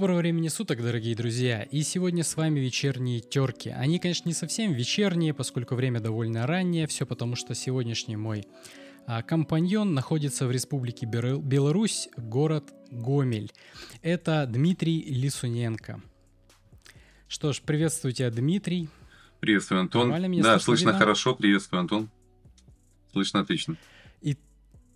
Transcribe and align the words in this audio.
Доброго 0.00 0.20
времени 0.20 0.48
суток, 0.48 0.80
дорогие 0.80 1.14
друзья! 1.14 1.60
И 1.60 1.82
сегодня 1.82 2.24
с 2.24 2.34
вами 2.34 2.58
вечерние 2.58 3.20
терки. 3.20 3.68
Они, 3.68 3.98
конечно, 3.98 4.30
не 4.30 4.34
совсем 4.34 4.72
вечерние, 4.72 5.34
поскольку 5.34 5.74
время 5.74 6.00
довольно 6.00 6.46
раннее, 6.46 6.86
все 6.86 7.04
потому 7.04 7.36
что 7.36 7.54
сегодняшний 7.54 8.16
мой 8.16 8.46
а, 9.06 9.22
компаньон 9.22 9.92
находится 9.92 10.46
в 10.46 10.52
республике 10.52 11.04
Беларусь, 11.04 12.08
город 12.16 12.72
Гомель. 12.90 13.52
Это 14.00 14.46
Дмитрий 14.48 15.02
Лисуненко. 15.02 16.00
Что 17.28 17.52
ж, 17.52 17.60
приветствую 17.60 18.14
тебя, 18.14 18.30
Дмитрий. 18.30 18.88
Приветствую, 19.40 19.82
Антон. 19.82 20.08
Меня 20.30 20.42
да, 20.42 20.58
слышно 20.60 20.92
видно? 20.92 20.98
хорошо. 20.98 21.34
Приветствую, 21.34 21.80
Антон. 21.80 22.08
Слышно 23.12 23.40
отлично. 23.40 23.76
И 24.22 24.38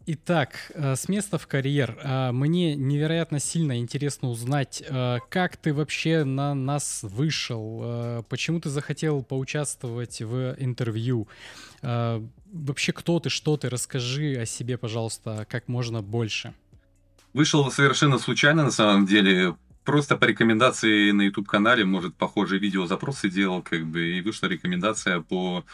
Итак, 0.06 0.70
э, 0.74 0.96
с 0.96 1.08
места 1.08 1.38
в 1.38 1.46
карьер. 1.46 1.96
Э, 2.02 2.30
мне 2.30 2.76
невероятно 2.76 3.40
сильно 3.40 3.78
интересно 3.78 4.28
узнать, 4.28 4.82
э, 4.86 5.18
как 5.30 5.56
ты 5.56 5.72
вообще 5.72 6.24
на 6.24 6.54
нас 6.54 7.00
вышел, 7.02 8.24
почему 8.28 8.60
ты 8.60 8.68
захотел 8.68 9.22
поучаствовать 9.22 10.20
в 10.20 10.56
интервью. 10.58 11.26
Вообще, 11.82 12.92
кто 12.92 13.18
ты, 13.18 13.30
что 13.30 13.56
ты, 13.56 13.68
расскажи 13.68 14.36
о 14.36 14.46
себе, 14.46 14.76
пожалуйста, 14.76 15.46
как 15.48 15.68
можно 15.68 16.02
больше. 16.02 16.52
Вышел 17.32 17.70
совершенно 17.70 18.18
случайно, 18.18 18.64
на 18.64 18.70
самом 18.70 19.06
деле. 19.06 19.56
Просто 19.84 20.16
по 20.16 20.24
рекомендации 20.24 21.10
на 21.10 21.22
YouTube-канале, 21.22 21.84
может, 21.84 22.14
похожие 22.14 22.58
видео 22.58 22.86
запросы 22.86 23.28
делал, 23.28 23.62
как 23.62 23.84
бы, 23.86 24.18
и 24.18 24.20
вышла 24.22 24.46
рекомендация 24.46 25.20
по 25.20 25.64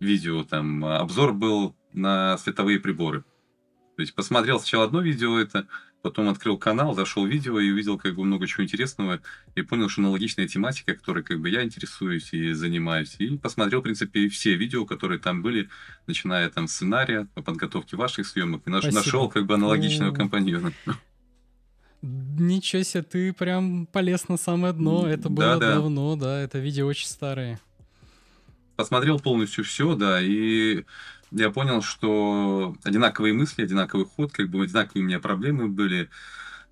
видео, 0.00 0.44
там, 0.44 0.84
обзор 0.84 1.32
был 1.32 1.74
на 1.92 2.38
световые 2.38 2.78
приборы. 2.78 3.24
То 3.98 4.02
есть 4.02 4.14
посмотрел 4.14 4.60
сначала 4.60 4.84
одно 4.84 5.00
видео 5.00 5.40
это, 5.40 5.66
потом 6.02 6.28
открыл 6.28 6.56
канал, 6.56 6.94
зашел 6.94 7.26
в 7.26 7.28
видео 7.28 7.58
и 7.58 7.72
увидел 7.72 7.98
как 7.98 8.14
бы 8.14 8.24
много 8.24 8.46
чего 8.46 8.62
интересного 8.62 9.18
и 9.56 9.62
понял, 9.62 9.88
что 9.88 10.02
аналогичная 10.02 10.46
тематика, 10.46 10.94
которой 10.94 11.24
как 11.24 11.40
бы 11.40 11.50
я 11.50 11.64
интересуюсь 11.64 12.32
и 12.32 12.52
занимаюсь. 12.52 13.16
И 13.18 13.36
посмотрел, 13.36 13.80
в 13.80 13.82
принципе, 13.82 14.28
все 14.28 14.54
видео, 14.54 14.86
которые 14.86 15.18
там 15.18 15.42
были, 15.42 15.68
начиная 16.06 16.48
там 16.48 16.68
сценария, 16.68 17.26
по 17.34 17.42
подготовке 17.42 17.96
ваших 17.96 18.28
съемок, 18.28 18.62
и 18.68 18.70
Спасибо. 18.70 18.94
нашел 18.94 19.28
как 19.28 19.46
бы 19.46 19.54
аналогичного 19.54 20.14
компаньона. 20.14 20.72
Ничего 22.00 22.84
себе, 22.84 23.02
ты 23.02 23.32
прям 23.32 23.86
полез 23.86 24.28
на 24.28 24.36
самое 24.36 24.72
дно. 24.74 25.08
Это 25.08 25.28
было 25.28 25.58
да, 25.58 25.74
давно, 25.74 26.14
да, 26.14 26.40
это 26.40 26.60
видео 26.60 26.86
очень 26.86 27.08
старое. 27.08 27.58
Посмотрел 28.76 29.18
полностью 29.18 29.64
все, 29.64 29.96
да, 29.96 30.20
и 30.22 30.84
я 31.30 31.50
понял, 31.50 31.82
что 31.82 32.76
одинаковые 32.84 33.34
мысли, 33.34 33.62
одинаковый 33.62 34.06
ход, 34.06 34.32
как 34.32 34.48
бы 34.48 34.62
одинаковые 34.62 35.04
у 35.04 35.06
меня 35.06 35.20
проблемы 35.20 35.68
были. 35.68 36.08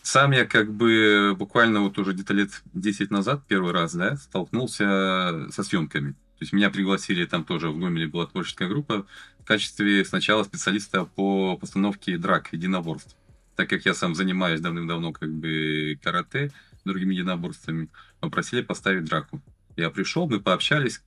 Сам 0.02 0.32
я 0.32 0.44
как 0.44 0.72
бы 0.72 1.34
буквально 1.36 1.80
вот 1.80 1.98
уже 1.98 2.12
где-то 2.12 2.32
лет 2.32 2.62
10 2.74 3.10
назад 3.10 3.42
первый 3.46 3.72
раз, 3.72 3.94
да, 3.94 4.16
столкнулся 4.16 5.48
со 5.50 5.62
съемками. 5.62 6.12
То 6.12 6.42
есть 6.42 6.52
меня 6.52 6.70
пригласили, 6.70 7.24
там 7.24 7.44
тоже 7.44 7.70
в 7.70 7.78
Гомеле 7.78 8.06
была 8.06 8.26
творческая 8.26 8.68
группа, 8.68 9.06
в 9.40 9.44
качестве 9.44 10.04
сначала 10.04 10.44
специалиста 10.44 11.04
по 11.04 11.56
постановке 11.56 12.18
драк, 12.18 12.52
единоборств. 12.52 13.16
Так 13.56 13.70
как 13.70 13.86
я 13.86 13.94
сам 13.94 14.14
занимаюсь 14.14 14.60
давным-давно 14.60 15.12
как 15.12 15.32
бы 15.32 15.98
карате, 16.02 16.52
другими 16.84 17.14
единоборствами, 17.14 17.88
попросили 18.20 18.60
поставить 18.60 19.04
драку. 19.04 19.40
Я 19.76 19.90
пришел, 19.90 20.28
мы 20.28 20.40
пообщались, 20.40 21.02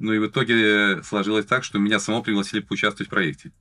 ну 0.00 0.14
и 0.14 0.18
в 0.18 0.26
итоге 0.26 1.02
сложилось 1.04 1.44
так, 1.44 1.62
что 1.62 1.78
меня 1.78 2.00
само 2.00 2.22
пригласили 2.22 2.60
поучаствовать 2.60 3.08
в 3.08 3.10
проекте. 3.10 3.52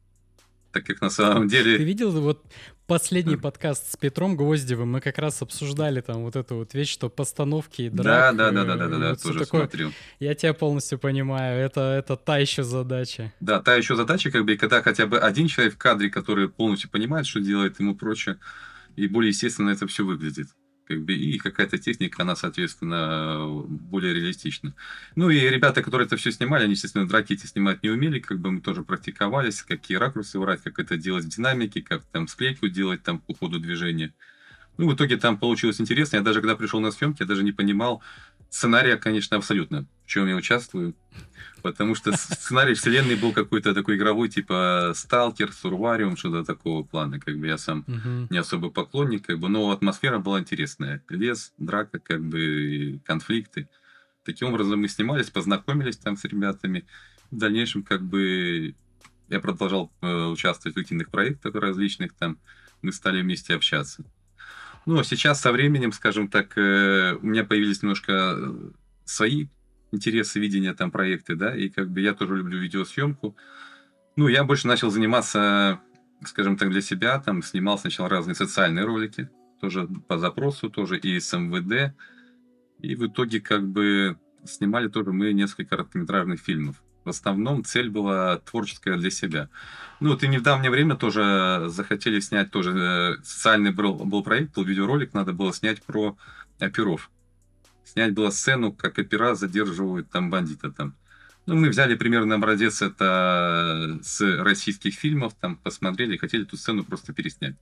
Так 0.71 0.85
как 0.85 1.01
на 1.01 1.09
самом 1.09 1.47
деле... 1.47 1.77
Ты 1.77 1.83
видел 1.83 2.11
вот 2.11 2.45
последний 2.87 3.35
подкаст 3.35 3.91
с 3.91 3.97
Петром 3.97 4.37
Гвоздевым? 4.37 4.91
Мы 4.91 5.01
как 5.01 5.17
раз 5.17 5.41
обсуждали 5.41 5.99
там 6.01 6.23
вот 6.23 6.35
эту 6.35 6.55
вот 6.55 6.73
вещь, 6.73 6.91
что 6.91 7.09
постановки 7.09 7.83
и 7.83 7.89
драк. 7.89 8.35
Да, 8.35 8.51
да, 8.51 8.63
да, 8.63 8.75
да, 8.75 8.87
да, 8.87 8.97
да, 8.97 9.09
вот 9.09 9.21
тоже 9.21 9.39
такое. 9.39 9.61
смотрел. 9.61 9.91
Я 10.19 10.33
тебя 10.33 10.53
полностью 10.53 10.97
понимаю, 10.97 11.59
это, 11.59 11.81
это 11.81 12.15
та 12.15 12.37
еще 12.37 12.63
задача. 12.63 13.33
Да, 13.39 13.61
та 13.61 13.75
еще 13.75 13.95
задача, 13.95 14.31
как 14.31 14.45
бы, 14.45 14.53
и 14.53 14.57
когда 14.57 14.81
хотя 14.81 15.07
бы 15.07 15.19
один 15.19 15.47
человек 15.47 15.73
в 15.73 15.77
кадре, 15.77 16.09
который 16.09 16.47
полностью 16.47 16.89
понимает, 16.89 17.25
что 17.25 17.41
делает 17.41 17.79
ему 17.79 17.95
прочее, 17.95 18.37
и 18.95 19.07
более 19.07 19.29
естественно 19.29 19.71
это 19.71 19.87
все 19.87 20.05
выглядит 20.05 20.47
как 20.89 21.03
бы, 21.03 21.13
и 21.13 21.37
какая-то 21.37 21.77
техника, 21.77 22.23
она, 22.23 22.35
соответственно, 22.35 23.45
более 23.67 24.11
реалистична. 24.11 24.73
Ну 25.15 25.29
и 25.29 25.39
ребята, 25.39 25.83
которые 25.83 26.07
это 26.07 26.17
все 26.17 26.31
снимали, 26.31 26.63
они, 26.63 26.73
естественно, 26.73 27.07
драки 27.07 27.33
эти 27.33 27.45
снимать 27.45 27.83
не 27.83 27.89
умели, 27.89 28.19
как 28.19 28.39
бы 28.39 28.51
мы 28.51 28.59
тоже 28.59 28.83
практиковались, 28.83 29.61
какие 29.61 29.97
ракурсы 29.97 30.39
брать, 30.39 30.63
как 30.63 30.79
это 30.79 30.97
делать 30.97 31.25
в 31.25 31.29
динамике, 31.29 31.83
как 31.83 32.03
там 32.05 32.27
склейку 32.27 32.69
делать 32.69 33.03
там 33.03 33.19
по 33.19 33.35
ходу 33.35 33.59
движения. 33.59 34.15
Ну, 34.77 34.89
в 34.89 34.95
итоге 34.95 35.17
там 35.17 35.37
получилось 35.37 35.79
интересно. 35.79 36.15
Я 36.15 36.21
даже 36.23 36.41
когда 36.41 36.55
пришел 36.55 36.79
на 36.79 36.89
съемки, 36.89 37.21
я 37.21 37.27
даже 37.27 37.43
не 37.43 37.51
понимал 37.51 38.01
сценария, 38.49 38.97
конечно, 38.97 39.37
абсолютно, 39.37 39.85
в 40.05 40.09
чем 40.09 40.27
я 40.27 40.35
участвую. 40.35 40.95
Потому 41.61 41.93
что 41.93 42.15
сценарий 42.15 42.73
вселенной 42.73 43.15
был 43.15 43.33
какой-то 43.33 43.73
такой 43.73 43.97
игровой, 43.97 44.29
типа 44.29 44.93
Сталкер, 44.95 45.51
Сурвариум, 45.51 46.15
что-то 46.15 46.43
такого 46.45 46.83
плана. 46.83 47.19
Как 47.19 47.37
бы 47.37 47.47
я 47.47 47.57
сам 47.57 47.85
не 48.29 48.37
особо 48.37 48.69
поклонник, 48.69 49.25
как 49.25 49.39
бы, 49.39 49.49
но 49.49 49.71
атмосфера 49.71 50.19
была 50.19 50.39
интересная. 50.39 51.03
Лес, 51.09 51.53
драка, 51.57 51.99
как 51.99 52.23
бы, 52.23 53.01
конфликты. 53.05 53.67
Таким 54.23 54.49
образом 54.49 54.79
мы 54.79 54.87
снимались, 54.87 55.29
познакомились 55.29 55.97
там 55.97 56.15
с 56.15 56.23
ребятами. 56.23 56.85
В 57.31 57.37
дальнейшем, 57.37 57.83
как 57.83 58.03
бы, 58.03 58.75
я 59.27 59.39
продолжал 59.39 59.91
э, 60.01 60.25
участвовать 60.25 60.75
в 60.75 60.79
активных 60.79 61.09
проектах 61.09 61.55
различных 61.55 62.13
там. 62.13 62.37
Мы 62.81 62.91
стали 62.91 63.21
вместе 63.21 63.53
общаться. 63.53 64.03
Ну, 64.89 65.03
сейчас 65.03 65.39
со 65.39 65.51
временем, 65.51 65.91
скажем 65.91 66.29
так, 66.29 66.57
э, 66.57 67.13
у 67.21 67.23
меня 67.23 67.43
появились 67.43 67.83
немножко 67.83 68.11
э, 68.11 68.71
свои 69.05 69.45
интересы, 69.91 70.39
видения 70.39 70.73
там 70.73 70.89
проекты, 70.89 71.35
да, 71.35 71.55
и 71.55 71.69
как 71.69 71.91
бы 71.91 72.01
я 72.01 72.15
тоже 72.15 72.37
люблю 72.37 72.57
видеосъемку. 72.57 73.37
Ну, 74.15 74.27
я 74.27 74.43
больше 74.43 74.65
начал 74.65 74.89
заниматься, 74.89 75.79
скажем 76.25 76.57
так, 76.57 76.71
для 76.71 76.81
себя, 76.81 77.19
там 77.19 77.43
снимал 77.43 77.77
сначала 77.77 78.09
разные 78.09 78.33
социальные 78.33 78.85
ролики, 78.85 79.29
тоже 79.61 79.87
по 80.07 80.17
запросу, 80.17 80.71
тоже 80.71 80.97
и 80.97 81.19
с 81.19 81.37
МВД, 81.37 81.93
и 82.79 82.95
в 82.95 83.05
итоге 83.05 83.41
как 83.41 83.67
бы 83.67 84.17
снимали 84.43 84.87
тоже 84.87 85.11
мы 85.11 85.33
несколько 85.33 85.69
короткометражных 85.69 86.39
фильмов. 86.39 86.81
В 87.09 87.15
основном 87.15 87.63
цель 87.63 87.89
была 87.89 88.37
творческая 88.37 88.97
для 88.97 89.11
себя. 89.11 89.49
Ну, 89.99 90.11
вот 90.11 90.23
и 90.23 90.27
в 90.27 90.29
недавнее 90.29 90.71
время 90.71 90.95
тоже 90.95 91.65
захотели 91.67 92.19
снять 92.19 92.51
тоже 92.51 92.71
э, 92.71 93.23
социальный 93.23 93.71
был, 93.71 93.95
был 93.95 94.23
проект, 94.23 94.55
был 94.55 94.63
видеоролик, 94.63 95.13
надо 95.13 95.33
было 95.33 95.53
снять 95.53 95.81
про 95.81 96.17
оперов 96.59 97.09
снять 97.89 98.13
было 98.13 98.29
сцену, 98.29 98.71
как 98.71 98.97
опера 98.97 99.35
задерживают 99.35 100.09
там 100.09 100.29
бандита 100.29 100.71
там. 100.71 100.95
Ну, 101.45 101.55
мы 101.55 101.69
взяли 101.69 101.95
примерно 101.95 102.35
образец 102.35 102.81
это 102.81 103.99
с 104.03 104.21
российских 104.21 104.93
фильмов, 104.93 105.33
там 105.39 105.55
посмотрели, 105.55 106.17
хотели 106.17 106.43
эту 106.43 106.57
сцену 106.57 106.83
просто 106.83 107.11
переснять. 107.11 107.55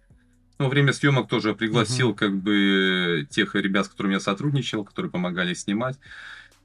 Ну, 0.59 0.65
во 0.65 0.69
время 0.69 0.91
съемок 0.91 1.29
тоже 1.29 1.53
пригласил 1.53 2.11
uh-huh. 2.11 2.15
как 2.15 2.35
бы 2.35 3.27
тех 3.29 3.55
ребят, 3.55 3.85
с 3.85 3.89
которыми 3.89 4.13
я 4.13 4.19
сотрудничал, 4.19 4.83
которые 4.83 5.11
помогали 5.11 5.53
снимать. 5.53 5.97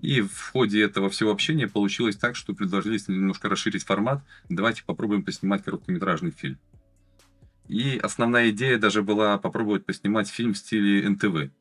И 0.02 0.20
в 0.20 0.50
ходе 0.50 0.82
этого 0.82 1.08
всего 1.10 1.30
общения 1.30 1.68
получилось 1.68 2.16
так, 2.16 2.34
что 2.34 2.54
предложили 2.54 2.98
немножко 3.06 3.48
расширить 3.48 3.84
формат. 3.84 4.22
Давайте 4.48 4.82
попробуем 4.84 5.22
поснимать 5.22 5.62
короткометражный 5.64 6.32
фильм. 6.32 6.58
И 7.68 7.98
основная 8.02 8.50
идея 8.50 8.78
даже 8.78 9.02
была 9.02 9.38
попробовать 9.38 9.86
поснимать 9.86 10.28
фильм 10.28 10.54
в 10.54 10.58
стиле 10.58 11.08
НТВ. 11.08 11.52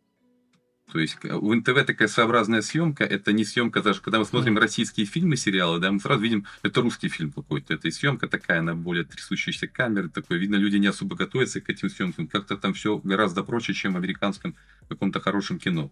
То 0.92 1.00
есть 1.00 1.24
у 1.24 1.54
НТВ 1.54 1.86
такая 1.86 2.08
своеобразная 2.08 2.64
съемка. 2.64 3.04
Это 3.04 3.32
не 3.32 3.46
съемка 3.46 3.82
даже, 3.84 4.02
когда 4.02 4.18
мы 4.18 4.26
смотрим 4.26 4.58
российские 4.58 5.06
фильмы, 5.06 5.38
сериалы, 5.38 5.80
да, 5.80 5.92
мы 5.92 6.00
сразу 6.00 6.22
видим, 6.22 6.48
это 6.64 6.82
русский 6.82 7.10
фильм 7.10 7.32
какой-то. 7.32 7.76
Это 7.76 7.88
и 7.88 7.92
съемка 7.92 8.28
такая, 8.28 8.60
она 8.60 8.74
более 8.74 9.06
трясущаяся 9.06 9.68
камеры, 9.68 10.10
такой. 10.10 10.40
Видно, 10.40 10.56
люди 10.56 10.78
не 10.78 10.88
особо 10.88 11.16
готовятся 11.16 11.62
к 11.62 11.70
этим 11.70 11.90
съемкам. 11.90 12.28
Как-то 12.28 12.58
там 12.58 12.74
все 12.74 12.98
гораздо 12.98 13.44
проще, 13.44 13.74
чем 13.74 13.94
в 13.94 13.98
американском 13.98 14.56
каком-то 14.90 15.22
хорошем 15.22 15.60
кино, 15.60 15.92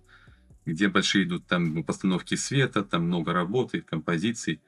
где 0.69 0.87
большие 0.87 1.25
идут 1.25 1.45
там 1.45 1.83
постановки 1.83 2.35
света, 2.35 2.83
там 2.83 3.03
много 3.03 3.33
работы, 3.33 3.81
композиций, 3.81 4.61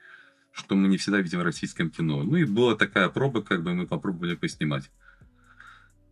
что 0.51 0.75
мы 0.75 0.87
не 0.87 0.97
всегда 0.97 1.19
видим 1.21 1.39
в 1.39 1.43
российском 1.43 1.89
кино. 1.89 2.23
Ну 2.23 2.35
и 2.35 2.45
была 2.45 2.75
такая 2.75 3.09
проба, 3.09 3.41
как 3.41 3.63
бы 3.63 3.73
мы 3.73 3.87
попробовали 3.87 4.35
поснимать. 4.35 4.91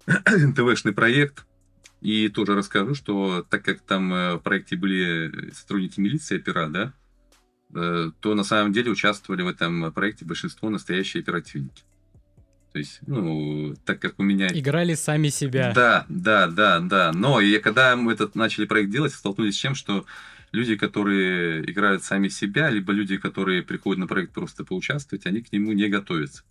НТВшный 0.07 0.93
проект– 0.93 1.45
и 2.01 2.29
тоже 2.29 2.55
расскажу, 2.55 2.95
что 2.95 3.45
так 3.49 3.63
как 3.63 3.81
там 3.81 4.13
э, 4.13 4.35
в 4.35 4.39
проекте 4.39 4.77
были 4.77 5.51
сотрудники 5.51 5.99
милиции, 5.99 6.37
опера, 6.37 6.67
да, 6.69 6.93
э, 7.75 8.11
то 8.19 8.35
на 8.35 8.43
самом 8.43 8.71
деле 8.71 8.91
участвовали 8.91 9.41
в 9.41 9.47
этом 9.47 9.91
проекте 9.91 10.25
большинство 10.25 10.69
настоящие 10.69 11.21
оперативники. 11.21 11.83
То 12.71 12.79
есть, 12.79 12.99
ну, 13.07 13.75
так 13.83 13.99
как 13.99 14.19
у 14.19 14.23
меня... 14.23 14.47
Играли 14.47 14.93
сами 14.93 15.29
себя. 15.29 15.71
Да, 15.73 16.05
да, 16.07 16.47
да, 16.47 16.79
да. 16.79 17.11
Но 17.13 17.41
и 17.41 17.57
когда 17.59 17.95
мы 17.95 18.13
этот 18.13 18.35
начали 18.35 18.65
проект 18.65 18.91
делать, 18.91 19.11
столкнулись 19.11 19.57
с 19.57 19.61
тем, 19.61 19.73
что 19.73 20.05
люди, 20.51 20.75
которые 20.75 21.69
играют 21.69 22.03
сами 22.03 22.27
себя, 22.27 22.69
либо 22.69 22.93
люди, 22.93 23.17
которые 23.17 23.63
приходят 23.63 23.99
на 23.99 24.07
проект 24.07 24.33
просто 24.33 24.63
поучаствовать, 24.63 25.25
они 25.25 25.41
к 25.41 25.51
нему 25.51 25.71
не 25.71 25.89
готовятся. 25.89 26.43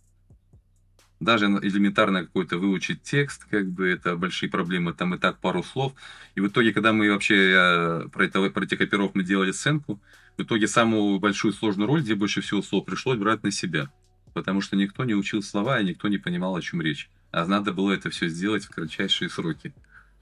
даже 1.19 1.45
элементарно 1.45 2.23
какой-то 2.25 2.57
выучить 2.57 3.03
текст, 3.03 3.45
как 3.45 3.69
бы 3.69 3.87
это 3.87 4.15
большие 4.15 4.49
проблемы, 4.49 4.93
там 4.93 5.15
и 5.15 5.17
так 5.17 5.39
пару 5.39 5.63
слов. 5.63 5.93
И 6.35 6.39
в 6.39 6.47
итоге, 6.47 6.73
когда 6.73 6.93
мы 6.93 7.11
вообще 7.11 7.51
я, 7.51 8.03
про, 8.11 8.25
это, 8.25 8.49
про 8.49 8.63
этих 8.63 8.79
оперов 8.81 9.11
мы 9.13 9.23
делали 9.23 9.51
сценку, 9.51 10.01
в 10.37 10.43
итоге 10.43 10.67
самую 10.67 11.19
большую 11.19 11.53
сложную 11.53 11.87
роль, 11.87 12.01
где 12.01 12.15
больше 12.15 12.41
всего 12.41 12.61
слов 12.61 12.85
пришлось 12.85 13.17
брать 13.17 13.43
на 13.43 13.51
себя. 13.51 13.91
Потому 14.33 14.61
что 14.61 14.75
никто 14.75 15.03
не 15.05 15.13
учил 15.13 15.41
слова, 15.41 15.79
и 15.79 15.85
никто 15.85 16.07
не 16.07 16.17
понимал, 16.17 16.55
о 16.55 16.61
чем 16.61 16.81
речь. 16.81 17.09
А 17.31 17.45
надо 17.45 17.73
было 17.73 17.91
это 17.91 18.09
все 18.09 18.27
сделать 18.27 18.65
в 18.65 18.69
кратчайшие 18.69 19.29
сроки. 19.29 19.73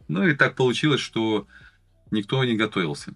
Ну 0.08 0.26
и 0.28 0.34
так 0.34 0.56
получилось, 0.56 1.02
что 1.02 1.48
никто 2.12 2.44
не 2.44 2.56
готовился. 2.56 3.14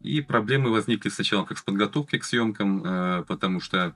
И 0.00 0.20
проблемы 0.20 0.70
возникли 0.70 1.08
сначала 1.08 1.44
как 1.44 1.58
с 1.58 1.62
подготовкой 1.62 2.18
к 2.18 2.24
съемкам, 2.24 2.84
э, 2.84 3.24
потому 3.28 3.60
что 3.60 3.94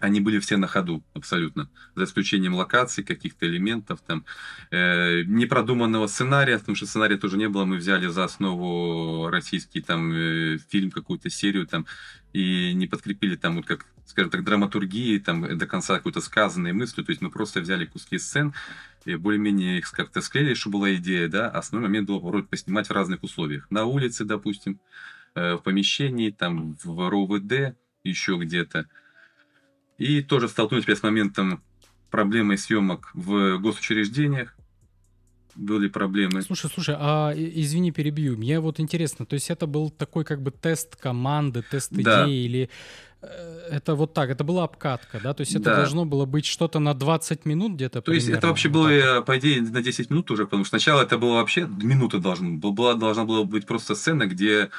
они 0.00 0.20
были 0.20 0.38
все 0.38 0.56
на 0.56 0.66
ходу 0.66 1.02
абсолютно, 1.14 1.68
за 1.94 2.04
исключением 2.04 2.54
локаций, 2.54 3.04
каких-то 3.04 3.46
элементов, 3.46 4.00
там, 4.06 4.24
э, 4.70 5.22
непродуманного 5.22 6.06
сценария, 6.06 6.58
потому 6.58 6.76
что 6.76 6.86
сценария 6.86 7.16
тоже 7.16 7.36
не 7.36 7.48
было, 7.48 7.64
мы 7.64 7.76
взяли 7.76 8.06
за 8.06 8.24
основу 8.24 9.28
российский 9.28 9.80
там 9.80 10.12
э, 10.12 10.58
фильм, 10.68 10.90
какую-то 10.90 11.30
серию 11.30 11.66
там, 11.66 11.86
и 12.32 12.72
не 12.74 12.86
подкрепили 12.86 13.36
там 13.36 13.56
вот 13.56 13.66
как, 13.66 13.86
скажем 14.06 14.30
так, 14.30 14.44
драматургии, 14.44 15.18
там 15.18 15.58
до 15.58 15.66
конца 15.66 15.96
какой-то 15.96 16.20
сказанной 16.20 16.72
мысли, 16.72 17.02
то 17.02 17.10
есть 17.10 17.20
мы 17.20 17.30
просто 17.30 17.60
взяли 17.60 17.84
куски 17.84 18.18
сцен, 18.18 18.54
и 19.04 19.16
более-менее 19.16 19.78
их 19.78 19.90
как-то 19.90 20.20
склеили, 20.20 20.54
чтобы 20.54 20.78
была 20.78 20.94
идея, 20.94 21.28
да, 21.28 21.48
основной 21.48 21.88
момент 21.88 22.08
был 22.08 22.20
вроде 22.20 22.46
поснимать 22.46 22.88
в 22.88 22.92
разных 22.92 23.22
условиях. 23.22 23.66
На 23.70 23.84
улице, 23.84 24.24
допустим, 24.24 24.80
э, 25.34 25.54
в 25.54 25.58
помещении, 25.58 26.30
там, 26.30 26.76
в 26.84 27.08
РОВД, 27.08 27.76
еще 28.04 28.36
где-то, 28.36 28.86
и 29.98 30.22
тоже 30.22 30.48
столкнулись 30.48 30.88
с 30.88 31.02
моментом 31.02 31.62
проблемы 32.10 32.56
съемок 32.56 33.10
в 33.14 33.58
госучреждениях. 33.58 34.54
Были 35.54 35.88
проблемы. 35.88 36.42
Слушай, 36.42 36.70
слушай, 36.72 36.94
а 36.96 37.32
извини, 37.34 37.90
перебью. 37.90 38.38
Мне 38.38 38.60
вот 38.60 38.78
интересно, 38.78 39.26
то 39.26 39.34
есть 39.34 39.50
это 39.50 39.66
был 39.66 39.90
такой 39.90 40.24
как 40.24 40.40
бы 40.40 40.52
тест 40.52 40.94
команды, 40.94 41.64
тест 41.68 41.90
да. 41.90 42.26
идеи 42.26 42.44
или 42.44 42.70
э, 43.22 43.68
это 43.72 43.96
вот 43.96 44.14
так, 44.14 44.30
это 44.30 44.44
была 44.44 44.62
обкатка, 44.62 45.18
да? 45.20 45.34
То 45.34 45.40
есть 45.40 45.56
это 45.56 45.64
да. 45.64 45.76
должно 45.78 46.04
было 46.04 46.26
быть 46.26 46.46
что-то 46.46 46.78
на 46.78 46.94
20 46.94 47.44
минут 47.44 47.72
где-то? 47.72 48.02
То 48.02 48.12
есть 48.12 48.28
это 48.28 48.46
вообще 48.46 48.68
было, 48.68 48.88
так. 48.88 49.24
по 49.24 49.36
идее, 49.36 49.60
на 49.62 49.82
10 49.82 50.10
минут 50.10 50.30
уже, 50.30 50.44
потому 50.44 50.64
что 50.64 50.78
сначала 50.78 51.02
это 51.02 51.18
было 51.18 51.34
вообще 51.34 51.66
минута 51.66 52.18
должна 52.18 52.50
была, 52.50 52.94
должна 52.94 53.24
была 53.24 53.42
быть 53.42 53.66
просто 53.66 53.96
сцена, 53.96 54.26
где 54.26 54.66
Э, 54.66 54.70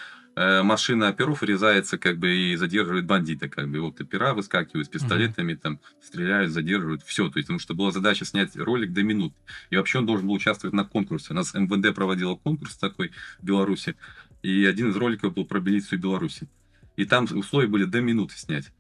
машина 0.64 1.10
оперов 1.10 1.42
врезается 1.42 1.98
как 1.98 2.18
бы 2.18 2.30
и 2.34 2.56
задерживает 2.56 3.06
бандита, 3.06 3.50
как 3.50 3.70
бы 3.70 3.82
вот 3.82 4.00
опера 4.00 4.34
выскакивают 4.34 4.88
с 4.88 4.90
пистолетами, 4.90 5.54
mm-hmm. 5.54 5.58
там 5.58 5.80
стреляют, 6.02 6.54
задерживают, 6.54 7.04
все, 7.04 7.30
то 7.30 7.40
есть 7.40 7.48
потому 7.48 7.60
что 7.60 7.74
была 7.74 7.92
задача 7.92 8.24
снять 8.24 8.56
ролик 8.56 8.94
до 8.94 9.04
минут, 9.04 9.34
и 9.70 9.76
вообще 9.76 9.98
он 9.98 10.06
должен 10.06 10.28
был 10.28 10.36
участвовать 10.36 10.74
на 10.74 10.86
конкурсе, 10.86 11.28
у 11.32 11.34
нас 11.34 11.54
МВД 11.54 11.94
проводила 11.94 12.36
конкурс 12.36 12.78
такой 12.78 13.12
в 13.42 13.46
Беларуси, 13.46 13.98
и 14.42 14.64
один 14.64 14.92
из 14.92 14.96
роликов 14.96 15.34
был 15.34 15.46
про 15.46 15.60
милицию 15.60 16.00
Беларуси, 16.00 16.48
и 16.96 17.04
там 17.04 17.28
условия 17.32 17.68
были 17.68 17.84
до 17.84 18.00
минуты 18.00 18.38
снять. 18.38 18.72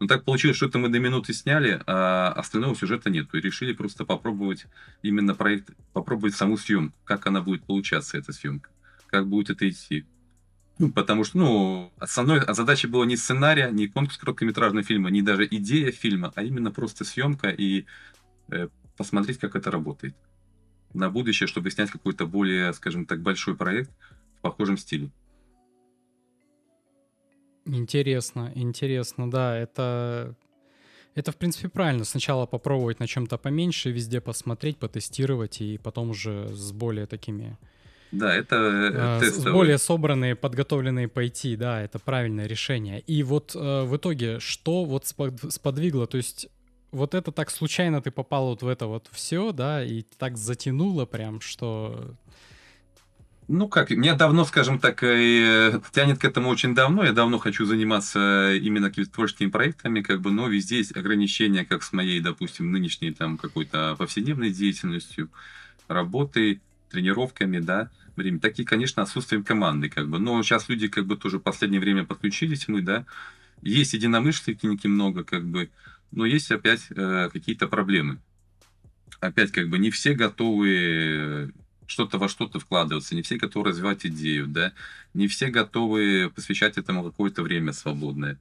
Но 0.00 0.06
так 0.06 0.24
получилось, 0.24 0.56
что 0.56 0.66
это 0.66 0.78
мы 0.78 0.88
до 0.88 1.00
минуты 1.00 1.32
сняли, 1.32 1.82
а 1.86 2.28
остального 2.28 2.76
сюжета 2.76 3.10
нет. 3.10 3.28
И 3.32 3.40
решили 3.40 3.72
просто 3.72 4.04
попробовать 4.04 4.66
именно 5.02 5.34
проект, 5.34 5.70
попробовать 5.92 6.36
саму 6.36 6.56
съемку, 6.56 6.96
как 7.04 7.26
она 7.26 7.42
будет 7.42 7.64
получаться, 7.64 8.16
эта 8.16 8.32
съемка, 8.32 8.70
как 9.08 9.26
будет 9.26 9.50
это 9.50 9.68
идти. 9.68 10.06
Ну, 10.78 10.92
потому 10.92 11.24
что, 11.24 11.38
ну, 11.38 11.92
основной 11.98 12.42
задача 12.54 12.86
была 12.88 13.04
не 13.04 13.16
сценария, 13.16 13.70
не 13.70 13.88
конкурс 13.88 14.16
короткометражного 14.16 14.84
фильма, 14.84 15.10
не 15.10 15.22
даже 15.22 15.46
идея 15.46 15.90
фильма, 15.90 16.32
а 16.36 16.42
именно 16.42 16.70
просто 16.70 17.04
съемка 17.04 17.48
и 17.48 17.84
э, 18.50 18.68
посмотреть, 18.96 19.38
как 19.38 19.56
это 19.56 19.72
работает. 19.72 20.14
На 20.94 21.10
будущее, 21.10 21.48
чтобы 21.48 21.70
снять 21.70 21.90
какой-то 21.90 22.26
более, 22.26 22.72
скажем 22.72 23.06
так, 23.06 23.22
большой 23.22 23.56
проект 23.56 23.90
в 24.38 24.40
похожем 24.40 24.76
стиле. 24.76 25.10
Интересно, 27.66 28.52
интересно, 28.54 29.30
да, 29.30 29.58
это 29.58 30.36
это, 31.18 31.32
в 31.32 31.36
принципе, 31.36 31.68
правильно. 31.68 32.04
Сначала 32.04 32.46
попробовать 32.46 33.00
на 33.00 33.08
чем-то 33.08 33.38
поменьше, 33.38 33.90
везде 33.90 34.20
посмотреть, 34.20 34.78
потестировать, 34.78 35.60
и 35.60 35.76
потом 35.76 36.10
уже 36.10 36.48
с 36.54 36.70
более 36.70 37.06
такими 37.06 37.58
да, 38.10 38.34
это 38.34 38.56
э, 38.56 38.92
а, 38.94 39.20
тестовый. 39.20 39.52
Более 39.52 39.78
собранные, 39.78 40.34
подготовленные 40.34 41.08
пойти, 41.08 41.56
да, 41.56 41.82
это 41.82 41.98
правильное 41.98 42.46
решение. 42.46 43.00
И 43.00 43.22
вот 43.22 43.54
э, 43.54 43.82
в 43.84 43.96
итоге, 43.96 44.40
что 44.40 44.84
вот 44.84 45.06
сподвигло, 45.06 46.06
то 46.06 46.16
есть 46.16 46.48
вот 46.90 47.14
это 47.14 47.32
так 47.32 47.50
случайно 47.50 48.00
ты 48.00 48.10
попал 48.10 48.46
вот 48.46 48.62
в 48.62 48.68
это 48.68 48.86
вот 48.86 49.08
все, 49.12 49.52
да, 49.52 49.84
и 49.84 50.02
так 50.02 50.38
затянуло 50.38 51.04
прям, 51.04 51.40
что... 51.40 52.14
Ну 53.46 53.66
как, 53.66 53.90
меня 53.90 54.14
давно, 54.14 54.44
скажем 54.44 54.78
так, 54.78 55.02
э, 55.02 55.80
тянет 55.92 56.18
к 56.18 56.24
этому 56.24 56.50
очень 56.50 56.74
давно. 56.74 57.02
Я 57.04 57.12
давно 57.12 57.38
хочу 57.38 57.64
заниматься 57.64 58.54
именно 58.54 58.88
какими-то 58.88 59.12
творческими 59.12 59.48
проектами, 59.48 60.02
как 60.02 60.20
бы, 60.20 60.30
но 60.30 60.48
везде 60.48 60.78
есть 60.78 60.94
ограничения, 60.94 61.64
как 61.64 61.82
с 61.82 61.94
моей, 61.94 62.20
допустим, 62.20 62.70
нынешней 62.70 63.10
там 63.10 63.38
какой-то 63.38 63.96
повседневной 63.98 64.50
деятельностью, 64.50 65.30
работой 65.88 66.60
тренировками, 66.90 67.58
да, 67.58 67.90
время. 68.16 68.40
Такие, 68.40 68.66
конечно, 68.66 69.02
отсутствием 69.02 69.44
команды, 69.44 69.88
как 69.88 70.08
бы. 70.08 70.18
Но 70.18 70.42
сейчас 70.42 70.68
люди, 70.68 70.88
как 70.88 71.06
бы, 71.06 71.16
тоже 71.16 71.38
в 71.38 71.42
последнее 71.42 71.80
время 71.80 72.04
подключились 72.04 72.68
мы, 72.68 72.82
да. 72.82 73.06
Есть 73.62 73.94
единомышленники 73.94 74.86
много, 74.86 75.24
как 75.24 75.44
бы, 75.44 75.70
но 76.10 76.26
есть 76.26 76.50
опять 76.50 76.86
э, 76.90 77.28
какие-то 77.32 77.66
проблемы. 77.66 78.18
Опять, 79.20 79.50
как 79.50 79.68
бы, 79.68 79.78
не 79.78 79.90
все 79.90 80.14
готовы 80.14 80.68
э, 80.70 81.48
что-то 81.86 82.18
во 82.18 82.28
что-то 82.28 82.60
вкладываться, 82.60 83.14
не 83.14 83.22
все 83.22 83.36
готовы 83.36 83.70
развивать 83.70 84.06
идею, 84.06 84.46
да, 84.46 84.72
не 85.14 85.26
все 85.26 85.48
готовы 85.48 86.30
посвящать 86.34 86.78
этому 86.78 87.02
какое-то 87.02 87.42
время 87.42 87.72
свободное. 87.72 88.38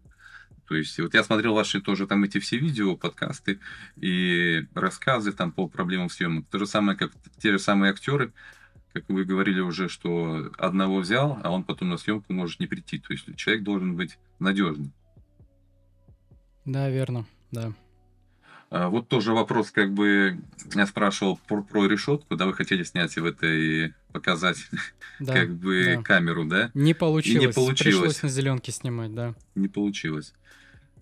То 0.68 0.76
есть, 0.76 1.00
вот 1.00 1.14
я 1.14 1.24
смотрел 1.24 1.54
ваши 1.54 1.80
тоже 1.82 2.08
там 2.08 2.24
эти 2.24 2.40
все 2.40 2.58
видео, 2.58 2.98
подкасты 2.98 3.60
и 3.96 4.66
рассказы 4.74 5.32
там 5.32 5.52
по 5.52 5.68
проблемам 5.68 6.10
съемок. 6.10 6.46
То 6.50 6.60
же 6.60 6.68
самое, 6.68 6.98
как 6.98 7.12
те 7.40 7.52
же 7.52 7.60
самые 7.60 7.92
актеры, 7.92 8.34
как 8.92 9.08
вы 9.08 9.24
говорили 9.24 9.62
уже, 9.62 9.88
что 9.88 10.52
одного 10.58 11.00
взял, 11.00 11.40
а 11.44 11.52
он 11.52 11.64
потом 11.64 11.90
на 11.90 11.98
съемку 11.98 12.34
может 12.34 12.60
не 12.60 12.68
прийти. 12.68 13.00
То 13.00 13.14
есть 13.14 13.34
человек 13.38 13.64
должен 13.64 13.96
быть 13.96 14.20
надежным. 14.40 14.92
Да, 16.66 16.90
верно, 16.90 17.26
да. 17.52 17.74
А, 18.70 18.90
вот 18.90 19.08
тоже 19.08 19.32
вопрос, 19.32 19.72
как 19.72 19.94
бы 19.94 20.40
я 20.76 20.86
спрашивал 20.86 21.40
про, 21.48 21.64
про 21.64 21.86
решетку, 21.86 22.36
да, 22.36 22.46
вы 22.46 22.54
хотели 22.54 22.84
снять 22.84 23.16
в 23.16 23.24
этой 23.24 23.94
показать 24.12 24.58
да, 25.20 25.34
как 25.34 25.56
бы 25.56 25.96
да. 25.96 26.02
камеру, 26.02 26.44
да? 26.44 26.72
Не 26.74 26.94
получилось. 26.94 27.44
И 27.44 27.48
не 27.48 27.54
получилось. 27.54 28.00
Пришлось 28.00 28.24
на 28.24 28.30
зеленке 28.30 28.72
снимать, 28.74 29.14
да. 29.14 29.36
Не 29.56 29.70
получилось. 29.70 30.34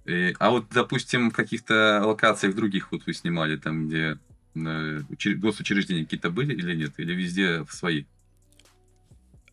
И, 0.05 0.35
а 0.39 0.51
вот, 0.51 0.67
допустим, 0.71 1.31
в 1.31 1.33
каких-то 1.33 2.01
локациях 2.05 2.55
других 2.55 2.91
вот 2.91 3.05
вы 3.05 3.13
снимали, 3.13 3.57
там, 3.57 3.87
где 3.87 4.19
э, 4.55 5.01
госучреждения 5.35 6.03
какие-то 6.03 6.29
были 6.29 6.53
или 6.53 6.75
нет? 6.75 6.93
Или 6.97 7.13
везде 7.13 7.65
свои? 7.69 8.05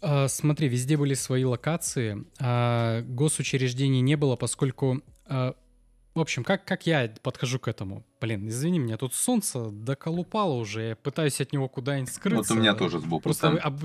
А, 0.03 0.29
смотри, 0.29 0.69
везде 0.69 0.97
были 0.97 1.15
свои 1.15 1.45
локации, 1.45 2.25
а 2.39 3.03
госучреждений 3.03 4.01
не 4.01 4.17
было, 4.17 4.37
поскольку 4.37 5.03
а, 5.27 5.55
в 6.15 6.21
общем, 6.21 6.45
как, 6.45 6.65
как 6.67 6.87
я 6.87 7.13
подхожу 7.23 7.59
к 7.59 7.69
этому? 7.69 8.05
Блин, 8.21 8.47
извини 8.47 8.79
меня, 8.79 8.99
тут 8.99 9.15
солнце 9.15 9.71
доколупало 9.71 10.55
уже, 10.55 10.89
я 10.89 10.97
пытаюсь 10.97 11.41
от 11.41 11.53
него 11.53 11.69
куда-нибудь 11.69 12.13
скрыться. 12.13 12.53
Вот 12.53 12.59
у 12.59 12.61
меня 12.61 12.75
тоже 12.75 12.99
сбоку 12.99 13.23
просто 13.25 13.57
там. 13.57 13.79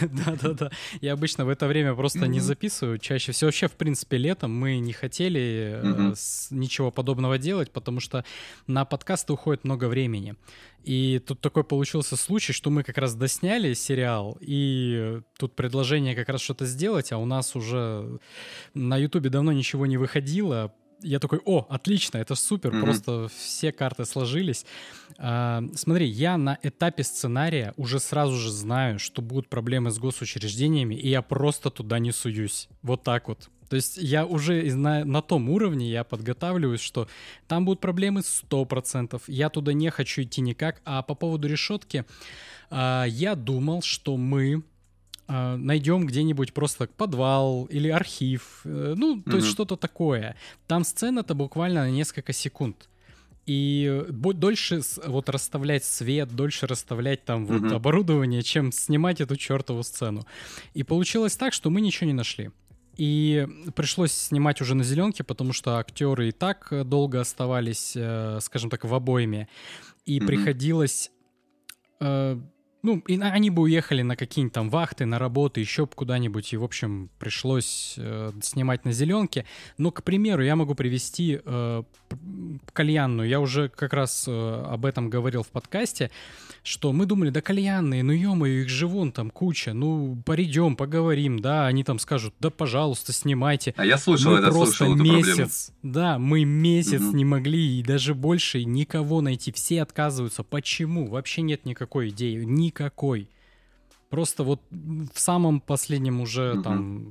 Да-да-да, 0.00 0.70
я 1.02 1.12
обычно 1.12 1.44
в 1.44 1.50
это 1.50 1.66
время 1.66 1.94
просто 1.94 2.26
не 2.26 2.40
записываю, 2.40 2.98
чаще 2.98 3.32
всего 3.32 3.48
вообще, 3.48 3.68
в 3.68 3.72
принципе, 3.72 4.16
летом 4.16 4.50
мы 4.58 4.78
не 4.78 4.94
хотели 4.94 5.80
э, 5.82 6.14
ничего 6.50 6.90
подобного 6.90 7.36
делать, 7.36 7.70
потому 7.70 8.00
что 8.00 8.24
на 8.66 8.86
подкасты 8.86 9.34
уходит 9.34 9.64
много 9.64 9.88
времени. 9.88 10.36
И 10.84 11.18
тут 11.18 11.42
такой 11.42 11.64
получился 11.64 12.16
случай, 12.16 12.54
что 12.54 12.70
мы 12.70 12.82
как 12.82 12.96
раз 12.96 13.14
досняли 13.14 13.74
сериал, 13.74 14.38
и 14.40 15.20
тут 15.38 15.54
предложение 15.54 16.14
как 16.14 16.30
раз 16.30 16.40
что-то 16.40 16.64
сделать, 16.64 17.12
а 17.12 17.18
у 17.18 17.26
нас 17.26 17.54
уже 17.54 18.18
на 18.72 18.96
Ютубе 18.96 19.28
давно 19.28 19.52
ничего 19.52 19.84
не 19.84 19.98
выходило, 19.98 20.72
я 21.02 21.18
такой, 21.18 21.40
о, 21.44 21.66
отлично, 21.68 22.18
это 22.18 22.34
супер, 22.34 22.72
mm-hmm. 22.72 22.82
просто 22.82 23.28
все 23.36 23.72
карты 23.72 24.04
сложились. 24.04 24.64
А, 25.18 25.62
смотри, 25.74 26.06
я 26.06 26.36
на 26.36 26.58
этапе 26.62 27.04
сценария 27.04 27.74
уже 27.76 28.00
сразу 28.00 28.36
же 28.36 28.50
знаю, 28.50 28.98
что 28.98 29.22
будут 29.22 29.48
проблемы 29.48 29.90
с 29.90 29.98
госучреждениями, 29.98 30.94
и 30.94 31.08
я 31.08 31.22
просто 31.22 31.70
туда 31.70 31.98
не 31.98 32.12
суюсь. 32.12 32.68
Вот 32.82 33.02
так 33.02 33.28
вот. 33.28 33.48
То 33.68 33.76
есть 33.76 33.98
я 33.98 34.24
уже 34.24 34.74
на, 34.74 35.04
на 35.04 35.22
том 35.22 35.50
уровне, 35.50 35.90
я 35.90 36.04
подготавливаюсь, 36.04 36.80
что 36.80 37.08
там 37.46 37.64
будут 37.64 37.80
проблемы 37.80 38.20
100%. 38.20 39.22
Я 39.26 39.50
туда 39.50 39.72
не 39.72 39.90
хочу 39.90 40.22
идти 40.22 40.40
никак. 40.40 40.80
А 40.84 41.02
по 41.02 41.14
поводу 41.14 41.48
решетки, 41.48 42.04
а, 42.70 43.04
я 43.04 43.34
думал, 43.34 43.82
что 43.82 44.16
мы 44.16 44.62
найдем 45.56 46.06
где-нибудь 46.06 46.52
просто 46.54 46.86
подвал 46.86 47.66
или 47.66 47.88
архив, 47.88 48.62
э, 48.64 48.94
ну, 48.96 49.22
то 49.22 49.30
mm-hmm. 49.30 49.36
есть 49.36 49.48
что-то 49.48 49.76
такое. 49.76 50.36
Там 50.66 50.84
сцена-то 50.84 51.34
буквально 51.34 51.82
на 51.82 51.90
несколько 51.90 52.32
секунд. 52.32 52.88
и 53.50 54.04
дольше 54.10 54.82
вот 55.06 55.28
расставлять 55.30 55.84
свет, 55.84 56.28
дольше 56.36 56.66
расставлять 56.66 57.24
там 57.24 57.46
вот 57.46 57.62
Мгм. 57.62 57.74
оборудование, 57.74 58.42
чем 58.42 58.72
снимать 58.72 59.22
эту 59.22 59.36
чертову 59.36 59.82
сцену. 59.82 60.26
И 60.74 60.82
получилось 60.82 61.34
так, 61.36 61.54
что 61.54 61.70
мы 61.70 61.80
ничего 61.80 62.06
не 62.08 62.12
нашли. 62.12 62.50
И 62.98 63.46
пришлось 63.74 64.12
снимать 64.12 64.60
уже 64.60 64.74
на 64.74 64.84
зеленке, 64.84 65.24
потому 65.24 65.52
что 65.54 65.78
актеры 65.78 66.28
и 66.28 66.32
так 66.32 66.68
э, 66.72 66.84
долго 66.84 67.20
оставались, 67.20 67.94
э, 67.96 68.38
скажем 68.42 68.68
так, 68.70 68.84
в 68.84 68.94
обойме. 68.94 69.48
И 70.04 70.18
Мгм. 70.18 70.26
приходилось... 70.26 71.10
ну, 72.88 73.02
и 73.06 73.20
они 73.20 73.50
бы 73.50 73.62
уехали 73.62 74.00
на 74.00 74.16
какие-нибудь 74.16 74.54
там 74.54 74.70
вахты, 74.70 75.04
на 75.04 75.18
работы, 75.18 75.60
еще 75.60 75.86
куда-нибудь. 75.86 76.54
И, 76.54 76.56
в 76.56 76.64
общем, 76.64 77.10
пришлось 77.18 77.96
э, 77.98 78.32
снимать 78.40 78.86
на 78.86 78.92
зеленке. 78.92 79.44
Но, 79.76 79.90
к 79.90 80.02
примеру, 80.02 80.42
я 80.42 80.56
могу 80.56 80.74
привести 80.74 81.38
э, 81.44 81.82
кальянную. 82.72 83.28
Я 83.28 83.40
уже 83.40 83.68
как 83.68 83.92
раз 83.92 84.24
э, 84.26 84.64
об 84.66 84.86
этом 84.86 85.10
говорил 85.10 85.42
в 85.42 85.48
подкасте, 85.48 86.10
что 86.62 86.92
мы 86.92 87.06
думали, 87.06 87.30
да 87.30 87.40
кальянные, 87.40 88.02
ну 88.02 88.12
ё-моё, 88.12 88.62
их 88.62 88.68
же 88.68 88.86
вон 88.86 89.12
там 89.12 89.30
куча, 89.30 89.72
ну 89.72 90.20
придем, 90.26 90.76
поговорим, 90.76 91.38
да, 91.38 91.66
они 91.66 91.84
там 91.84 91.98
скажут, 91.98 92.34
да 92.40 92.50
пожалуйста, 92.50 93.12
снимайте. 93.12 93.74
А 93.76 93.86
я 93.86 93.96
слышал 93.98 94.32
мы 94.32 94.38
это, 94.38 94.48
просто 94.48 94.76
слышал 94.76 94.94
месяц, 94.94 95.72
да, 95.82 96.18
мы 96.18 96.44
месяц 96.44 97.00
Мгм. 97.00 97.16
не 97.16 97.24
могли 97.24 97.78
и 97.78 97.82
даже 97.82 98.14
больше 98.14 98.64
никого 98.64 99.20
найти, 99.20 99.52
все 99.52 99.82
отказываются. 99.82 100.42
Почему? 100.42 101.06
Вообще 101.06 101.42
нет 101.42 101.64
никакой 101.64 102.10
идеи, 102.10 102.44
никакой. 102.44 102.77
Просто 104.10 104.42
вот 104.42 104.62
в 104.70 105.20
самом 105.20 105.60
последнем 105.60 106.20
уже 106.22 106.54
Мгм. 106.54 106.62
там 106.62 107.04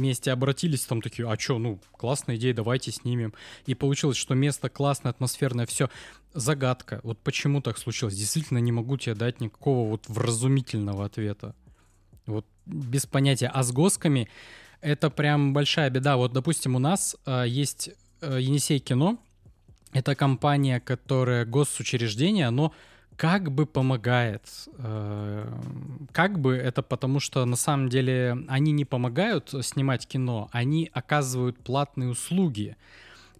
месте 0.00 0.32
обратились, 0.32 0.86
там 0.86 1.02
такие, 1.02 1.30
а 1.30 1.36
чё, 1.36 1.58
ну, 1.58 1.78
классная 1.92 2.36
идея, 2.36 2.54
давайте 2.54 2.90
снимем. 2.90 3.34
И 3.66 3.74
получилось, 3.74 4.16
что 4.16 4.34
место 4.34 4.70
классное, 4.70 5.10
атмосферное, 5.10 5.66
все. 5.66 5.90
Загадка. 6.32 7.00
Вот 7.02 7.18
почему 7.18 7.60
так 7.60 7.76
случилось? 7.78 8.14
Действительно 8.14 8.58
не 8.58 8.72
могу 8.72 8.96
тебе 8.96 9.14
дать 9.14 9.40
никакого 9.40 9.90
вот 9.90 10.08
вразумительного 10.08 11.04
ответа. 11.04 11.54
Вот 12.26 12.46
без 12.66 13.06
понятия. 13.06 13.50
А 13.52 13.62
с 13.62 13.72
госками 13.72 14.28
это 14.80 15.10
прям 15.10 15.52
большая 15.52 15.90
беда. 15.90 16.16
Вот, 16.16 16.32
допустим, 16.32 16.76
у 16.76 16.78
нас 16.78 17.16
э, 17.26 17.44
есть 17.46 17.90
э, 18.20 18.38
Енисей 18.40 18.78
кино. 18.78 19.18
Это 19.92 20.14
компания, 20.14 20.80
которая 20.80 21.44
госучреждение, 21.46 22.46
оно 22.46 22.72
как 23.18 23.50
бы 23.50 23.66
помогает. 23.66 24.44
Э, 24.78 25.52
Как 26.12 26.38
бы 26.38 26.54
это 26.54 26.82
потому, 26.82 27.18
что 27.20 27.44
на 27.44 27.56
самом 27.56 27.88
деле 27.88 28.38
они 28.46 28.70
не 28.72 28.84
помогают 28.84 29.52
снимать 29.62 30.06
кино, 30.06 30.48
они 30.52 30.88
оказывают 30.94 31.58
платные 31.58 32.10
услуги 32.10 32.76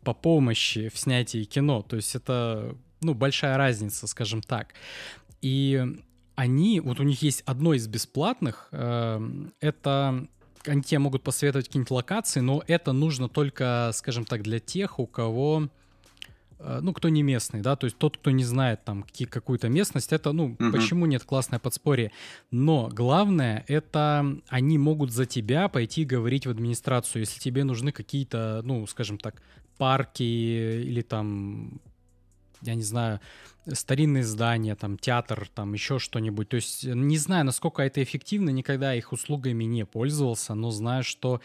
по 0.03 0.15
помощи 0.15 0.91
в 0.93 0.99
снятии 0.99 1.45
кино. 1.45 1.83
То 1.83 1.97
есть 1.97 2.17
это, 2.17 2.75
ну, 3.01 3.15
большая 3.15 3.57
разница, 3.57 4.09
скажем 4.09 4.43
так. 4.43 4.75
И 5.43 5.87
они, 6.35 6.81
вот 6.81 6.99
у 6.99 7.05
них 7.05 7.23
есть 7.23 7.43
одно 7.47 7.73
из 7.73 7.87
бесплатных, 7.87 8.69
э, 8.73 9.21
это 9.61 10.27
они 10.67 10.83
тебе 10.83 10.99
могут 10.99 11.23
посоветовать 11.23 11.67
какие-нибудь 11.69 11.93
локации, 11.93 12.41
но 12.41 12.65
это 12.67 12.93
нужно 12.93 13.29
только, 13.29 13.93
скажем 13.95 14.25
так, 14.25 14.43
для 14.43 14.59
тех, 14.59 14.99
у 14.99 15.07
кого 15.07 15.69
ну, 16.59 16.93
кто 16.93 17.09
не 17.09 17.23
местный, 17.23 17.61
да, 17.61 17.77
то 17.77 17.85
есть 17.87 17.97
тот, 17.99 18.17
кто 18.17 18.31
не 18.31 18.45
знает 18.45 18.85
там 18.85 19.03
какие, 19.03 19.29
какую-то 19.29 19.69
местность, 19.69 20.13
это, 20.13 20.33
ну, 20.33 20.57
Мгм. 20.59 20.73
почему 20.73 21.07
нет 21.07 21.23
классное 21.25 21.59
подспорье. 21.59 22.11
Но 22.51 22.89
главное, 22.93 23.65
это 23.69 24.37
они 24.49 24.79
могут 24.79 25.13
за 25.13 25.25
тебя 25.27 25.69
пойти 25.69 26.05
говорить 26.05 26.47
в 26.47 26.51
администрацию, 26.51 27.21
если 27.21 27.39
тебе 27.39 27.65
нужны 27.65 27.93
какие-то, 27.93 28.63
ну, 28.65 28.87
скажем 28.87 29.19
так, 29.19 29.41
парки 29.77 30.23
или 30.23 31.03
там, 31.03 31.81
я 32.63 32.75
не 32.75 32.83
знаю, 32.83 33.21
старинные 33.73 34.25
здания, 34.25 34.75
там, 34.75 34.99
театр, 34.99 35.49
там, 35.55 35.75
еще 35.75 35.99
что-нибудь. 35.99 36.49
То 36.49 36.57
есть 36.57 36.85
не 36.85 37.19
знаю, 37.19 37.45
насколько 37.45 37.83
это 37.83 38.03
эффективно, 38.03 38.51
никогда 38.51 38.95
их 38.95 39.13
услугами 39.13 39.65
не 39.65 39.85
пользовался, 39.85 40.55
но 40.55 40.71
знаю, 40.71 41.05
что 41.05 41.41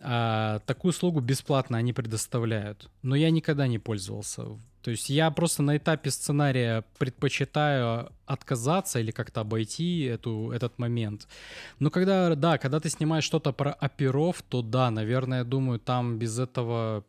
а, 0.00 0.60
такую 0.60 0.90
услугу 0.90 1.20
бесплатно 1.20 1.78
они 1.78 1.92
предоставляют. 1.92 2.90
Но 3.02 3.14
я 3.16 3.30
никогда 3.30 3.66
не 3.66 3.78
пользовался. 3.78 4.44
То 4.82 4.90
есть 4.90 5.10
я 5.10 5.30
просто 5.30 5.62
на 5.62 5.76
этапе 5.76 6.10
сценария 6.10 6.84
предпочитаю 6.98 8.10
отказаться 8.24 8.98
или 8.98 9.10
как-то 9.10 9.42
обойти 9.42 10.04
эту, 10.04 10.52
этот 10.52 10.78
момент. 10.78 11.28
Но 11.78 11.90
когда, 11.90 12.34
да, 12.34 12.56
когда 12.56 12.80
ты 12.80 12.88
снимаешь 12.88 13.24
что-то 13.24 13.52
про 13.52 13.72
оперов, 13.72 14.42
то 14.48 14.62
да, 14.62 14.90
наверное, 14.90 15.44
думаю, 15.44 15.80
там 15.80 16.18
без 16.18 16.38
этого 16.38 17.04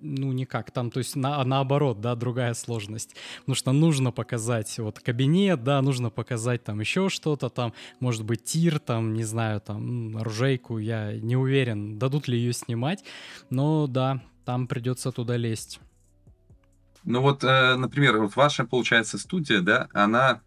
ну, 0.00 0.32
никак. 0.32 0.70
Там, 0.70 0.90
то 0.90 0.98
есть, 0.98 1.16
на, 1.16 1.42
наоборот, 1.44 2.00
да, 2.00 2.14
другая 2.14 2.54
сложность. 2.54 3.16
Потому 3.40 3.54
что 3.54 3.72
нужно 3.72 4.12
показать 4.12 4.78
вот 4.78 5.00
кабинет, 5.00 5.62
да, 5.64 5.80
нужно 5.82 6.10
показать 6.10 6.64
там 6.64 6.80
еще 6.80 7.08
что-то, 7.08 7.48
там, 7.48 7.72
может 8.00 8.24
быть, 8.24 8.44
тир, 8.44 8.78
там, 8.78 9.14
не 9.14 9.24
знаю, 9.24 9.60
там, 9.60 10.16
оружейку, 10.16 10.78
я 10.78 11.12
не 11.12 11.36
уверен, 11.36 11.98
дадут 11.98 12.28
ли 12.28 12.38
ее 12.38 12.52
снимать. 12.52 13.04
Но 13.50 13.86
да, 13.86 14.22
там 14.44 14.66
придется 14.66 15.12
туда 15.12 15.36
лезть. 15.36 15.80
Ну 17.04 17.20
вот, 17.20 17.44
э, 17.44 17.76
например, 17.76 18.18
вот 18.18 18.34
ваша, 18.34 18.64
получается, 18.64 19.18
студия, 19.18 19.60
да, 19.60 19.88
она 19.92 20.40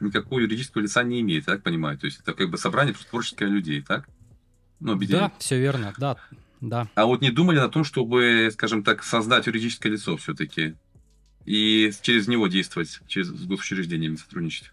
никакого 0.00 0.40
юридического 0.40 0.82
лица 0.82 1.02
не 1.02 1.20
имеет, 1.20 1.46
я 1.46 1.54
так 1.54 1.62
понимаю? 1.62 1.98
То 1.98 2.06
есть 2.06 2.20
это 2.20 2.32
как 2.32 2.50
бы 2.50 2.58
собрание 2.58 2.94
просто 2.94 3.10
творческих 3.10 3.46
людей, 3.48 3.80
так? 3.80 4.08
Ну, 4.80 4.92
объединение. 4.92 5.28
Да, 5.28 5.34
все 5.38 5.58
верно, 5.58 5.94
да, 5.98 6.16
да. 6.68 6.88
А 6.94 7.06
вот 7.06 7.20
не 7.20 7.30
думали 7.30 7.58
о 7.58 7.68
том, 7.68 7.84
чтобы, 7.84 8.50
скажем 8.52 8.82
так, 8.82 9.02
создать 9.02 9.46
юридическое 9.46 9.92
лицо 9.92 10.16
все-таки 10.16 10.74
и 11.44 11.90
через 12.02 12.28
него 12.28 12.48
действовать, 12.48 13.00
через 13.06 13.28
с 13.28 13.46
госучреждениями 13.46 14.16
сотрудничать? 14.16 14.72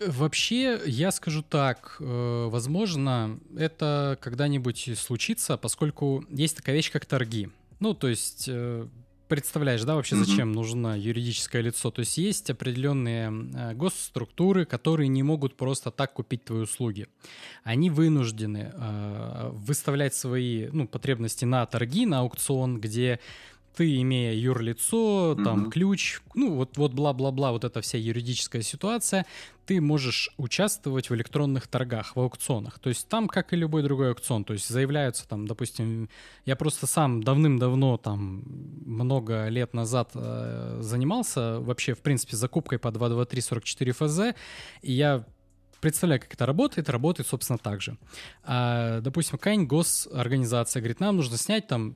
Вообще, 0.00 0.80
я 0.86 1.10
скажу 1.10 1.42
так, 1.42 1.96
э, 1.98 2.48
возможно, 2.50 3.40
это 3.56 4.16
когда-нибудь 4.20 4.90
случится, 4.96 5.56
поскольку 5.56 6.24
есть 6.30 6.56
такая 6.56 6.76
вещь, 6.76 6.92
как 6.92 7.04
торги. 7.04 7.48
Ну, 7.80 7.94
то 7.94 8.08
есть, 8.08 8.44
э, 8.48 8.86
представляешь, 9.28 9.82
да, 9.84 9.94
вообще 9.94 10.16
зачем 10.16 10.52
нужно 10.52 10.98
юридическое 10.98 11.62
лицо? 11.62 11.90
То 11.90 12.00
есть 12.00 12.18
есть 12.18 12.50
определенные 12.50 13.30
э, 13.30 13.74
госструктуры, 13.74 14.64
которые 14.64 15.08
не 15.08 15.22
могут 15.22 15.56
просто 15.56 15.90
так 15.90 16.14
купить 16.14 16.44
твои 16.44 16.60
услуги. 16.60 17.06
Они 17.62 17.90
вынуждены 17.90 18.72
э, 18.72 19.50
выставлять 19.52 20.14
свои 20.14 20.68
ну, 20.72 20.88
потребности 20.88 21.44
на 21.44 21.64
торги, 21.66 22.06
на 22.06 22.20
аукцион, 22.20 22.80
где 22.80 23.20
ты, 23.78 24.00
имея 24.02 24.34
юрлицо, 24.34 25.36
там, 25.44 25.60
Мгм. 25.60 25.70
ключ, 25.70 26.20
ну, 26.34 26.56
вот, 26.56 26.76
вот 26.76 26.92
бла-бла-бла, 26.94 27.52
вот 27.52 27.62
эта 27.62 27.80
вся 27.80 27.96
юридическая 27.96 28.62
ситуация, 28.62 29.24
ты 29.66 29.80
можешь 29.80 30.30
участвовать 30.36 31.10
в 31.10 31.14
электронных 31.14 31.68
торгах, 31.68 32.16
в 32.16 32.20
аукционах. 32.20 32.80
То 32.80 32.88
есть 32.88 33.08
там, 33.08 33.28
как 33.28 33.52
и 33.52 33.56
любой 33.56 33.84
другой 33.84 34.08
аукцион, 34.08 34.42
то 34.42 34.52
есть 34.52 34.68
заявляются 34.68 35.28
там, 35.28 35.46
допустим, 35.46 36.08
я 36.44 36.56
просто 36.56 36.88
сам 36.88 37.22
давным-давно, 37.22 37.98
там, 37.98 38.42
много 38.84 39.46
лет 39.46 39.74
назад 39.74 40.10
э, 40.14 40.78
занимался 40.80 41.60
вообще, 41.60 41.94
в 41.94 42.00
принципе, 42.00 42.36
закупкой 42.36 42.80
по 42.80 42.90
22344 42.90 43.92
ФЗ, 43.92 44.36
и 44.82 44.90
я 44.92 45.24
представляю, 45.80 46.20
как 46.20 46.34
это 46.34 46.46
работает, 46.46 46.88
работает, 46.90 47.28
собственно, 47.28 47.58
так 47.58 47.80
же. 47.80 47.96
А, 48.42 49.00
допустим, 49.02 49.38
какая-нибудь 49.38 49.68
госорганизация 49.68 50.80
говорит, 50.80 50.98
нам 50.98 51.14
нужно 51.14 51.36
снять 51.38 51.68
там, 51.68 51.94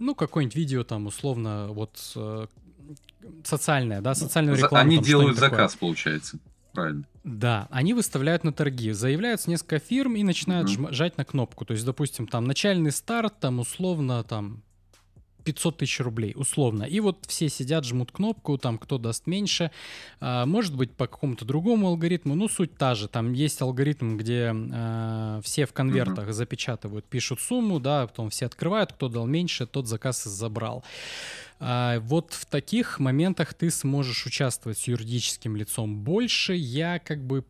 ну, 0.00 0.14
какое-нибудь 0.14 0.56
видео 0.56 0.82
там, 0.82 1.06
условно, 1.06 1.68
вот, 1.68 1.96
э, 2.16 2.46
социальное, 3.44 4.00
да, 4.00 4.14
социальную 4.14 4.56
рекламу. 4.56 4.84
Они 4.86 4.96
там, 4.96 5.04
делают 5.04 5.36
что-нибудь 5.36 5.40
такое. 5.50 5.58
заказ, 5.68 5.76
получается. 5.76 6.38
Правильно. 6.72 7.04
Да, 7.24 7.68
они 7.70 7.94
выставляют 7.94 8.44
на 8.44 8.52
торги. 8.52 8.92
Заявляются 8.92 9.50
несколько 9.50 9.78
фирм 9.78 10.14
и 10.16 10.22
начинают 10.22 10.68
жма- 10.68 10.92
жать 10.92 11.18
на 11.18 11.24
кнопку. 11.24 11.64
То 11.64 11.72
есть, 11.72 11.84
допустим, 11.84 12.26
там 12.26 12.44
начальный 12.44 12.92
старт, 12.92 13.38
там 13.40 13.58
условно 13.58 14.22
там 14.24 14.62
500 15.42 15.78
тысяч 15.78 16.00
рублей, 16.00 16.32
условно. 16.36 16.84
И 16.84 17.00
вот 17.00 17.24
все 17.26 17.48
сидят, 17.48 17.84
жмут 17.84 18.12
кнопку, 18.12 18.58
там 18.58 18.78
кто 18.78 18.98
даст 18.98 19.26
меньше. 19.26 19.70
А, 20.20 20.46
может 20.46 20.76
быть, 20.76 20.92
по 20.92 21.06
какому-то 21.06 21.44
другому 21.44 21.88
алгоритму. 21.88 22.34
Ну, 22.34 22.48
суть 22.48 22.76
та 22.76 22.94
же. 22.94 23.08
Там 23.08 23.32
есть 23.32 23.60
алгоритм, 23.62 24.16
где 24.16 24.52
а, 24.54 25.40
все 25.42 25.66
в 25.66 25.72
конвертах 25.72 26.32
запечатывают, 26.32 27.04
пишут 27.06 27.40
сумму, 27.40 27.80
да, 27.80 28.06
потом 28.06 28.30
все 28.30 28.46
открывают, 28.46 28.92
кто 28.92 29.08
дал 29.08 29.26
меньше, 29.26 29.66
тот 29.66 29.86
заказ 29.86 30.26
и 30.26 30.28
забрал. 30.30 30.84
А, 31.58 32.00
вот 32.00 32.32
в 32.32 32.46
таких 32.46 32.98
моментах 32.98 33.54
ты 33.54 33.70
сможешь 33.70 34.26
участвовать 34.26 34.78
с 34.78 34.88
юридическим 34.88 35.56
лицом 35.56 35.98
больше. 35.98 36.54
Я 36.54 36.98
как 36.98 37.24
бы 37.24 37.44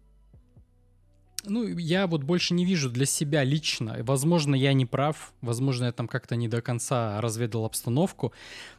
ну, 1.44 1.66
я 1.66 2.06
вот 2.06 2.22
больше 2.22 2.54
не 2.54 2.64
вижу 2.64 2.90
для 2.90 3.06
себя 3.06 3.44
лично. 3.44 3.96
Возможно, 4.00 4.54
я 4.54 4.72
не 4.72 4.86
прав, 4.86 5.32
возможно, 5.40 5.86
я 5.86 5.92
там 5.92 6.08
как-то 6.08 6.36
не 6.36 6.48
до 6.48 6.60
конца 6.62 7.20
разведал 7.20 7.64
обстановку, 7.64 8.32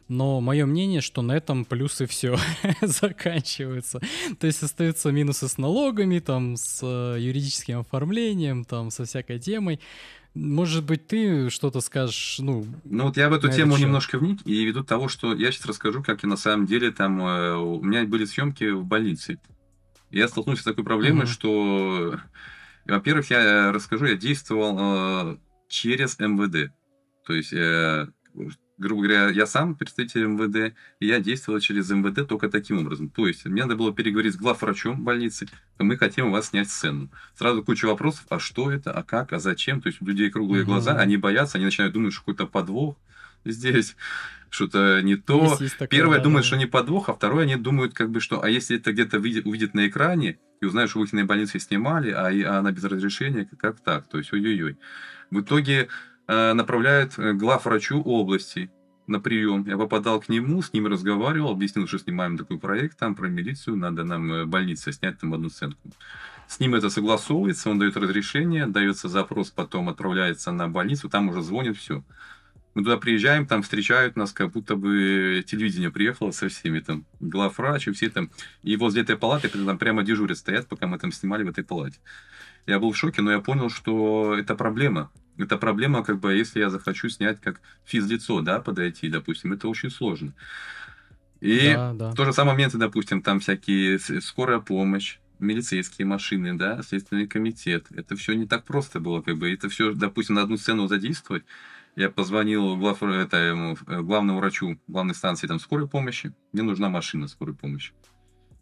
но 0.08 0.40
мое 0.40 0.66
мнение, 0.66 1.00
что 1.00 1.22
на 1.22 1.32
этом 1.32 1.64
плюсы 1.64 2.06
все 2.06 2.36
заканчиваются. 2.82 4.00
То 4.38 4.46
есть 4.46 4.62
остаются 4.62 5.10
минусы 5.10 5.48
с 5.48 5.58
налогами, 5.58 6.18
там, 6.18 6.56
с 6.56 6.80
э, 6.82 7.16
юридическим 7.20 7.80
оформлением, 7.80 8.64
там, 8.64 8.90
со 8.90 9.04
всякой 9.04 9.38
темой. 9.38 9.80
Может 10.34 10.84
быть, 10.84 11.06
ты 11.06 11.50
что-то 11.50 11.80
скажешь, 11.80 12.38
ну... 12.38 12.64
Ну, 12.84 13.04
вот 13.04 13.18
я 13.18 13.28
в 13.28 13.34
эту 13.34 13.50
тему 13.50 13.76
немножко 13.76 14.18
вник, 14.18 14.40
и 14.46 14.64
веду 14.64 14.82
того, 14.82 15.08
что 15.08 15.34
я 15.34 15.52
сейчас 15.52 15.66
расскажу, 15.66 16.02
как 16.02 16.22
я 16.22 16.28
на 16.28 16.36
самом 16.36 16.66
деле 16.66 16.90
там... 16.90 17.20
Э, 17.20 17.56
у 17.56 17.82
меня 17.82 18.04
были 18.04 18.24
съемки 18.24 18.70
в 18.70 18.84
больнице. 18.84 19.38
Я 20.12 20.28
столкнулся 20.28 20.62
с 20.62 20.66
такой 20.66 20.84
проблемой, 20.84 21.24
угу. 21.24 21.30
что... 21.30 22.20
Во-первых, 22.84 23.30
я 23.30 23.72
расскажу, 23.72 24.06
я 24.06 24.16
действовал 24.16 24.76
э, 24.78 25.36
через 25.68 26.18
МВД. 26.18 26.72
То 27.24 27.32
есть, 27.32 27.52
э, 27.52 28.08
грубо 28.76 29.02
говоря, 29.02 29.28
я 29.28 29.46
сам 29.46 29.76
представитель 29.76 30.24
МВД, 30.24 30.74
и 30.98 31.06
я 31.06 31.20
действовал 31.20 31.60
через 31.60 31.90
МВД 31.90 32.26
только 32.26 32.50
таким 32.50 32.78
образом. 32.78 33.08
То 33.08 33.28
есть, 33.28 33.44
мне 33.44 33.62
надо 33.62 33.76
было 33.76 33.94
переговорить 33.94 34.34
с 34.34 34.36
главврачом 34.36 35.04
больницы, 35.04 35.48
мы 35.78 35.96
хотим 35.96 36.26
у 36.26 36.30
вас 36.30 36.48
снять 36.48 36.70
сцену. 36.70 37.08
Сразу 37.36 37.62
куча 37.62 37.86
вопросов, 37.86 38.26
а 38.30 38.40
что 38.40 38.70
это, 38.70 38.92
а 38.92 39.04
как, 39.04 39.32
а 39.32 39.38
зачем? 39.38 39.80
То 39.80 39.88
есть, 39.88 40.02
у 40.02 40.04
людей 40.04 40.28
круглые 40.30 40.64
угу. 40.64 40.72
глаза, 40.72 40.98
они 40.98 41.16
боятся, 41.16 41.58
они 41.58 41.66
начинают 41.66 41.94
думать, 41.94 42.12
что 42.12 42.22
какой-то 42.22 42.46
подвох 42.46 42.96
здесь, 43.44 43.96
что-то 44.52 45.00
не 45.02 45.16
то. 45.16 45.56
Такое, 45.56 45.88
Первое 45.88 46.18
да, 46.18 46.24
думают, 46.24 46.44
да. 46.44 46.46
что 46.48 46.56
не 46.56 46.66
подвох, 46.66 47.08
а 47.08 47.14
второе 47.14 47.44
они 47.44 47.56
думают, 47.56 47.94
как 47.94 48.10
бы, 48.10 48.20
что, 48.20 48.42
а 48.42 48.48
если 48.48 48.76
это 48.76 48.92
где-то 48.92 49.18
увидит, 49.18 49.46
увидит 49.46 49.74
на 49.74 49.88
экране, 49.88 50.38
и 50.60 50.64
узнают, 50.64 50.90
что 50.90 51.02
их 51.02 51.26
больнице 51.26 51.58
снимали, 51.58 52.10
а, 52.12 52.28
а 52.28 52.58
она 52.60 52.70
без 52.70 52.84
разрешения, 52.84 53.48
как 53.60 53.80
так? 53.80 54.06
То 54.08 54.18
есть, 54.18 54.32
ой-ой-ой. 54.32 54.78
В 55.30 55.40
итоге 55.40 55.88
Э, 56.28 56.52
направляют 56.52 57.18
э, 57.18 57.32
главврачу 57.32 58.00
области 58.00 58.70
на 59.06 59.20
прием. 59.20 59.64
Я 59.66 59.76
попадал 59.76 60.20
к 60.20 60.28
нему, 60.28 60.62
с 60.62 60.72
ним 60.72 60.86
разговаривал, 60.86 61.50
объяснил, 61.50 61.86
что 61.88 61.98
снимаем 61.98 62.38
такой 62.38 62.58
проект 62.58 62.98
там 62.98 63.14
про 63.14 63.28
милицию, 63.28 63.76
надо 63.76 64.04
нам 64.04 64.32
э, 64.32 64.44
больнице 64.46 64.92
снять 64.92 65.18
там 65.18 65.34
одну 65.34 65.50
сценку. 65.50 65.90
С 66.46 66.60
ним 66.60 66.74
это 66.74 66.90
согласовывается, 66.90 67.70
он 67.70 67.78
дает 67.78 67.96
разрешение, 67.96 68.66
дается 68.66 69.08
запрос, 69.08 69.50
потом 69.50 69.88
отправляется 69.88 70.52
на 70.52 70.68
больницу, 70.68 71.08
там 71.08 71.28
уже 71.28 71.42
звонит, 71.42 71.76
все. 71.76 72.04
Мы 72.74 72.82
туда 72.82 72.96
приезжаем, 72.96 73.46
там 73.46 73.62
встречают 73.62 74.16
нас, 74.16 74.32
как 74.32 74.52
будто 74.52 74.76
бы 74.76 75.44
телевидение 75.46 75.90
приехало 75.90 76.30
со 76.30 76.48
всеми, 76.48 76.80
там, 76.80 77.04
главврач 77.20 77.88
и 77.88 77.92
все 77.92 78.08
там. 78.08 78.30
И 78.62 78.76
возле 78.76 79.02
этой 79.02 79.16
палаты 79.16 79.48
там 79.48 79.78
прямо 79.78 80.02
дежурят 80.02 80.38
стоят, 80.38 80.68
пока 80.68 80.86
мы 80.86 80.98
там 80.98 81.12
снимали 81.12 81.44
в 81.44 81.48
этой 81.48 81.64
палате. 81.64 81.98
Я 82.66 82.78
был 82.78 82.92
в 82.92 82.96
шоке, 82.96 83.22
но 83.22 83.30
я 83.32 83.40
понял, 83.40 83.68
что 83.68 84.34
это 84.38 84.54
проблема. 84.54 85.10
Это 85.36 85.56
проблема, 85.56 86.02
как 86.04 86.20
бы, 86.20 86.34
если 86.34 86.60
я 86.60 86.70
захочу 86.70 87.08
снять 87.08 87.40
как 87.40 87.60
физлицо, 87.84 88.40
да, 88.40 88.60
подойти, 88.60 89.08
допустим, 89.08 89.52
это 89.52 89.68
очень 89.68 89.90
сложно. 89.90 90.32
И 91.40 91.72
да, 91.74 91.92
да. 91.92 92.10
в 92.10 92.14
тот 92.14 92.26
же 92.26 92.32
самый 92.32 92.52
момент, 92.52 92.74
допустим, 92.76 93.20
там 93.20 93.40
всякие 93.40 93.98
скорая 93.98 94.60
помощь, 94.60 95.18
милицейские 95.40 96.06
машины, 96.06 96.54
да, 96.54 96.82
следственный 96.82 97.26
комитет. 97.26 97.86
Это 97.90 98.14
все 98.16 98.34
не 98.34 98.46
так 98.46 98.64
просто 98.64 99.00
было, 99.00 99.20
как 99.22 99.36
бы. 99.36 99.52
Это 99.52 99.68
все, 99.68 99.92
допустим, 99.92 100.36
на 100.36 100.42
одну 100.42 100.56
сцену 100.56 100.86
задействовать. 100.86 101.44
Я 101.94 102.10
позвонил 102.10 102.76
глав, 102.76 103.02
это, 103.02 103.36
э, 103.36 104.00
главному 104.02 104.38
врачу 104.38 104.78
главной 104.88 105.14
станции 105.14 105.46
там, 105.46 105.60
скорой 105.60 105.88
помощи. 105.88 106.34
Мне 106.52 106.62
нужна 106.62 106.88
машина 106.88 107.28
скорой 107.28 107.54
помощи. 107.54 107.92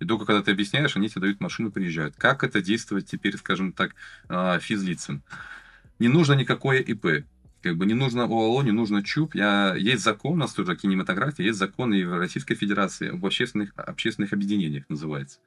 И 0.01 0.05
только 0.07 0.25
когда 0.25 0.43
ты 0.43 0.51
объясняешь, 0.51 0.97
они 0.97 1.09
тебе 1.09 1.23
дают 1.23 1.41
машину, 1.41 1.71
приезжают. 1.71 2.17
Как 2.17 2.43
это 2.43 2.61
действовать 2.61 3.07
теперь, 3.07 3.37
скажем 3.37 3.73
так, 3.73 3.95
а, 4.29 4.59
физлицам? 4.59 5.23
не 6.01 6.09
нужно 6.09 6.33
никакое 6.33 6.81
ИП. 6.81 7.25
Как 7.63 7.77
бы 7.77 7.85
не 7.85 7.93
нужно 7.93 8.25
ОАО, 8.25 8.63
не 8.63 8.73
нужно 8.73 9.05
ЧУП. 9.05 9.35
Я, 9.35 9.75
есть 9.77 10.03
закон, 10.03 10.33
у 10.33 10.37
нас 10.37 10.55
тоже 10.55 10.75
кинематография, 10.75 11.47
есть 11.47 11.59
закон 11.59 11.93
и 11.93 12.03
в 12.03 12.19
Российской 12.19 12.55
Федерации 12.55 13.11
об 13.11 13.25
общественных, 13.25 13.73
общественных 13.77 14.33
объединениях 14.33 14.85
называется. 14.89 15.41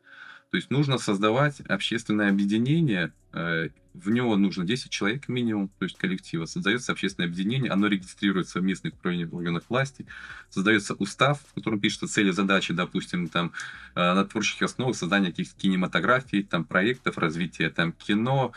То 0.52 0.58
есть 0.58 0.70
нужно 0.70 1.00
создавать 1.00 1.60
общественное 1.62 2.30
объединение, 2.30 3.12
э, 3.34 3.70
в 3.94 4.10
него 4.10 4.36
нужно 4.38 4.66
10 4.66 4.90
человек 4.90 5.28
минимум, 5.28 5.70
то 5.78 5.86
есть 5.86 5.98
коллектива. 5.98 6.46
Создается 6.46 6.92
общественное 6.92 7.30
объединение, 7.30 7.72
оно 7.72 7.88
регистрируется 7.88 8.60
в 8.60 8.64
местных 8.64 8.94
органах 9.04 9.64
власти, 9.70 10.06
создается 10.50 10.96
устав, 10.96 11.40
в 11.48 11.54
котором 11.54 11.80
пишутся 11.80 12.08
цели, 12.08 12.32
задачи, 12.32 12.74
допустим, 12.74 13.28
там, 13.28 13.52
э, 13.96 14.00
на 14.00 14.26
творческих 14.26 14.64
основах 14.64 14.96
создания 14.96 15.30
каких-то 15.30 15.60
кинематографий, 15.60 16.44
там, 16.44 16.66
проектов, 16.66 17.18
развития 17.18 17.70
там, 17.70 17.92
кино, 17.92 18.52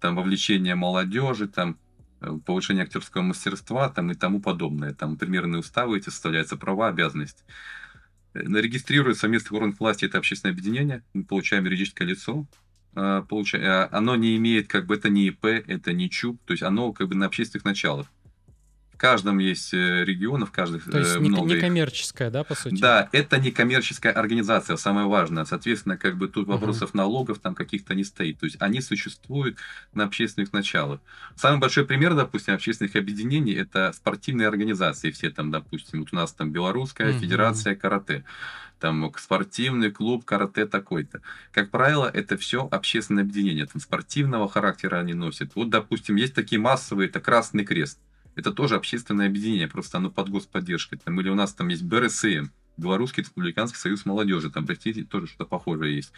там 0.00 0.14
вовлечение 0.14 0.76
молодежи, 0.76 1.48
там 1.48 1.78
э, 2.20 2.38
повышение 2.44 2.84
актерского 2.84 3.22
мастерства 3.22 3.88
там, 3.88 4.12
и 4.12 4.14
тому 4.14 4.40
подобное. 4.40 4.94
Там 4.94 5.16
примерные 5.16 5.60
уставы 5.60 5.98
эти 5.98 6.10
составляются 6.10 6.56
права, 6.56 6.88
обязанности. 6.88 7.42
Э, 8.34 8.40
Регистрируется 8.40 9.26
местных 9.26 9.52
органах 9.52 9.80
власти 9.80 10.04
это 10.04 10.18
общественное 10.18 10.52
объединение, 10.52 11.02
мы 11.12 11.24
получаем 11.24 11.64
юридическое 11.64 12.06
лицо, 12.06 12.46
э, 12.96 13.22
получаем, 13.28 13.88
оно 13.92 14.16
не 14.16 14.36
имеет, 14.36 14.68
как 14.68 14.86
бы 14.86 14.96
это 14.96 15.08
не 15.08 15.28
ИП, 15.28 15.44
это 15.44 15.92
не 15.92 16.10
ЧУП, 16.10 16.40
то 16.44 16.52
есть 16.52 16.62
оно 16.62 16.92
как 16.92 17.08
бы 17.08 17.14
на 17.14 17.26
общественных 17.26 17.64
началах. 17.64 18.06
В 18.96 18.98
каждом 18.98 19.36
есть 19.40 19.74
э, 19.74 20.04
регионов, 20.06 20.48
в 20.48 20.52
каждом 20.52 20.80
То 20.80 20.98
есть 20.98 21.16
э, 21.16 21.18
много. 21.18 21.54
Не 21.54 21.60
коммерческая, 21.60 22.30
да, 22.30 22.44
по 22.44 22.54
сути? 22.54 22.80
Да, 22.80 23.10
это 23.12 23.36
не 23.36 23.50
коммерческая 23.50 24.14
организация, 24.14 24.78
самое 24.78 25.06
важное. 25.06 25.44
Соответственно, 25.44 25.98
как 25.98 26.16
бы 26.16 26.28
тут 26.28 26.48
вопросов 26.48 26.92
uh-huh. 26.92 26.96
налогов 26.96 27.38
там 27.38 27.54
каких-то 27.54 27.94
не 27.94 28.04
стоит. 28.04 28.38
То 28.38 28.46
есть 28.46 28.56
они 28.58 28.80
существуют 28.80 29.58
на 29.92 30.04
общественных 30.04 30.54
началах. 30.54 31.00
Самый 31.34 31.58
большой 31.60 31.84
пример, 31.84 32.14
допустим, 32.14 32.54
общественных 32.54 32.96
объединений 32.96 33.52
это 33.52 33.92
спортивные 33.92 34.48
организации. 34.48 35.10
Все 35.10 35.28
там, 35.28 35.50
допустим, 35.50 35.98
вот 36.00 36.08
у 36.12 36.16
нас 36.16 36.32
там 36.32 36.50
Белорусская 36.50 37.10
uh-huh. 37.10 37.20
Федерация 37.20 37.74
карате 37.74 38.24
там 38.78 39.12
спортивный 39.18 39.90
клуб 39.90 40.24
карате 40.24 40.64
такой-то. 40.64 41.20
Как 41.52 41.70
правило, 41.70 42.10
это 42.12 42.38
все 42.38 42.66
общественное 42.70 43.24
объединение, 43.24 43.66
там 43.66 43.80
спортивного 43.80 44.48
характера 44.48 44.96
они 44.96 45.12
носят. 45.12 45.54
Вот, 45.54 45.68
допустим, 45.68 46.16
есть 46.16 46.34
такие 46.34 46.60
массовые, 46.60 47.08
это 47.08 47.20
Красный 47.20 47.64
Крест 47.64 47.98
это 48.36 48.52
тоже 48.52 48.76
общественное 48.76 49.26
объединение, 49.26 49.66
просто 49.66 49.98
оно 49.98 50.10
под 50.10 50.28
господдержкой. 50.28 50.98
Там, 51.02 51.20
или 51.20 51.28
у 51.28 51.34
нас 51.34 51.54
там 51.54 51.68
есть 51.68 51.82
БРСМ, 51.82 52.50
Белорусский 52.76 53.22
республиканский 53.22 53.78
союз 53.78 54.04
молодежи, 54.04 54.50
там, 54.50 54.66
простите, 54.66 55.04
тоже 55.04 55.26
что-то 55.26 55.46
похожее 55.46 55.96
есть. 55.96 56.12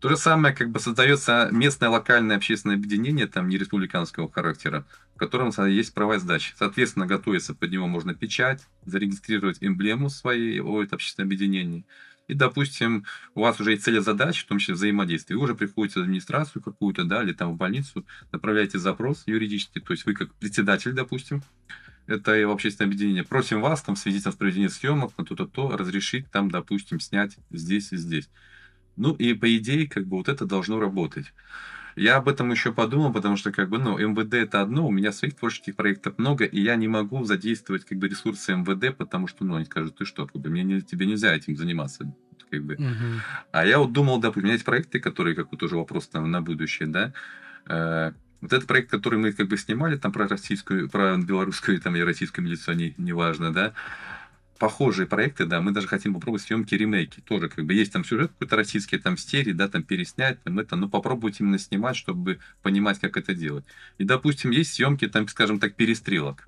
То 0.00 0.08
же 0.08 0.16
самое, 0.16 0.54
как 0.54 0.70
бы 0.70 0.80
создается 0.80 1.48
местное 1.52 1.90
локальное 1.90 2.36
общественное 2.36 2.76
объединение, 2.76 3.26
там 3.26 3.48
не 3.48 3.58
республиканского 3.58 4.30
характера, 4.30 4.86
в 5.14 5.18
котором 5.18 5.50
есть 5.68 5.94
права 5.94 6.18
сдачи. 6.18 6.54
Соответственно, 6.56 7.06
готовится 7.06 7.54
под 7.54 7.70
него 7.70 7.86
можно 7.86 8.14
печать, 8.14 8.66
зарегистрировать 8.86 9.58
эмблему 9.60 10.08
своей, 10.08 10.60
о, 10.60 10.82
это 10.82 10.96
общественное 10.96 11.26
объединение 11.26 11.84
и, 12.30 12.34
допустим, 12.34 13.04
у 13.34 13.40
вас 13.40 13.60
уже 13.60 13.72
есть 13.72 13.82
цели 13.82 13.98
задач, 13.98 14.44
в 14.44 14.46
том 14.46 14.58
числе 14.58 14.74
взаимодействие, 14.74 15.36
вы 15.36 15.44
уже 15.44 15.54
приходите 15.56 15.98
в 15.98 16.02
администрацию 16.04 16.62
какую-то, 16.62 17.04
да, 17.04 17.22
или 17.22 17.32
там 17.32 17.54
в 17.54 17.56
больницу, 17.56 18.06
направляете 18.30 18.78
запрос 18.78 19.24
юридический, 19.26 19.80
то 19.80 19.92
есть 19.92 20.06
вы 20.06 20.14
как 20.14 20.32
председатель, 20.34 20.92
допустим, 20.92 21.42
это 22.06 22.36
и 22.36 22.42
общественное 22.42 22.88
объединение, 22.88 23.24
просим 23.24 23.60
вас 23.60 23.82
там 23.82 23.96
в 23.96 23.98
связи 23.98 24.20
с 24.20 24.34
проведением 24.34 24.70
съемок 24.70 25.16
на 25.18 25.24
то-то, 25.24 25.46
то, 25.46 25.76
разрешить 25.76 26.30
там, 26.30 26.50
допустим, 26.50 27.00
снять 27.00 27.36
здесь 27.50 27.92
и 27.92 27.96
здесь. 27.96 28.28
Ну 28.96 29.14
и 29.14 29.34
по 29.34 29.56
идее, 29.56 29.88
как 29.88 30.06
бы 30.06 30.16
вот 30.16 30.28
это 30.28 30.44
должно 30.46 30.78
работать. 30.78 31.32
Я 31.96 32.16
об 32.16 32.28
этом 32.28 32.50
еще 32.50 32.72
подумал, 32.72 33.12
потому 33.12 33.36
что 33.36 33.52
как 33.52 33.68
бы, 33.68 33.78
ну, 33.78 33.98
МВД 33.98 34.34
это 34.34 34.60
одно, 34.60 34.86
у 34.86 34.90
меня 34.90 35.12
своих 35.12 35.36
творческих 35.36 35.76
проектов 35.76 36.18
много, 36.18 36.44
и 36.44 36.60
я 36.60 36.76
не 36.76 36.88
могу 36.88 37.24
задействовать 37.24 37.84
как 37.84 37.98
бы 37.98 38.08
ресурсы 38.08 38.54
МВД, 38.54 38.96
потому 38.96 39.26
что, 39.26 39.44
ну, 39.44 39.56
они 39.56 39.64
скажут, 39.64 39.96
ты 39.96 40.04
что, 40.04 40.26
как 40.26 40.40
бы, 40.40 40.50
мне 40.50 40.62
не, 40.62 40.80
тебе 40.80 41.06
нельзя 41.06 41.34
этим 41.34 41.56
заниматься, 41.56 42.12
как 42.50 42.64
бы. 42.64 42.74
Угу. 42.74 43.20
А 43.52 43.66
я 43.66 43.78
вот 43.78 43.92
думал, 43.92 44.20
да, 44.20 44.32
есть 44.34 44.64
проекты, 44.64 45.00
которые, 45.00 45.34
как 45.34 45.50
бы, 45.50 45.56
тоже 45.56 45.76
вопрос 45.76 46.08
там 46.08 46.30
на 46.30 46.42
будущее, 46.42 46.88
да, 46.88 47.12
э, 47.66 48.12
вот 48.40 48.52
этот 48.52 48.66
проект, 48.66 48.90
который 48.90 49.18
мы 49.18 49.32
как 49.32 49.48
бы 49.48 49.56
снимали 49.56 49.96
там 49.96 50.12
про 50.12 50.26
российскую, 50.26 50.88
про 50.88 51.16
белорусскую 51.18 51.80
там 51.80 51.96
и 51.96 52.00
российскую 52.00 52.44
милицию, 52.44 52.76
не, 52.76 52.94
неважно, 52.96 53.52
да, 53.52 53.72
похожие 54.60 55.06
проекты, 55.06 55.46
да, 55.46 55.62
мы 55.62 55.72
даже 55.72 55.88
хотим 55.88 56.12
попробовать 56.12 56.42
съемки 56.42 56.74
ремейки. 56.74 57.20
Тоже 57.20 57.48
как 57.48 57.64
бы 57.64 57.72
есть 57.72 57.92
там 57.92 58.04
сюжет 58.04 58.30
какой-то 58.30 58.56
российский, 58.56 58.98
там 58.98 59.16
серии, 59.16 59.52
да, 59.52 59.68
там 59.68 59.82
переснять, 59.82 60.40
там 60.42 60.58
это, 60.58 60.76
но 60.76 60.88
попробовать 60.88 61.40
именно 61.40 61.58
снимать, 61.58 61.96
чтобы 61.96 62.38
понимать, 62.62 63.00
как 63.00 63.16
это 63.16 63.34
делать. 63.34 63.64
И, 63.96 64.04
допустим, 64.04 64.50
есть 64.50 64.74
съемки, 64.74 65.08
там, 65.08 65.26
скажем 65.26 65.58
так, 65.58 65.74
перестрелок 65.74 66.46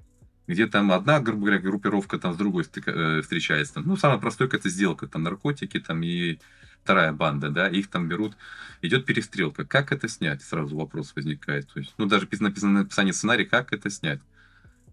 где 0.48 0.66
там 0.66 0.90
одна, 0.90 1.20
грубо 1.20 1.42
говоря, 1.46 1.60
группировка 1.60 2.18
там 2.18 2.34
с 2.34 2.36
другой 2.36 2.64
э, 2.64 3.22
встречается. 3.22 3.80
Ну, 3.80 3.96
самое 3.96 4.20
простое, 4.20 4.48
это 4.48 4.68
сделка, 4.68 5.06
там 5.06 5.22
наркотики, 5.22 5.78
там 5.78 6.02
и 6.02 6.40
вторая 6.82 7.12
банда, 7.12 7.48
да, 7.48 7.68
их 7.68 7.88
там 7.88 8.08
берут, 8.08 8.36
идет 8.82 9.06
перестрелка. 9.06 9.64
Как 9.64 9.92
это 9.92 10.08
снять? 10.08 10.42
Сразу 10.42 10.76
вопрос 10.76 11.14
возникает. 11.14 11.72
То 11.72 11.78
есть, 11.78 11.94
ну, 11.96 12.06
даже 12.06 12.28
написано 12.40 12.80
написание 12.80 13.14
сценария, 13.14 13.44
как 13.46 13.72
это 13.72 13.88
снять. 13.88 14.20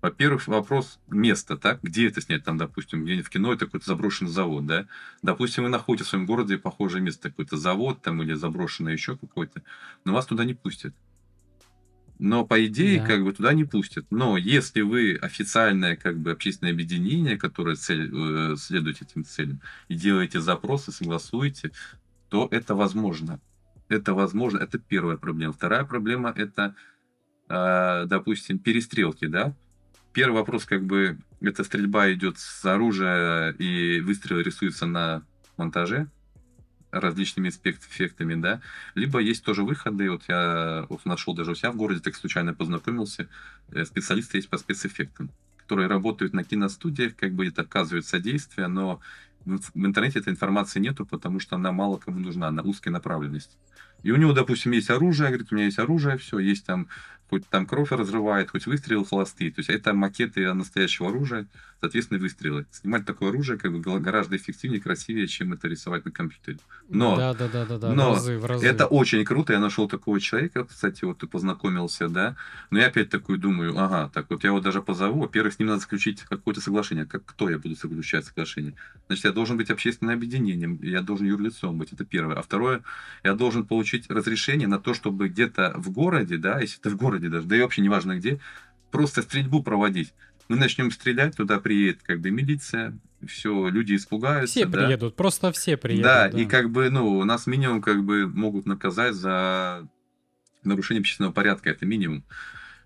Во-первых, 0.02 0.48
вопрос 0.48 1.00
места, 1.10 1.58
так, 1.58 1.82
где 1.84 2.08
это 2.08 2.22
снять, 2.22 2.46
там, 2.46 2.58
допустим, 2.58 3.04
где-нибудь 3.04 3.26
в 3.26 3.30
кино, 3.30 3.54
это 3.54 3.66
какой-то 3.66 3.86
заброшенный 3.86 4.32
завод, 4.32 4.66
да, 4.66 4.88
допустим, 5.22 5.64
вы 5.64 5.70
находите 5.70 6.06
в 6.06 6.08
своем 6.08 6.26
городе 6.26 6.58
похожее 6.58 7.02
место, 7.02 7.30
какой-то 7.30 7.58
завод 7.58 8.02
там 8.02 8.22
или 8.24 8.34
заброшенный 8.34 8.94
еще 8.94 9.18
какой-то, 9.18 9.62
но 10.06 10.14
вас 10.14 10.26
туда 10.26 10.46
не 10.46 10.54
пустят. 10.54 10.94
Но 12.18 12.46
по 12.46 12.66
идее, 12.66 13.00
да. 13.00 13.08
как 13.08 13.24
бы 13.24 13.32
туда 13.32 13.54
не 13.54 13.64
пустят. 13.64 14.06
Но 14.10 14.36
если 14.36 14.82
вы 14.82 15.16
официальное 15.16 15.96
как 15.96 16.20
бы 16.20 16.32
общественное 16.32 16.74
объединение, 16.74 17.38
которое 17.38 17.78
цель, 17.78 18.12
э, 18.14 18.56
следует 18.58 19.02
этим 19.02 19.24
целям, 19.24 19.62
и 19.88 19.96
делаете 19.96 20.42
запросы, 20.42 20.92
согласуете, 20.92 21.72
то 22.28 22.50
это 22.52 22.76
возможно. 22.76 23.40
Это 23.88 24.14
возможно. 24.14 24.58
Это 24.58 24.80
первая 24.80 25.16
проблема. 25.16 25.54
Вторая 25.54 25.86
проблема 25.86 26.34
это 26.36 26.76
э, 27.48 28.06
допустим, 28.06 28.60
перестрелки, 28.60 29.26
да, 29.26 29.56
первый 30.14 30.36
вопрос, 30.36 30.66
как 30.66 30.84
бы, 30.84 31.18
эта 31.42 31.64
стрельба 31.64 32.12
идет 32.12 32.38
с 32.38 32.66
оружия, 32.66 33.52
и 33.52 34.00
выстрел 34.02 34.40
рисуется 34.40 34.86
на 34.86 35.24
монтаже 35.58 36.08
различными 36.92 37.50
эффектами, 37.50 38.36
да, 38.36 38.62
либо 38.96 39.20
есть 39.20 39.44
тоже 39.44 39.64
выходы, 39.64 40.10
вот 40.10 40.24
я 40.28 40.86
вот 40.90 41.06
нашел 41.06 41.36
даже 41.36 41.52
у 41.52 41.56
себя 41.56 41.72
в 41.72 41.76
городе, 41.76 42.00
так 42.00 42.16
случайно 42.16 42.54
познакомился, 42.54 43.28
э, 43.72 43.86
специалисты 43.86 44.38
есть 44.38 44.50
по 44.50 44.58
спецэффектам, 44.58 45.30
которые 45.58 45.88
работают 45.88 46.34
на 46.34 46.44
киностудиях, 46.44 47.16
как 47.16 47.34
бы 47.34 47.46
это 47.46 47.62
оказывают 47.62 48.08
содействие, 48.08 48.68
но 48.68 49.00
в 49.46 49.86
интернете 49.86 50.20
этой 50.20 50.34
информации 50.34 50.80
нету, 50.80 51.06
потому 51.06 51.40
что 51.40 51.56
она 51.56 51.72
мало 51.72 51.98
кому 51.98 52.20
нужна, 52.20 52.48
она 52.48 52.62
узкой 52.64 52.90
направленности. 52.90 53.56
И 54.04 54.12
у 54.12 54.16
него, 54.16 54.34
допустим, 54.34 54.72
есть 54.72 54.90
оружие, 54.90 55.30
говорит, 55.30 55.52
у 55.52 55.56
меня 55.56 55.66
есть 55.66 55.80
оружие, 55.80 56.18
все, 56.18 56.40
есть 56.40 56.66
там 56.66 56.88
хоть 57.30 57.48
там 57.48 57.66
кровь 57.66 57.92
разрывает, 57.92 58.50
хоть 58.50 58.66
выстрелы 58.66 59.06
холостые. 59.06 59.52
То 59.52 59.60
есть 59.60 59.70
это 59.70 59.94
макеты 59.94 60.52
настоящего 60.54 61.10
оружия, 61.10 61.46
соответственно, 61.80 62.20
выстрелы. 62.20 62.66
Снимать 62.72 63.06
такое 63.06 63.30
оружие 63.30 63.60
как 63.60 63.72
бы 63.72 63.80
гораздо 64.00 64.36
эффективнее, 64.36 64.82
красивее, 64.82 65.28
чем 65.28 65.54
это 65.54 65.68
рисовать 65.68 66.06
на 66.06 66.12
компьютере. 66.12 66.58
Но, 66.90 67.16
да, 67.16 67.34
да, 67.34 67.48
да, 67.48 67.66
да, 67.66 67.78
да. 67.78 67.94
но 67.94 68.12
в 68.12 68.16
разы, 68.16 68.38
в 68.40 68.46
разы. 68.46 68.66
это 68.66 68.88
очень 68.88 69.24
круто. 69.26 69.54
Я 69.54 69.60
нашел 69.60 69.88
такого 69.88 70.20
человека, 70.20 70.66
кстати, 70.66 71.06
вот 71.06 71.20
ты 71.20 71.28
познакомился, 71.28 72.10
да. 72.10 72.36
Но 72.72 72.80
я 72.80 72.88
опять 72.88 73.10
такой 73.10 73.38
думаю, 73.38 73.78
ага, 73.78 74.10
так 74.14 74.26
вот 74.30 74.44
я 74.44 74.50
его 74.50 74.60
даже 74.60 74.82
позову. 74.82 75.22
Во-первых, 75.22 75.54
с 75.54 75.60
ним 75.60 75.68
надо 75.68 75.82
заключить 75.82 76.22
какое-то 76.22 76.62
соглашение. 76.62 77.06
Как 77.06 77.24
кто 77.26 77.50
я 77.50 77.60
буду 77.60 77.76
заключать 77.76 78.26
соглашение? 78.26 78.74
Значит, 79.08 79.26
я 79.26 79.32
должен 79.32 79.58
быть 79.58 79.70
общественным 79.70 80.16
объединением, 80.16 80.80
я 80.82 81.02
должен 81.02 81.28
юрлицом 81.28 81.78
быть, 81.78 81.94
это 81.94 82.06
первое. 82.06 82.36
А 82.38 82.42
второе, 82.42 82.82
я 83.24 83.36
должен 83.36 83.66
получить 83.66 83.89
разрешение 84.10 84.68
на 84.68 84.80
то, 84.80 84.94
чтобы 84.94 85.30
где-то 85.30 85.74
в 85.76 85.92
городе, 85.92 86.38
да, 86.38 86.60
если 86.60 86.80
ты 86.80 86.90
в 86.90 86.96
городе 86.96 87.10
городе 87.10 87.30
даже, 87.30 87.48
да 87.48 87.58
и 87.58 87.62
вообще 87.62 87.82
неважно 87.82 88.18
где, 88.18 88.40
просто 88.92 89.22
стрельбу 89.22 89.64
проводить. 89.64 90.14
Мы 90.48 90.56
начнем 90.56 90.92
стрелять, 90.92 91.36
туда 91.36 91.60
приедет 91.60 92.02
как 92.04 92.22
бы 92.22 92.32
милиция, 92.32 92.98
все, 93.28 93.68
люди 93.68 93.96
испугаются. 93.96 94.52
Все 94.52 94.66
да? 94.66 94.86
приедут, 94.86 95.16
просто 95.16 95.52
все 95.52 95.78
приедут. 95.78 96.04
Да, 96.04 96.30
да, 96.30 96.40
и 96.40 96.46
как 96.46 96.72
бы, 96.72 96.90
ну, 96.90 97.24
нас 97.24 97.46
минимум 97.48 97.82
как 97.82 98.04
бы 98.04 98.28
могут 98.28 98.66
наказать 98.66 99.14
за 99.14 99.88
нарушение 100.64 101.02
общественного 101.02 101.34
порядка, 101.34 101.70
это 101.70 101.86
минимум. 101.86 102.24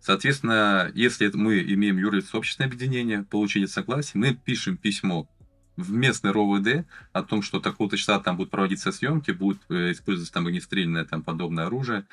Соответственно, 0.02 0.92
если 0.94 1.32
мы 1.34 1.62
имеем 1.62 1.98
юрлицо 1.98 2.38
общественное 2.38 2.68
объединение, 2.68 3.24
получили 3.24 3.66
согласие, 3.66 4.20
мы 4.20 4.34
пишем 4.34 4.76
письмо 4.76 5.30
в 5.76 5.92
местный 5.92 6.32
РОВД 6.32 6.86
о 7.12 7.24
том, 7.24 7.42
что 7.42 7.60
такого-то 7.60 7.98
числа 7.98 8.20
там 8.20 8.38
будут 8.38 8.52
проводиться 8.52 8.92
съемки, 8.92 9.32
будет 9.32 9.62
э, 9.70 9.92
использоваться 9.92 10.34
там 10.34 10.48
огнестрельное 10.48 11.06
там 11.06 11.24
подобное 11.24 11.66
оружие 11.66 12.06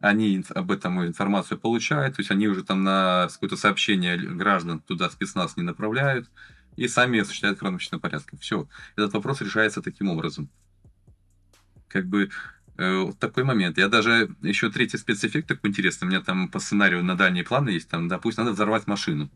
они 0.00 0.44
об 0.54 0.70
этом 0.70 1.04
информацию 1.04 1.58
получают, 1.58 2.16
то 2.16 2.20
есть 2.20 2.30
они 2.30 2.46
уже 2.46 2.62
там 2.62 2.84
на 2.84 3.28
какое-то 3.32 3.56
сообщение 3.56 4.16
граждан 4.16 4.80
туда 4.80 5.10
спецназ 5.10 5.56
не 5.56 5.62
направляют, 5.62 6.30
и 6.76 6.86
сами 6.86 7.18
осуществляют 7.20 7.58
хронологичным 7.58 8.00
порядком. 8.00 8.38
Все. 8.38 8.68
Этот 8.94 9.12
вопрос 9.14 9.40
решается 9.40 9.82
таким 9.82 10.08
образом. 10.08 10.48
Как 11.88 12.06
бы 12.06 12.30
э, 12.76 12.96
вот 12.98 13.18
такой 13.18 13.42
момент. 13.42 13.78
Я 13.78 13.88
даже 13.88 14.30
еще 14.42 14.70
третий 14.70 14.96
спецэффект 14.96 15.48
такой 15.48 15.70
интересный. 15.70 16.06
У 16.06 16.08
меня 16.08 16.20
там 16.20 16.48
по 16.48 16.60
сценарию 16.60 17.02
на 17.02 17.16
дальние 17.16 17.42
планы 17.42 17.70
есть. 17.70 17.88
Там, 17.88 18.06
допустим, 18.06 18.44
надо 18.44 18.54
взорвать 18.54 18.86
машину. 18.86 19.28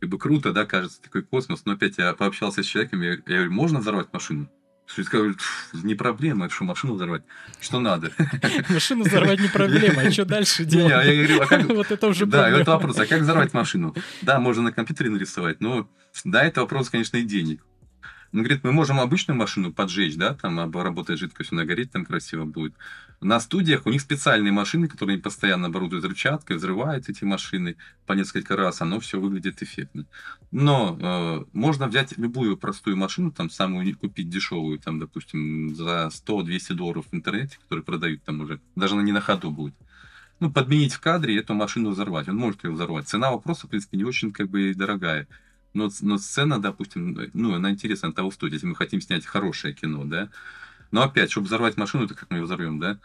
Как 0.00 0.08
бы 0.08 0.18
круто, 0.18 0.52
да, 0.52 0.64
кажется, 0.64 1.00
такой 1.02 1.22
космос. 1.22 1.62
Но 1.66 1.72
опять 1.72 1.98
я 1.98 2.14
пообщался 2.14 2.62
с 2.62 2.66
человеком, 2.66 3.02
я, 3.02 3.10
я 3.10 3.16
говорю, 3.16 3.52
можно 3.52 3.80
взорвать 3.80 4.12
машину? 4.12 4.48
Что 4.86 5.04
сказали, 5.04 5.34
не 5.84 5.94
проблема, 5.94 6.50
что, 6.50 6.64
машину 6.64 6.94
взорвать? 6.94 7.22
Что 7.60 7.78
надо? 7.78 8.10
Машину 8.68 9.04
взорвать 9.04 9.38
не 9.38 9.48
проблема, 9.52 10.02
а 10.02 10.10
что 10.10 10.24
дальше 10.24 10.64
делать? 10.64 10.90
Я 10.90 11.14
говорю, 11.14 11.42
а 11.42 11.46
как... 11.46 11.64
Вот 11.68 11.90
это 11.92 12.06
уже 12.08 12.26
Да, 12.26 12.48
это 12.48 12.72
вопрос, 12.72 12.98
а 12.98 13.06
как 13.06 13.20
взорвать 13.20 13.52
машину? 13.52 13.94
Да, 14.22 14.40
можно 14.40 14.62
на 14.62 14.72
компьютере 14.72 15.10
нарисовать, 15.10 15.60
но 15.60 15.88
да, 16.24 16.42
это 16.42 16.62
вопрос, 16.62 16.90
конечно, 16.90 17.18
и 17.18 17.22
денег. 17.22 17.62
Он 18.32 18.40
говорит, 18.40 18.62
мы 18.62 18.72
можем 18.72 19.00
обычную 19.00 19.36
машину 19.36 19.72
поджечь, 19.72 20.16
да, 20.16 20.34
там 20.34 20.60
обработать 20.60 21.18
жидкость, 21.18 21.52
она 21.52 21.64
гореть 21.64 21.90
там 21.90 22.04
красиво 22.04 22.44
будет. 22.44 22.74
На 23.20 23.40
студиях 23.40 23.86
у 23.86 23.90
них 23.90 24.00
специальные 24.00 24.52
машины, 24.52 24.88
которые 24.88 25.14
они 25.14 25.22
постоянно 25.22 25.66
оборудуют 25.66 26.04
взрывчаткой, 26.04 26.56
взрывают 26.56 27.08
эти 27.08 27.24
машины 27.24 27.76
по 28.06 28.12
несколько 28.12 28.56
раз, 28.56 28.80
оно 28.80 29.00
все 29.00 29.20
выглядит 29.20 29.62
эффектно. 29.62 30.06
Но 30.52 30.96
э, 31.00 31.44
можно 31.52 31.88
взять 31.88 32.16
любую 32.18 32.56
простую 32.56 32.96
машину, 32.96 33.32
там 33.32 33.50
самую 33.50 33.96
купить 33.96 34.30
дешевую, 34.30 34.78
там, 34.78 34.98
допустим, 34.98 35.74
за 35.74 36.10
100-200 36.12 36.74
долларов 36.74 37.06
в 37.10 37.14
интернете, 37.14 37.58
которые 37.62 37.84
продают 37.84 38.22
там 38.22 38.40
уже, 38.40 38.60
даже 38.76 38.94
она 38.94 39.02
не 39.02 39.12
на 39.12 39.20
ходу 39.20 39.50
будет 39.50 39.74
ну, 40.40 40.50
подменить 40.50 40.94
в 40.94 41.00
кадре 41.00 41.34
и 41.34 41.38
эту 41.38 41.54
машину 41.54 41.90
взорвать. 41.90 42.28
Он 42.28 42.36
может 42.36 42.64
ее 42.64 42.70
взорвать. 42.70 43.06
Цена 43.06 43.30
вопроса, 43.30 43.66
в 43.66 43.70
принципе, 43.70 43.98
не 43.98 44.04
очень 44.04 44.32
как 44.32 44.48
бы 44.48 44.74
дорогая. 44.74 45.28
Но, 45.72 45.88
но 46.00 46.18
сцена, 46.18 46.60
допустим, 46.60 47.16
ну, 47.32 47.54
она 47.54 47.70
интересна 47.70 48.12
того 48.12 48.30
стоит, 48.30 48.52
если 48.52 48.66
мы 48.66 48.74
хотим 48.74 49.00
снять 49.00 49.24
хорошее 49.24 49.74
кино, 49.74 50.04
да. 50.04 50.30
Но 50.90 51.02
опять, 51.02 51.30
чтобы 51.30 51.46
взорвать 51.46 51.76
машину, 51.76 52.08
то 52.08 52.14
как 52.14 52.30
мы 52.30 52.38
ее 52.38 52.44
взорвем, 52.44 52.80
да? 52.80 52.98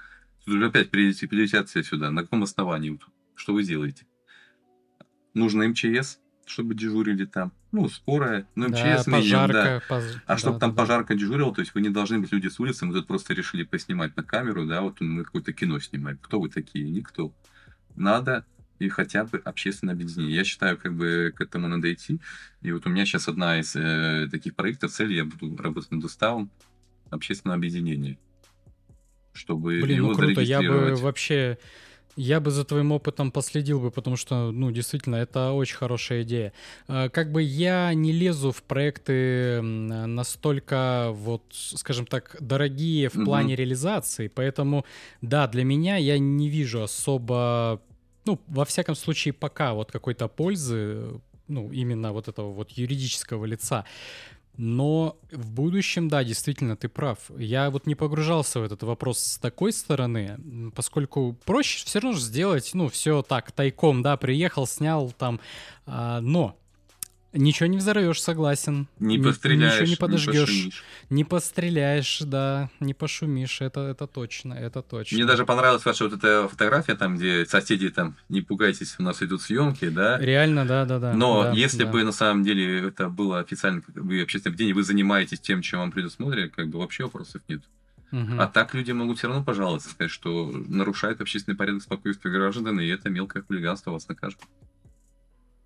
Тут 0.43 0.55
уже 0.55 0.67
опять 0.67 0.89
прилетят 0.89 1.69
все 1.69 1.83
сюда. 1.83 2.09
На 2.11 2.23
каком 2.23 2.43
основании? 2.43 2.99
Что 3.35 3.53
вы 3.53 3.63
делаете? 3.63 4.05
Нужно 5.33 5.67
МЧС, 5.67 6.19
чтобы 6.45 6.73
дежурили 6.73 7.25
там. 7.25 7.51
Ну, 7.71 7.89
скорая, 7.89 8.47
ну, 8.55 8.69
МЧС 8.69 9.05
да, 9.05 9.11
минимум, 9.11 9.21
пожарка, 9.21 9.63
да. 9.63 9.81
Пож... 9.87 10.03
А 10.25 10.37
чтобы 10.37 10.55
да, 10.55 10.59
там 10.61 10.71
да, 10.71 10.81
пожарка 10.81 11.13
да. 11.13 11.19
дежурила, 11.19 11.53
то 11.53 11.61
есть 11.61 11.75
вы 11.75 11.81
не 11.81 11.89
должны 11.89 12.19
быть 12.19 12.31
люди 12.31 12.47
с 12.47 12.59
улицы, 12.59 12.85
мы 12.85 12.93
тут 12.93 13.05
просто 13.05 13.33
решили 13.33 13.63
поснимать 13.63 14.15
на 14.15 14.23
камеру, 14.23 14.65
да, 14.65 14.81
вот 14.81 15.01
мы 15.01 15.23
какое-то 15.25 15.51
кино 15.51 15.79
снимаем. 15.79 16.17
Кто 16.21 16.39
вы 16.39 16.49
такие? 16.49 16.89
Никто. 16.89 17.33
Надо 17.95 18.45
и 18.79 18.89
хотя 18.89 19.23
бы 19.23 19.37
общественное 19.37 19.93
объединение. 19.93 20.35
Я 20.35 20.43
считаю, 20.43 20.77
как 20.77 20.93
бы 20.93 21.33
к 21.35 21.41
этому 21.41 21.67
надо 21.67 21.91
идти. 21.93 22.19
И 22.61 22.71
вот 22.71 22.85
у 22.85 22.89
меня 22.89 23.05
сейчас 23.05 23.27
одна 23.27 23.59
из 23.59 23.75
э, 23.75 24.27
таких 24.29 24.55
проектов, 24.55 24.91
цели, 24.91 25.13
я 25.13 25.25
буду 25.25 25.55
работать 25.61 25.91
над 25.91 26.03
уставом 26.03 26.49
общественного 27.09 27.57
объединения. 27.57 28.17
Чтобы 29.33 29.81
Блин, 29.81 29.97
его 29.97 30.09
ну 30.09 30.15
круто, 30.15 30.41
я 30.41 30.61
бы 30.61 30.95
вообще... 30.95 31.57
Я 32.17 32.39
бы 32.39 32.49
за 32.49 32.63
твоим 32.63 32.93
опытом 32.93 33.29
последил 33.29 33.81
бы, 33.81 33.91
потому 33.91 34.15
что, 34.15 34.51
ну, 34.51 34.71
действительно, 34.71 35.17
это 35.17 35.51
очень 35.51 35.75
хорошая 35.75 36.21
идея. 36.21 36.53
Э, 36.87 37.09
как 37.09 37.33
бы 37.33 37.43
я 37.43 37.93
не 37.93 38.13
лезу 38.13 38.53
в 38.53 38.63
проекты 38.63 39.61
настолько, 39.61 41.09
вот, 41.11 41.43
скажем 41.51 42.05
так, 42.05 42.37
дорогие 42.39 43.09
в 43.09 43.21
плане 43.25 43.53
mm-hmm. 43.53 43.57
реализации, 43.57 44.27
поэтому, 44.29 44.85
да, 45.21 45.47
для 45.47 45.65
меня 45.65 45.97
я 45.97 46.17
не 46.17 46.49
вижу 46.49 46.83
особо 46.83 47.81
ну, 48.25 48.39
во 48.47 48.65
всяком 48.65 48.95
случае, 48.95 49.33
пока 49.33 49.73
вот 49.73 49.91
какой-то 49.91 50.27
пользы, 50.27 51.21
ну, 51.47 51.71
именно 51.71 52.13
вот 52.13 52.27
этого 52.27 52.51
вот 52.51 52.71
юридического 52.71 53.45
лица. 53.45 53.85
Но 54.57 55.17
в 55.31 55.51
будущем, 55.51 56.07
да, 56.07 56.23
действительно, 56.23 56.77
ты 56.77 56.87
прав. 56.87 57.19
Я 57.37 57.69
вот 57.69 57.87
не 57.87 57.95
погружался 57.95 58.61
в 58.61 58.63
этот 58.63 58.83
вопрос 58.83 59.19
с 59.19 59.37
такой 59.37 59.73
стороны, 59.73 60.71
поскольку 60.73 61.35
проще 61.45 61.85
все 61.85 61.99
равно 61.99 62.17
же 62.17 62.23
сделать, 62.23 62.71
ну, 62.73 62.87
все 62.87 63.21
так, 63.21 63.51
тайком, 63.51 64.01
да, 64.01 64.15
приехал, 64.15 64.65
снял 64.65 65.11
там, 65.11 65.41
а, 65.85 66.21
но 66.21 66.57
Ничего 67.37 67.67
не 67.67 67.77
взорвешь, 67.77 68.21
согласен. 68.21 68.87
Не 68.99 69.19
постреляешь, 69.19 69.73
ничего 69.73 69.89
не 69.89 69.95
подожгешь. 69.97 70.49
Не, 70.49 70.71
не 71.09 71.23
постреляешь, 71.25 72.19
да, 72.21 72.69
не 72.79 72.93
пошумишь, 72.93 73.59
это, 73.59 73.81
это 73.81 74.07
точно, 74.07 74.53
это 74.53 74.81
точно. 74.81 75.15
Мне 75.17 75.25
даже 75.25 75.45
понравилась 75.45 75.83
ваша 75.83 76.05
вот 76.05 76.13
эта 76.13 76.47
фотография, 76.47 76.95
там, 76.95 77.17
где 77.17 77.45
соседи 77.45 77.89
там, 77.89 78.15
не 78.29 78.41
пугайтесь, 78.41 78.95
у 78.99 79.03
нас 79.03 79.21
идут 79.21 79.41
съемки, 79.41 79.89
да. 79.89 80.17
Реально, 80.17 80.65
да, 80.65 80.85
да, 80.85 80.99
да. 80.99 81.13
Но 81.13 81.43
да, 81.43 81.51
если 81.51 81.83
да. 81.83 81.91
бы 81.91 82.03
на 82.03 82.13
самом 82.13 82.43
деле 82.43 82.87
это 82.87 83.09
было 83.09 83.39
официально, 83.39 83.81
вы 83.87 84.21
общественное 84.21 84.57
день, 84.57 84.73
вы 84.73 84.83
занимаетесь 84.83 85.41
тем, 85.41 85.61
чем 85.61 85.79
вам 85.79 85.91
предусмотрели, 85.91 86.47
как 86.47 86.69
бы 86.69 86.79
вообще 86.79 87.03
вопросов 87.03 87.41
нет. 87.49 87.61
Угу. 88.13 88.39
А 88.39 88.47
так 88.47 88.73
люди 88.73 88.93
могут 88.93 89.17
все 89.17 89.27
равно 89.27 89.43
пожаловаться, 89.43 89.89
сказать, 89.89 90.11
что 90.11 90.49
нарушает 90.51 91.19
общественный 91.19 91.57
порядок 91.57 91.83
спокойствия 91.83 92.31
граждан, 92.31 92.79
и 92.79 92.87
это 92.87 93.09
мелкое 93.09 93.43
хулиганство 93.43 93.91
вас 93.91 94.07
накажут. 94.07 94.39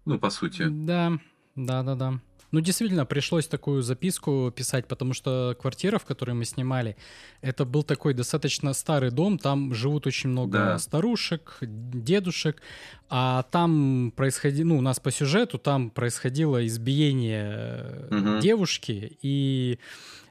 Ну, 0.05 0.17
по 0.17 0.31
сути. 0.31 0.65
Да, 0.67 1.19
да-да-да. 1.55 2.19
Ну, 2.51 2.61
действительно, 2.61 3.05
пришлось 3.05 3.47
такую 3.47 3.83
записку 3.83 4.51
писать, 4.55 4.87
потому 4.87 5.13
что 5.13 5.55
квартира, 5.59 5.99
в 5.99 6.05
которой 6.05 6.31
мы 6.31 6.45
снимали, 6.45 6.97
это 7.41 7.63
был 7.63 7.83
такой 7.83 8.15
достаточно 8.15 8.73
старый 8.73 9.11
дом, 9.11 9.37
там 9.37 9.73
живут 9.75 10.07
очень 10.07 10.31
много 10.31 10.57
да. 10.57 10.79
старушек, 10.79 11.59
дедушек, 11.61 12.61
а 13.07 13.43
там 13.51 14.11
происходило, 14.15 14.67
ну, 14.67 14.77
у 14.79 14.81
нас 14.81 14.99
по 14.99 15.11
сюжету 15.11 15.59
там 15.59 15.91
происходило 15.91 16.65
избиение 16.65 18.07
угу. 18.09 18.39
девушки, 18.39 19.17
и 19.21 19.77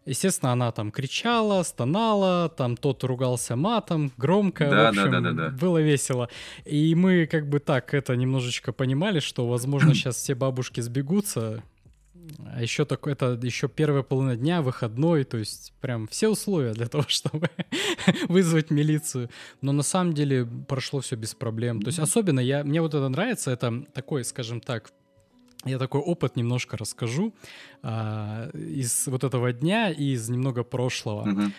Естественно, 0.08 0.52
она 0.52 0.72
там 0.72 0.90
кричала, 0.90 1.62
стонала, 1.62 2.48
там 2.48 2.78
тот 2.78 3.04
ругался 3.04 3.56
матом, 3.56 4.10
громко, 4.16 4.70
да, 4.70 4.84
в 4.84 4.88
общем, 4.88 5.10
да, 5.10 5.20
да, 5.20 5.32
да, 5.32 5.32
да. 5.32 5.50
было 5.50 5.78
весело. 5.82 6.30
И 6.64 6.94
мы 6.94 7.26
как 7.26 7.46
бы 7.46 7.58
так 7.58 7.92
это 7.92 8.16
немножечко 8.16 8.72
понимали, 8.72 9.20
что, 9.20 9.46
возможно, 9.46 9.94
сейчас 9.94 10.16
все 10.16 10.34
бабушки 10.34 10.80
сбегутся, 10.80 11.62
А 12.46 12.62
еще 12.62 12.86
такое, 12.86 13.12
это 13.12 13.38
еще 13.42 13.68
первая 13.68 14.02
половина 14.02 14.36
дня, 14.36 14.62
выходной, 14.62 15.24
то 15.24 15.36
есть 15.36 15.74
прям 15.82 16.08
все 16.08 16.28
условия 16.28 16.72
для 16.72 16.86
того, 16.86 17.04
чтобы 17.08 17.50
вызвать 18.28 18.70
милицию. 18.70 19.28
Но 19.60 19.72
на 19.72 19.82
самом 19.82 20.14
деле 20.14 20.46
прошло 20.46 21.00
все 21.00 21.16
без 21.16 21.34
проблем. 21.34 21.82
То 21.82 21.88
есть 21.88 21.98
особенно 21.98 22.40
я, 22.40 22.64
мне 22.64 22.80
вот 22.80 22.94
это 22.94 23.08
нравится, 23.10 23.50
это 23.50 23.84
такой, 23.92 24.24
скажем 24.24 24.62
так, 24.62 24.90
я 25.64 25.78
такой 25.78 26.00
опыт 26.00 26.36
немножко 26.36 26.76
расскажу 26.76 27.34
а, 27.82 28.50
из 28.50 29.06
вот 29.08 29.24
этого 29.24 29.52
дня 29.52 29.90
и 29.90 30.12
из 30.12 30.28
немного 30.28 30.62
прошлого. 30.64 31.24
Мгм. 31.24 31.52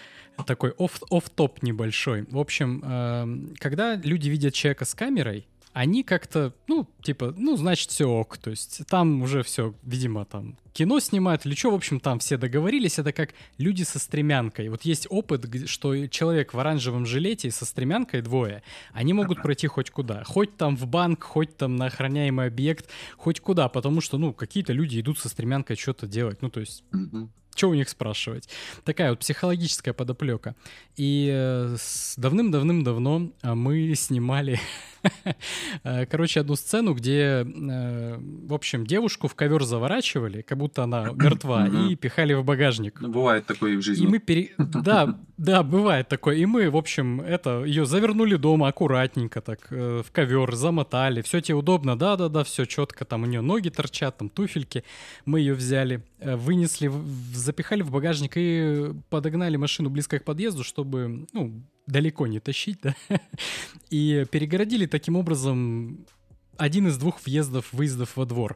Такой 0.45 0.71
оф- 0.77 1.03
оф-топ 1.09 1.61
небольшой. 1.63 2.25
В 2.29 2.37
общем, 2.37 2.81
эм, 2.85 3.53
когда 3.59 3.95
люди 3.95 4.29
видят 4.29 4.53
человека 4.53 4.85
с 4.85 4.95
камерой, 4.95 5.48
они 5.73 6.03
как-то, 6.03 6.53
ну, 6.67 6.87
типа, 7.01 7.33
ну, 7.37 7.55
значит, 7.55 7.89
все 7.89 8.05
ок. 8.05 8.37
То 8.37 8.49
есть 8.49 8.81
там 8.87 9.21
уже 9.21 9.43
все, 9.43 9.73
видимо, 9.83 10.25
там 10.25 10.57
кино 10.73 10.99
снимают 10.99 11.45
или 11.45 11.55
что, 11.55 11.71
в 11.71 11.75
общем, 11.75 11.99
там 11.99 12.19
все 12.19 12.37
договорились. 12.37 12.99
Это 12.99 13.11
как 13.13 13.33
люди 13.57 13.83
со 13.83 13.99
стремянкой. 13.99 14.69
Вот 14.69 14.83
есть 14.83 15.07
опыт, 15.09 15.45
что 15.67 16.07
человек 16.07 16.53
в 16.53 16.59
оранжевом 16.59 17.05
жилете 17.05 17.51
со 17.51 17.65
стремянкой 17.65 18.21
двое, 18.21 18.63
они 18.93 19.13
могут 19.13 19.41
пройти 19.41 19.67
хоть 19.67 19.89
куда. 19.91 20.23
Хоть 20.23 20.57
там 20.57 20.75
в 20.75 20.87
банк, 20.87 21.23
хоть 21.23 21.55
там 21.55 21.75
на 21.75 21.85
охраняемый 21.85 22.47
объект, 22.47 22.89
хоть 23.17 23.39
куда. 23.39 23.69
Потому 23.69 24.01
что, 24.01 24.17
ну, 24.17 24.33
какие-то 24.33 24.73
люди 24.73 24.99
идут 24.99 25.19
со 25.19 25.29
стремянкой 25.29 25.75
что-то 25.75 26.07
делать. 26.07 26.41
Ну, 26.41 26.49
то 26.49 26.59
есть 26.59 26.83
Мгм. 26.91 27.31
Что 27.59 27.69
у 27.69 27.73
них 27.73 27.89
спрашивать? 27.89 28.47
Такая 28.85 29.09
вот 29.09 29.19
психологическая 29.19 29.93
подоплека. 29.93 30.55
И 30.95 31.29
э, 31.29 31.75
давным-давным-давно 32.17 33.31
а, 33.41 33.55
мы 33.55 33.93
снимали, 33.95 34.59
э, 35.83 36.05
короче, 36.05 36.39
одну 36.39 36.55
сцену, 36.55 36.93
где, 36.93 37.45
э, 37.45 38.17
в 38.47 38.53
общем, 38.53 38.85
девушку 38.85 39.27
в 39.27 39.35
ковер 39.35 39.63
заворачивали, 39.63 40.41
как 40.41 40.57
будто 40.57 40.83
она 40.83 41.11
мертва, 41.15 41.67
и 41.67 41.95
пихали 41.95 42.33
в 42.33 42.43
багажник. 42.43 43.01
Ну, 43.01 43.09
бывает 43.09 43.45
такое 43.45 43.73
и 43.73 43.75
в 43.75 43.79
И 43.79 43.81
жизни. 43.81 44.07
мы 44.07 44.19
пере... 44.19 44.51
Да, 44.57 45.19
да, 45.37 45.63
бывает 45.63 46.07
такое. 46.07 46.35
И 46.35 46.45
мы, 46.45 46.69
в 46.69 46.77
общем, 46.77 47.21
это 47.21 47.63
ее 47.65 47.85
завернули 47.85 48.35
дома 48.35 48.67
аккуратненько 48.67 49.41
так 49.41 49.67
э, 49.71 50.01
в 50.05 50.11
ковер, 50.11 50.55
замотали. 50.55 51.21
Все 51.21 51.41
тебе 51.41 51.55
удобно, 51.55 51.97
да-да-да, 51.97 52.43
все 52.43 52.65
четко. 52.65 53.05
Там 53.05 53.23
у 53.23 53.25
нее 53.25 53.41
ноги 53.41 53.69
торчат, 53.69 54.17
там 54.17 54.29
туфельки. 54.29 54.83
Мы 55.25 55.39
ее 55.39 55.53
взяли, 55.53 56.03
э, 56.19 56.35
вынесли, 56.35 56.87
в- 56.87 57.03
запихали 57.49 57.81
в 57.81 57.89
багажник 57.89 58.33
и 58.35 58.91
подогнали 59.09 59.55
машину 59.57 59.89
близко 59.89 60.19
к 60.19 60.23
подъезду, 60.23 60.63
чтобы, 60.63 61.27
ну, 61.33 61.63
далеко 61.87 62.27
не 62.27 62.39
тащить, 62.39 62.77
да. 62.83 62.95
И 63.89 64.25
перегородили 64.31 64.85
таким 64.85 65.15
образом 65.15 66.05
один 66.57 66.87
из 66.87 66.97
двух 66.97 67.25
въездов-выездов 67.25 68.15
во 68.15 68.25
двор. 68.25 68.55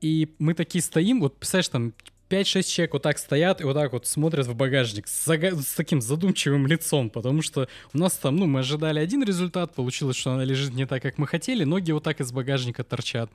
И 0.00 0.34
мы 0.38 0.54
такие 0.54 0.82
стоим, 0.82 1.20
вот, 1.20 1.36
представляешь, 1.36 1.68
там 1.68 1.92
5-6 2.30 2.62
человек 2.62 2.92
вот 2.94 3.02
так 3.02 3.18
стоят 3.18 3.60
и 3.60 3.64
вот 3.64 3.74
так 3.74 3.92
вот 3.92 4.06
смотрят 4.06 4.46
в 4.46 4.54
багажник 4.54 5.06
с, 5.06 5.28
зага- 5.28 5.60
с 5.60 5.74
таким 5.74 6.00
задумчивым 6.00 6.66
лицом, 6.66 7.10
потому 7.10 7.42
что 7.42 7.68
у 7.92 7.98
нас 7.98 8.14
там, 8.14 8.36
ну, 8.36 8.46
мы 8.46 8.60
ожидали 8.60 8.98
один 8.98 9.22
результат, 9.22 9.74
получилось, 9.74 10.16
что 10.16 10.32
она 10.32 10.44
лежит 10.44 10.72
не 10.72 10.86
так, 10.86 11.02
как 11.02 11.18
мы 11.18 11.26
хотели, 11.26 11.64
ноги 11.64 11.92
вот 11.92 12.04
так 12.04 12.20
из 12.20 12.32
багажника 12.32 12.82
торчат. 12.82 13.30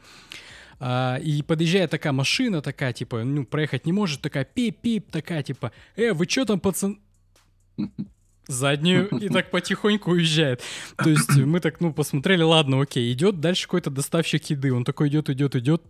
А, 0.80 1.18
и 1.18 1.42
подъезжает 1.42 1.92
такая 1.92 2.14
машина, 2.14 2.62
такая, 2.62 2.94
типа, 2.94 3.24
ну, 3.24 3.46
проехать 3.46 3.86
не 3.86 3.94
может, 3.94 4.22
такая 4.22 4.46
пип-пип, 4.46 5.10
такая, 5.12 5.44
типа, 5.44 5.72
э, 5.96 6.14
вы 6.14 6.26
чё 6.28 6.46
там, 6.46 6.60
пацан... 6.60 7.00
заднюю 8.48 9.10
и 9.10 9.30
так 9.30 9.52
потихоньку 9.52 10.12
уезжает. 10.12 10.62
То 10.98 11.10
есть 11.10 11.36
мы 11.36 11.60
так, 11.60 11.82
ну, 11.82 11.94
посмотрели, 11.94 12.44
ладно, 12.44 12.82
окей, 12.82 13.12
идет 13.12 13.40
дальше 13.40 13.64
какой-то 13.64 13.90
доставщик 13.90 14.46
еды, 14.50 14.74
он 14.74 14.84
такой 14.84 15.10
идет, 15.10 15.30
идет, 15.30 15.56
идет, 15.56 15.82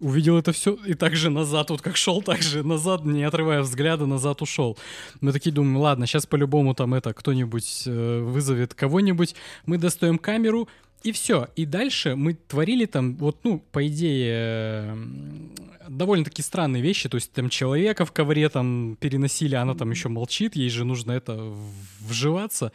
увидел 0.00 0.36
это 0.36 0.52
все 0.52 0.74
и 0.86 0.94
так 0.94 1.16
же 1.16 1.30
назад, 1.30 1.70
вот 1.70 1.82
как 1.82 1.96
шел, 1.96 2.22
так 2.22 2.42
же 2.42 2.62
назад, 2.62 3.04
не 3.04 3.24
отрывая 3.24 3.62
взгляда, 3.62 4.06
назад 4.06 4.42
ушел. 4.42 4.76
Мы 5.20 5.32
такие 5.32 5.52
думаем, 5.52 5.78
ладно, 5.78 6.06
сейчас 6.06 6.26
по-любому 6.26 6.74
там 6.74 6.94
это 6.94 7.12
кто-нибудь 7.14 7.84
э, 7.86 8.20
вызовет 8.20 8.74
кого-нибудь, 8.74 9.34
мы 9.64 9.78
достаем 9.78 10.18
камеру, 10.18 10.68
и 11.06 11.12
все. 11.12 11.48
И 11.54 11.66
дальше 11.66 12.16
мы 12.16 12.34
творили 12.34 12.86
там, 12.86 13.16
вот, 13.16 13.44
ну, 13.44 13.60
по 13.60 13.86
идее, 13.86 14.32
э, 14.34 14.96
довольно-таки 15.88 16.42
странные 16.42 16.82
вещи. 16.82 17.08
То 17.08 17.16
есть 17.16 17.32
там 17.32 17.48
человека 17.48 18.04
в 18.04 18.12
ковре 18.12 18.48
там 18.48 18.96
переносили, 19.00 19.54
она 19.54 19.74
там 19.74 19.90
еще 19.90 20.08
молчит, 20.08 20.56
ей 20.56 20.68
же 20.68 20.84
нужно 20.84 21.12
это 21.12 21.54
вживаться. 22.00 22.72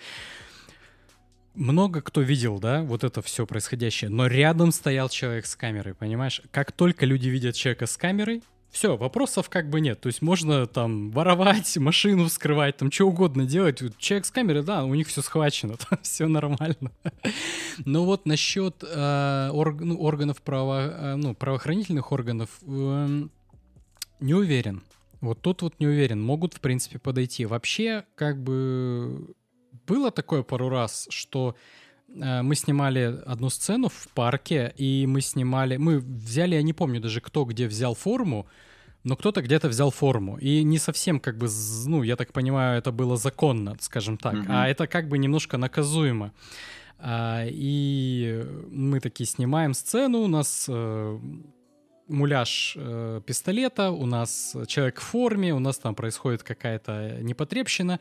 Много 1.56 2.02
кто 2.02 2.22
видел, 2.22 2.60
да, 2.60 2.82
вот 2.82 3.04
это 3.04 3.22
все 3.22 3.46
происходящее, 3.46 4.10
но 4.10 4.28
рядом 4.28 4.72
стоял 4.72 5.10
человек 5.10 5.46
с 5.46 5.58
камерой, 5.58 5.94
понимаешь? 5.94 6.42
Как 6.52 6.72
только 6.72 7.06
люди 7.06 7.28
видят 7.28 7.56
человека 7.56 7.88
с 7.88 7.98
камерой, 7.98 8.42
все, 8.72 8.96
вопросов 8.96 9.50
как 9.50 9.70
бы 9.70 9.82
нет. 9.82 10.00
То 10.00 10.08
есть 10.08 10.22
можно 10.22 10.66
там 10.66 11.12
воровать, 11.12 11.78
машину 11.78 12.28
вскрывать, 12.28 12.78
там 12.78 12.92
что 12.92 13.08
угодно 13.08 13.46
делать. 13.46 13.82
Человек 13.98 14.26
с 14.26 14.32
камерой, 14.32 14.64
да, 14.64 14.86
у 14.86 14.96
них 14.96 15.08
все 15.08 15.22
схвачено, 15.22 15.76
там 15.90 16.00
все 16.02 16.28
нормально. 16.28 16.92
Но 17.86 18.06
вот 18.06 18.26
насчет 18.26 18.84
э, 18.84 19.50
орг- 19.52 19.84
ну, 19.84 19.98
органов 19.98 20.42
право, 20.42 20.88
э, 20.88 21.16
ну, 21.16 21.36
правоохранительных 21.36 22.12
органов 22.12 22.50
эм, 22.66 23.30
не 24.20 24.34
уверен. 24.34 24.82
Вот 25.20 25.42
тут 25.42 25.62
вот 25.62 25.76
не 25.80 25.88
уверен. 25.88 26.22
Могут, 26.22 26.54
в 26.54 26.62
принципе, 26.62 26.98
подойти. 26.98 27.46
Вообще, 27.46 28.06
как 28.16 28.42
бы 28.42 29.36
было 29.86 30.12
такое 30.12 30.44
пару 30.44 30.70
раз, 30.70 31.08
что 31.10 31.56
э, 31.56 31.81
мы 32.14 32.56
снимали 32.56 33.22
одну 33.26 33.50
сцену 33.50 33.90
в 33.90 34.08
парке, 34.14 34.74
и 34.78 35.06
мы 35.08 35.22
снимали... 35.22 35.78
Мы 35.78 36.00
взяли, 36.00 36.56
я 36.56 36.62
не 36.62 36.74
помню 36.74 37.00
даже, 37.00 37.22
кто 37.22 37.46
где 37.46 37.68
взял 37.68 37.96
форму, 37.96 38.48
но 39.04 39.16
кто-то 39.16 39.42
где-то 39.42 39.70
взял 39.70 39.92
форму. 39.92 40.38
И 40.38 40.64
не 40.64 40.78
совсем, 40.78 41.20
как 41.20 41.38
бы, 41.38 41.48
ну, 41.86 42.04
я 42.04 42.16
так 42.16 42.34
понимаю, 42.34 42.78
это 42.78 42.92
было 42.92 43.18
законно, 43.18 43.76
скажем 43.80 44.18
так. 44.18 44.34
Мгм. 44.34 44.48
А 44.50 44.68
это 44.68 44.88
как 44.88 45.08
бы 45.08 45.18
немножко 45.18 45.58
наказуемо. 45.58 46.32
А, 47.00 47.46
и 47.48 48.46
мы 48.70 49.00
такие 49.00 49.28
снимаем 49.28 49.74
сцену, 49.74 50.20
у 50.20 50.28
нас 50.28 50.66
э, 50.70 51.20
муляж 52.08 52.76
э, 52.78 53.22
пистолета, 53.26 53.90
у 53.90 54.06
нас 54.06 54.56
человек 54.68 55.00
в 55.00 55.04
форме, 55.04 55.54
у 55.56 55.60
нас 55.60 55.80
там 55.80 55.96
происходит 55.96 56.44
какая-то 56.44 57.18
непотребщина, 57.22 58.00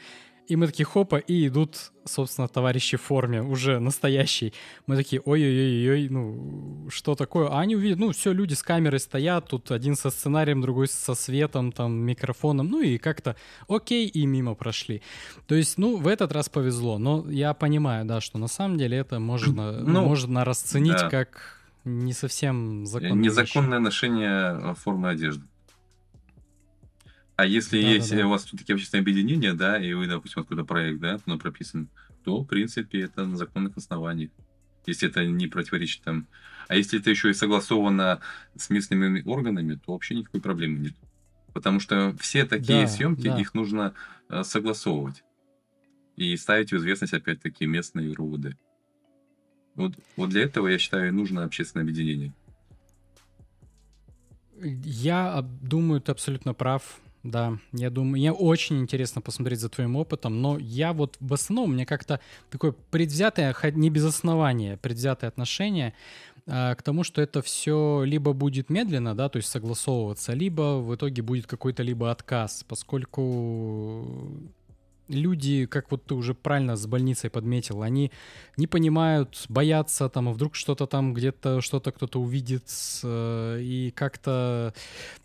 и 0.50 0.56
мы 0.56 0.66
такие 0.66 0.84
хопа, 0.84 1.16
и 1.16 1.46
идут, 1.46 1.92
собственно, 2.04 2.48
товарищи 2.48 2.96
в 2.96 3.02
форме, 3.02 3.40
уже 3.40 3.78
настоящий. 3.78 4.52
Мы 4.86 4.96
такие, 4.96 5.22
ой-ой-ой, 5.24 6.08
ну, 6.08 6.88
что 6.90 7.14
такое? 7.14 7.48
А 7.48 7.60
они 7.60 7.76
увидят, 7.76 8.00
ну, 8.00 8.10
все, 8.10 8.32
люди 8.32 8.54
с 8.54 8.62
камерой 8.62 8.98
стоят, 8.98 9.46
тут 9.48 9.70
один 9.70 9.94
со 9.94 10.10
сценарием, 10.10 10.60
другой 10.60 10.88
со 10.88 11.14
светом, 11.14 11.70
там, 11.70 11.92
микрофоном, 11.92 12.66
ну, 12.66 12.82
и 12.82 12.98
как-то 12.98 13.36
окей, 13.68 14.08
и 14.08 14.26
мимо 14.26 14.54
прошли. 14.54 15.02
То 15.46 15.54
есть, 15.54 15.78
ну, 15.78 15.96
в 15.96 16.08
этот 16.08 16.32
раз 16.32 16.48
повезло, 16.48 16.98
но 16.98 17.24
я 17.30 17.54
понимаю, 17.54 18.04
да, 18.04 18.20
что 18.20 18.38
на 18.38 18.48
самом 18.48 18.76
деле 18.76 18.98
это 18.98 19.20
можно, 19.20 19.72
Ну, 19.90 20.04
можно 20.04 20.44
расценить 20.44 20.98
да. 20.98 21.10
как 21.10 21.60
не 21.84 22.12
совсем 22.12 22.86
законная 22.86 23.14
вещь. 23.14 23.24
Незаконное 23.24 23.78
ношение 23.78 24.58
э, 24.60 24.74
формы 24.74 25.10
одежды. 25.10 25.44
А 27.40 27.46
если 27.46 27.80
Да, 27.80 27.88
есть 27.88 28.10
да, 28.10 28.16
да. 28.18 28.26
у 28.26 28.28
вас 28.28 28.44
такие 28.44 28.74
общественные 28.74 29.00
объединения, 29.00 29.54
да, 29.54 29.82
и 29.82 29.94
вы, 29.94 30.06
допустим, 30.06 30.42
откуда 30.42 30.62
проект, 30.62 31.00
да, 31.00 31.18
ну, 31.24 31.38
прописан, 31.38 31.88
то, 32.22 32.42
в 32.42 32.46
принципе, 32.46 33.00
это 33.00 33.24
на 33.24 33.34
законных 33.38 33.78
основаниях. 33.78 34.30
Если 34.84 35.08
это 35.08 35.24
не 35.24 35.46
противоречит 35.46 36.02
там. 36.02 36.26
А 36.68 36.76
если 36.76 37.00
это 37.00 37.08
еще 37.08 37.30
и 37.30 37.32
согласовано 37.32 38.20
с 38.56 38.68
местными 38.68 39.22
органами, 39.26 39.76
то 39.82 39.92
вообще 39.92 40.16
никакой 40.16 40.42
проблемы 40.42 40.80
нет. 40.80 40.92
Потому 41.54 41.80
что 41.80 42.14
все 42.20 42.44
такие 42.44 42.82
Да, 42.82 42.88
съемки, 42.88 43.22
да. 43.28 43.40
их 43.40 43.54
нужно 43.54 43.94
э, 44.28 44.42
согласовывать. 44.44 45.24
И 46.16 46.36
ставить 46.36 46.72
в 46.72 46.76
известность, 46.76 47.14
опять-таки, 47.14 47.64
местные 47.64 48.12
РУВД. 48.12 48.54
Вот, 49.76 49.94
вот 50.16 50.28
для 50.28 50.42
этого, 50.42 50.68
я 50.68 50.76
считаю, 50.76 51.14
нужно 51.14 51.44
общественное 51.44 51.84
объединение. 51.84 52.34
Я 54.60 55.32
об- 55.32 55.66
думаю, 55.66 56.02
ты 56.02 56.12
абсолютно 56.12 56.52
прав. 56.52 57.00
Да, 57.22 57.58
я 57.72 57.90
думаю, 57.90 58.12
мне 58.12 58.32
очень 58.32 58.80
интересно 58.80 59.20
посмотреть 59.20 59.60
за 59.60 59.68
твоим 59.68 59.96
опытом, 59.96 60.40
но 60.40 60.56
я 60.58 60.94
вот 60.94 61.16
в 61.20 61.34
основном, 61.34 61.74
меня 61.74 61.84
как-то 61.84 62.18
такое 62.48 62.74
предвзятое, 62.90 63.54
не 63.74 63.90
без 63.90 64.06
основания, 64.06 64.78
предвзятое 64.78 65.28
отношение 65.28 65.92
а, 66.46 66.74
к 66.74 66.82
тому, 66.82 67.04
что 67.04 67.20
это 67.20 67.42
все 67.42 68.04
либо 68.04 68.32
будет 68.32 68.70
медленно, 68.70 69.14
да, 69.14 69.28
то 69.28 69.36
есть 69.36 69.50
согласовываться, 69.50 70.32
либо 70.32 70.80
в 70.80 70.94
итоге 70.94 71.20
будет 71.20 71.46
какой-то 71.46 71.82
либо 71.82 72.10
отказ, 72.10 72.64
поскольку 72.66 74.06
люди, 75.10 75.66
как 75.66 75.90
вот 75.90 76.04
ты 76.06 76.14
уже 76.14 76.34
правильно 76.34 76.76
с 76.76 76.86
больницей 76.86 77.30
подметил, 77.30 77.82
они 77.82 78.10
не 78.56 78.66
понимают, 78.66 79.44
боятся 79.48 80.08
там, 80.08 80.28
а 80.28 80.32
вдруг 80.32 80.54
что-то 80.54 80.86
там 80.86 81.12
где-то, 81.14 81.60
что-то 81.60 81.92
кто-то 81.92 82.20
увидит, 82.20 82.64
э, 83.02 83.58
и 83.60 83.90
как-то 83.90 84.72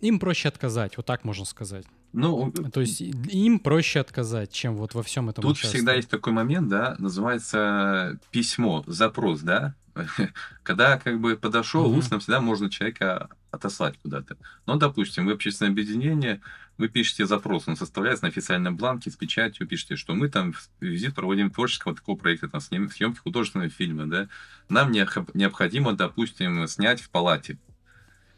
им 0.01 0.19
проще 0.19 0.47
отказать, 0.49 0.97
вот 0.97 1.05
так 1.05 1.23
можно 1.23 1.45
сказать. 1.45 1.85
Ну, 2.13 2.51
То 2.71 2.79
есть 2.81 3.01
им 3.01 3.59
проще 3.59 3.99
отказать, 3.99 4.51
чем 4.51 4.77
вот 4.77 4.93
во 4.93 5.03
всем 5.03 5.29
этом 5.29 5.41
Тут 5.41 5.51
участвовать. 5.57 5.75
всегда 5.75 5.93
есть 5.95 6.09
такой 6.09 6.31
момент, 6.31 6.69
да, 6.69 6.95
называется 6.97 8.19
письмо, 8.31 8.83
запрос, 8.87 9.41
да. 9.41 9.75
Когда 10.63 10.97
как 10.97 11.19
бы 11.19 11.35
подошел, 11.37 11.87
Мгм. 11.89 11.99
устно 11.99 12.19
всегда 12.19 12.41
можно 12.41 12.69
человека 12.69 13.29
отослать 13.51 13.95
куда-то. 14.01 14.37
Но, 14.65 14.75
допустим, 14.75 15.25
вы 15.25 15.33
общественное 15.33 15.71
объединение, 15.71 16.41
вы 16.77 16.89
пишете 16.89 17.25
запрос, 17.25 17.67
он 17.67 17.75
составляется 17.77 18.25
на 18.25 18.29
официальном 18.29 18.75
бланке 18.75 19.09
с 19.09 19.15
печатью, 19.15 19.67
пишете, 19.67 19.95
что 19.95 20.13
мы 20.13 20.29
там 20.29 20.53
визит 20.79 21.15
проводим 21.15 21.49
творческого 21.49 21.95
такого 21.95 22.17
проекта, 22.17 22.49
там, 22.49 22.61
съемки 22.61 23.19
художественного 23.19 23.69
фильма, 23.69 24.07
да, 24.07 24.27
нам 24.69 24.91
необходимо, 24.91 25.93
допустим, 25.93 26.67
снять 26.67 27.01
в 27.01 27.09
палате. 27.09 27.57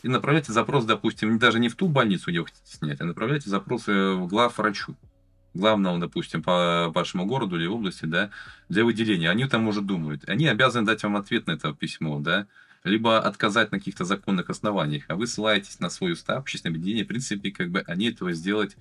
И 0.03 0.07
направляйте 0.07 0.53
запрос, 0.53 0.85
допустим, 0.85 1.39
даже 1.39 1.59
не 1.59 1.69
в 1.69 1.75
ту 1.75 1.87
больницу, 1.87 2.29
где 2.29 2.39
вы 2.39 2.45
хотите 2.45 2.77
снять, 2.77 3.01
а 3.01 3.05
направляйте 3.05 3.49
запрос 3.49 3.87
в 3.87 4.27
глав 4.27 4.57
врачу 4.57 4.95
главному, 5.55 5.97
допустим, 5.97 6.43
по 6.43 6.91
вашему 6.93 7.25
городу 7.25 7.55
или 7.57 7.65
области, 7.65 8.05
да, 8.05 8.29
для 8.69 8.85
выделения. 8.85 9.31
Они 9.31 9.45
там 9.45 9.67
уже 9.67 9.81
думают. 9.81 10.29
Они 10.29 10.47
обязаны 10.47 10.85
дать 10.85 11.01
вам 11.01 11.17
ответ 11.17 11.47
на 11.47 11.53
это 11.53 11.73
письмо, 11.73 12.19
да, 12.19 12.45
либо 12.87 13.19
отказать 13.19 13.71
на 13.71 13.79
каких-то 13.79 14.05
законных 14.05 14.49
основаниях, 14.49 15.05
а 15.07 15.15
вы 15.15 15.27
ссылаетесь 15.27 15.79
на 15.79 15.89
свой 15.89 16.13
устав, 16.13 16.39
общественное 16.39 16.73
объединение, 16.73 17.05
в 17.05 17.07
принципе, 17.07 17.51
как 17.51 17.69
бы 17.69 17.81
они 17.81 18.07
этого 18.09 18.33
сделать 18.33 18.75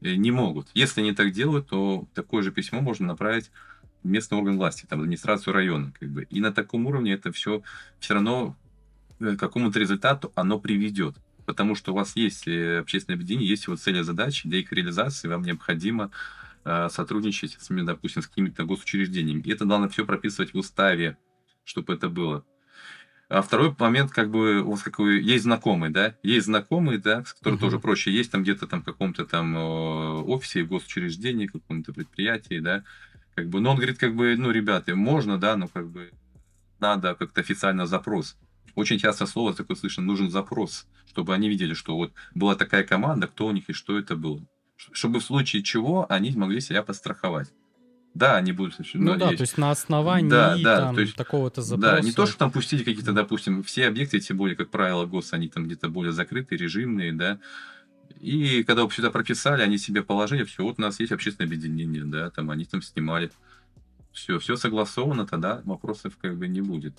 э, 0.00 0.14
не 0.14 0.30
могут. 0.30 0.68
Если 0.74 1.00
они 1.00 1.12
так 1.12 1.32
делают, 1.32 1.68
то 1.68 2.06
такое 2.14 2.42
же 2.42 2.52
письмо 2.52 2.80
можно 2.80 3.06
направить 3.06 3.50
в 4.02 4.08
местный 4.08 4.38
орган 4.38 4.56
власти, 4.56 4.86
там, 4.88 5.00
администрацию 5.00 5.52
района, 5.52 5.92
как 5.98 6.08
бы. 6.10 6.24
И 6.24 6.40
на 6.40 6.52
таком 6.52 6.86
уровне 6.86 7.12
это 7.12 7.32
все 7.32 7.62
все 7.98 8.14
равно 8.14 8.56
э, 9.20 9.36
к 9.36 9.40
какому-то 9.40 9.78
результату 9.78 10.32
оно 10.34 10.58
приведет. 10.58 11.16
Потому 11.44 11.74
что 11.74 11.92
у 11.92 11.94
вас 11.94 12.14
есть 12.16 12.46
э, 12.46 12.78
общественное 12.78 13.16
объединение, 13.16 13.48
есть 13.48 13.66
его 13.66 13.76
цели 13.76 14.00
и 14.00 14.02
задачи, 14.02 14.48
для 14.48 14.58
их 14.58 14.72
реализации 14.72 15.28
вам 15.28 15.42
необходимо 15.42 16.10
сотрудничать 16.90 17.56
с, 17.58 17.68
допустим, 17.70 18.20
с 18.20 18.26
какими-то 18.26 18.64
госучреждениями. 18.64 19.40
И 19.40 19.50
это 19.50 19.64
должно 19.64 19.88
все 19.88 20.04
прописывать 20.04 20.52
в 20.52 20.58
уставе, 20.58 21.16
чтобы 21.64 21.94
это 21.94 22.10
было. 22.10 22.44
А 23.28 23.42
второй 23.42 23.74
момент, 23.78 24.10
как 24.10 24.30
бы, 24.30 24.62
у 24.62 24.70
вас 24.70 24.82
какой 24.82 25.22
есть 25.22 25.44
знакомый, 25.44 25.90
да, 25.90 26.14
есть 26.22 26.46
знакомый, 26.46 26.96
да, 26.96 27.24
с 27.24 27.34
которым 27.34 27.58
uh-huh. 27.58 27.62
тоже 27.62 27.78
проще, 27.78 28.10
есть 28.10 28.30
там 28.30 28.42
где-то 28.42 28.66
там 28.66 28.80
в 28.80 28.84
каком-то 28.86 29.26
там 29.26 29.54
э, 29.54 29.60
офисе, 30.22 30.64
госучреждении, 30.64 31.46
каком-то 31.46 31.92
предприятии, 31.92 32.58
да, 32.58 32.84
как 33.34 33.50
бы, 33.50 33.60
но 33.60 33.70
он 33.70 33.76
говорит, 33.76 33.98
как 33.98 34.16
бы, 34.16 34.34
ну, 34.36 34.50
ребята, 34.50 34.96
можно, 34.96 35.36
да, 35.36 35.56
но 35.56 35.68
как 35.68 35.90
бы 35.90 36.10
надо 36.80 37.14
как-то 37.14 37.42
официально 37.42 37.86
запрос. 37.86 38.36
Очень 38.74 38.98
часто 38.98 39.26
слово 39.26 39.52
такое 39.52 39.76
слышно, 39.76 40.02
нужен 40.02 40.30
запрос, 40.30 40.86
чтобы 41.06 41.34
они 41.34 41.48
видели, 41.48 41.74
что 41.74 41.96
вот 41.96 42.12
была 42.34 42.54
такая 42.54 42.82
команда, 42.82 43.26
кто 43.26 43.46
у 43.46 43.50
них 43.50 43.68
и 43.68 43.74
что 43.74 43.98
это 43.98 44.16
было. 44.16 44.40
Чтобы 44.76 45.20
в 45.20 45.24
случае 45.24 45.62
чего 45.62 46.06
они 46.10 46.30
могли 46.32 46.60
себя 46.60 46.82
подстраховать. 46.82 47.52
Да, 48.14 48.36
они 48.36 48.52
будут... 48.52 48.74
Ну 48.94 49.16
да, 49.16 49.26
есть. 49.26 49.36
то 49.38 49.42
есть 49.42 49.58
на 49.58 49.70
основании 49.70 50.28
да, 50.28 50.56
да, 50.56 50.76
там, 50.78 50.94
то 50.94 51.00
есть, 51.02 51.14
такого-то 51.14 51.62
запроса. 51.62 51.96
Да, 51.96 52.00
не 52.00 52.12
то, 52.12 52.26
что 52.26 52.38
там 52.38 52.50
пустить 52.50 52.84
какие-то, 52.84 53.12
допустим, 53.12 53.62
все 53.62 53.86
объекты, 53.86 54.18
тем 54.18 54.36
более, 54.36 54.56
как 54.56 54.70
правило, 54.70 55.06
ГОС, 55.06 55.32
они 55.32 55.48
там 55.48 55.66
где-то 55.66 55.88
более 55.88 56.12
закрытые, 56.12 56.58
режимные, 56.58 57.12
да, 57.12 57.38
и 58.20 58.64
когда 58.64 58.88
сюда 58.88 59.10
прописали, 59.10 59.62
они 59.62 59.78
себе 59.78 60.02
положили, 60.02 60.44
все, 60.44 60.64
вот 60.64 60.78
у 60.78 60.82
нас 60.82 60.98
есть 60.98 61.12
общественное 61.12 61.46
объединение, 61.46 62.04
да, 62.04 62.30
там 62.30 62.50
они 62.50 62.64
там 62.64 62.82
снимали. 62.82 63.30
Все, 64.12 64.38
все 64.38 64.56
согласовано, 64.56 65.26
тогда 65.26 65.62
вопросов 65.64 66.16
как 66.20 66.36
бы 66.36 66.48
не 66.48 66.60
будет. 66.60 66.94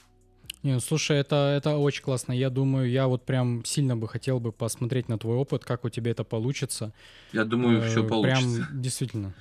Не, 0.61 0.79
слушай, 0.81 1.17
это, 1.17 1.53
это 1.55 1.77
очень 1.77 2.03
классно. 2.03 2.33
Я 2.33 2.49
думаю, 2.49 2.89
я 2.89 3.07
вот 3.07 3.23
прям 3.25 3.63
сильно 3.63 3.95
бы 3.95 4.09
хотел 4.09 4.41
бы 4.41 4.51
посмотреть 4.51 5.07
на 5.07 5.17
твой 5.17 5.37
опыт, 5.37 5.63
как 5.63 5.85
у 5.85 5.89
тебя 5.89 6.11
это 6.11 6.25
получится. 6.25 6.91
Я 7.31 7.45
думаю, 7.45 7.81
э, 7.81 7.87
все 7.87 8.03
получится. 8.03 8.65
Прям 8.67 8.81
действительно. 8.81 9.33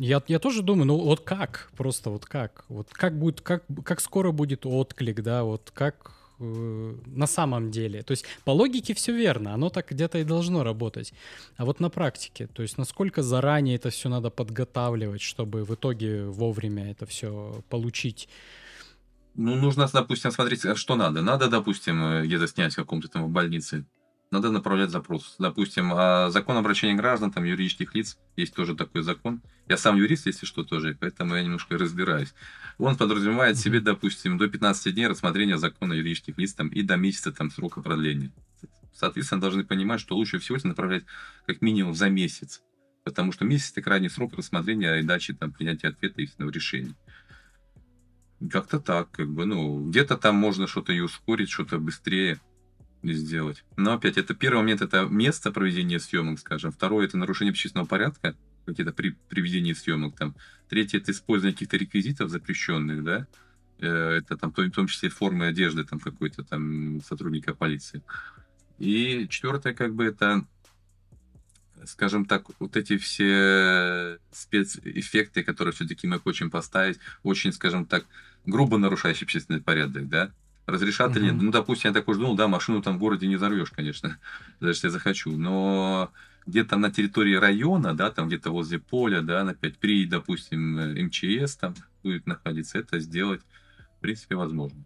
Я, 0.00 0.22
я 0.26 0.38
тоже 0.40 0.62
думаю, 0.62 0.86
ну 0.86 0.98
вот 0.98 1.20
как? 1.20 1.70
Просто 1.76 2.10
вот 2.10 2.26
как? 2.26 2.64
Вот 2.68 2.88
как 2.90 3.16
будет, 3.16 3.42
как, 3.42 3.62
как 3.84 4.00
скоро 4.00 4.32
будет 4.32 4.66
отклик, 4.66 5.22
да, 5.22 5.44
вот 5.44 5.70
как 5.72 6.16
э, 6.40 6.94
на 7.06 7.28
самом 7.28 7.70
деле. 7.70 8.02
То 8.02 8.10
есть 8.10 8.24
по 8.44 8.50
логике 8.50 8.92
все 8.94 9.12
верно, 9.12 9.54
оно 9.54 9.70
так 9.70 9.90
где-то 9.90 10.18
и 10.18 10.24
должно 10.24 10.64
работать. 10.64 11.12
А 11.58 11.64
вот 11.64 11.78
на 11.78 11.90
практике, 11.90 12.48
то 12.48 12.62
есть 12.62 12.76
насколько 12.76 13.22
заранее 13.22 13.76
это 13.76 13.90
все 13.90 14.08
надо 14.08 14.30
подготавливать, 14.30 15.20
чтобы 15.22 15.62
в 15.62 15.72
итоге 15.74 16.24
вовремя 16.24 16.90
это 16.90 17.06
все 17.06 17.62
получить. 17.68 18.28
Ну, 19.36 19.54
нужно, 19.54 19.86
допустим, 19.92 20.30
смотреть, 20.30 20.64
а 20.64 20.74
что 20.74 20.96
надо. 20.96 21.20
Надо, 21.20 21.48
допустим, 21.48 22.02
э, 22.02 22.26
где-то 22.26 22.48
снять 22.48 22.72
в 22.72 22.76
каком-то 22.76 23.08
там 23.08 23.24
в 23.24 23.30
больнице. 23.30 23.84
Надо 24.30 24.50
направлять 24.50 24.90
запрос. 24.90 25.36
Допустим, 25.38 25.92
а 25.92 26.30
закон 26.30 26.56
обращения 26.56 26.94
граждан, 26.94 27.30
там, 27.30 27.44
юридических 27.44 27.94
лиц, 27.94 28.18
есть 28.36 28.54
тоже 28.54 28.74
такой 28.74 29.02
закон. 29.02 29.42
Я 29.68 29.76
сам 29.76 29.96
юрист, 29.96 30.26
если 30.26 30.46
что, 30.46 30.64
тоже, 30.64 30.96
поэтому 30.98 31.34
я 31.36 31.42
немножко 31.42 31.76
разбираюсь. 31.76 32.34
Он 32.78 32.96
подразумевает 32.96 33.58
себе, 33.58 33.80
допустим, 33.80 34.38
до 34.38 34.48
15 34.48 34.94
дней 34.94 35.06
рассмотрения 35.06 35.58
закона 35.58 35.92
юридических 35.92 36.38
лиц 36.38 36.54
там, 36.54 36.68
и 36.68 36.82
до 36.82 36.96
месяца 36.96 37.30
там, 37.30 37.50
срока 37.50 37.82
продления. 37.82 38.32
Соответственно, 38.94 39.42
должны 39.42 39.64
понимать, 39.64 40.00
что 40.00 40.16
лучше 40.16 40.38
всего 40.38 40.56
это 40.56 40.68
направлять 40.68 41.04
как 41.46 41.60
минимум 41.60 41.94
за 41.94 42.08
месяц. 42.08 42.62
Потому 43.04 43.30
что 43.30 43.44
месяц– 43.44 43.70
это 43.72 43.82
крайний 43.82 44.10
срок 44.10 44.32
рассмотрения 44.34 44.98
и 44.98 45.02
дачи 45.02 45.34
там, 45.34 45.52
принятия 45.52 45.88
ответа 45.88 46.22
и 46.22 46.28
решения. 46.38 46.94
Как-то 48.50 48.80
так, 48.80 49.10
как 49.10 49.28
бы, 49.28 49.46
ну, 49.46 49.88
где-то 49.88 50.16
там 50.16 50.36
можно 50.36 50.66
что-то 50.66 50.92
и 50.92 51.00
ускорить, 51.00 51.50
что-то 51.50 51.78
быстрее 51.78 52.40
сделать. 53.02 53.64
Но 53.76 53.92
опять, 53.92 54.18
это 54.18 54.34
первый 54.34 54.58
момент, 54.58 54.82
это 54.82 55.06
место 55.06 55.52
проведения 55.52 56.00
съемок, 56.00 56.38
скажем. 56.38 56.72
Второе, 56.72 57.06
это 57.06 57.16
нарушение 57.16 57.52
общественного 57.52 57.86
порядка, 57.86 58.34
какие-то 58.66 58.92
при 58.92 59.16
приведении 59.28 59.72
съемок 59.72 60.16
там. 60.16 60.34
Третье, 60.68 60.98
это 60.98 61.12
использование 61.12 61.54
каких-то 61.54 61.76
реквизитов 61.76 62.30
запрещенных, 62.30 63.04
да. 63.04 63.26
Э, 63.78 64.18
это 64.18 64.36
там, 64.36 64.52
в 64.52 64.70
том 64.70 64.86
числе 64.86 65.08
формы 65.08 65.46
одежды 65.46 65.84
там 65.84 66.00
какой-то 66.00 66.42
там 66.42 67.00
сотрудника 67.02 67.54
полиции. 67.54 68.02
И 68.78 69.26
четвертое, 69.28 69.72
как 69.74 69.94
бы, 69.94 70.04
это 70.04 70.44
скажем 71.88 72.24
так, 72.24 72.44
вот 72.58 72.76
эти 72.76 72.96
все 72.98 74.18
спецэффекты, 74.32 75.42
которые 75.42 75.72
все-таки 75.72 76.06
мы 76.06 76.20
хотим 76.20 76.50
поставить, 76.50 76.98
очень, 77.22 77.52
скажем 77.52 77.86
так, 77.86 78.06
грубо 78.44 78.78
нарушающий 78.78 79.24
общественный 79.24 79.60
порядок, 79.60 80.08
да? 80.08 80.30
Разрешат 80.66 81.10
угу. 81.10 81.18
или 81.18 81.24
нет? 81.26 81.40
Ну, 81.40 81.50
допустим, 81.50 81.90
я 81.90 81.94
так 81.94 82.08
уж 82.08 82.16
думал, 82.16 82.36
да, 82.36 82.48
машину 82.48 82.82
там 82.82 82.96
в 82.96 82.98
городе 82.98 83.26
не 83.26 83.36
взорвешь, 83.36 83.70
конечно, 83.70 84.18
даже 84.60 84.72
если 84.72 84.88
я 84.88 84.92
захочу, 84.92 85.36
но 85.36 86.10
где-то 86.46 86.76
на 86.76 86.90
территории 86.90 87.34
района, 87.34 87.94
да, 87.94 88.10
там 88.10 88.28
где-то 88.28 88.50
возле 88.50 88.78
поля, 88.78 89.20
да, 89.20 89.52
5 89.52 89.78
при, 89.78 90.06
допустим, 90.06 91.06
МЧС 91.06 91.56
там 91.56 91.74
будет 92.02 92.26
находиться, 92.26 92.78
это 92.78 92.98
сделать, 93.00 93.42
в 93.98 94.00
принципе, 94.00 94.36
возможно. 94.36 94.84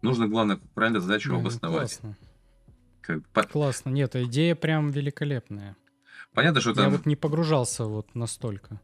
Нужно, 0.00 0.28
главное, 0.28 0.60
правильно 0.74 1.00
задачу 1.00 1.32
ну, 1.32 1.40
обосновать. 1.40 1.98
Классно. 2.00 2.16
Классно. 3.50 3.90
Нет, 3.90 4.16
идея 4.16 4.54
прям 4.54 4.90
великолепная. 4.90 5.76
Понятно, 6.34 6.60
что 6.60 6.74
там... 6.74 6.84
Я 6.84 6.90
вот 6.90 7.06
не 7.06 7.16
погружался 7.16 7.84
вот 7.84 8.14
настолько. 8.14 8.80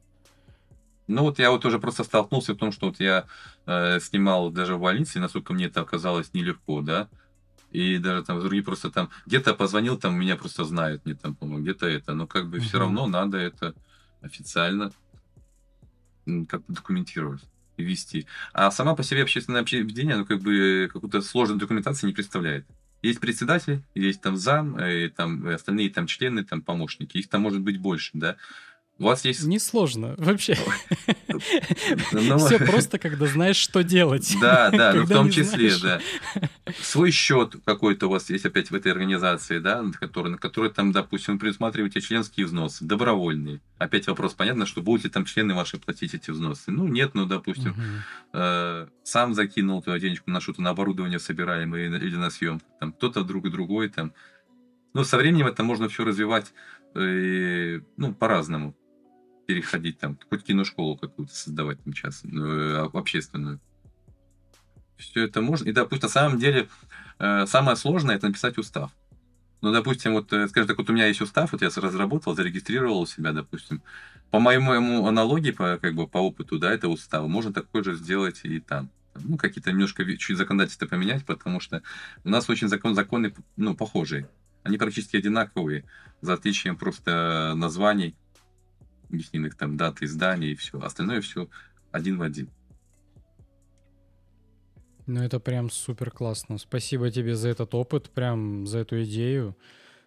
Ну 1.06 1.22
вот 1.22 1.38
я 1.38 1.50
вот 1.50 1.64
уже 1.66 1.78
просто 1.78 2.04
столкнулся 2.04 2.54
в 2.54 2.56
том, 2.56 2.72
что 2.72 2.86
вот 2.86 2.98
я 2.98 3.26
э, 3.66 4.00
снимал 4.00 4.50
даже 4.50 4.76
в 4.76 4.80
больнице, 4.80 5.20
насколько 5.20 5.52
мне 5.52 5.66
это 5.66 5.82
оказалось 5.82 6.32
нелегко, 6.32 6.80
да. 6.80 7.08
И 7.70 7.98
даже 7.98 8.24
там 8.24 8.40
другие 8.40 8.62
просто 8.62 8.90
там 8.90 9.10
где-то 9.26 9.52
позвонил, 9.52 9.98
там 9.98 10.18
меня 10.18 10.36
просто 10.36 10.64
знают, 10.64 11.04
мне 11.04 11.14
там, 11.14 11.34
по-моему, 11.34 11.62
где-то 11.62 11.86
это. 11.86 12.14
Но 12.14 12.26
как 12.26 12.48
бы 12.48 12.58
угу. 12.58 12.64
все 12.64 12.78
равно 12.78 13.06
надо 13.06 13.36
это 13.36 13.74
официально 14.22 14.92
как-то 16.48 16.72
документировать 16.72 17.42
и 17.76 17.82
вести. 17.82 18.26
А 18.52 18.70
сама 18.70 18.94
по 18.94 19.02
себе 19.02 19.22
общественное 19.22 19.60
объединение, 19.60 20.16
ну 20.16 20.24
как 20.24 20.40
бы 20.40 20.88
какую-то 20.92 21.20
сложную 21.20 21.58
документацию 21.58 22.08
не 22.08 22.14
представляет. 22.14 22.66
Есть 23.04 23.20
председатель, 23.20 23.82
есть 23.94 24.22
там 24.22 24.38
зам, 24.38 24.80
и 24.80 25.08
там 25.08 25.46
остальные 25.46 25.90
там 25.90 26.06
члены, 26.06 26.42
там 26.42 26.62
помощники. 26.62 27.18
Их 27.18 27.28
там 27.28 27.42
может 27.42 27.60
быть 27.60 27.76
больше, 27.76 28.10
да. 28.14 28.36
У 28.98 29.04
вас 29.04 29.24
есть... 29.24 29.44
Несложно, 29.44 30.14
вообще. 30.18 30.56
Ну, 32.12 32.38
Все 32.38 32.58
просто, 32.58 32.98
когда 33.00 33.26
знаешь, 33.26 33.56
что 33.56 33.82
делать. 33.82 34.36
Да, 34.40 34.70
да, 34.70 34.92
ну 34.92 35.02
в 35.02 35.08
том 35.08 35.30
числе, 35.30 35.72
да. 35.82 36.00
Свой 36.80 37.10
счет 37.10 37.56
какой-то 37.64 38.06
у 38.06 38.10
вас 38.10 38.30
есть 38.30 38.46
опять 38.46 38.70
в 38.70 38.74
этой 38.74 38.92
организации, 38.92 39.58
да, 39.58 39.82
на 39.82 39.92
который, 39.92 40.30
на 40.30 40.38
который 40.38 40.70
там, 40.70 40.92
допустим, 40.92 41.40
предусматриваете 41.40 42.00
членские 42.00 42.46
взносы, 42.46 42.84
добровольные. 42.84 43.60
Опять 43.78 44.06
вопрос, 44.06 44.34
понятно, 44.34 44.64
что 44.64 44.80
будут 44.80 45.04
ли 45.04 45.10
там 45.10 45.24
члены 45.24 45.54
ваши 45.54 45.76
платить 45.76 46.14
эти 46.14 46.30
взносы. 46.30 46.70
Ну, 46.70 46.86
нет, 46.86 47.14
ну, 47.14 47.26
допустим, 47.26 47.74
э, 48.32 48.86
сам 49.02 49.34
закинул 49.34 49.82
туда 49.82 49.98
денежку 49.98 50.30
на 50.30 50.40
что-то, 50.40 50.62
на 50.62 50.70
оборудование 50.70 51.18
собираемое 51.18 51.88
или 51.88 52.16
на 52.16 52.30
съемку. 52.30 52.66
Там 52.78 52.92
кто-то 52.92 53.24
друг 53.24 53.50
другой 53.50 53.88
там. 53.88 54.12
Ну, 54.92 55.02
со 55.02 55.16
временем 55.16 55.48
это 55.48 55.64
можно 55.64 55.88
все 55.88 56.04
развивать, 56.04 56.52
э, 56.94 57.80
ну, 57.96 58.14
по-разному 58.14 58.76
переходить 59.46 59.98
там, 59.98 60.18
хоть 60.28 60.44
киношколу 60.44 60.96
какую-то 60.96 61.34
создавать 61.34 61.82
там 61.82 61.92
частную, 61.92 62.86
э, 62.86 62.90
общественную. 62.92 63.60
Все 64.96 65.24
это 65.24 65.40
можно. 65.42 65.68
И, 65.68 65.72
допустим, 65.72 66.06
на 66.06 66.12
самом 66.12 66.38
деле, 66.38 66.68
э, 67.18 67.46
самое 67.46 67.76
сложное 67.76 68.16
это 68.16 68.28
написать 68.28 68.58
устав. 68.58 68.90
Ну, 69.60 69.72
допустим, 69.72 70.12
вот, 70.12 70.32
э, 70.32 70.46
скажем 70.48 70.68
так, 70.68 70.78
вот 70.78 70.90
у 70.90 70.92
меня 70.92 71.06
есть 71.06 71.20
устав, 71.20 71.52
вот 71.52 71.62
я 71.62 71.68
разработал, 71.68 72.34
зарегистрировал 72.34 73.00
у 73.00 73.06
себя, 73.06 73.32
допустим. 73.32 73.82
По 74.30 74.38
моему 74.38 75.06
аналогии, 75.06 75.52
по, 75.52 75.78
как 75.78 75.94
бы, 75.94 76.06
по 76.06 76.18
опыту, 76.18 76.58
да, 76.58 76.72
это 76.72 76.88
устав, 76.88 77.26
можно 77.28 77.52
такой 77.52 77.82
же 77.82 77.94
сделать 77.94 78.40
и 78.44 78.60
там. 78.60 78.90
ну, 79.14 79.36
какие-то 79.36 79.70
немножко 79.70 80.04
чуть 80.16 80.36
законодательство 80.36 80.86
поменять, 80.86 81.24
потому 81.24 81.60
что 81.60 81.82
у 82.24 82.28
нас 82.28 82.50
очень 82.50 82.68
закон, 82.68 82.94
законы, 82.94 83.32
ну, 83.56 83.74
похожие. 83.74 84.28
Они 84.64 84.76
практически 84.76 85.16
одинаковые, 85.16 85.84
за 86.20 86.34
отличием 86.34 86.76
просто 86.76 87.54
названий, 87.54 88.16
объясненных 89.08 89.56
там 89.56 89.76
даты 89.76 90.04
издания 90.04 90.52
и 90.52 90.54
все. 90.54 90.80
Остальное 90.80 91.20
все 91.20 91.48
один 91.92 92.18
в 92.18 92.22
один. 92.22 92.50
Ну, 95.06 95.22
это 95.22 95.38
прям 95.38 95.70
супер 95.70 96.10
классно. 96.10 96.58
Спасибо 96.58 97.10
тебе 97.10 97.36
за 97.36 97.50
этот 97.50 97.74
опыт, 97.74 98.10
прям 98.10 98.66
за 98.66 98.78
эту 98.78 99.02
идею. 99.04 99.56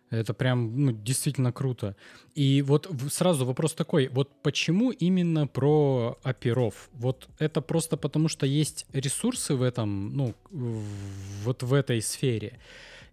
Это 0.09 0.33
прям 0.33 0.85
ну, 0.85 0.91
действительно 0.91 1.51
круто. 1.51 1.95
И 2.33 2.61
вот 2.61 2.89
сразу 3.11 3.45
вопрос 3.45 3.73
такой, 3.73 4.07
вот 4.07 4.41
почему 4.41 4.91
именно 4.91 5.47
про 5.47 6.17
оперов? 6.23 6.89
Вот 6.93 7.27
это 7.39 7.61
просто 7.61 7.97
потому, 7.97 8.29
что 8.29 8.45
есть 8.45 8.85
ресурсы 8.93 9.55
в 9.55 9.61
этом, 9.61 10.15
ну, 10.15 10.33
вот 10.49 11.61
в 11.61 11.73
этой 11.73 12.01
сфере 12.01 12.57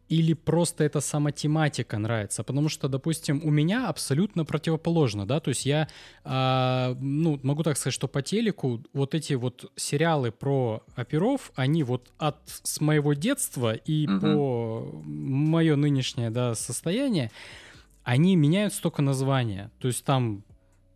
или 0.08 0.34
просто 0.34 0.84
эта 0.84 1.00
сама 1.00 1.32
тематика 1.32 1.98
нравится? 1.98 2.44
Потому 2.44 2.68
что, 2.68 2.88
допустим, 2.88 3.40
у 3.44 3.50
меня 3.50 3.88
абсолютно 3.88 4.44
противоположно, 4.44 5.26
да, 5.26 5.40
то 5.40 5.48
есть 5.48 5.66
я, 5.66 5.88
э, 6.24 6.96
ну, 7.00 7.40
могу 7.42 7.62
так 7.62 7.76
сказать, 7.76 7.94
что 7.94 8.08
по 8.08 8.22
телеку 8.22 8.82
вот 8.92 9.14
эти 9.14 9.34
вот 9.34 9.72
сериалы 9.76 10.30
про 10.30 10.82
оперов, 10.94 11.52
они 11.54 11.82
вот 11.82 12.10
от 12.18 12.36
с 12.46 12.80
моего 12.80 13.14
детства 13.14 13.74
и 13.74 14.06
угу. 14.06 14.20
по 14.20 15.02
мое 15.04 15.76
нынешнее, 15.76 16.30
да, 16.30 16.54
состояние, 16.54 17.30
они 18.02 18.36
меняют 18.36 18.74
столько 18.74 19.02
названия. 19.02 19.70
То 19.78 19.88
есть 19.88 20.04
там 20.04 20.44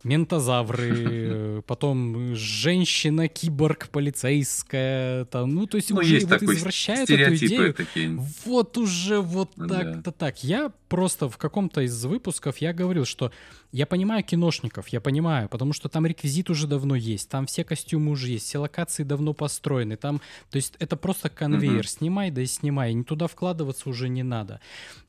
ментозавры, 0.03 1.61
потом 1.67 2.35
женщина-киборг 2.35 3.89
полицейская, 3.89 5.25
там, 5.25 5.53
ну, 5.55 5.67
то 5.67 5.77
есть 5.77 5.89
ну, 5.91 5.97
уже 5.99 6.15
есть 6.15 6.29
вот 6.29 6.43
извращают 6.43 7.09
эту 7.09 7.35
идею. 7.35 7.73
Такие. 7.73 8.19
Вот 8.45 8.77
уже 8.77 9.21
вот 9.21 9.55
так-то 9.55 10.01
да. 10.05 10.11
так. 10.11 10.43
Я 10.43 10.71
просто 10.89 11.29
в 11.29 11.37
каком-то 11.37 11.81
из 11.81 12.03
выпусков 12.03 12.57
я 12.57 12.73
говорил, 12.73 13.05
что 13.05 13.31
я 13.71 13.85
понимаю 13.85 14.23
киношников, 14.23 14.87
я 14.89 14.99
понимаю, 14.99 15.47
потому 15.47 15.71
что 15.71 15.87
там 15.87 16.05
реквизит 16.05 16.49
уже 16.49 16.67
давно 16.67 16.95
есть, 16.95 17.29
там 17.29 17.45
все 17.45 17.63
костюмы 17.63 18.11
уже 18.11 18.27
есть, 18.29 18.47
все 18.47 18.57
локации 18.57 19.03
давно 19.03 19.33
построены, 19.33 19.95
там, 19.95 20.19
то 20.49 20.55
есть 20.55 20.75
это 20.79 20.97
просто 20.97 21.29
конвейер, 21.29 21.83
mm-hmm. 21.83 21.87
снимай, 21.87 22.31
да 22.31 22.41
и 22.41 22.47
снимай, 22.47 22.93
и 22.93 23.03
туда 23.03 23.27
вкладываться 23.27 23.87
уже 23.89 24.09
не 24.09 24.23
надо. 24.23 24.59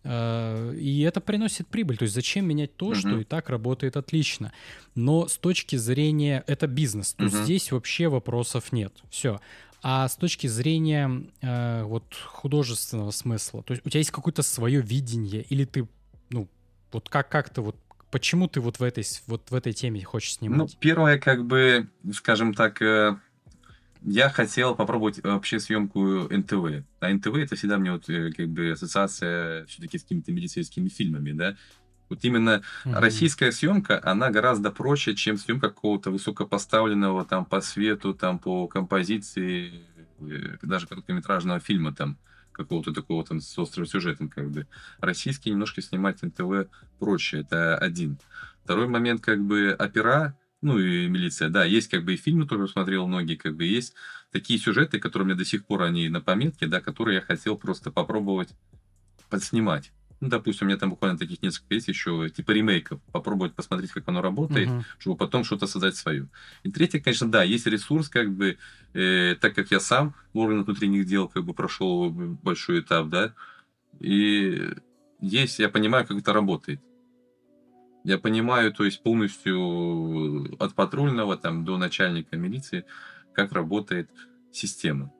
А, 0.04 0.72
и 0.72 1.00
это 1.00 1.20
приносит 1.20 1.66
прибыль, 1.66 1.96
то 1.96 2.04
есть 2.04 2.14
зачем 2.14 2.46
менять 2.46 2.76
то, 2.76 2.92
mm-hmm. 2.92 2.94
что 2.94 3.18
и 3.18 3.24
так 3.24 3.48
работает 3.48 3.96
отлично. 3.96 4.52
Но 4.94 5.26
с 5.26 5.38
точки 5.38 5.76
зрения, 5.76 6.44
это 6.46 6.66
бизнес, 6.66 7.14
то 7.14 7.24
есть 7.24 7.36
здесь 7.44 7.72
вообще 7.72 8.08
вопросов 8.08 8.72
нет, 8.72 8.92
все. 9.10 9.40
А 9.82 10.08
с 10.08 10.16
точки 10.16 10.46
зрения 10.46 11.24
э, 11.40 11.82
вот 11.84 12.04
художественного 12.14 13.10
смысла, 13.12 13.62
то 13.62 13.72
есть 13.72 13.86
у 13.86 13.88
тебя 13.88 14.00
есть 14.00 14.10
какое-то 14.10 14.42
свое 14.42 14.82
видение, 14.82 15.42
или 15.42 15.64
ты, 15.64 15.88
ну, 16.28 16.48
вот 16.92 17.08
как, 17.08 17.28
как 17.28 17.48
ты 17.50 17.62
вот 17.62 17.76
почему 18.10 18.48
ты 18.48 18.60
вот 18.60 18.78
в 18.78 18.82
этой, 18.82 19.04
вот 19.26 19.50
в 19.50 19.54
этой 19.54 19.72
теме 19.72 20.02
хочешь 20.04 20.34
снимать? 20.34 20.58
Ну, 20.58 20.68
первое, 20.80 21.18
как 21.18 21.44
бы, 21.46 21.88
скажем 22.12 22.54
так, 22.54 22.82
э, 22.82 23.16
я 24.02 24.30
хотел 24.30 24.74
попробовать 24.74 25.22
вообще 25.22 25.60
съемку 25.60 26.28
НТВ. 26.30 26.84
А 27.00 27.08
НТВ 27.08 27.34
это 27.36 27.56
всегда 27.56 27.78
мне 27.78 27.92
вот 27.92 28.08
э, 28.08 28.32
как 28.32 28.48
бы 28.48 28.70
ассоциация 28.70 29.66
все-таки 29.66 29.98
с 29.98 30.02
какими-то 30.02 30.32
медицинскими 30.32 30.88
фильмами, 30.88 31.32
да. 31.32 31.56
Вот 32.10 32.24
именно 32.24 32.62
mm-hmm. 32.84 32.98
российская 32.98 33.52
съемка, 33.52 34.00
она 34.02 34.30
гораздо 34.30 34.70
проще, 34.72 35.14
чем 35.14 35.38
съемка 35.38 35.68
какого-то 35.68 36.10
высокопоставленного 36.10 37.24
там 37.24 37.44
по 37.44 37.60
свету, 37.60 38.12
там 38.14 38.38
по 38.38 38.66
композиции, 38.66 39.84
э, 40.20 40.56
даже 40.60 40.88
короткометражного 40.88 41.60
фильма 41.60 41.94
там 41.94 42.18
какого-то 42.52 42.92
такого 42.92 43.24
там 43.24 43.40
с 43.40 43.58
острым 43.58 43.86
сюжетом 43.86 44.28
как 44.28 44.50
бы. 44.50 44.66
Российский 44.98 45.50
немножко 45.50 45.80
снимать 45.80 46.20
НТВ 46.22 46.68
проще, 46.98 47.38
это 47.38 47.78
один. 47.78 48.18
Второй 48.64 48.88
момент 48.88 49.22
как 49.22 49.40
бы 49.40 49.74
опера, 49.78 50.36
ну 50.62 50.78
и 50.78 51.08
милиция, 51.08 51.48
да, 51.48 51.64
есть 51.64 51.88
как 51.88 52.04
бы 52.04 52.14
и 52.14 52.16
фильмы, 52.16 52.42
которые 52.42 52.68
смотрел 52.68 53.06
многие, 53.06 53.36
как 53.36 53.56
бы 53.56 53.64
есть 53.64 53.94
такие 54.32 54.58
сюжеты, 54.58 54.98
которые 54.98 55.28
меня 55.28 55.36
до 55.36 55.44
сих 55.44 55.64
пор 55.64 55.82
они 55.82 56.08
на 56.08 56.20
пометке, 56.20 56.66
да, 56.66 56.80
которые 56.80 57.16
я 57.16 57.20
хотел 57.20 57.56
просто 57.56 57.90
попробовать 57.90 58.50
подснимать. 59.28 59.92
Ну, 60.20 60.28
допустим, 60.28 60.66
у 60.66 60.68
меня 60.68 60.78
там 60.78 60.90
буквально 60.90 61.18
таких 61.18 61.40
несколько 61.42 61.74
есть 61.74 61.88
еще, 61.88 62.28
типа 62.28 62.50
ремейков, 62.50 63.00
попробовать 63.10 63.54
посмотреть, 63.54 63.90
как 63.90 64.06
оно 64.08 64.20
работает, 64.20 64.68
uh-huh. 64.68 64.82
чтобы 64.98 65.16
потом 65.16 65.44
что-то 65.44 65.66
создать 65.66 65.96
свое. 65.96 66.28
И 66.62 66.70
третье, 66.70 67.00
конечно, 67.00 67.30
да, 67.30 67.42
есть 67.42 67.66
ресурс, 67.66 68.10
как 68.10 68.30
бы, 68.30 68.58
э, 68.92 69.36
так 69.40 69.54
как 69.54 69.70
я 69.70 69.80
сам 69.80 70.14
в 70.34 70.38
органах 70.38 70.66
внутренних 70.66 71.06
дел, 71.06 71.26
как 71.26 71.44
бы, 71.44 71.54
прошел 71.54 72.10
большой 72.10 72.80
этап, 72.80 73.08
да, 73.08 73.34
и 73.98 74.74
есть, 75.20 75.58
я 75.58 75.70
понимаю, 75.70 76.06
как 76.06 76.18
это 76.18 76.32
работает. 76.34 76.80
Я 78.04 78.18
понимаю, 78.18 78.72
то 78.72 78.84
есть 78.84 79.02
полностью 79.02 80.54
от 80.62 80.74
патрульного 80.74 81.36
там 81.36 81.64
до 81.64 81.76
начальника 81.76 82.36
милиции, 82.36 82.84
как 83.32 83.52
работает 83.52 84.10
система 84.52 85.12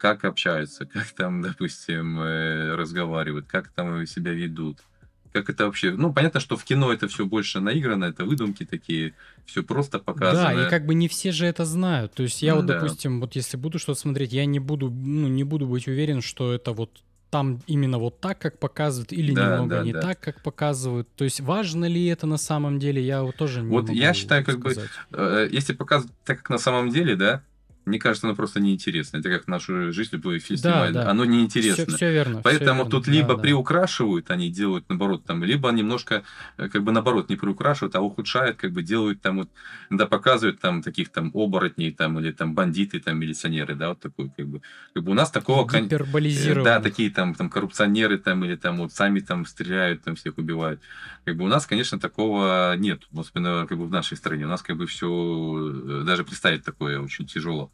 как 0.00 0.24
общаются, 0.24 0.86
как 0.86 1.06
там, 1.12 1.42
допустим, 1.42 2.18
э, 2.20 2.74
разговаривают, 2.74 3.46
как 3.46 3.68
там 3.68 4.06
себя 4.06 4.32
ведут. 4.32 4.78
Как 5.32 5.48
это 5.48 5.66
вообще... 5.66 5.92
Ну, 5.92 6.12
понятно, 6.12 6.40
что 6.40 6.56
в 6.56 6.64
кино 6.64 6.92
это 6.92 7.06
все 7.06 7.24
больше 7.24 7.60
наиграно, 7.60 8.06
это 8.06 8.24
выдумки 8.24 8.64
такие, 8.64 9.14
все 9.46 9.62
просто 9.62 10.00
показано. 10.00 10.54
Да, 10.56 10.66
и 10.66 10.70
как 10.70 10.86
бы 10.86 10.94
не 10.94 11.06
все 11.06 11.30
же 11.30 11.46
это 11.46 11.64
знают. 11.64 12.14
То 12.14 12.24
есть 12.24 12.42
я 12.42 12.54
ну, 12.54 12.62
вот, 12.62 12.66
да. 12.66 12.80
допустим, 12.80 13.20
вот 13.20 13.36
если 13.36 13.56
буду 13.56 13.78
что-то 13.78 14.00
смотреть, 14.00 14.32
я 14.32 14.44
не 14.44 14.58
буду, 14.58 14.90
ну, 14.90 15.28
не 15.28 15.44
буду 15.44 15.68
быть 15.68 15.86
уверен, 15.86 16.20
что 16.20 16.52
это 16.52 16.72
вот 16.72 16.90
там 17.30 17.60
именно 17.68 17.98
вот 17.98 18.20
так, 18.20 18.40
как 18.40 18.58
показывают, 18.58 19.12
или 19.12 19.32
да, 19.32 19.44
немного 19.44 19.76
да, 19.76 19.82
не 19.84 19.92
да. 19.92 20.00
так, 20.00 20.18
как 20.18 20.42
показывают. 20.42 21.08
То 21.14 21.22
есть 21.22 21.40
важно 21.40 21.84
ли 21.84 22.06
это 22.06 22.26
на 22.26 22.38
самом 22.38 22.80
деле, 22.80 23.00
я 23.00 23.22
вот 23.22 23.36
тоже 23.36 23.62
не 23.62 23.68
Вот 23.68 23.82
могу 23.82 23.94
я 23.94 24.12
считаю, 24.14 24.42
сказать. 24.42 24.60
как 24.60 24.74
бы, 24.74 24.88
э, 25.12 25.48
если 25.52 25.74
показывать 25.74 26.12
так, 26.24 26.38
как 26.38 26.50
на 26.50 26.58
самом 26.58 26.90
деле, 26.90 27.14
да, 27.14 27.44
мне 27.90 27.98
кажется, 27.98 28.26
оно 28.26 28.36
просто 28.36 28.60
неинтересно. 28.60 29.18
Это 29.18 29.28
как 29.28 29.48
нашу 29.48 29.92
жизнь 29.92 30.10
любой 30.12 30.38
фильм 30.38 30.60
да, 30.62 30.70
снимает. 30.70 30.94
Да. 30.94 31.10
Оно 31.10 31.24
неинтересно. 31.24 31.86
Все, 31.86 31.96
все 31.96 32.12
верно. 32.12 32.40
Поэтому 32.42 32.82
все 32.82 32.90
тут 32.90 33.06
верно. 33.06 33.18
либо 33.18 33.34
да, 33.34 33.42
приукрашивают, 33.42 34.30
они 34.30 34.48
делают 34.48 34.88
наоборот, 34.88 35.24
там, 35.24 35.42
либо 35.44 35.68
немножко, 35.70 36.22
э, 36.56 36.68
как 36.68 36.84
бы 36.84 36.92
наоборот, 36.92 37.28
не 37.28 37.36
приукрашивают, 37.36 37.94
а 37.96 38.00
ухудшают, 38.00 38.56
как 38.56 38.72
бы 38.72 38.82
делают 38.82 39.20
там 39.20 39.38
вот, 39.38 39.50
да, 39.90 40.06
показывают 40.06 40.60
там 40.60 40.82
таких 40.82 41.10
там 41.10 41.30
оборотней, 41.34 41.90
там, 41.90 42.18
или 42.20 42.30
там 42.30 42.54
бандиты, 42.54 43.00
там, 43.00 43.18
милиционеры, 43.18 43.74
да, 43.74 43.90
вот 43.90 44.00
такой, 44.00 44.30
как 44.36 44.46
бы. 44.46 44.62
Как 44.94 45.02
бы 45.02 45.10
у 45.10 45.14
нас 45.14 45.30
такого... 45.30 45.68
Гиперболизированных. 45.68 46.64
Да, 46.64 46.80
такие 46.80 47.10
там, 47.10 47.34
там 47.34 47.50
коррупционеры, 47.50 48.18
там, 48.18 48.44
или 48.44 48.54
там 48.56 48.78
вот 48.78 48.92
сами 48.92 49.20
там 49.20 49.44
стреляют, 49.46 50.02
там 50.02 50.14
всех 50.14 50.38
убивают. 50.38 50.80
Как 51.24 51.36
бы 51.36 51.44
у 51.44 51.48
нас, 51.48 51.66
конечно, 51.66 51.98
такого 51.98 52.76
нет, 52.76 53.02
особенно 53.16 53.66
как 53.66 53.78
бы 53.78 53.86
в 53.86 53.90
нашей 53.90 54.16
стране. 54.16 54.46
У 54.46 54.48
нас 54.48 54.62
как 54.62 54.76
бы 54.76 54.86
все, 54.86 55.08
э, 55.08 56.04
даже 56.04 56.24
представить 56.24 56.64
такое 56.64 57.00
очень 57.00 57.26
тяжело. 57.26 57.70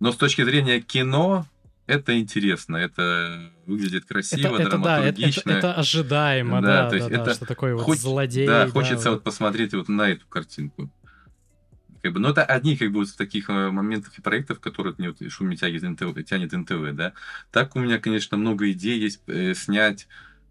Но 0.00 0.12
с 0.12 0.16
точки 0.16 0.44
зрения 0.44 0.80
кино, 0.80 1.46
это 1.86 2.18
интересно, 2.18 2.76
это 2.76 3.52
выглядит 3.66 4.04
красиво, 4.04 4.56
это, 4.56 4.70
драматургично. 4.70 5.42
Да, 5.44 5.50
это, 5.52 5.58
это, 5.58 5.68
это 5.68 5.74
ожидаемо, 5.74 6.60
да, 6.60 6.82
да, 6.82 6.90
то 6.90 6.96
есть 6.96 7.08
да, 7.08 7.22
это 7.22 7.34
что 7.34 7.46
такое 7.46 7.74
вот 7.74 7.84
хоть, 7.84 8.00
злодей. 8.00 8.46
Да, 8.46 8.64
да, 8.64 8.70
хочется 8.70 9.10
вот 9.10 9.22
посмотреть 9.22 9.72
вот 9.74 9.88
на 9.88 10.10
эту 10.10 10.26
картинку. 10.26 10.90
Как 12.02 12.12
бы, 12.12 12.20
но 12.20 12.30
это 12.30 12.44
одни 12.44 12.76
как 12.76 12.92
бы 12.92 13.00
вот 13.00 13.16
таких 13.16 13.50
э, 13.50 13.70
моментов 13.70 14.16
и 14.18 14.22
проектов, 14.22 14.60
которые 14.60 14.94
мне 14.98 15.08
вот 15.10 15.32
шум 15.32 15.54
тянет 15.56 15.82
НТВ, 15.82 16.24
тянет 16.24 16.52
НТВ, 16.52 16.92
да. 16.92 17.14
Так 17.50 17.74
у 17.74 17.80
меня, 17.80 17.98
конечно, 17.98 18.36
много 18.36 18.70
идей 18.70 19.00
есть 19.00 19.22
э, 19.26 19.54
снять 19.54 20.06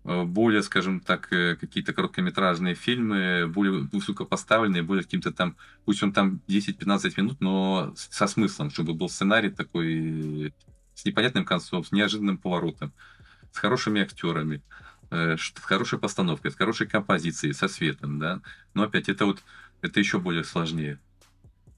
более, 0.06 0.62
скажем 0.62 1.00
так, 1.00 1.34
э, 1.34 1.56
какие-то 1.56 1.92
короткометражные 1.92 2.76
фильмы, 2.76 3.48
более 3.48 3.88
высокопоставленные, 3.92 4.84
более 4.84 5.04
каким-то 5.04 5.32
там, 5.32 5.56
пусть 5.84 6.04
он 6.04 6.14
там 6.14 6.42
10-15 6.48 7.14
минут, 7.18 7.42
но 7.42 7.92
со 7.96 8.28
смыслом, 8.28 8.70
чтобы 8.70 8.94
был 8.94 9.10
сценарий 9.10 9.50
такой 9.50 10.54
с 10.94 11.06
непонятным 11.06 11.44
концом, 11.44 11.84
с 11.84 11.92
неожиданным 11.92 12.38
поворотом, 12.38 12.94
с 13.52 13.58
хорошими 13.58 14.02
актерами, 14.02 14.62
э, 15.10 15.38
с 15.38 15.54
хорошей 15.60 15.98
постановкой, 15.98 16.52
с 16.52 16.56
хорошей 16.56 16.86
композицией, 16.86 17.56
со 17.56 17.68
светом, 17.68 18.20
да. 18.20 18.42
Но 18.76 18.84
опять 18.84 19.10
это 19.10 19.26
вот, 19.26 19.42
это 19.82 20.00
еще 20.00 20.20
более 20.20 20.44
сложнее. 20.44 21.00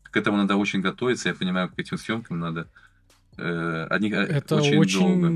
К 0.03 0.17
этому 0.17 0.35
надо 0.35 0.57
очень 0.57 0.81
готовиться, 0.81 1.29
я 1.29 1.35
понимаю, 1.35 1.69
к 1.69 1.79
этим 1.79 1.97
съемкам 1.97 2.39
надо 2.39 2.67
э, 3.37 3.87
одни, 3.89 4.09
это 4.09 4.57
очень, 4.57 4.77
очень 4.77 4.99
долго. 4.99 5.29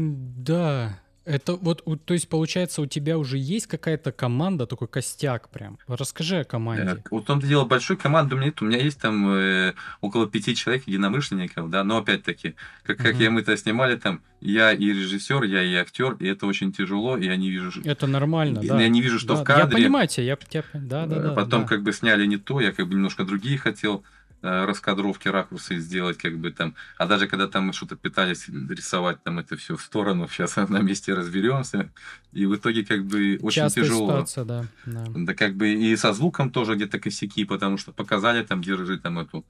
Да, 0.44 1.00
это 1.26 1.56
вот, 1.56 1.84
то 2.06 2.14
есть, 2.14 2.28
получается, 2.30 2.82
у 2.82 2.86
тебя 2.88 3.18
уже 3.18 3.38
есть 3.38 3.68
какая-то 3.68 4.12
команда, 4.12 4.66
такой 4.66 4.88
костяк 4.88 5.50
прям. 5.50 5.78
Расскажи 5.88 6.40
о 6.40 6.44
команде. 6.44 6.96
Так, 6.96 7.12
вот 7.12 7.26
том-то 7.26 7.46
дело, 7.46 7.66
большой 7.66 7.98
команды 7.98 8.36
у 8.36 8.38
меня 8.38 8.48
нет. 8.48 8.62
У 8.62 8.66
меня 8.66 8.78
есть 8.78 9.00
там 9.00 9.32
э, 9.34 9.74
около 10.02 10.28
пяти 10.28 10.56
человек 10.56 10.88
единомышленников, 10.88 11.70
да, 11.70 11.84
но 11.84 11.98
опять-таки, 11.98 12.56
как, 12.84 12.98
как 12.98 13.16
uh-huh. 13.16 13.24
я 13.24 13.32
мы 13.32 13.42
это 13.42 13.56
снимали, 13.56 13.98
там, 13.98 14.22
я 14.40 14.74
и 14.74 14.86
режиссер, 14.86 15.44
я 15.44 15.64
и 15.64 15.76
актер, 15.76 16.14
и 16.14 16.28
это 16.28 16.48
очень 16.48 16.74
тяжело, 16.74 17.18
и 17.18 17.26
я 17.26 17.36
не 17.36 17.52
вижу... 17.52 17.82
Это 17.86 18.08
нормально, 18.08 18.62
да. 18.64 18.82
Я 18.82 18.90
не 18.90 19.02
вижу, 19.02 19.20
что 19.20 19.36
да, 19.36 19.42
в 19.42 19.44
кадре... 19.44 19.64
Я 19.64 19.86
понимаю 19.86 20.08
тебя, 20.08 20.24
я, 20.24 20.38
я 20.52 20.64
да, 20.74 21.06
да, 21.06 21.20
да. 21.20 21.34
Потом 21.34 21.62
да. 21.62 21.68
как 21.68 21.84
бы 21.84 21.94
сняли 21.94 22.26
не 22.26 22.38
то, 22.38 22.60
я 22.60 22.72
как 22.72 22.88
бы 22.88 22.96
немножко 22.96 23.24
другие 23.24 23.58
хотел 23.58 24.04
э, 24.42 24.66
раскадровки, 24.66 25.28
ракурсы 25.28 25.80
сделать, 25.80 26.18
как 26.18 26.38
бы 26.38 26.52
там. 26.52 26.76
А 26.98 27.06
даже 27.06 27.28
когда 27.28 27.48
там 27.48 27.68
мы 27.68 27.74
что-то 27.74 27.96
пытались 27.96 28.48
рисовать 28.48 29.24
там 29.24 29.40
это 29.40 29.56
все 29.58 29.76
в 29.76 29.82
сторону, 29.82 30.28
сейчас 30.32 30.56
на 30.56 30.80
месте 30.80 31.14
разберемся. 31.14 31.92
И 32.34 32.46
в 32.46 32.56
итоге 32.56 32.86
как 32.86 33.06
бы 33.06 33.38
очень 33.42 33.64
Частая 33.64 33.84
тяжело. 33.84 34.08
ситуация, 34.08 34.46
да, 34.46 34.66
да. 34.86 35.06
Да 35.14 35.34
как 35.34 35.56
бы 35.56 35.74
и 35.74 35.96
со 35.96 36.14
звуком 36.14 36.52
тоже 36.52 36.76
где-то 36.76 37.00
косяки, 37.00 37.46
потому 37.46 37.78
что 37.78 37.92
показали 37.92 38.44
там, 38.44 38.62
держи 38.62 39.00
там 39.00 39.20
эту 39.20 39.46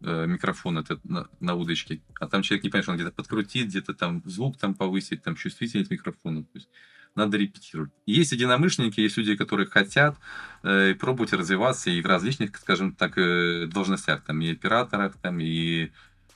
э, 0.00 0.26
микрофон 0.26 0.78
этот 0.78 1.04
на, 1.04 1.28
на 1.40 1.54
удочке, 1.54 2.00
а 2.20 2.26
там 2.26 2.42
человек 2.42 2.64
не 2.64 2.70
понимает, 2.70 2.84
что 2.84 2.92
он 2.92 2.98
где-то 2.98 3.12
подкрутит, 3.12 3.66
где-то 3.68 3.94
там 3.94 4.22
звук 4.24 4.58
там 4.58 4.74
повысить, 4.74 5.22
там 5.22 5.36
чувствительность 5.36 5.90
микрофона. 5.90 6.42
То 6.42 6.50
есть 6.54 6.68
надо 7.14 7.36
репетировать. 7.36 7.92
Есть 8.06 8.32
единомышленники, 8.32 9.00
есть 9.00 9.16
люди, 9.16 9.36
которые 9.36 9.66
хотят 9.66 10.16
э, 10.62 10.94
пробовать 10.94 11.32
развиваться 11.32 11.90
и 11.90 12.00
в 12.00 12.06
различных, 12.06 12.56
скажем 12.56 12.92
так, 12.92 13.16
э, 13.18 13.66
должностях, 13.66 14.22
там 14.24 14.40
и 14.40 14.52
операторах, 14.52 15.16
там 15.16 15.38
и 15.40 15.90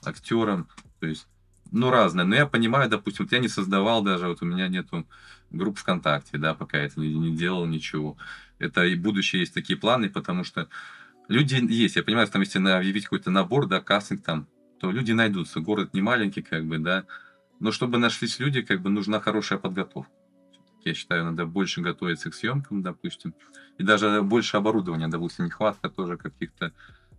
актерам, 0.05 0.69
то 1.01 1.07
есть, 1.07 1.27
ну, 1.73 1.91
разное. 1.91 2.25
Но 2.25 2.35
я 2.35 2.47
понимаю, 2.47 2.89
допустим, 2.89 3.25
вот 3.25 3.33
я 3.33 3.41
не 3.41 3.49
создавал 3.49 4.03
даже, 4.03 4.29
вот 4.29 4.41
у 4.43 4.47
меня 4.47 4.69
нету 4.69 5.07
групп 5.51 5.79
ВКонтакте, 5.79 6.39
да, 6.39 6.55
пока 6.55 6.79
я 6.79 6.91
не, 6.97 7.15
не 7.15 7.37
делал 7.37 7.67
ничего. 7.67 8.17
Это 8.59 8.85
и 8.85 8.95
будущее 8.95 9.41
есть 9.41 9.55
такие 9.55 9.79
планы, 9.79 10.09
потому 10.09 10.45
что 10.45 10.69
люди 11.29 11.57
есть. 11.73 11.97
Я 11.97 12.03
понимаю, 12.03 12.27
что 12.27 12.35
там 12.35 12.43
если 12.43 12.59
объявить 12.59 13.05
какой-то 13.05 13.31
набор, 13.31 13.67
да, 13.67 13.81
кастинг 13.81 14.23
там, 14.23 14.47
то 14.81 14.93
люди 14.93 15.13
найдутся. 15.13 15.61
Город 15.61 15.93
не 15.93 16.03
маленький, 16.03 16.43
как 16.43 16.67
бы, 16.67 16.79
да. 16.79 17.05
Но 17.61 17.73
чтобы 17.73 17.99
нашлись 17.99 18.39
люди, 18.39 18.63
как 18.63 18.81
бы 18.81 18.91
нужна 18.91 19.21
хорошая 19.21 19.59
подготовка 19.59 20.13
я 20.85 20.95
считаю, 20.95 21.25
надо 21.25 21.47
больше 21.47 21.81
готовиться 21.81 22.31
к 22.31 22.35
съемкам, 22.35 22.83
допустим. 22.83 23.35
И 23.79 23.83
даже 23.83 24.23
больше 24.23 24.57
оборудования, 24.57 25.09
допустим, 25.09 25.47
нехватка 25.47 25.89
тоже 25.89 26.17
каких-то 26.17 26.73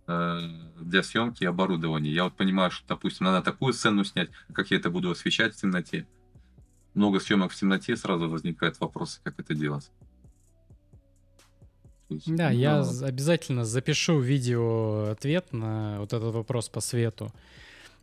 э, 0.06 0.38
для 0.80 1.02
съемки 1.02 1.44
оборудования. 1.44 2.10
Я 2.10 2.24
вот 2.24 2.36
понимаю, 2.36 2.70
что, 2.70 2.86
допустим, 2.88 3.26
надо 3.26 3.42
такую 3.42 3.72
сцену 3.72 4.04
снять, 4.04 4.30
как 4.52 4.70
я 4.70 4.76
это 4.76 4.90
буду 4.90 5.10
освещать 5.10 5.54
в 5.54 5.60
темноте. 5.60 6.06
Много 6.94 7.20
съемок 7.20 7.52
в 7.52 7.56
темноте, 7.56 7.96
сразу 7.96 8.28
возникают 8.28 8.78
вопросы, 8.80 9.20
как 9.22 9.38
это 9.38 9.54
делать. 9.54 9.90
Есть, 12.08 12.34
да, 12.34 12.50
ну, 12.50 12.58
я 12.58 12.80
обязательно 12.80 13.64
запишу 13.64 14.18
видео 14.18 15.10
ответ 15.10 15.52
на 15.52 16.00
вот 16.00 16.12
этот 16.12 16.34
вопрос 16.34 16.68
по 16.68 16.80
свету. 16.80 17.32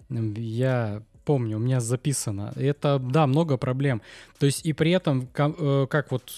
Я 0.10 1.04
помню, 1.28 1.58
у 1.58 1.60
меня 1.60 1.82
записано. 1.82 2.54
Это, 2.56 3.00
да, 3.00 3.28
много 3.28 3.58
проблем. 3.58 4.02
То 4.40 4.46
есть 4.46 4.66
и 4.66 4.72
при 4.72 4.92
этом, 4.92 5.28
э, 5.38 5.88
как 5.90 6.12
вот 6.12 6.32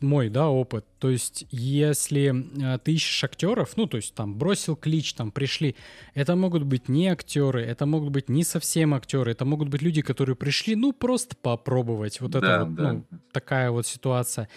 мой, 0.00 0.28
да, 0.28 0.48
опыт, 0.48 0.84
то 1.00 1.10
есть 1.10 1.46
если 1.50 2.32
э, 2.62 2.78
ты 2.78 2.92
ищешь 2.92 3.24
актеров, 3.24 3.76
ну, 3.76 3.86
то 3.86 3.96
есть 3.96 4.14
там 4.14 4.38
бросил 4.38 4.76
клич, 4.76 5.14
там 5.14 5.32
пришли, 5.32 5.74
это 6.14 6.36
могут 6.36 6.62
быть 6.62 6.88
не 6.88 7.08
актеры, 7.08 7.62
это 7.62 7.86
могут 7.86 8.10
быть 8.10 8.28
не 8.28 8.44
совсем 8.44 8.94
актеры, 8.94 9.32
это 9.32 9.44
могут 9.44 9.68
быть 9.68 9.82
люди, 9.82 10.00
которые 10.00 10.36
пришли, 10.36 10.76
ну, 10.76 10.92
просто 10.92 11.34
попробовать. 11.34 12.20
Вот 12.20 12.30
да, 12.30 12.38
это 12.38 12.64
вот, 12.64 12.74
да. 12.74 12.92
ну, 12.92 13.04
такая 13.32 13.72
вот 13.72 13.84
ситуация. 13.86 14.48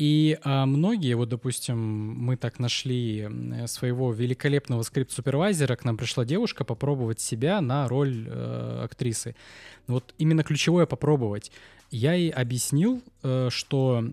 И 0.00 0.38
а, 0.44 0.64
многие, 0.64 1.12
вот, 1.12 1.28
допустим, 1.28 1.78
мы 1.78 2.38
так 2.38 2.58
нашли 2.58 3.28
своего 3.66 4.14
великолепного 4.14 4.80
скрипт-супервайзера, 4.80 5.76
к 5.76 5.84
нам 5.84 5.98
пришла 5.98 6.24
девушка 6.24 6.64
попробовать 6.64 7.20
себя 7.20 7.60
на 7.60 7.86
роль 7.86 8.26
э, 8.26 8.80
актрисы. 8.82 9.36
Вот 9.88 10.14
именно 10.16 10.42
ключевое 10.42 10.86
попробовать. 10.86 11.52
Я 11.90 12.14
ей 12.14 12.30
объяснил, 12.30 13.02
э, 13.22 13.48
что 13.50 14.06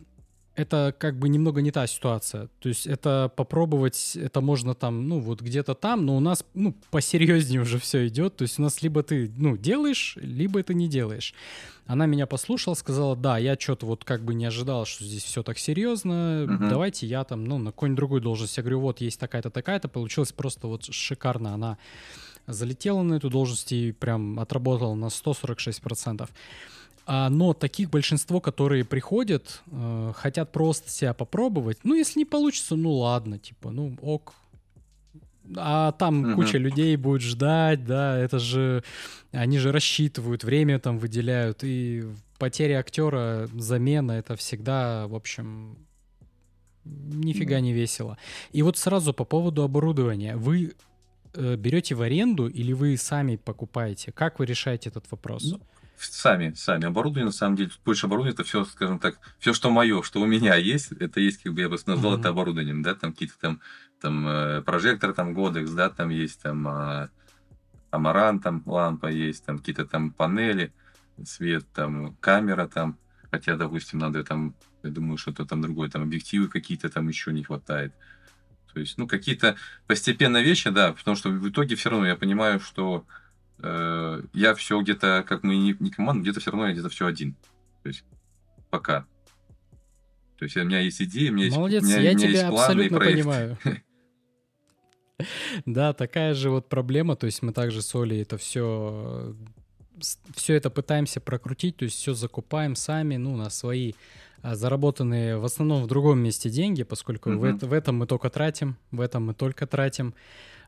это 0.57 0.93
как 0.97 1.19
бы 1.19 1.29
немного 1.29 1.61
не 1.61 1.71
та 1.71 1.85
ситуация. 1.85 2.49
То 2.59 2.69
есть 2.69 2.87
это 2.87 3.31
попробовать, 3.35 4.15
это 4.15 4.41
можно 4.41 4.73
там, 4.73 5.07
ну, 5.07 5.19
вот 5.19 5.39
где-то 5.41 5.75
там, 5.75 6.03
но 6.05 6.17
у 6.17 6.19
нас, 6.19 6.43
ну, 6.55 6.75
посерьезнее 6.89 7.61
уже 7.61 7.77
все 7.77 8.07
идет. 8.07 8.37
То 8.37 8.41
есть 8.41 8.57
у 8.57 8.63
нас 8.63 8.81
либо 8.81 9.03
ты, 9.03 9.31
ну, 9.37 9.55
делаешь, 9.55 10.17
либо 10.19 10.59
это 10.59 10.73
не 10.73 10.87
делаешь. 10.87 11.35
Она 11.85 12.07
меня 12.07 12.25
послушала, 12.25 12.73
сказала, 12.73 13.15
да, 13.15 13.37
я 13.37 13.55
что-то 13.57 13.85
вот 13.85 14.03
как 14.03 14.25
бы 14.25 14.33
не 14.33 14.45
ожидал, 14.45 14.85
что 14.85 15.03
здесь 15.03 15.23
все 15.23 15.43
так 15.43 15.59
серьезно, 15.59 16.45
uh-huh. 16.45 16.69
давайте 16.69 17.05
я 17.05 17.23
там, 17.23 17.45
ну, 17.45 17.59
на 17.59 17.71
какой-нибудь 17.71 17.97
другой 17.97 18.21
должность. 18.21 18.57
Я 18.57 18.63
говорю, 18.63 18.79
вот 18.79 18.99
есть 18.99 19.19
такая-то, 19.19 19.51
такая-то, 19.51 19.87
получилось 19.87 20.31
просто 20.31 20.67
вот 20.67 20.85
шикарно. 20.85 21.53
Она 21.53 21.77
залетела 22.47 23.03
на 23.03 23.13
эту 23.13 23.29
должность 23.29 23.71
и 23.71 23.91
прям 23.91 24.39
отработала 24.39 24.95
на 24.95 25.05
146%. 25.05 26.23
А, 26.23 26.27
но 27.07 27.53
таких 27.53 27.89
большинство, 27.89 28.41
которые 28.41 28.83
приходят, 28.83 29.61
э, 29.71 30.11
хотят 30.15 30.51
просто 30.51 30.89
себя 30.89 31.13
попробовать. 31.13 31.79
Ну, 31.83 31.95
если 31.95 32.19
не 32.19 32.25
получится, 32.25 32.75
ну 32.75 32.91
ладно, 32.91 33.39
типа, 33.39 33.71
ну 33.71 33.97
ок. 34.01 34.33
А 35.55 35.93
там 35.93 36.25
uh-huh. 36.25 36.35
куча 36.35 36.57
людей 36.57 36.97
будет 36.97 37.21
ждать, 37.21 37.85
да, 37.85 38.17
это 38.17 38.39
же... 38.39 38.83
Они 39.31 39.59
же 39.59 39.71
рассчитывают, 39.71 40.43
время 40.43 40.79
там 40.79 40.99
выделяют, 40.99 41.63
и 41.63 42.03
потеря 42.37 42.79
актера, 42.79 43.47
замена, 43.57 44.13
это 44.13 44.35
всегда, 44.35 45.07
в 45.07 45.15
общем, 45.15 45.77
нифига 46.83 47.59
не 47.59 47.73
весело. 47.73 48.17
И 48.51 48.61
вот 48.61 48.77
сразу 48.77 49.13
по 49.13 49.25
поводу 49.25 49.63
оборудования. 49.63 50.35
Вы 50.35 50.73
э, 51.33 51.55
берете 51.55 51.95
в 51.95 52.01
аренду 52.01 52.47
или 52.47 52.73
вы 52.73 52.97
сами 52.97 53.35
покупаете? 53.35 54.11
Как 54.11 54.39
вы 54.39 54.45
решаете 54.45 54.89
этот 54.89 55.09
вопрос? 55.11 55.43
Ну, 55.51 55.59
сами, 55.97 56.53
сами 56.53 56.85
оборудование, 56.85 57.25
на 57.25 57.31
самом 57.31 57.55
деле, 57.55 57.71
больше 57.83 58.05
оборудования, 58.05 58.33
это 58.33 58.43
все, 58.43 58.65
скажем 58.65 58.99
так, 58.99 59.19
все, 59.39 59.53
что 59.53 59.69
мое, 59.69 60.01
что 60.03 60.21
у 60.21 60.25
меня 60.25 60.55
есть, 60.55 60.91
это 60.91 61.19
есть, 61.19 61.41
как 61.43 61.53
бы 61.53 61.61
я 61.61 61.69
бы 61.69 61.77
назвал 61.85 62.15
mm-hmm. 62.15 62.19
это 62.19 62.29
оборудованием, 62.29 62.81
да, 62.83 62.95
там 62.95 63.13
какие-то 63.13 63.39
там, 63.39 63.61
там 63.99 64.27
э, 64.27 64.61
прожектор, 64.61 65.13
там 65.13 65.33
Годекс, 65.33 65.71
да, 65.71 65.89
там 65.89 66.09
есть 66.09 66.41
там 66.41 67.09
Амаран, 67.89 68.39
там 68.39 68.63
лампа 68.65 69.07
есть, 69.07 69.45
там 69.45 69.59
какие-то 69.59 69.85
там 69.85 70.11
панели, 70.11 70.73
свет, 71.25 71.65
там 71.73 72.15
камера 72.19 72.67
там, 72.67 72.97
хотя, 73.31 73.55
допустим, 73.55 73.99
надо 73.99 74.23
там, 74.23 74.55
я 74.83 74.89
думаю, 74.89 75.17
что-то 75.17 75.45
там 75.45 75.61
другое, 75.61 75.89
там 75.89 76.03
объективы 76.03 76.47
какие-то 76.47 76.89
там 76.89 77.07
еще 77.07 77.31
не 77.33 77.43
хватает. 77.43 77.93
То 78.73 78.79
есть, 78.79 78.97
ну, 78.97 79.07
какие-то 79.07 79.55
постепенно 79.87 80.41
вещи, 80.41 80.69
да, 80.69 80.93
потому 80.93 81.15
что 81.15 81.29
в 81.29 81.49
итоге 81.49 81.75
все 81.75 81.89
равно 81.89 82.05
я 82.05 82.15
понимаю, 82.15 82.59
что 82.59 83.05
э, 83.59 84.21
я 84.33 84.55
все 84.55 84.81
где-то, 84.81 85.23
как 85.27 85.43
мы 85.43 85.57
не, 85.57 85.75
не 85.79 85.91
команда, 85.91 86.21
где-то 86.23 86.39
все 86.39 86.51
равно 86.51 86.67
я 86.67 86.73
где-то 86.73 86.89
все 86.89 87.05
один. 87.05 87.35
То 87.83 87.89
есть 87.89 88.03
пока. 88.69 89.05
То 90.37 90.45
есть 90.45 90.55
у 90.57 90.63
меня 90.63 90.79
есть 90.79 91.01
идеи, 91.01 91.29
у 91.29 91.33
меня 91.33 91.55
Молодец, 91.55 91.83
есть, 91.83 91.95
у 91.95 91.99
меня, 91.99 92.09
я 92.09 92.15
у 92.15 92.17
меня 92.17 92.27
тебя 92.27 92.39
есть 92.39 92.49
планы 92.49 92.63
абсолютно 92.63 92.99
понимаю. 92.99 93.57
Да, 95.65 95.93
такая 95.93 96.35
же 96.35 96.51
вот 96.51 96.69
проблема, 96.69 97.15
то 97.15 97.25
есть 97.25 97.41
мы 97.41 97.51
также 97.51 97.81
с 97.81 97.95
Олей 97.95 98.21
это 98.21 98.37
все 98.37 99.35
все 100.35 100.53
это 100.53 100.69
пытаемся 100.69 101.19
прокрутить, 101.19 101.77
то 101.77 101.85
есть 101.85 101.97
все 101.97 102.13
закупаем 102.13 102.75
сами, 102.75 103.15
ну, 103.17 103.35
на 103.35 103.49
свои 103.49 103.93
а, 104.41 104.55
заработанные 104.55 105.37
в 105.37 105.45
основном 105.45 105.83
в 105.83 105.87
другом 105.87 106.19
месте 106.19 106.49
деньги, 106.49 106.83
поскольку 106.83 107.31
uh-huh. 107.31 107.57
в, 107.59 107.67
в 107.67 107.73
этом 107.73 107.97
мы 107.97 108.07
только 108.07 108.29
тратим, 108.29 108.77
в 108.91 109.01
этом 109.01 109.25
мы 109.25 109.33
только 109.33 109.65
тратим. 109.65 110.13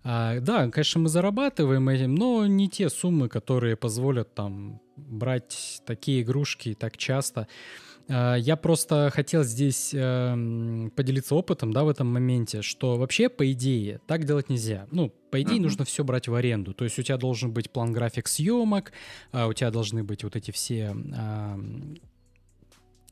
А, 0.04 0.40
да, 0.40 0.70
конечно, 0.70 1.02
мы 1.02 1.10
зарабатываем 1.10 1.90
этим, 1.90 2.16
но 2.16 2.46
не 2.48 2.70
те 2.70 2.90
суммы, 2.90 3.28
которые 3.28 3.76
позволят 3.76 4.34
там 4.34 4.82
брать 4.96 5.82
такие 5.86 6.22
игрушки 6.22 6.74
так 6.74 6.98
часто. 6.98 7.48
А, 8.08 8.36
я 8.36 8.56
просто 8.56 9.12
хотел 9.14 9.44
здесь 9.44 9.92
э, 9.94 10.90
поделиться 10.96 11.36
опытом, 11.36 11.72
да, 11.74 11.84
в 11.84 11.90
этом 11.90 12.08
моменте, 12.08 12.62
что 12.62 12.98
вообще, 12.98 13.30
по 13.30 13.52
идее, 13.52 14.00
так 14.08 14.26
делать 14.26 14.50
нельзя. 14.50 14.88
Ну, 14.92 15.14
по 15.32 15.42
идее, 15.42 15.58
uh-huh. 15.58 15.64
нужно 15.64 15.86
все 15.86 16.04
брать 16.04 16.28
в 16.28 16.34
аренду. 16.34 16.74
То 16.74 16.86
есть 16.86 16.98
у 16.98 17.04
тебя 17.04 17.18
должен 17.18 17.52
быть 17.52 17.70
план 17.70 17.94
график 17.94 18.28
съемок, 18.28 18.94
а, 19.32 19.48
у 19.48 19.54
тебя 19.54 19.70
должны 19.70 20.04
быть 20.04 20.24
вот 20.24 20.36
эти 20.36 20.52
все 20.52 20.96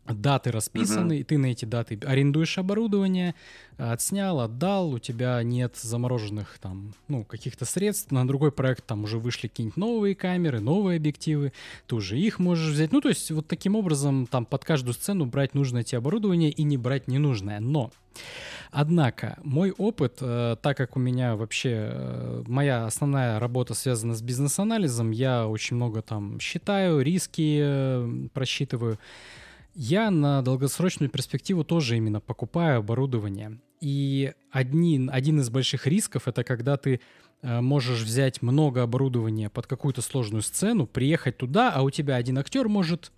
даты 0.08 0.51
расписаны, 0.51 1.20
и 1.20 1.24
ты 1.24 1.38
на 1.38 1.47
эти 1.47 1.66
даты 1.66 1.99
арендуешь 2.05 2.58
оборудование, 2.58 3.36
отснял, 3.78 4.39
отдал, 4.39 4.91
у 4.91 4.99
тебя 4.99 5.41
нет 5.43 5.76
замороженных 5.76 6.58
там, 6.60 6.93
ну, 7.08 7.24
каких-то 7.24 7.66
средств, 7.66 8.12
на 8.12 8.28
другой 8.28 8.51
проект 8.51 8.86
там 8.86 9.03
уже 9.03 9.20
вышли 9.20 9.47
какие-нибудь 9.47 9.78
новые 9.78 10.16
камеры, 10.16 10.60
новые 10.60 10.97
объективы, 10.97 11.53
ты 11.88 11.95
уже 11.95 12.18
их 12.18 12.39
можешь 12.39 12.74
взять. 12.74 12.91
Ну, 12.91 13.01
то 13.01 13.10
есть 13.10 13.30
вот 13.32 13.47
таким 13.47 13.76
образом 13.76 14.28
там 14.28 14.45
под 14.45 14.66
каждую 14.66 14.93
сцену 14.93 15.26
брать 15.26 15.53
нужное 15.53 15.84
тебе 15.84 15.99
оборудование 15.99 16.51
и 16.51 16.64
не 16.64 16.78
брать 16.78 17.08
ненужное. 17.08 17.60
Но 17.60 17.91
Однако, 18.72 19.38
мой 19.43 19.72
опыт, 19.72 20.18
э, 20.22 20.55
так 20.62 20.78
как 20.78 20.97
у 20.97 20.99
меня 20.99 21.36
вообще 21.36 21.89
э, 21.91 22.43
моя 22.47 22.86
основная 22.86 23.39
работа 23.39 23.74
связана 23.74 24.14
с 24.14 24.22
бизнес-анализом, 24.22 25.12
я 25.12 25.47
очень 25.47 25.76
много 25.76 26.01
там 26.01 26.39
считаю, 26.39 27.01
риски 27.01 27.60
э, 27.62 28.28
просчитываю. 28.34 28.99
Я 29.80 30.09
на 30.09 30.41
долгосрочную 30.41 31.07
перспективу 31.07 31.63
тоже 31.63 31.97
именно 31.97 32.19
покупаю 32.19 32.80
оборудование. 32.80 33.59
И 33.80 34.34
одни, 34.49 35.07
один 35.11 35.39
из 35.39 35.51
больших 35.51 35.86
рисков 35.86 36.28
это 36.28 36.43
когда 36.43 36.78
ты 36.78 36.99
э, 37.43 37.61
можешь 37.61 38.01
взять 38.01 38.41
много 38.41 38.82
оборудования 38.82 39.51
под 39.51 39.67
какую-то 39.67 40.01
сложную 40.01 40.41
сцену, 40.41 40.88
приехать 40.88 41.38
туда, 41.38 41.71
а 41.71 41.84
у 41.84 41.91
тебя 41.91 42.15
один 42.15 42.39
актер 42.39 42.67
может 42.67 43.11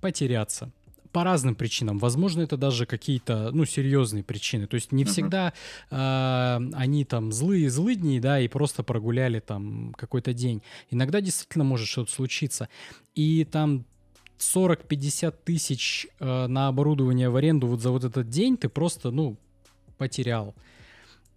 потеряться 0.00 0.72
по 1.12 1.22
разным 1.22 1.54
причинам. 1.54 1.98
Возможно, 1.98 2.40
это 2.40 2.56
даже 2.56 2.84
какие-то, 2.84 3.50
ну, 3.52 3.64
серьезные 3.64 4.24
причины. 4.24 4.66
То 4.66 4.74
есть 4.74 4.90
не 4.90 5.04
всегда 5.04 5.52
э, 5.88 6.60
они 6.74 7.04
там 7.04 7.30
злые, 7.30 7.70
злыдни, 7.70 8.18
да, 8.18 8.40
и 8.40 8.48
просто 8.48 8.82
прогуляли 8.82 9.38
там 9.38 9.94
какой-то 9.96 10.32
день. 10.32 10.62
Иногда 10.90 11.20
действительно 11.20 11.62
может 11.62 11.86
что-то 11.86 12.10
случиться. 12.10 12.68
И 13.14 13.44
там 13.44 13.84
40-50 14.40 15.34
тысяч 15.44 16.08
э, 16.18 16.46
на 16.46 16.68
оборудование 16.68 17.30
в 17.30 17.36
аренду 17.36 17.66
вот 17.66 17.80
за 17.80 17.90
вот 17.90 18.04
этот 18.04 18.28
день 18.28 18.56
ты 18.56 18.68
просто, 18.68 19.10
ну, 19.10 19.36
потерял. 19.98 20.54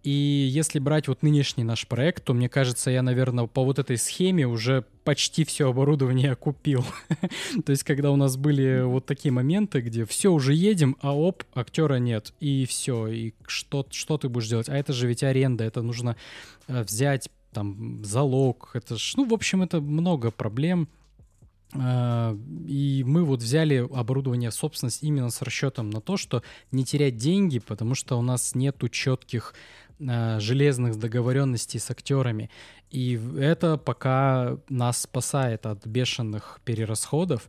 И 0.04 0.10
если 0.10 0.78
брать 0.80 1.08
вот 1.08 1.22
нынешний 1.22 1.64
наш 1.64 1.86
проект, 1.86 2.24
то 2.24 2.34
мне 2.34 2.50
кажется, 2.50 2.90
я, 2.90 3.02
наверное, 3.02 3.46
по 3.46 3.64
вот 3.64 3.78
этой 3.78 3.96
схеме 3.96 4.46
уже 4.46 4.84
почти 5.02 5.44
все 5.44 5.70
оборудование 5.70 6.34
купил. 6.36 6.84
то 7.64 7.70
есть, 7.70 7.84
когда 7.84 8.10
у 8.10 8.16
нас 8.16 8.36
были 8.36 8.82
вот 8.82 9.06
такие 9.06 9.32
моменты, 9.32 9.80
где 9.80 10.04
все 10.04 10.30
уже 10.30 10.52
едем, 10.52 10.96
а 11.00 11.16
оп, 11.16 11.44
актера 11.54 11.94
нет, 11.94 12.34
и 12.38 12.66
все, 12.66 13.06
и 13.08 13.32
что, 13.46 13.86
что 13.90 14.18
ты 14.18 14.28
будешь 14.28 14.48
делать? 14.48 14.68
А 14.68 14.76
это 14.76 14.92
же 14.92 15.06
ведь 15.06 15.22
аренда, 15.22 15.64
это 15.64 15.80
нужно 15.80 16.16
э, 16.68 16.82
взять 16.82 17.30
там 17.52 18.04
залог, 18.04 18.72
это 18.74 18.98
ж, 18.98 19.14
ну, 19.16 19.26
в 19.26 19.32
общем, 19.32 19.62
это 19.62 19.80
много 19.80 20.30
проблем. 20.30 20.88
Э, 21.74 22.36
и 22.66 23.02
мы 23.06 23.24
вот 23.24 23.42
взяли 23.42 23.86
оборудование 23.92 24.50
в 24.50 24.54
собственность 24.54 25.02
именно 25.02 25.30
с 25.30 25.42
расчетом 25.42 25.90
на 25.90 26.00
то, 26.00 26.16
что 26.16 26.42
не 26.70 26.84
терять 26.84 27.16
деньги, 27.16 27.58
потому 27.58 27.94
что 27.94 28.18
у 28.18 28.22
нас 28.22 28.54
нету 28.54 28.88
четких 28.88 29.54
э, 29.98 30.40
железных 30.40 30.98
договоренностей 30.98 31.78
с 31.78 31.90
актерами. 31.90 32.50
И 32.90 33.20
это 33.38 33.76
пока 33.76 34.58
нас 34.68 35.02
спасает 35.02 35.66
от 35.66 35.86
бешеных 35.86 36.60
перерасходов. 36.64 37.48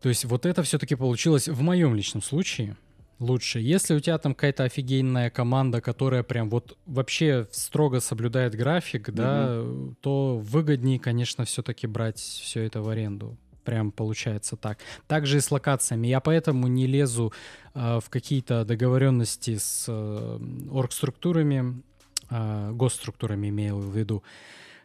То 0.00 0.08
есть 0.08 0.24
вот 0.24 0.46
это 0.46 0.62
все-таки 0.62 0.94
получилось 0.94 1.48
в 1.48 1.62
моем 1.62 1.94
личном 1.94 2.22
случае 2.22 2.76
лучше. 3.18 3.60
Если 3.60 3.94
у 3.94 4.00
тебя 4.00 4.18
там 4.18 4.34
какая-то 4.34 4.64
офигенная 4.64 5.30
команда, 5.30 5.80
которая 5.80 6.22
прям 6.22 6.50
вот 6.50 6.76
вообще 6.86 7.46
строго 7.50 8.00
соблюдает 8.00 8.54
график, 8.54 9.08
угу. 9.08 9.16
да, 9.16 9.62
то 10.00 10.38
выгоднее, 10.38 10.98
конечно, 10.98 11.44
все-таки 11.44 11.86
брать 11.86 12.18
все 12.18 12.62
это 12.62 12.82
в 12.82 12.88
аренду. 12.88 13.36
Прям 13.64 13.90
получается 13.90 14.56
так. 14.56 14.78
Также 15.08 15.38
и 15.38 15.40
с 15.40 15.50
локациями. 15.50 16.06
Я 16.06 16.20
поэтому 16.20 16.68
не 16.68 16.86
лезу 16.86 17.32
э, 17.74 17.98
в 18.00 18.08
какие-то 18.10 18.64
договоренности 18.64 19.56
с 19.56 19.86
э, 19.88 20.38
оргструктурами, 20.70 21.82
э, 22.30 22.70
госструктурами 22.72 23.48
имею 23.48 23.78
в 23.78 23.96
виду. 23.96 24.22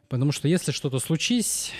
Потому 0.10 0.32
что 0.32 0.48
если 0.48 0.72
что-то 0.72 0.98
случись, 0.98 1.74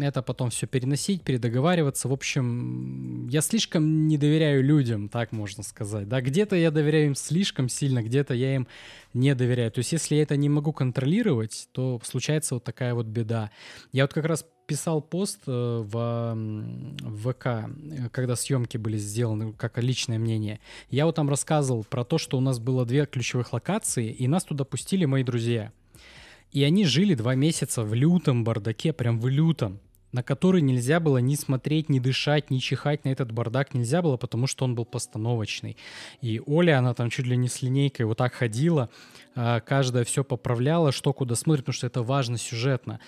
это 0.00 0.22
потом 0.22 0.50
все 0.50 0.66
переносить, 0.66 1.22
передоговариваться. 1.22 2.08
В 2.08 2.12
общем, 2.12 3.28
я 3.28 3.40
слишком 3.40 4.08
не 4.08 4.18
доверяю 4.18 4.62
людям, 4.64 5.08
так 5.08 5.32
можно 5.32 5.62
сказать. 5.62 6.08
Да, 6.08 6.20
где-то 6.20 6.56
я 6.56 6.70
доверяю 6.70 7.06
им 7.06 7.14
слишком 7.14 7.68
сильно, 7.68 8.02
где-то 8.02 8.34
я 8.34 8.56
им 8.56 8.68
не 9.14 9.34
доверяю. 9.34 9.70
То 9.72 9.78
есть, 9.78 9.92
если 9.92 10.16
я 10.16 10.22
это 10.22 10.36
не 10.36 10.48
могу 10.48 10.72
контролировать, 10.72 11.68
то 11.72 12.00
случается 12.04 12.54
вот 12.54 12.64
такая 12.64 12.94
вот 12.94 13.06
беда. 13.06 13.50
Я 13.92 14.04
вот 14.04 14.12
как 14.12 14.24
раз 14.24 14.44
писал 14.66 15.02
пост 15.02 15.40
э, 15.48 15.50
в, 15.84 16.36
ВК, 17.00 17.68
когда 18.12 18.36
съемки 18.36 18.76
были 18.76 18.98
сделаны, 18.98 19.52
как 19.52 19.78
личное 19.78 20.18
мнение. 20.18 20.60
Я 20.90 21.06
вот 21.06 21.16
там 21.16 21.28
рассказывал 21.28 21.82
про 21.82 22.04
то, 22.04 22.18
что 22.18 22.38
у 22.38 22.40
нас 22.40 22.60
было 22.60 22.86
две 22.86 23.04
ключевых 23.06 23.52
локации, 23.52 24.12
и 24.12 24.28
нас 24.28 24.44
туда 24.44 24.64
пустили 24.64 25.06
мои 25.06 25.24
друзья. 25.24 25.72
И 26.52 26.64
они 26.64 26.84
жили 26.84 27.14
два 27.14 27.34
месяца 27.34 27.82
в 27.82 27.94
лютом 27.94 28.44
бардаке, 28.44 28.92
прям 28.92 29.20
в 29.20 29.28
лютом, 29.28 29.80
на 30.12 30.22
который 30.22 30.60
нельзя 30.60 30.98
было 30.98 31.18
ни 31.18 31.36
смотреть, 31.36 31.88
ни 31.88 32.00
дышать, 32.00 32.50
ни 32.50 32.58
чихать 32.58 33.04
на 33.04 33.10
этот 33.10 33.30
бардак 33.30 33.74
нельзя 33.74 34.02
было, 34.02 34.16
потому 34.16 34.46
что 34.46 34.64
он 34.64 34.74
был 34.74 34.84
постановочный. 34.84 35.76
И 36.20 36.40
Оля, 36.46 36.78
она 36.78 36.94
там 36.94 37.10
чуть 37.10 37.26
ли 37.26 37.36
не 37.36 37.48
с 37.48 37.62
линейкой 37.62 38.06
вот 38.06 38.18
так 38.18 38.34
ходила, 38.34 38.90
а, 39.36 39.60
каждая 39.60 40.04
все 40.04 40.24
поправляла, 40.24 40.90
что 40.90 41.12
куда 41.12 41.36
смотрит, 41.36 41.64
потому 41.64 41.74
что 41.74 41.86
это 41.86 42.02
важно 42.02 42.36
сюжетно. 42.36 42.98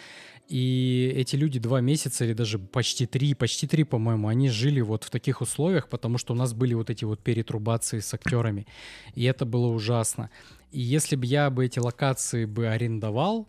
И 0.53 1.11
эти 1.17 1.35
люди 1.35 1.59
два 1.59 1.81
месяца 1.81 2.27
или 2.27 2.35
даже 2.35 2.59
почти 2.59 3.07
три, 3.07 3.33
почти 3.33 3.67
три, 3.67 3.85
по-моему, 3.85 4.29
они 4.29 4.51
жили 4.51 4.83
вот 4.83 5.03
в 5.03 5.09
таких 5.09 5.41
условиях, 5.41 5.89
потому 5.89 6.19
что 6.19 6.35
у 6.35 6.37
нас 6.37 6.53
были 6.53 6.75
вот 6.75 6.91
эти 6.91 7.07
вот 7.07 7.21
перетрубации 7.21 8.01
с 8.01 8.13
актерами. 8.13 8.67
И 9.15 9.25
это 9.25 9.47
было 9.47 9.69
ужасно. 9.69 10.29
И 10.71 10.79
если 10.79 11.17
бы 11.17 11.25
я 11.25 11.49
бы 11.49 11.65
эти 11.65 11.79
локации 11.79 12.45
бы 12.45 12.69
арендовал, 12.69 13.49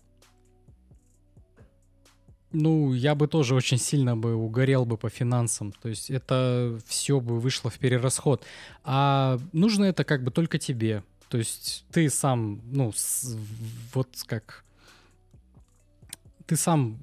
ну, 2.54 2.94
я 2.94 3.16
бы 3.16 3.28
тоже 3.28 3.54
очень 3.54 3.80
сильно 3.80 4.16
бы 4.16 4.36
угорел 4.36 4.86
бы 4.86 4.96
по 4.96 5.10
финансам. 5.10 5.74
То 5.74 5.90
есть 5.90 6.10
это 6.10 6.80
все 6.88 7.20
бы 7.20 7.38
вышло 7.38 7.70
в 7.70 7.80
перерасход. 7.80 8.46
А 8.86 9.40
нужно 9.52 9.84
это 9.84 10.06
как 10.06 10.24
бы 10.24 10.32
только 10.32 10.58
тебе. 10.58 11.04
То 11.28 11.38
есть 11.38 11.84
ты 11.92 12.10
сам, 12.10 12.62
ну, 12.72 12.94
с, 12.96 13.36
вот 13.94 14.08
как... 14.26 14.64
Ты 16.46 16.56
сам 16.56 16.98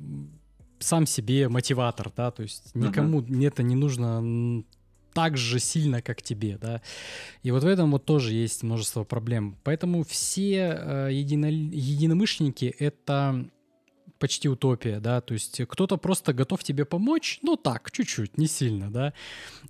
сам 0.81 1.07
себе 1.07 1.49
мотиватор, 1.49 2.11
да, 2.17 2.31
то 2.31 2.43
есть 2.43 2.75
никому 2.75 3.21
uh-huh. 3.21 3.47
это 3.47 3.63
не 3.63 3.77
нужно 3.77 4.65
так 5.13 5.37
же 5.37 5.59
сильно, 5.59 6.03
как 6.03 6.23
тебе, 6.23 6.57
да. 6.59 6.81
И 7.43 7.51
вот 7.51 7.63
в 7.63 7.67
этом 7.67 7.91
вот 7.91 8.05
тоже 8.05 8.33
есть 8.33 8.63
множество 8.63 9.05
проблем. 9.05 9.57
Поэтому 9.65 10.05
все 10.05 10.79
э, 10.79 11.09
едино, 11.13 11.47
единомышленники— 11.47 12.65
это 12.79 13.47
почти 14.21 14.49
утопия, 14.49 15.01
да, 15.01 15.21
то 15.21 15.35
есть 15.35 15.61
кто-то 15.67 15.97
просто 15.97 16.33
готов 16.33 16.63
тебе 16.63 16.85
помочь, 16.85 17.41
ну 17.43 17.57
так, 17.57 17.91
чуть-чуть, 17.91 18.39
не 18.39 18.47
сильно, 18.47 18.91
да, 18.91 19.13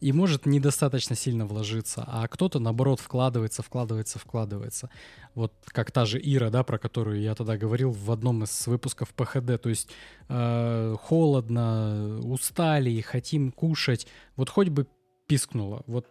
и 0.00 0.12
может 0.12 0.44
недостаточно 0.44 1.16
сильно 1.16 1.46
вложиться, 1.46 2.04
а 2.06 2.28
кто-то, 2.28 2.58
наоборот, 2.58 3.00
вкладывается, 3.00 3.62
вкладывается, 3.62 4.18
вкладывается. 4.18 4.90
Вот 5.34 5.54
как 5.66 5.92
та 5.92 6.04
же 6.04 6.20
Ира, 6.22 6.50
да, 6.50 6.64
про 6.64 6.78
которую 6.78 7.20
я 7.22 7.34
тогда 7.34 7.56
говорил 7.56 7.92
в 7.92 8.10
одном 8.10 8.42
из 8.42 8.66
выпусков 8.66 9.14
ПХД, 9.14 9.62
то 9.62 9.68
есть 9.68 9.88
э, 10.28 10.96
холодно, 11.00 12.18
устали, 12.24 13.00
хотим 13.00 13.52
кушать, 13.52 14.08
вот 14.36 14.50
хоть 14.50 14.68
бы 14.68 14.86
пискнуло. 15.26 15.84
Вот 15.86 16.06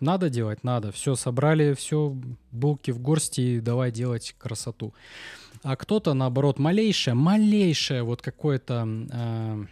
надо 0.00 0.30
делать, 0.30 0.64
надо. 0.64 0.92
Все, 0.92 1.14
собрали, 1.14 1.74
все, 1.74 2.16
булки 2.52 2.90
в 2.92 3.00
горсти, 3.00 3.60
давай 3.60 3.90
делать 3.90 4.34
красоту. 4.38 4.94
А 5.62 5.76
кто-то, 5.76 6.14
наоборот, 6.14 6.58
малейшее, 6.58 7.14
малейшее 7.14 8.02
вот 8.02 8.22
какое-то... 8.22 8.88
Э, 9.12 9.64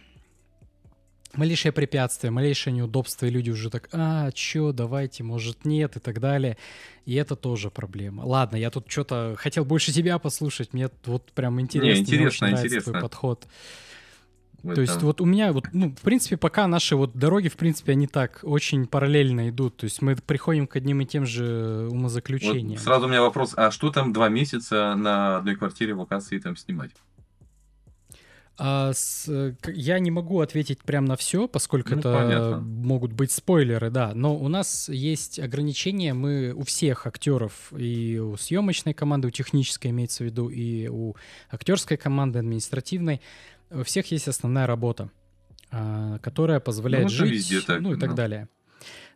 малейшее 1.33 1.71
препятствие, 1.71 2.31
малейшее 2.31 2.73
неудобство, 2.73 3.25
и 3.25 3.29
люди 3.29 3.49
уже 3.49 3.69
так, 3.69 3.89
а, 3.91 4.31
чё, 4.31 4.71
давайте, 4.71 5.23
может, 5.23 5.65
нет, 5.65 5.95
и 5.95 5.99
так 5.99 6.19
далее. 6.19 6.57
И 7.05 7.15
это 7.15 7.35
тоже 7.35 7.69
проблема. 7.69 8.21
Ладно, 8.21 8.55
я 8.55 8.69
тут 8.69 8.89
что-то 8.89 9.35
хотел 9.37 9.65
больше 9.65 9.91
тебя 9.91 10.19
послушать, 10.19 10.73
мне 10.73 10.89
вот 11.05 11.31
прям 11.31 11.59
интересно, 11.61 11.99
Не, 11.99 12.01
интересно, 12.01 12.47
мне 12.47 12.55
очень 12.55 12.67
интересно. 12.67 12.91
твой 12.91 13.01
подход. 13.01 13.47
То 14.63 14.81
есть 14.81 15.01
вот 15.01 15.21
у 15.21 15.25
меня 15.25 15.53
вот, 15.53 15.65
ну, 15.73 15.91
в 15.91 16.01
принципе, 16.01 16.37
пока 16.37 16.67
наши 16.67 16.95
вот 16.95 17.13
дороги, 17.15 17.47
в 17.47 17.55
принципе, 17.55 17.93
они 17.93 18.07
так 18.07 18.39
очень 18.43 18.87
параллельно 18.87 19.49
идут. 19.49 19.77
То 19.77 19.85
есть 19.85 20.01
мы 20.01 20.15
приходим 20.15 20.67
к 20.67 20.75
одним 20.75 21.01
и 21.01 21.05
тем 21.05 21.25
же 21.25 21.87
умозаключениям. 21.91 22.69
Вот 22.69 22.79
сразу 22.79 23.05
у 23.05 23.09
меня 23.09 23.21
вопрос, 23.21 23.53
а 23.55 23.71
что 23.71 23.91
там 23.91 24.13
два 24.13 24.29
месяца 24.29 24.95
на 24.95 25.37
одной 25.37 25.55
квартире 25.55 25.93
в 25.93 25.99
локации 25.99 26.39
там 26.39 26.55
снимать? 26.55 26.91
А 28.61 28.91
с, 28.93 29.55
я 29.67 29.99
не 29.99 30.11
могу 30.11 30.41
ответить 30.41 30.79
прямо 30.79 31.07
на 31.07 31.15
все, 31.15 31.47
поскольку 31.47 31.91
ну, 31.91 31.99
это 31.99 32.13
понятно. 32.13 32.59
могут 32.59 33.13
быть 33.13 33.31
спойлеры, 33.31 33.89
да. 33.89 34.11
Но 34.13 34.35
у 34.35 34.49
нас 34.49 34.89
есть 34.89 35.39
ограничения. 35.39 36.13
Мы 36.13 36.51
у 36.53 36.63
всех 36.63 37.07
актеров 37.07 37.71
и 37.71 38.19
у 38.19 38.35
съемочной 38.35 38.93
команды, 38.93 39.29
у 39.29 39.31
технической 39.31 39.91
имеется 39.91 40.23
в 40.23 40.25
виду, 40.25 40.49
и 40.49 40.89
у 40.89 41.15
актерской 41.49 41.95
команды 41.95 42.39
административной 42.39 43.21
у 43.71 43.83
всех 43.83 44.11
есть 44.11 44.27
основная 44.27 44.67
работа, 44.67 45.09
а, 45.71 46.19
которая 46.19 46.59
позволяет 46.59 47.05
ну, 47.05 47.09
жить, 47.09 47.65
так, 47.65 47.81
ну 47.81 47.93
и 47.93 47.99
так 47.99 48.15
далее. 48.15 48.47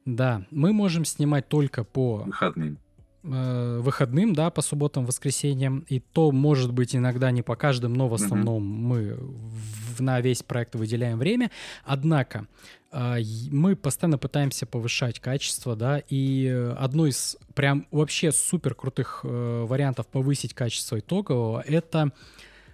Да, 0.05 0.45
мы 0.51 0.73
можем 0.73 1.05
снимать 1.05 1.47
только 1.47 1.83
по 1.83 2.23
выходным. 2.25 2.77
Э, 3.25 3.79
выходным, 3.81 4.33
да, 4.33 4.49
по 4.49 4.61
субботам, 4.61 5.05
воскресеньям, 5.05 5.85
и 5.87 6.01
то, 6.01 6.33
может 6.33 6.73
быть, 6.73 6.93
иногда 6.93 7.31
не 7.31 7.41
по 7.41 7.55
каждым, 7.55 7.93
но 7.93 8.09
в 8.09 8.13
основном 8.13 8.61
uh-huh. 8.61 8.65
мы 8.65 9.17
в, 9.17 10.01
на 10.01 10.19
весь 10.19 10.43
проект 10.43 10.75
выделяем 10.75 11.17
время. 11.17 11.49
Однако 11.85 12.47
э, 12.91 13.19
мы 13.49 13.77
постоянно 13.77 14.17
пытаемся 14.17 14.65
повышать 14.65 15.21
качество, 15.21 15.77
да, 15.77 16.03
и 16.09 16.73
одно 16.77 17.07
из 17.07 17.37
прям 17.55 17.87
вообще 17.91 18.33
супер 18.33 18.75
крутых 18.75 19.21
э, 19.23 19.65
вариантов 19.69 20.07
повысить 20.07 20.53
качество 20.53 20.99
итогового— 20.99 21.63
это 21.65 22.11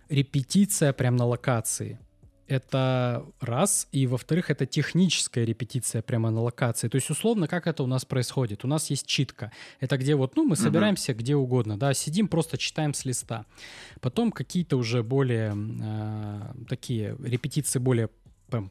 репетиция 0.09 0.93
прям 0.93 1.15
на 1.15 1.25
локации. 1.25 1.99
Это 2.47 3.23
раз. 3.39 3.87
И 3.91 4.07
во-вторых, 4.07 4.49
это 4.49 4.65
техническая 4.65 5.45
репетиция 5.45 6.01
прямо 6.01 6.31
на 6.31 6.41
локации. 6.41 6.87
То 6.87 6.95
есть, 6.95 7.09
условно, 7.11 7.47
как 7.47 7.67
это 7.67 7.83
у 7.83 7.87
нас 7.87 8.05
происходит? 8.05 8.65
У 8.65 8.67
нас 8.67 8.89
есть 8.89 9.05
читка. 9.05 9.51
Это 9.79 9.97
где 9.97 10.15
вот, 10.15 10.35
ну, 10.35 10.45
мы 10.45 10.55
собираемся 10.55 11.11
угу. 11.11 11.19
где 11.19 11.35
угодно, 11.35 11.77
да, 11.77 11.93
сидим, 11.93 12.27
просто 12.27 12.57
читаем 12.57 12.95
с 12.95 13.05
листа. 13.05 13.45
Потом 14.01 14.31
какие-то 14.31 14.77
уже 14.77 15.03
более 15.03 15.55
э, 15.55 16.53
такие 16.67 17.15
репетиции 17.23 17.77
более 17.77 18.09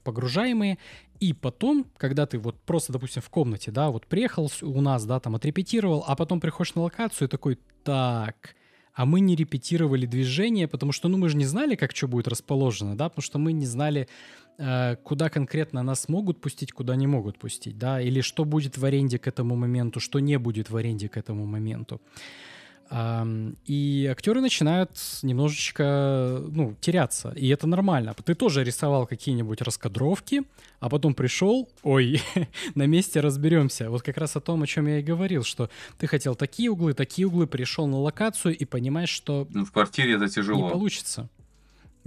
погружаемые, 0.02 0.78
и 1.20 1.32
потом, 1.32 1.86
когда 1.96 2.26
ты 2.26 2.38
вот 2.38 2.60
просто, 2.62 2.92
допустим, 2.92 3.22
в 3.22 3.30
комнате, 3.30 3.70
да, 3.70 3.90
вот 3.90 4.06
приехал 4.06 4.50
у 4.62 4.80
нас, 4.80 5.04
да, 5.04 5.20
там 5.20 5.36
отрепетировал, 5.36 6.04
а 6.06 6.16
потом 6.16 6.40
приходишь 6.40 6.74
на 6.74 6.82
локацию 6.82 7.28
и 7.28 7.30
такой, 7.30 7.58
так, 7.84 8.56
а 8.98 9.04
мы 9.04 9.20
не 9.20 9.36
репетировали 9.36 10.06
движение, 10.06 10.66
потому 10.66 10.92
что, 10.92 11.08
ну, 11.08 11.18
мы 11.18 11.28
же 11.28 11.36
не 11.36 11.46
знали, 11.46 11.76
как 11.76 11.94
что 11.94 12.08
будет 12.08 12.28
расположено, 12.28 12.96
да, 12.96 13.08
потому 13.08 13.22
что 13.22 13.38
мы 13.38 13.52
не 13.52 13.66
знали, 13.66 14.08
э, 14.58 14.96
куда 15.04 15.28
конкретно 15.28 15.84
нас 15.84 16.08
могут 16.08 16.40
пустить, 16.40 16.72
куда 16.72 16.96
не 16.96 17.06
могут 17.06 17.38
пустить, 17.38 17.78
да, 17.78 18.00
или 18.00 18.22
что 18.22 18.44
будет 18.44 18.76
в 18.76 18.84
аренде 18.84 19.18
к 19.18 19.28
этому 19.28 19.54
моменту, 19.54 20.00
что 20.00 20.18
не 20.18 20.36
будет 20.38 20.70
в 20.70 20.76
аренде 20.76 21.08
к 21.08 21.16
этому 21.16 21.46
моменту. 21.46 22.00
И 22.90 24.08
актеры 24.10 24.40
начинают 24.40 24.90
немножечко, 25.22 26.42
ну, 26.48 26.74
теряться. 26.80 27.32
И 27.36 27.48
это 27.48 27.66
нормально. 27.66 28.14
Ты 28.24 28.34
тоже 28.34 28.64
рисовал 28.64 29.06
какие-нибудь 29.06 29.60
раскадровки, 29.60 30.44
а 30.80 30.88
потом 30.88 31.14
пришел, 31.14 31.68
ой, 31.82 32.22
на 32.74 32.86
месте 32.86 33.20
разберемся. 33.20 33.90
Вот 33.90 34.02
как 34.02 34.16
раз 34.16 34.36
о 34.36 34.40
том, 34.40 34.62
о 34.62 34.66
чем 34.66 34.86
я 34.86 35.00
и 35.00 35.02
говорил, 35.02 35.44
что 35.44 35.68
ты 35.98 36.06
хотел 36.06 36.34
такие 36.34 36.70
углы, 36.70 36.94
такие 36.94 37.28
углы, 37.28 37.46
пришел 37.46 37.86
на 37.86 37.98
локацию 37.98 38.56
и 38.56 38.64
понимаешь, 38.64 39.10
что... 39.10 39.46
Ну, 39.50 39.64
в 39.66 39.72
квартире 39.72 40.14
это 40.14 40.28
тяжело. 40.28 40.64
Не 40.64 40.70
получится. 40.70 41.28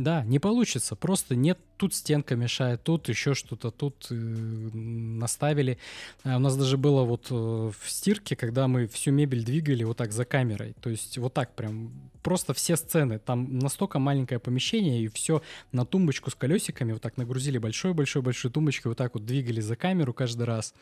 Да, 0.01 0.23
не 0.23 0.39
получится. 0.39 0.95
Просто 0.95 1.35
нет, 1.35 1.59
тут 1.77 1.93
стенка 1.93 2.35
мешает, 2.35 2.81
тут 2.83 3.07
еще 3.07 3.35
что-то, 3.35 3.69
тут 3.69 4.07
э, 4.09 4.15
наставили. 4.15 5.77
А 6.23 6.37
у 6.37 6.39
нас 6.39 6.57
даже 6.57 6.77
было 6.77 7.03
вот 7.03 7.27
э, 7.29 7.33
в 7.35 7.75
стирке, 7.87 8.35
когда 8.35 8.67
мы 8.67 8.87
всю 8.87 9.11
мебель 9.11 9.45
двигали 9.45 9.83
вот 9.83 9.97
так 9.97 10.11
за 10.11 10.25
камерой. 10.25 10.73
То 10.81 10.89
есть 10.89 11.19
вот 11.19 11.35
так 11.35 11.53
прям, 11.55 11.91
просто 12.23 12.55
все 12.55 12.77
сцены. 12.77 13.19
Там 13.19 13.59
настолько 13.59 13.99
маленькое 13.99 14.39
помещение, 14.39 15.03
и 15.03 15.07
все 15.07 15.43
на 15.71 15.85
тумбочку 15.85 16.31
с 16.31 16.35
колесиками 16.35 16.93
вот 16.93 17.01
так 17.03 17.17
нагрузили 17.17 17.59
большой-большой-большой 17.59 18.49
тумбочкой, 18.49 18.89
вот 18.89 18.97
так 18.97 19.13
вот 19.13 19.23
двигали 19.27 19.61
за 19.61 19.75
камеру 19.75 20.15
каждый 20.15 20.47
раз. 20.47 20.73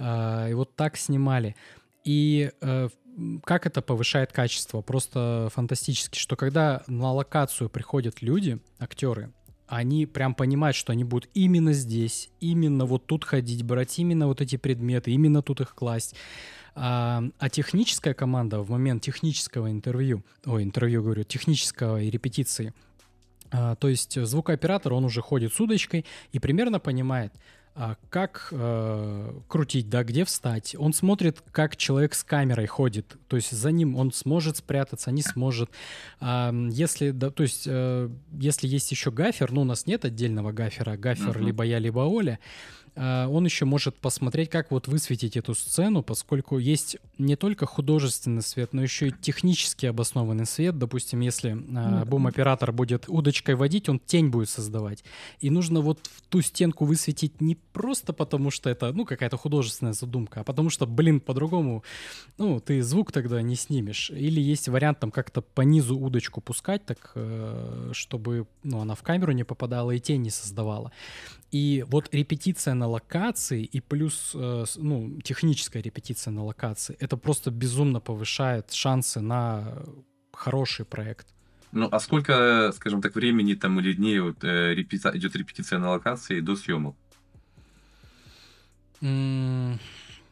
А, 0.00 0.48
и 0.48 0.54
вот 0.54 0.74
так 0.74 0.96
снимали. 0.96 1.54
И 2.04 2.50
э, 2.60 2.88
как 3.44 3.66
это 3.66 3.82
повышает 3.82 4.32
качество? 4.32 4.82
Просто 4.82 5.48
фантастически, 5.52 6.18
что 6.18 6.36
когда 6.36 6.82
на 6.86 7.12
локацию 7.12 7.70
приходят 7.70 8.22
люди, 8.22 8.58
актеры, 8.78 9.32
они 9.66 10.06
прям 10.06 10.34
понимают, 10.34 10.76
что 10.76 10.92
они 10.92 11.04
будут 11.04 11.30
именно 11.34 11.72
здесь, 11.72 12.30
именно 12.40 12.84
вот 12.84 13.06
тут 13.06 13.24
ходить, 13.24 13.62
брать 13.62 13.98
именно 13.98 14.26
вот 14.26 14.40
эти 14.40 14.56
предметы, 14.56 15.10
именно 15.10 15.42
тут 15.42 15.60
их 15.60 15.74
класть. 15.74 16.14
А, 16.74 17.22
а 17.38 17.48
техническая 17.48 18.14
команда 18.14 18.60
в 18.60 18.70
момент 18.70 19.02
технического 19.02 19.70
интервью, 19.70 20.22
ой, 20.44 20.64
интервью 20.64 21.02
говорю, 21.02 21.24
технического 21.24 22.02
и 22.02 22.10
репетиции, 22.10 22.74
а, 23.50 23.76
то 23.76 23.88
есть 23.88 24.20
звукооператор, 24.20 24.92
он 24.92 25.04
уже 25.04 25.22
ходит 25.22 25.52
с 25.52 25.60
удочкой 25.60 26.04
и 26.32 26.40
примерно 26.40 26.80
понимает, 26.80 27.32
как 28.08 28.48
э, 28.52 29.40
крутить, 29.48 29.88
да, 29.88 30.04
где 30.04 30.24
встать. 30.24 30.76
Он 30.78 30.92
смотрит, 30.92 31.42
как 31.50 31.76
человек 31.76 32.14
с 32.14 32.22
камерой 32.22 32.66
ходит, 32.66 33.16
то 33.26 33.36
есть 33.36 33.50
за 33.50 33.72
ним 33.72 33.96
он 33.96 34.12
сможет 34.12 34.58
спрятаться, 34.58 35.10
не 35.10 35.22
сможет. 35.22 35.70
А, 36.20 36.52
если, 36.70 37.10
да, 37.10 37.30
то 37.30 37.42
есть, 37.42 37.64
э, 37.66 38.08
если 38.32 38.68
есть 38.68 38.90
еще 38.92 39.10
гафер, 39.10 39.50
ну, 39.50 39.62
у 39.62 39.64
нас 39.64 39.86
нет 39.86 40.04
отдельного 40.04 40.52
гафера, 40.52 40.96
гафер 40.96 41.36
uh-huh. 41.36 41.44
либо 41.44 41.64
я, 41.64 41.80
либо 41.80 42.00
Оля, 42.00 42.38
а, 42.38 42.83
он 42.96 43.44
еще 43.44 43.64
может 43.64 43.96
посмотреть, 43.96 44.50
как 44.50 44.70
вот 44.70 44.86
высветить 44.88 45.36
эту 45.36 45.54
сцену, 45.54 46.02
поскольку 46.02 46.58
есть 46.58 46.96
не 47.18 47.36
только 47.36 47.66
художественный 47.66 48.42
свет, 48.42 48.72
но 48.72 48.82
еще 48.82 49.08
и 49.08 49.12
технически 49.12 49.86
обоснованный 49.86 50.46
свет. 50.46 50.78
Допустим, 50.78 51.20
если 51.20 51.52
mm-hmm. 51.52 52.04
бум-оператор 52.06 52.72
будет 52.72 53.06
удочкой 53.08 53.56
водить, 53.56 53.88
он 53.88 53.98
тень 53.98 54.28
будет 54.28 54.48
создавать. 54.48 55.04
И 55.40 55.50
нужно 55.50 55.80
вот 55.80 55.98
в 56.06 56.22
ту 56.28 56.40
стенку 56.42 56.84
высветить 56.84 57.40
не 57.40 57.56
просто 57.56 58.12
потому, 58.12 58.50
что 58.50 58.70
это, 58.70 58.92
ну, 58.92 59.04
какая-то 59.04 59.36
художественная 59.36 59.92
задумка, 59.92 60.40
а 60.40 60.44
потому 60.44 60.70
что, 60.70 60.86
блин, 60.86 61.20
по-другому, 61.20 61.82
ну, 62.38 62.60
ты 62.60 62.82
звук 62.82 63.12
тогда 63.12 63.42
не 63.42 63.56
снимешь. 63.56 64.10
Или 64.10 64.40
есть 64.40 64.68
вариант 64.68 65.00
там 65.00 65.10
как-то 65.10 65.42
по 65.42 65.62
низу 65.62 65.98
удочку 65.98 66.40
пускать, 66.40 66.84
так, 66.86 67.12
э, 67.14 67.90
чтобы, 67.92 68.46
ну, 68.62 68.80
она 68.80 68.94
в 68.94 69.02
камеру 69.02 69.32
не 69.32 69.44
попадала 69.44 69.90
и 69.90 70.00
тень 70.00 70.22
не 70.22 70.30
создавала. 70.30 70.92
И 71.54 71.84
вот 71.88 72.12
репетиция 72.12 72.74
на 72.74 72.88
локации 72.88 73.62
и 73.62 73.80
плюс 73.80 74.32
э, 74.34 74.64
ну, 74.74 75.20
техническая 75.22 75.80
репетиция 75.80 76.32
на 76.32 76.42
локации, 76.42 76.96
это 76.98 77.16
просто 77.16 77.52
безумно 77.52 78.00
повышает 78.00 78.72
шансы 78.72 79.20
на 79.20 79.84
хороший 80.32 80.84
проект. 80.84 81.28
Ну, 81.70 81.88
а 81.92 82.00
сколько, 82.00 82.72
скажем 82.74 83.00
так, 83.00 83.14
времени 83.14 83.54
там 83.54 83.78
или 83.78 83.92
дней 83.92 84.18
вот, 84.18 84.42
э, 84.42 84.74
репети... 84.74 85.06
идет 85.14 85.36
репетиция 85.36 85.78
на 85.78 85.90
локации 85.90 86.40
до 86.40 86.56
съемок? 86.56 86.96
Mm, 89.00 89.78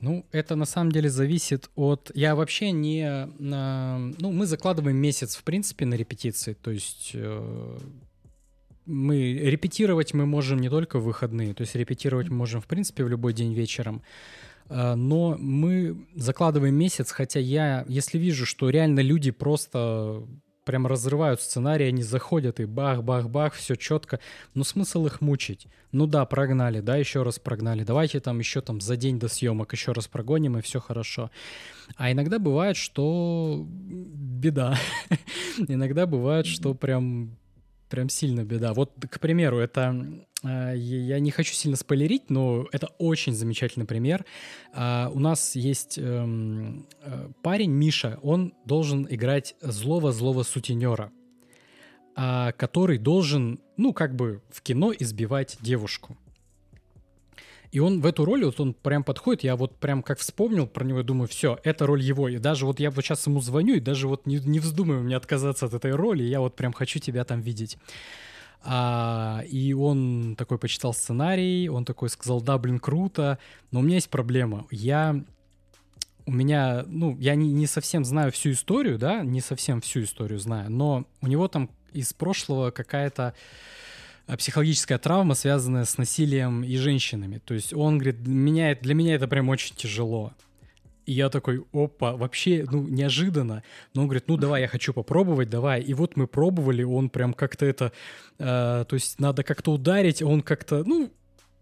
ну, 0.00 0.26
это 0.32 0.56
на 0.56 0.64
самом 0.64 0.90
деле 0.90 1.08
зависит 1.08 1.70
от... 1.76 2.10
Я 2.16 2.34
вообще 2.34 2.72
не... 2.72 3.28
Э, 3.38 3.96
ну, 4.18 4.32
мы 4.32 4.46
закладываем 4.46 4.96
месяц, 4.96 5.36
в 5.36 5.44
принципе, 5.44 5.86
на 5.86 5.94
репетиции. 5.94 6.54
То 6.54 6.72
есть 6.72 7.12
э, 7.14 7.78
мы 8.86 9.34
репетировать 9.34 10.14
мы 10.14 10.26
можем 10.26 10.58
не 10.58 10.68
только 10.68 10.98
в 10.98 11.04
выходные, 11.04 11.54
то 11.54 11.62
есть 11.62 11.74
репетировать 11.74 12.28
мы 12.28 12.36
можем 12.36 12.60
в 12.60 12.66
принципе 12.66 13.04
в 13.04 13.08
любой 13.08 13.32
день 13.32 13.54
вечером. 13.54 14.02
А, 14.68 14.96
но 14.96 15.36
мы 15.38 16.06
закладываем 16.14 16.74
месяц, 16.74 17.10
хотя 17.10 17.40
я, 17.40 17.84
если 17.88 18.18
вижу, 18.18 18.46
что 18.46 18.70
реально 18.70 19.00
люди 19.00 19.30
просто 19.30 20.24
прям 20.64 20.86
разрывают 20.86 21.40
сценарий, 21.40 21.86
они 21.86 22.02
заходят 22.02 22.60
и 22.60 22.64
бах-бах-бах, 22.64 23.54
все 23.54 23.74
четко. 23.74 24.20
Но 24.54 24.64
смысл 24.64 25.06
их 25.06 25.20
мучить? 25.20 25.66
Ну 25.90 26.06
да, 26.06 26.24
прогнали, 26.24 26.80
да, 26.80 26.96
еще 26.96 27.22
раз 27.22 27.38
прогнали. 27.38 27.84
Давайте 27.84 28.20
там 28.20 28.38
еще 28.38 28.60
там 28.60 28.80
за 28.80 28.96
день 28.96 29.18
до 29.18 29.28
съемок 29.28 29.72
еще 29.72 29.92
раз 29.92 30.06
прогоним, 30.08 30.58
и 30.58 30.62
все 30.62 30.80
хорошо. 30.80 31.30
А 31.96 32.12
иногда 32.12 32.38
бывает, 32.38 32.76
что 32.76 33.66
беда. 33.66 34.78
иногда 35.68 36.06
бывает, 36.06 36.46
что 36.46 36.74
прям 36.74 37.36
прям 37.92 38.08
сильно 38.08 38.42
беда. 38.42 38.72
Вот, 38.72 38.90
к 39.10 39.20
примеру, 39.20 39.58
это 39.58 40.24
э, 40.42 40.72
я 40.76 41.20
не 41.20 41.30
хочу 41.30 41.52
сильно 41.52 41.76
спойлерить, 41.76 42.30
но 42.30 42.66
это 42.72 42.86
очень 42.96 43.34
замечательный 43.34 43.84
пример. 43.84 44.24
А, 44.72 45.10
у 45.12 45.18
нас 45.18 45.54
есть 45.54 45.98
эм, 45.98 46.86
э, 47.02 47.28
парень 47.42 47.70
Миша, 47.70 48.18
он 48.22 48.54
должен 48.64 49.06
играть 49.10 49.56
злого-злого 49.60 50.42
сутенера, 50.42 51.12
а, 52.16 52.52
который 52.52 52.96
должен, 52.96 53.60
ну, 53.76 53.92
как 53.92 54.16
бы 54.16 54.40
в 54.48 54.62
кино 54.62 54.94
избивать 54.98 55.58
девушку. 55.60 56.16
И 57.72 57.80
он 57.80 58.02
в 58.02 58.06
эту 58.06 58.26
роль, 58.26 58.44
вот 58.44 58.60
он 58.60 58.74
прям 58.74 59.02
подходит, 59.02 59.44
я 59.44 59.56
вот 59.56 59.74
прям 59.76 60.02
как 60.02 60.18
вспомнил 60.18 60.66
про 60.66 60.84
него, 60.84 61.02
думаю, 61.02 61.26
все, 61.26 61.58
это 61.64 61.86
роль 61.86 62.02
его. 62.02 62.28
И 62.28 62.36
даже 62.36 62.66
вот 62.66 62.78
я 62.78 62.90
вот 62.90 63.02
сейчас 63.02 63.26
ему 63.26 63.40
звоню, 63.40 63.76
и 63.76 63.80
даже 63.80 64.08
вот 64.08 64.26
не, 64.26 64.36
не 64.36 64.60
вздумаю 64.60 65.02
мне 65.02 65.16
отказаться 65.16 65.64
от 65.64 65.72
этой 65.72 65.92
роли, 65.92 66.22
я 66.22 66.40
вот 66.40 66.54
прям 66.54 66.74
хочу 66.74 66.98
тебя 66.98 67.24
там 67.24 67.40
видеть. 67.40 67.78
А, 68.62 69.42
и 69.48 69.72
он 69.72 70.36
такой 70.36 70.58
почитал 70.58 70.92
сценарий, 70.92 71.70
он 71.70 71.86
такой 71.86 72.10
сказал, 72.10 72.42
да, 72.42 72.58
блин, 72.58 72.78
круто, 72.78 73.38
но 73.70 73.80
у 73.80 73.82
меня 73.82 73.94
есть 73.96 74.10
проблема. 74.10 74.66
Я 74.70 75.24
у 76.26 76.30
меня, 76.30 76.84
ну, 76.86 77.16
я 77.18 77.34
не, 77.34 77.50
не 77.52 77.66
совсем 77.66 78.04
знаю 78.04 78.32
всю 78.32 78.52
историю, 78.52 78.98
да, 78.98 79.22
не 79.22 79.40
совсем 79.40 79.80
всю 79.80 80.02
историю 80.02 80.38
знаю, 80.38 80.70
но 80.70 81.06
у 81.22 81.26
него 81.26 81.48
там 81.48 81.70
из 81.92 82.12
прошлого 82.12 82.70
какая-то 82.70 83.34
психологическая 84.36 84.98
травма, 84.98 85.34
связанная 85.34 85.84
с 85.84 85.98
насилием 85.98 86.64
и 86.64 86.76
женщинами. 86.76 87.40
То 87.44 87.54
есть 87.54 87.72
он 87.72 87.98
говорит, 87.98 88.26
меня, 88.26 88.74
для 88.74 88.94
меня 88.94 89.14
это 89.14 89.28
прям 89.28 89.48
очень 89.48 89.74
тяжело. 89.76 90.32
И 91.04 91.12
я 91.12 91.30
такой, 91.30 91.64
опа, 91.72 92.16
вообще, 92.16 92.64
ну, 92.70 92.86
неожиданно. 92.86 93.62
Но 93.94 94.02
он 94.02 94.08
говорит, 94.08 94.28
ну, 94.28 94.36
давай, 94.36 94.62
я 94.62 94.68
хочу 94.68 94.92
попробовать, 94.92 95.50
давай. 95.50 95.80
И 95.80 95.94
вот 95.94 96.16
мы 96.16 96.26
пробовали, 96.26 96.82
он 96.84 97.10
прям 97.10 97.34
как-то 97.34 97.66
это... 97.66 97.92
Э, 98.38 98.84
то 98.88 98.94
есть 98.94 99.18
надо 99.18 99.42
как-то 99.42 99.72
ударить, 99.72 100.22
он 100.22 100.42
как-то, 100.42 100.84
ну, 100.84 101.10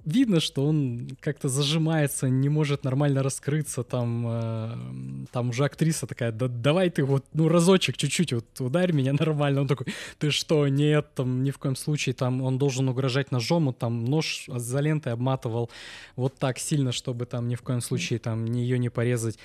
видно, 0.05 0.41
что 0.41 0.67
он 0.67 1.11
как-то 1.21 1.49
зажимается, 1.49 2.29
не 2.29 2.49
может 2.49 2.85
нормально 2.85 3.23
раскрыться, 3.23 3.83
там, 3.83 4.25
э, 4.27 5.27
там 5.33 5.51
уже 5.51 5.65
актриса 5.65 6.07
такая, 6.07 6.33
да 6.33 6.49
давай 6.49 6.91
ты 6.91 7.05
вот, 7.05 7.25
ну, 7.33 7.49
разочек 7.49 7.97
чуть-чуть 7.97 8.33
вот 8.33 8.47
ударь 8.61 8.93
меня 8.93 9.13
нормально. 9.13 9.63
Он 9.63 9.69
такой, 9.69 9.87
ты 10.19 10.31
что, 10.31 10.69
нет, 10.69 11.09
там, 11.15 11.43
ни 11.43 11.51
в 11.51 11.59
коем 11.59 11.77
случае, 11.77 12.15
там, 12.15 12.43
он 12.43 12.59
должен 12.59 12.89
угрожать 12.89 13.33
ножом, 13.33 13.69
он 13.69 13.75
там 13.75 14.05
нож 14.05 14.45
за 14.49 14.81
лентой 14.81 15.13
обматывал 15.13 15.71
вот 16.17 16.37
так 16.39 16.59
сильно, 16.59 16.93
чтобы 16.93 17.27
там 17.27 17.49
ни 17.49 17.55
в 17.55 17.63
коем 17.63 17.81
случае 17.81 18.19
там 18.19 18.45
ее 18.45 18.79
не 18.79 18.89
порезать. 18.89 19.39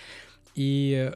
И 0.56 1.12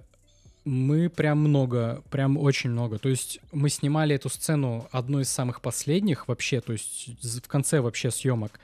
мы 0.66 1.10
прям 1.10 1.40
много, 1.40 2.04
прям 2.10 2.38
очень 2.38 2.70
много. 2.70 3.00
То 3.00 3.10
есть 3.10 3.40
мы 3.52 3.70
снимали 3.70 4.16
эту 4.16 4.30
сцену 4.30 4.88
одной 4.92 5.24
из 5.24 5.30
самых 5.30 5.62
последних 5.62 6.28
вообще, 6.28 6.62
то 6.62 6.74
есть 6.74 7.10
в 7.24 7.48
конце 7.48 7.82
вообще 7.82 8.12
съемок. 8.12 8.60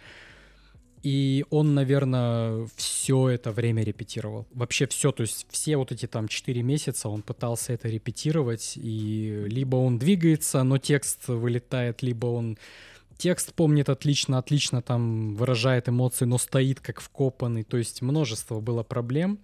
И 1.05 1.45
он, 1.51 1.75
наверное, 1.75 2.67
все 2.77 3.29
это 3.29 3.51
время 3.51 3.83
репетировал. 3.83 4.47
Вообще 4.51 4.87
все, 4.87 5.11
то 5.11 5.21
есть 5.21 5.45
все 5.51 5.77
вот 5.77 5.91
эти 5.91 6.07
там 6.07 6.27
4 6.27 6.63
месяца 6.63 7.09
он 7.09 7.21
пытался 7.21 7.73
это 7.73 7.87
репетировать, 7.89 8.73
и 8.75 9.45
либо 9.45 9.75
он 9.75 9.99
двигается, 9.99 10.63
но 10.63 10.79
текст 10.79 11.27
вылетает, 11.27 12.01
либо 12.01 12.25
он 12.25 12.57
текст 13.19 13.53
помнит 13.53 13.89
отлично, 13.89 14.39
отлично 14.39 14.81
там 14.81 15.35
выражает 15.35 15.89
эмоции, 15.89 16.25
но 16.25 16.39
стоит 16.39 16.79
как 16.79 17.01
вкопанный. 17.01 17.61
То 17.61 17.77
есть 17.77 18.01
множество 18.01 18.59
было 18.59 18.81
проблем. 18.81 19.37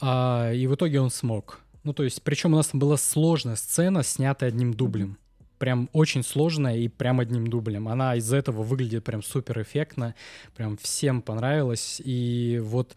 А, 0.00 0.52
и 0.52 0.68
в 0.68 0.76
итоге 0.76 1.00
он 1.00 1.10
смог. 1.10 1.58
Ну, 1.82 1.92
то 1.92 2.04
есть, 2.04 2.22
причем 2.22 2.52
у 2.52 2.56
нас 2.56 2.68
там 2.68 2.78
была 2.78 2.96
сложная 2.96 3.56
сцена, 3.56 4.04
снятая 4.04 4.50
одним 4.50 4.72
дублем. 4.72 5.18
Прям 5.58 5.88
очень 5.92 6.22
сложная 6.22 6.76
и 6.76 6.88
прям 6.88 7.20
одним 7.20 7.46
дублем. 7.46 7.88
Она 7.88 8.16
из-за 8.16 8.36
этого 8.36 8.62
выглядит 8.62 9.04
прям 9.04 9.22
супер 9.22 9.62
эффектно. 9.62 10.14
Прям 10.56 10.76
всем 10.76 11.22
понравилось. 11.22 12.00
И 12.04 12.60
вот 12.62 12.94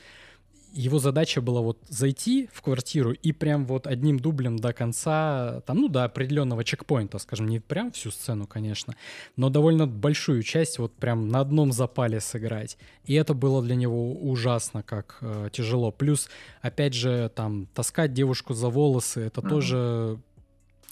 его 0.74 0.99
задача 0.99 1.41
была 1.41 1.62
вот 1.62 1.80
зайти 1.88 2.49
в 2.53 2.62
квартиру 2.62 3.12
и 3.12 3.32
прям 3.32 3.66
вот 3.66 3.88
одним 3.88 4.20
дублем 4.20 4.57
до 4.57 4.74
конца, 4.74 5.62
там, 5.66 5.78
ну, 5.78 5.88
до 5.88 6.03
определенного 6.03 6.64
чекпоинта, 6.64 7.18
скажем, 7.18 7.47
не 7.47 7.60
прям 7.60 7.91
всю 7.91 8.12
сцену, 8.12 8.45
конечно, 8.47 8.95
но 9.36 9.49
довольно 9.49 9.88
большую 9.88 10.43
часть 10.43 10.80
вот 10.80 10.93
прям 10.93 11.30
на 11.30 11.39
одном 11.39 11.72
запале 11.72 12.20
сыграть. 12.20 12.78
И 13.05 13.14
это 13.16 13.34
было 13.34 13.64
для 13.64 13.76
него 13.76 14.14
ужасно 14.14 14.84
как 14.84 15.18
э, 15.22 15.49
тяжело. 15.51 15.91
Плюс, 15.91 16.30
опять 16.62 16.93
же, 16.93 17.32
там, 17.36 17.68
таскать 17.74 18.14
девушку 18.14 18.53
за 18.53 18.70
волосы, 18.70 19.22
это 19.22 19.41
mm-hmm. 19.41 19.49
тоже 19.49 20.20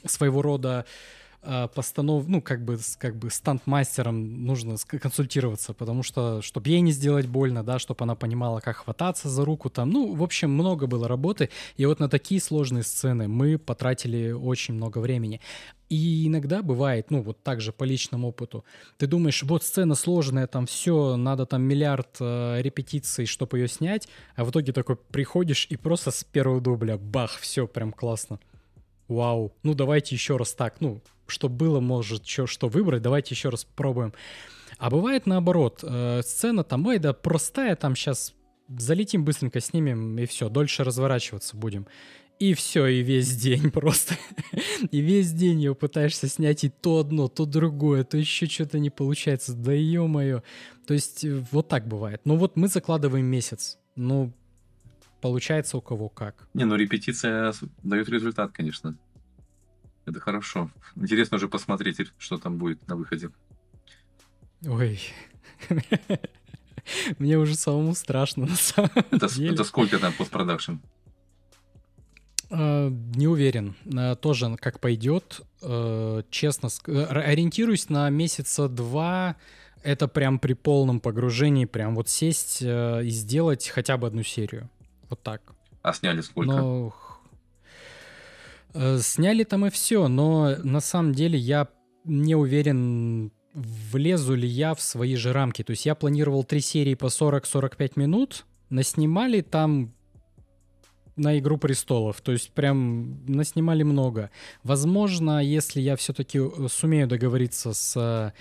своего 0.06 0.42
рода 0.42 0.86
постанов, 1.74 2.28
ну, 2.28 2.42
как 2.42 2.64
бы, 2.64 2.78
как 2.98 3.16
бы 3.16 3.30
стантмастером 3.30 4.46
нужно 4.46 4.76
консультироваться, 5.02 5.74
потому 5.74 6.04
что, 6.04 6.42
чтобы 6.42 6.70
ей 6.70 6.82
не 6.82 6.92
сделать 6.92 7.28
больно, 7.28 7.64
да, 7.64 7.80
чтобы 7.80 8.04
она 8.04 8.16
понимала, 8.16 8.60
как 8.60 8.78
хвататься 8.78 9.30
за 9.30 9.46
руку 9.46 9.70
там, 9.70 9.90
ну, 9.90 10.14
в 10.14 10.24
общем, 10.24 10.52
много 10.52 10.88
было 10.88 11.08
работы, 11.08 11.50
и 11.78 11.86
вот 11.86 12.00
на 12.00 12.10
такие 12.10 12.42
сложные 12.42 12.84
сцены 12.84 13.28
мы 13.28 13.58
потратили 13.58 14.32
очень 14.32 14.74
много 14.74 15.00
времени. 15.00 15.42
И 15.90 16.28
иногда 16.28 16.62
бывает, 16.62 17.12
ну, 17.12 17.22
вот 17.22 17.42
так 17.44 17.62
же 17.62 17.72
по 17.72 17.86
личному 17.86 18.30
опыту, 18.30 18.66
ты 18.98 19.08
думаешь, 19.08 19.44
вот 19.44 19.64
сцена 19.64 19.96
сложная, 19.96 20.48
там 20.48 20.66
все, 20.66 21.16
надо 21.16 21.46
там 21.46 21.62
миллиард 21.62 22.18
э, 22.20 22.62
репетиций, 22.62 23.26
чтобы 23.26 23.60
ее 23.60 23.70
снять, 23.70 24.10
а 24.36 24.44
в 24.44 24.52
итоге 24.52 24.74
такой 24.74 24.98
приходишь 24.98 25.66
и 25.70 25.78
просто 25.78 26.12
с 26.12 26.26
первого 26.26 26.60
дубля, 26.60 26.98
бах, 26.98 27.38
все, 27.40 27.68
прям 27.68 27.94
классно. 27.94 28.40
Вау, 29.08 29.54
ну 29.64 29.74
давайте 29.74 30.16
еще 30.16 30.38
раз 30.38 30.54
так, 30.54 30.82
ну, 30.82 31.02
что 31.28 31.50
было, 31.50 31.80
может, 31.80 32.26
что, 32.28 32.48
что 32.48 32.68
выбрать, 32.68 33.02
давайте 33.02 33.36
еще 33.36 33.50
раз 33.50 33.64
попробуем. 33.64 34.14
А 34.78 34.90
бывает 34.90 35.26
наоборот, 35.26 35.80
э, 35.84 36.22
сцена 36.24 36.64
там, 36.64 36.86
ой, 36.86 37.00
да 37.00 37.14
простая, 37.14 37.76
там 37.76 37.96
сейчас 37.96 38.34
залетим 38.68 39.24
быстренько, 39.24 39.60
снимем, 39.60 40.18
и 40.20 40.26
все, 40.26 40.50
дольше 40.50 40.84
разворачиваться 40.84 41.56
будем. 41.56 41.88
И 42.40 42.54
все, 42.54 42.86
и 42.86 43.02
весь 43.02 43.36
день 43.36 43.72
просто. 43.72 44.16
и 44.92 45.00
весь 45.00 45.32
день 45.32 45.62
его 45.62 45.76
пытаешься 45.76 46.28
снять 46.28 46.64
и 46.64 46.70
то 46.70 47.00
одно, 47.00 47.28
то 47.28 47.46
другое, 47.46 48.04
то 48.04 48.18
еще 48.18 48.46
что-то 48.46 48.80
не 48.80 48.90
получается. 48.90 49.54
Да 49.54 49.74
ё-моё. 49.74 50.44
То 50.86 50.94
есть 50.94 51.24
э, 51.26 51.44
вот 51.52 51.68
так 51.68 51.88
бывает. 51.88 52.22
Ну 52.26 52.36
вот 52.36 52.56
мы 52.56 52.68
закладываем 52.68 53.26
месяц. 53.26 53.80
Ну, 53.96 54.34
получается 55.28 55.78
у 55.78 55.82
кого 55.82 56.10
как. 56.10 56.48
Не, 56.54 56.66
ну 56.66 56.76
репетиция 56.76 57.54
дает 57.84 58.10
результат, 58.10 58.52
конечно. 58.52 58.96
Это 60.06 60.22
хорошо. 60.22 60.72
Интересно 60.96 61.36
уже 61.36 61.50
посмотреть, 61.50 61.98
что 62.18 62.38
там 62.38 62.58
будет 62.58 62.88
на 62.88 62.96
выходе. 62.96 63.30
Ой. 64.66 65.00
Мне 67.20 67.38
уже 67.38 67.56
самому 67.56 67.94
страшно, 67.94 68.46
на 68.46 68.56
самом 68.56 68.92
это, 69.12 69.34
деле. 69.36 69.54
Это 69.54 69.64
сколько 69.66 70.00
там 70.00 70.14
постпродакшн? 70.14 70.76
Uh, 72.50 72.90
не 73.18 73.28
уверен. 73.28 73.76
Uh, 73.84 74.16
тоже 74.16 74.56
как 74.56 74.80
пойдет. 74.80 75.42
Uh, 75.62 76.26
честно, 76.30 76.70
ориентируюсь 76.86 77.90
на 77.90 78.10
месяца 78.10 78.70
два. 78.70 79.36
Это 79.84 80.08
прям 80.08 80.40
при 80.40 80.54
полном 80.54 81.02
погружении, 81.02 81.66
прям 81.66 81.96
вот 81.96 82.08
сесть 82.08 82.62
и 82.62 83.10
сделать 83.10 83.68
хотя 83.68 83.98
бы 83.98 84.08
одну 84.08 84.24
серию. 84.24 84.70
Вот 85.10 85.24
так. 85.24 85.42
А 85.82 85.94
сняли 85.94 86.22
сколько? 86.22 86.52
Но 86.52 86.94
Э, 88.80 89.00
сняли 89.00 89.44
там 89.44 89.66
и 89.66 89.70
все, 89.70 90.08
но 90.08 90.56
на 90.64 90.82
самом 90.82 91.14
деле 91.14 91.38
я 91.38 91.68
не 92.04 92.36
уверен, 92.36 93.32
влезу 93.54 94.36
ли 94.36 94.48
я 94.48 94.76
в 94.76 94.82
свои 94.82 95.16
же 95.16 95.34
рамки. 95.34 95.64
То 95.64 95.72
есть 95.72 95.86
я 95.86 95.96
планировал 95.96 96.44
три 96.44 96.60
серии 96.60 96.94
по 96.94 97.06
40-45 97.06 97.94
минут, 97.96 98.46
наснимали 98.70 99.42
там 99.42 99.94
на 101.16 101.40
«Игру 101.40 101.58
престолов», 101.58 102.22
то 102.22 102.32
есть 102.32 102.52
прям 102.52 103.26
наснимали 103.26 103.82
много. 103.82 104.30
Возможно, 104.64 105.44
если 105.44 105.82
я 105.82 105.96
все-таки 105.96 106.38
э, 106.38 106.68
сумею 106.70 107.08
договориться 107.08 107.74
с 107.74 107.96
Э, 107.98 108.32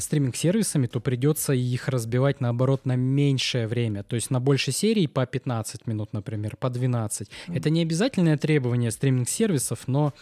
стриминг-сервисами, 0.00 0.86
то 0.86 1.00
придется 1.00 1.52
их 1.52 1.88
разбивать, 1.88 2.40
наоборот, 2.40 2.86
на 2.86 2.96
меньшее 2.96 3.66
время. 3.66 4.02
То 4.02 4.16
есть 4.16 4.30
на 4.30 4.40
больше 4.40 4.72
серий 4.72 5.06
по 5.06 5.24
15 5.26 5.86
минут, 5.86 6.12
например, 6.12 6.56
по 6.56 6.70
12. 6.70 7.28
Mm-hmm. 7.28 7.56
Это 7.56 7.70
не 7.70 7.82
обязательное 7.82 8.36
требование 8.36 8.90
стриминг-сервисов, 8.90 9.86
но 9.86 10.12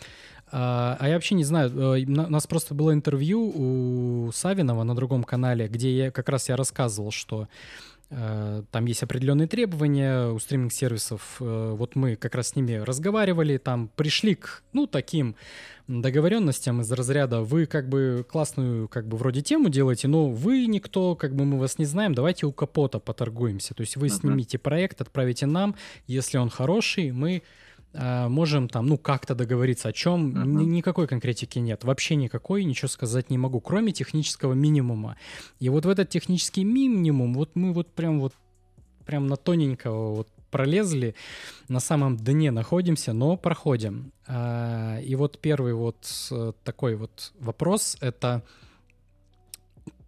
а, 0.53 0.97
а 1.01 1.09
я 1.09 1.15
вообще 1.15 1.35
не 1.35 1.45
знаю, 1.45 1.71
э, 1.71 2.05
у 2.05 2.11
нас 2.11 2.47
просто 2.47 2.75
было 2.75 2.93
интервью 2.93 3.53
у 3.55 4.31
Савинова 4.33 4.85
на 4.85 4.95
другом 4.95 5.25
канале, 5.25 5.67
где 5.67 5.97
я 5.97 6.11
как 6.11 6.29
раз 6.29 6.49
я 6.49 6.57
рассказывал, 6.57 7.11
что 7.11 7.49
Э, 7.49 7.49
там 8.09 8.87
есть 8.87 9.03
определенные 9.03 9.49
требования 9.49 10.29
у 10.29 10.39
стриминг-сервисов. 10.39 11.39
Э, 11.41 11.75
вот 11.77 11.97
мы 11.97 12.15
как 12.15 12.37
раз 12.37 12.49
с 12.49 12.57
ними 12.57 12.75
разговаривали, 12.75 13.59
там 13.59 13.89
пришли 13.97 14.37
к, 14.37 14.63
ну, 14.73 14.87
таким 14.87 15.35
договоренностям 15.89 16.81
из 16.81 16.91
разряда 16.93 17.43
вы 17.43 17.67
как 17.67 17.89
бы 17.89 18.25
классную 18.29 18.89
как 18.89 19.07
бы 19.07 19.17
вроде 19.17 19.43
тему 19.43 19.69
делаете, 19.69 20.09
но 20.09 20.29
вы 20.29 20.67
никто, 20.67 21.17
как 21.17 21.35
бы 21.35 21.45
мы 21.45 21.59
вас 21.59 21.79
не 21.79 21.85
знаем, 21.85 22.15
давайте 22.15 22.47
у 22.47 22.53
капота 22.53 23.01
поторгуемся. 23.01 23.75
То 23.75 23.83
есть 23.83 23.97
вы 23.97 24.07
uh-huh. 24.07 24.21
снимите 24.21 24.59
проект, 24.59 25.01
отправите 25.01 25.47
нам, 25.47 25.75
если 26.07 26.39
он 26.39 26.49
хороший, 26.49 27.11
мы 27.11 27.37
Э, 27.39 27.43
можем 27.99 28.69
там, 28.69 28.87
ну, 28.87 28.99
как-то 28.99 29.35
договориться 29.35 29.89
о 29.89 29.93
чем. 29.93 30.33
Uh-huh. 30.33 30.65
Никакой 30.65 31.07
конкретики 31.07 31.59
нет. 31.59 31.85
Вообще 31.85 32.17
никакой, 32.17 32.65
ничего 32.65 32.89
сказать 32.89 33.31
не 33.31 33.39
могу, 33.39 33.61
кроме 33.61 33.93
технического 33.93 34.53
минимума. 34.53 35.17
И 35.61 35.69
вот 35.69 35.87
в 35.87 35.89
этот 35.89 36.09
технический 36.09 36.65
минимум, 36.65 37.35
вот 37.35 37.51
мы 37.55 37.73
вот 37.73 37.93
прям 37.95 38.21
вот 38.21 38.35
прям 39.07 39.29
на 39.29 39.37
тоненького 39.37 40.15
вот 40.17 40.29
пролезли, 40.51 41.15
на 41.69 41.81
самом 41.81 42.17
дне 42.17 42.51
находимся, 42.51 43.13
но 43.13 43.37
проходим. 43.37 44.13
А, 44.27 44.99
и 45.01 45.15
вот 45.15 45.39
первый 45.39 45.75
вот 45.75 46.07
э, 46.31 46.53
такой 46.65 46.97
вот 46.97 47.33
вопрос— 47.39 47.97
это 48.01 48.43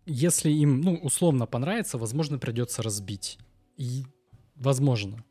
если 0.07 0.51
им, 0.51 0.81
ну, 0.81 0.95
условно 0.95 1.47
понравится, 1.47 1.99
возможно, 1.99 2.39
придется 2.39 2.83
разбить. 2.83 3.39
И 3.77 4.05
возможно 4.57 5.23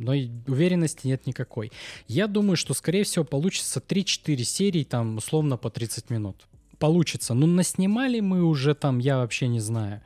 но 0.00 0.12
уверенности 0.12 1.06
нет 1.06 1.26
никакой. 1.26 1.70
Я 2.08 2.26
думаю, 2.26 2.56
что, 2.56 2.74
скорее 2.74 3.04
всего, 3.04 3.24
получится 3.24 3.80
3-4 3.80 4.42
серии, 4.42 4.84
там, 4.84 5.18
условно, 5.18 5.56
по 5.56 5.70
30 5.70 6.10
минут. 6.10 6.46
Получится. 6.78 7.34
Но 7.34 7.46
наснимали 7.46 8.20
мы 8.20 8.42
уже 8.42 8.74
там, 8.74 8.98
я 8.98 9.18
вообще 9.18 9.48
не 9.48 9.60
знаю. 9.60 10.00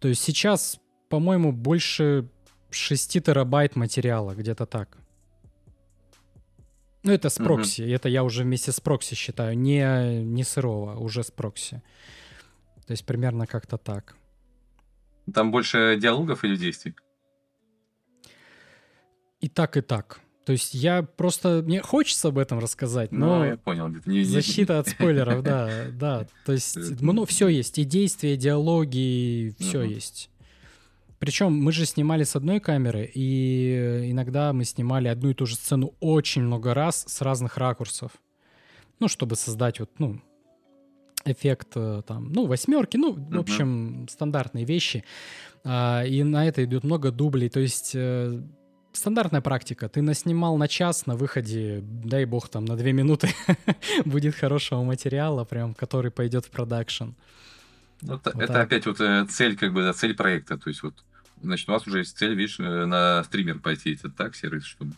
То 0.00 0.08
есть 0.08 0.22
сейчас, 0.22 0.80
по-моему, 1.08 1.52
больше 1.52 2.28
6 2.70 3.24
терабайт 3.24 3.76
материала, 3.76 4.34
где-то 4.34 4.66
так. 4.66 4.98
Ну, 7.04 7.12
это 7.12 7.28
с 7.28 7.36
прокси. 7.36 7.82
Mm-hmm. 7.82 7.94
Это 7.94 8.08
я 8.08 8.24
уже 8.24 8.42
вместе 8.42 8.72
с 8.72 8.80
прокси 8.80 9.14
считаю. 9.14 9.56
Не, 9.56 10.24
не 10.24 10.42
сырого, 10.42 10.98
уже 10.98 11.22
с 11.22 11.30
прокси. 11.30 11.80
То 12.86 12.90
есть 12.90 13.06
примерно 13.06 13.46
как-то 13.46 13.78
так. 13.78 14.16
Там 15.32 15.52
больше 15.52 15.96
диалогов 16.00 16.42
или 16.42 16.56
действий? 16.56 16.94
И 19.40 19.48
так, 19.48 19.76
и 19.76 19.80
так. 19.80 20.20
То 20.44 20.52
есть 20.52 20.74
я 20.74 21.02
просто... 21.02 21.62
Мне 21.64 21.82
хочется 21.82 22.28
об 22.28 22.38
этом 22.38 22.60
рассказать, 22.60 23.10
ну, 23.10 23.26
но... 23.26 23.38
Ну, 23.38 23.44
я 23.44 23.56
понял. 23.56 23.88
Не, 24.06 24.22
защита 24.22 24.78
от 24.78 24.88
спойлеров, 24.88 25.42
да, 25.42 25.86
да. 25.92 26.26
То 26.44 26.52
есть 26.52 26.76
ну, 27.00 27.24
все 27.24 27.48
есть. 27.48 27.78
И 27.78 27.84
действия, 27.84 28.34
и 28.34 28.36
диалоги, 28.36 29.56
все 29.58 29.82
есть. 29.82 30.30
Причем 31.18 31.52
мы 31.52 31.72
же 31.72 31.84
снимали 31.86 32.22
с 32.24 32.36
одной 32.36 32.60
камеры, 32.60 33.10
и 33.12 34.10
иногда 34.10 34.52
мы 34.52 34.64
снимали 34.64 35.08
одну 35.08 35.30
и 35.30 35.34
ту 35.34 35.46
же 35.46 35.56
сцену 35.56 35.94
очень 35.98 36.42
много 36.42 36.74
раз 36.74 37.04
с 37.08 37.22
разных 37.22 37.56
ракурсов. 37.56 38.12
Ну, 39.00 39.08
чтобы 39.08 39.34
создать 39.34 39.80
вот, 39.80 39.90
ну, 39.98 40.20
эффект 41.24 41.68
э, 41.74 42.02
там, 42.06 42.32
ну, 42.32 42.46
восьмерки, 42.46 42.96
ну, 42.96 43.14
в 43.14 43.38
общем, 43.38 44.06
стандартные 44.08 44.64
вещи. 44.64 45.04
А, 45.64 46.04
и 46.04 46.22
на 46.22 46.46
это 46.46 46.64
идет 46.64 46.84
много 46.84 47.10
дублей. 47.10 47.48
То 47.48 47.60
есть 47.60 47.92
э, 47.94 48.40
стандартная 48.96 49.40
практика. 49.40 49.88
Ты 49.88 50.02
наснимал 50.02 50.56
на 50.56 50.68
час, 50.68 51.06
на 51.06 51.16
выходе, 51.16 51.80
дай 51.82 52.24
бог, 52.24 52.48
там 52.48 52.64
на 52.64 52.76
две 52.76 52.92
минуты 52.92 53.28
будет 54.04 54.34
хорошего 54.34 54.82
материала, 54.82 55.44
прям, 55.44 55.74
который 55.74 56.10
пойдет 56.10 56.46
в 56.46 56.50
продакшн. 56.50 57.10
Ну, 58.02 58.20
вот 58.24 58.26
это 58.26 58.60
опять 58.60 58.86
вот 58.86 59.00
э, 59.00 59.26
цель, 59.26 59.56
как 59.56 59.72
бы, 59.72 59.82
да, 59.82 59.92
цель 59.92 60.14
проекта. 60.14 60.58
То 60.58 60.68
есть 60.68 60.82
вот, 60.82 60.94
значит, 61.42 61.68
у 61.68 61.72
вас 61.72 61.86
уже 61.86 61.98
есть 61.98 62.16
цель, 62.16 62.34
видишь, 62.34 62.58
э, 62.58 62.86
на 62.86 63.24
стример 63.24 63.58
пойти. 63.58 63.94
Это 63.94 64.10
так, 64.10 64.34
сервис, 64.34 64.64
чтобы 64.64 64.94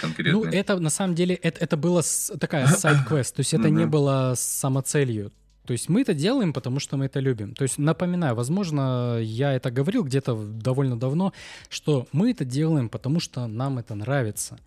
конкретно. 0.00 0.40
Ну, 0.40 0.44
это 0.44 0.78
на 0.78 0.90
самом 0.90 1.14
деле, 1.14 1.34
это, 1.34 1.60
это 1.60 1.76
было 1.76 2.02
такая 2.38 2.66
сайт-квест, 2.66 3.36
то 3.36 3.40
есть 3.40 3.54
это 3.54 3.70
не 3.70 3.86
было 3.86 4.34
самоцелью. 4.36 5.32
То 5.68 5.72
есть 5.72 5.90
мы 5.90 6.00
это 6.00 6.14
делаем, 6.14 6.54
потому 6.54 6.80
что 6.80 6.96
мы 6.96 7.04
это 7.04 7.20
любим. 7.20 7.54
То 7.54 7.62
есть 7.62 7.76
напоминаю, 7.76 8.34
возможно, 8.34 9.18
я 9.20 9.52
это 9.52 9.70
говорил 9.70 10.02
где-то 10.02 10.34
довольно 10.34 10.98
давно, 10.98 11.34
что 11.68 12.08
мы 12.10 12.30
это 12.30 12.46
делаем, 12.46 12.88
потому 12.88 13.20
что 13.20 13.46
нам 13.46 13.78
это 13.78 13.94
нравится. 13.94 14.58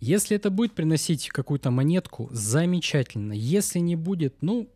Если 0.00 0.36
это 0.36 0.50
будет 0.50 0.74
приносить 0.74 1.30
какую-то 1.30 1.70
монетку, 1.70 2.28
замечательно. 2.30 3.32
Если 3.32 3.78
не 3.78 3.96
будет, 3.96 4.34
ну, 4.42 4.68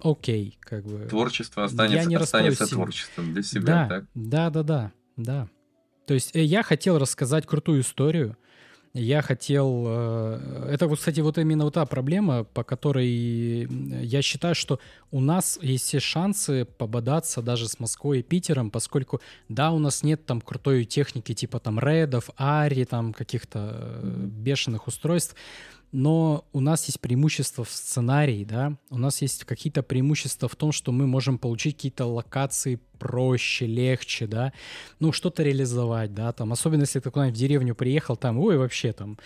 окей, 0.00 0.56
как 0.60 0.84
бы. 0.84 1.08
Творчество 1.10 1.64
останется, 1.64 1.96
я 1.96 2.04
не 2.04 2.14
останется 2.14 2.68
творчеством 2.68 3.32
для 3.32 3.42
себя, 3.42 3.66
да, 3.66 3.88
так? 3.88 4.04
Да, 4.14 4.50
да, 4.50 4.62
да, 4.62 4.92
да. 5.16 5.48
То 6.06 6.14
есть 6.14 6.36
э, 6.36 6.44
я 6.44 6.62
хотел 6.62 6.96
рассказать 6.96 7.44
крутую 7.44 7.80
историю, 7.80 8.36
я 8.94 9.22
хотел... 9.22 9.84
Э, 9.88 10.68
это, 10.70 10.86
вот, 10.86 11.00
кстати, 11.00 11.20
вот 11.20 11.36
именно 11.36 11.64
вот 11.64 11.74
та 11.74 11.84
проблема, 11.84 12.44
по 12.44 12.62
которой 12.62 13.66
я 14.04 14.22
считаю, 14.22 14.54
что 14.54 14.78
у 15.10 15.20
нас 15.20 15.58
есть 15.60 15.84
все 15.86 15.98
шансы 15.98 16.64
пободаться 16.64 17.42
даже 17.42 17.68
с 17.68 17.80
Москвой 17.80 18.20
и 18.20 18.22
Питером, 18.22 18.70
поскольку, 18.70 19.20
да, 19.48 19.72
у 19.72 19.80
нас 19.80 20.04
нет 20.04 20.24
там 20.26 20.40
крутой 20.40 20.84
техники 20.84 21.34
типа 21.34 21.58
там 21.58 21.80
редов, 21.80 22.30
ари, 22.36 22.84
там 22.84 23.12
каких-то 23.12 23.70
э, 23.74 24.26
бешеных 24.26 24.86
устройств, 24.86 25.34
но 25.94 26.44
у 26.52 26.58
нас 26.58 26.86
есть 26.86 27.00
преимущество 27.00 27.62
в 27.62 27.70
сценарии, 27.70 28.44
да, 28.44 28.76
у 28.90 28.98
нас 28.98 29.22
есть 29.22 29.44
какие-то 29.44 29.84
преимущества 29.84 30.48
в 30.48 30.56
том, 30.56 30.72
что 30.72 30.90
мы 30.90 31.06
можем 31.06 31.38
получить 31.38 31.76
какие-то 31.76 32.04
локации 32.04 32.80
проще, 32.98 33.66
легче, 33.66 34.26
да, 34.26 34.52
ну, 34.98 35.12
что-то 35.12 35.44
реализовать, 35.44 36.12
да, 36.12 36.32
там, 36.32 36.52
особенно 36.52 36.80
если 36.80 36.98
ты 36.98 37.12
куда-нибудь 37.12 37.36
в 37.36 37.40
деревню 37.40 37.76
приехал, 37.76 38.16
там, 38.16 38.40
ой, 38.40 38.58
вообще, 38.58 38.92
там, 38.92 39.18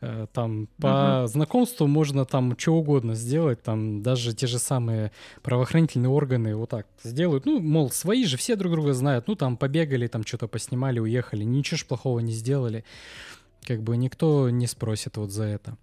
э, 0.00 0.26
там, 0.32 0.68
по 0.78 0.86
uh-huh. 0.86 1.26
знакомству 1.26 1.86
можно 1.86 2.24
там 2.24 2.56
что 2.58 2.72
угодно 2.72 3.14
сделать, 3.14 3.62
там, 3.62 4.02
даже 4.02 4.34
те 4.34 4.46
же 4.46 4.58
самые 4.58 5.12
правоохранительные 5.42 6.08
органы 6.08 6.56
вот 6.56 6.70
так 6.70 6.86
сделают, 7.02 7.44
ну, 7.44 7.60
мол, 7.60 7.90
свои 7.90 8.24
же, 8.24 8.38
все 8.38 8.56
друг 8.56 8.72
друга 8.72 8.94
знают, 8.94 9.28
ну, 9.28 9.34
там, 9.34 9.58
побегали, 9.58 10.06
там, 10.06 10.24
что-то 10.24 10.48
поснимали, 10.48 11.00
уехали, 11.00 11.44
ничего 11.44 11.76
ж 11.76 11.84
плохого 11.84 12.20
не 12.20 12.32
сделали, 12.32 12.82
как 13.62 13.82
бы 13.82 13.98
никто 13.98 14.48
не 14.48 14.66
спросит 14.66 15.18
вот 15.18 15.30
за 15.30 15.44
это. 15.44 15.76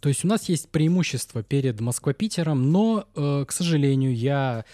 То 0.00 0.08
есть 0.08 0.24
у 0.24 0.28
нас 0.28 0.48
есть 0.48 0.68
преимущество 0.70 1.42
перед 1.42 1.80
Москва-Питером, 1.80 2.70
но, 2.70 3.06
э, 3.14 3.44
к 3.46 3.52
сожалению, 3.52 4.14
я 4.14 4.64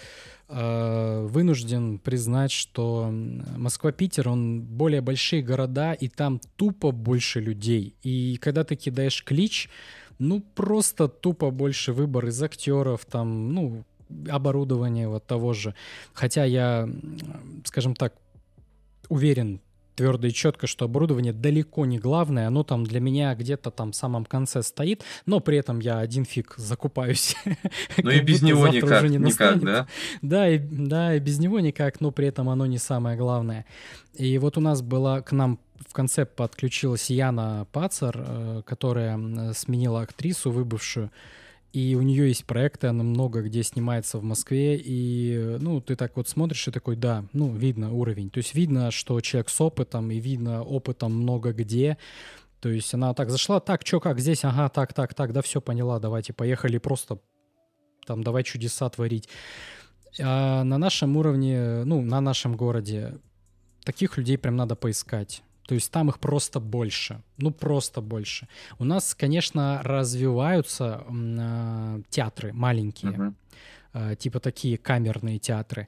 э, 0.48 1.26
вынужден 1.28 1.98
признать, 1.98 2.50
что 2.50 3.08
Москва-Питер, 3.56 4.28
он 4.28 4.62
более 4.62 5.00
большие 5.00 5.42
города, 5.42 5.92
и 5.92 6.08
там 6.08 6.40
тупо 6.56 6.90
больше 6.90 7.40
людей. 7.40 7.94
И 8.02 8.36
когда 8.40 8.64
ты 8.64 8.74
кидаешь 8.74 9.22
клич, 9.22 9.68
ну 10.18 10.40
просто 10.40 11.08
тупо 11.08 11.50
больше 11.50 11.92
выбор 11.92 12.26
из 12.26 12.42
актеров, 12.42 13.04
там, 13.04 13.54
ну, 13.54 13.84
оборудование 14.28 15.08
вот 15.08 15.26
того 15.26 15.52
же. 15.52 15.74
Хотя 16.12 16.44
я, 16.44 16.88
скажем 17.64 17.94
так, 17.94 18.14
уверен 19.08 19.60
твердо 19.94 20.28
и 20.28 20.32
четко, 20.32 20.66
что 20.66 20.84
оборудование 20.84 21.32
далеко 21.32 21.86
не 21.86 21.98
главное, 21.98 22.46
оно 22.46 22.62
там 22.62 22.84
для 22.84 23.00
меня 23.00 23.34
где-то 23.34 23.70
там 23.70 23.92
в 23.92 23.96
самом 23.96 24.24
конце 24.24 24.62
стоит, 24.62 25.04
но 25.26 25.40
при 25.40 25.58
этом 25.58 25.80
я 25.80 25.98
один 25.98 26.24
фиг 26.24 26.54
закупаюсь. 26.56 27.36
Ну 28.02 28.10
и 28.10 28.20
без 28.20 28.42
него 28.42 28.68
никак, 28.68 29.02
не 29.02 29.18
никак, 29.18 29.60
да? 29.60 29.86
Да 30.22 30.48
и, 30.48 30.58
да, 30.58 31.14
и 31.14 31.20
без 31.20 31.38
него 31.38 31.60
никак, 31.60 32.00
но 32.00 32.10
при 32.10 32.28
этом 32.28 32.48
оно 32.48 32.66
не 32.66 32.78
самое 32.78 33.16
главное. 33.16 33.66
И 34.14 34.38
вот 34.38 34.56
у 34.56 34.60
нас 34.60 34.82
была 34.82 35.20
к 35.20 35.32
нам 35.32 35.58
в 35.88 35.92
конце 35.92 36.24
подключилась 36.24 37.10
Яна 37.10 37.66
Пацар, 37.72 38.16
э, 38.16 38.62
которая 38.64 39.52
сменила 39.54 40.02
актрису, 40.02 40.50
выбывшую, 40.50 41.10
и 41.72 41.94
у 41.94 42.02
нее 42.02 42.28
есть 42.28 42.46
проекты, 42.46 42.88
она 42.88 43.04
много 43.04 43.42
где 43.42 43.62
снимается 43.62 44.18
в 44.18 44.24
Москве, 44.24 44.76
и, 44.76 45.56
ну, 45.60 45.80
ты 45.80 45.94
так 45.94 46.16
вот 46.16 46.28
смотришь 46.28 46.66
и 46.66 46.72
такой, 46.72 46.96
да, 46.96 47.24
ну, 47.32 47.54
видно 47.54 47.92
уровень. 47.92 48.30
То 48.30 48.38
есть 48.38 48.54
видно, 48.54 48.90
что 48.90 49.20
человек 49.20 49.48
с 49.50 49.60
опытом, 49.60 50.10
и 50.10 50.18
видно 50.18 50.64
опытом 50.64 51.12
много 51.12 51.52
где. 51.52 51.96
То 52.60 52.68
есть 52.68 52.92
она 52.92 53.14
так 53.14 53.30
зашла, 53.30 53.60
так, 53.60 53.86
что, 53.86 54.00
как 54.00 54.18
здесь, 54.18 54.44
ага, 54.44 54.68
так, 54.68 54.92
так, 54.92 55.14
так, 55.14 55.32
да, 55.32 55.42
все 55.42 55.60
поняла, 55.60 56.00
давайте, 56.00 56.32
поехали 56.32 56.78
просто 56.78 57.20
там, 58.04 58.24
давай 58.24 58.42
чудеса 58.42 58.88
творить. 58.90 59.28
А 60.20 60.64
на 60.64 60.76
нашем 60.76 61.16
уровне, 61.16 61.84
ну, 61.84 62.02
на 62.02 62.20
нашем 62.20 62.56
городе 62.56 63.18
таких 63.84 64.18
людей 64.18 64.36
прям 64.38 64.56
надо 64.56 64.74
поискать. 64.74 65.42
То 65.70 65.74
есть 65.74 65.92
там 65.92 66.08
их 66.08 66.18
просто 66.18 66.58
больше. 66.58 67.22
Ну, 67.38 67.52
просто 67.52 68.00
больше. 68.00 68.48
У 68.80 68.84
нас, 68.84 69.14
конечно, 69.14 69.80
развиваются 69.84 71.04
э, 71.08 72.02
театры 72.10 72.52
маленькие, 72.52 73.12
uh-huh. 73.12 73.34
э, 73.92 74.16
типа 74.16 74.40
такие 74.40 74.78
камерные 74.78 75.38
театры. 75.38 75.86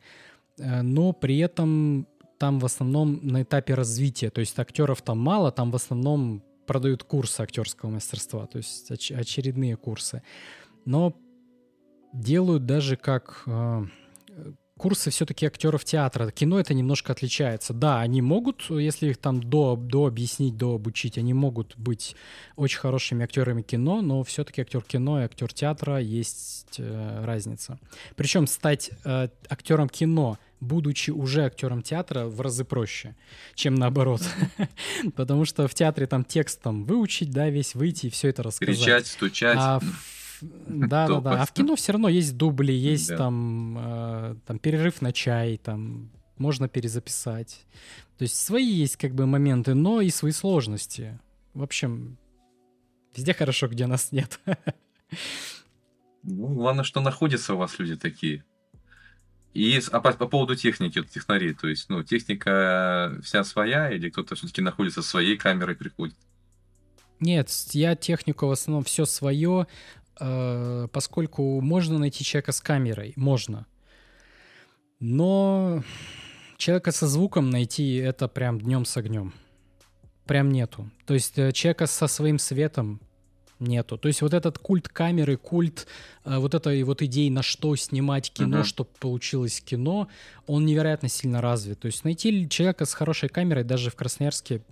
Э, 0.56 0.82
но 0.82 1.12
при 1.12 1.38
этом 1.38 2.06
там 2.38 2.60
в 2.60 2.64
основном 2.64 3.18
на 3.24 3.42
этапе 3.42 3.74
развития. 3.74 4.30
То 4.30 4.40
есть 4.40 4.56
актеров 4.56 5.02
там 5.02 5.18
мало, 5.18 5.50
там 5.50 5.72
в 5.72 5.74
основном 5.74 6.44
продают 6.64 7.02
курсы 7.02 7.40
актерского 7.40 7.90
мастерства, 7.90 8.46
то 8.46 8.58
есть 8.58 8.88
оч- 8.88 9.12
очередные 9.12 9.76
курсы. 9.76 10.22
Но 10.84 11.12
делают 12.12 12.66
даже 12.66 12.96
как 12.96 13.42
э, 13.46 13.84
курсы 14.82 15.10
все-таки 15.10 15.46
актеров 15.46 15.84
театра. 15.84 16.32
Кино 16.32 16.58
это 16.58 16.74
немножко 16.74 17.12
отличается. 17.12 17.72
Да, 17.72 18.00
они 18.00 18.20
могут, 18.20 18.68
если 18.68 19.10
их 19.10 19.18
там 19.18 19.40
до, 19.40 19.76
до 19.76 20.06
объяснить, 20.06 20.56
до 20.56 20.74
обучить, 20.74 21.18
они 21.18 21.34
могут 21.34 21.76
быть 21.76 22.16
очень 22.56 22.80
хорошими 22.80 23.22
актерами 23.22 23.62
кино, 23.62 24.02
но 24.02 24.24
все-таки 24.24 24.60
актер 24.60 24.82
кино 24.82 25.20
и 25.20 25.24
актер 25.24 25.52
театра 25.52 26.00
есть 26.00 26.74
э, 26.78 27.24
разница. 27.24 27.78
Причем 28.16 28.48
стать 28.48 28.90
э, 29.04 29.28
актером 29.48 29.88
кино 29.88 30.36
будучи 30.58 31.10
уже 31.10 31.44
актером 31.44 31.82
театра, 31.82 32.26
в 32.26 32.40
разы 32.40 32.64
проще, 32.64 33.14
чем 33.54 33.74
наоборот. 33.76 34.22
Потому 35.16 35.44
что 35.44 35.66
в 35.66 35.74
театре 35.74 36.06
там 36.06 36.24
текст 36.24 36.60
там 36.60 36.84
выучить, 36.84 37.30
да, 37.30 37.50
весь 37.50 37.74
выйти 37.74 38.06
и 38.06 38.10
все 38.10 38.28
это 38.28 38.42
рассказать. 38.44 38.76
Кричать, 38.76 39.06
стучать. 39.08 39.58
А 39.58 39.80
да, 40.68 41.08
да, 41.08 41.20
да. 41.20 41.42
А 41.42 41.46
в 41.46 41.52
кино 41.52 41.76
все 41.76 41.92
равно 41.92 42.08
есть 42.08 42.36
дубли, 42.36 42.72
есть 42.72 43.08
да. 43.08 43.16
там, 43.16 43.78
э, 43.78 44.36
там 44.46 44.58
перерыв 44.58 45.00
на 45.00 45.12
чай, 45.12 45.58
там 45.58 46.10
можно 46.36 46.68
перезаписать. 46.68 47.64
То 48.18 48.22
есть 48.22 48.36
свои 48.36 48.64
есть 48.64 48.96
как 48.96 49.14
бы 49.14 49.26
моменты, 49.26 49.74
но 49.74 50.00
и 50.00 50.10
свои 50.10 50.32
сложности. 50.32 51.18
В 51.54 51.62
общем, 51.62 52.18
везде 53.16 53.34
хорошо, 53.34 53.68
где 53.68 53.86
нас 53.86 54.12
нет. 54.12 54.40
Ну, 56.24 56.48
главное, 56.48 56.84
что 56.84 57.00
находятся 57.00 57.54
у 57.54 57.56
вас 57.56 57.78
люди 57.78 57.96
такие. 57.96 58.44
И 59.54 59.80
а 59.90 60.00
по, 60.00 60.12
по 60.12 60.26
поводу 60.26 60.54
техники, 60.56 61.02
технарей, 61.02 61.52
то 61.52 61.68
есть, 61.68 61.88
ну, 61.90 62.02
техника 62.02 63.18
вся 63.22 63.44
своя, 63.44 63.90
или 63.90 64.08
кто-то 64.08 64.34
все-таки 64.34 64.62
находится 64.62 65.02
своей 65.02 65.36
камерой 65.36 65.76
приходит? 65.76 66.16
Нет, 67.20 67.50
я 67.72 67.94
технику 67.94 68.46
в 68.46 68.50
основном 68.50 68.82
все 68.82 69.04
свое. 69.04 69.66
Э, 70.20 70.88
поскольку 70.92 71.60
можно 71.60 71.98
найти 71.98 72.24
человека 72.24 72.52
с 72.52 72.60
камерой, 72.60 73.12
можно. 73.16 73.66
Но 75.00 75.82
человека 76.58 76.92
со 76.92 77.06
звуком 77.06 77.50
найти 77.50 77.96
это 77.96 78.28
прям 78.28 78.60
днем 78.60 78.84
с 78.84 78.96
огнем. 78.96 79.32
Прям 80.26 80.50
нету. 80.50 80.90
То 81.06 81.14
есть 81.14 81.38
э, 81.38 81.52
человека 81.52 81.86
со 81.86 82.06
своим 82.06 82.38
светом 82.38 83.00
нету. 83.58 83.96
То 83.96 84.08
есть 84.08 84.22
вот 84.22 84.34
этот 84.34 84.58
культ 84.58 84.88
камеры, 84.88 85.36
культ 85.36 85.86
э, 86.24 86.36
вот 86.38 86.54
этой 86.54 86.82
вот 86.82 87.00
идеи, 87.02 87.28
на 87.30 87.42
что 87.42 87.74
снимать 87.76 88.32
кино, 88.32 88.60
uh-huh. 88.60 88.64
чтобы 88.64 88.90
получилось 89.00 89.60
кино, 89.60 90.08
он 90.46 90.66
невероятно 90.66 91.08
сильно 91.08 91.40
развит. 91.40 91.80
То 91.80 91.86
есть 91.86 92.04
найти 92.04 92.48
человека 92.48 92.84
с 92.84 92.92
хорошей 92.92 93.28
камерой 93.28 93.64
даже 93.64 93.90
в 93.90 93.96
Красноярске 93.96 94.62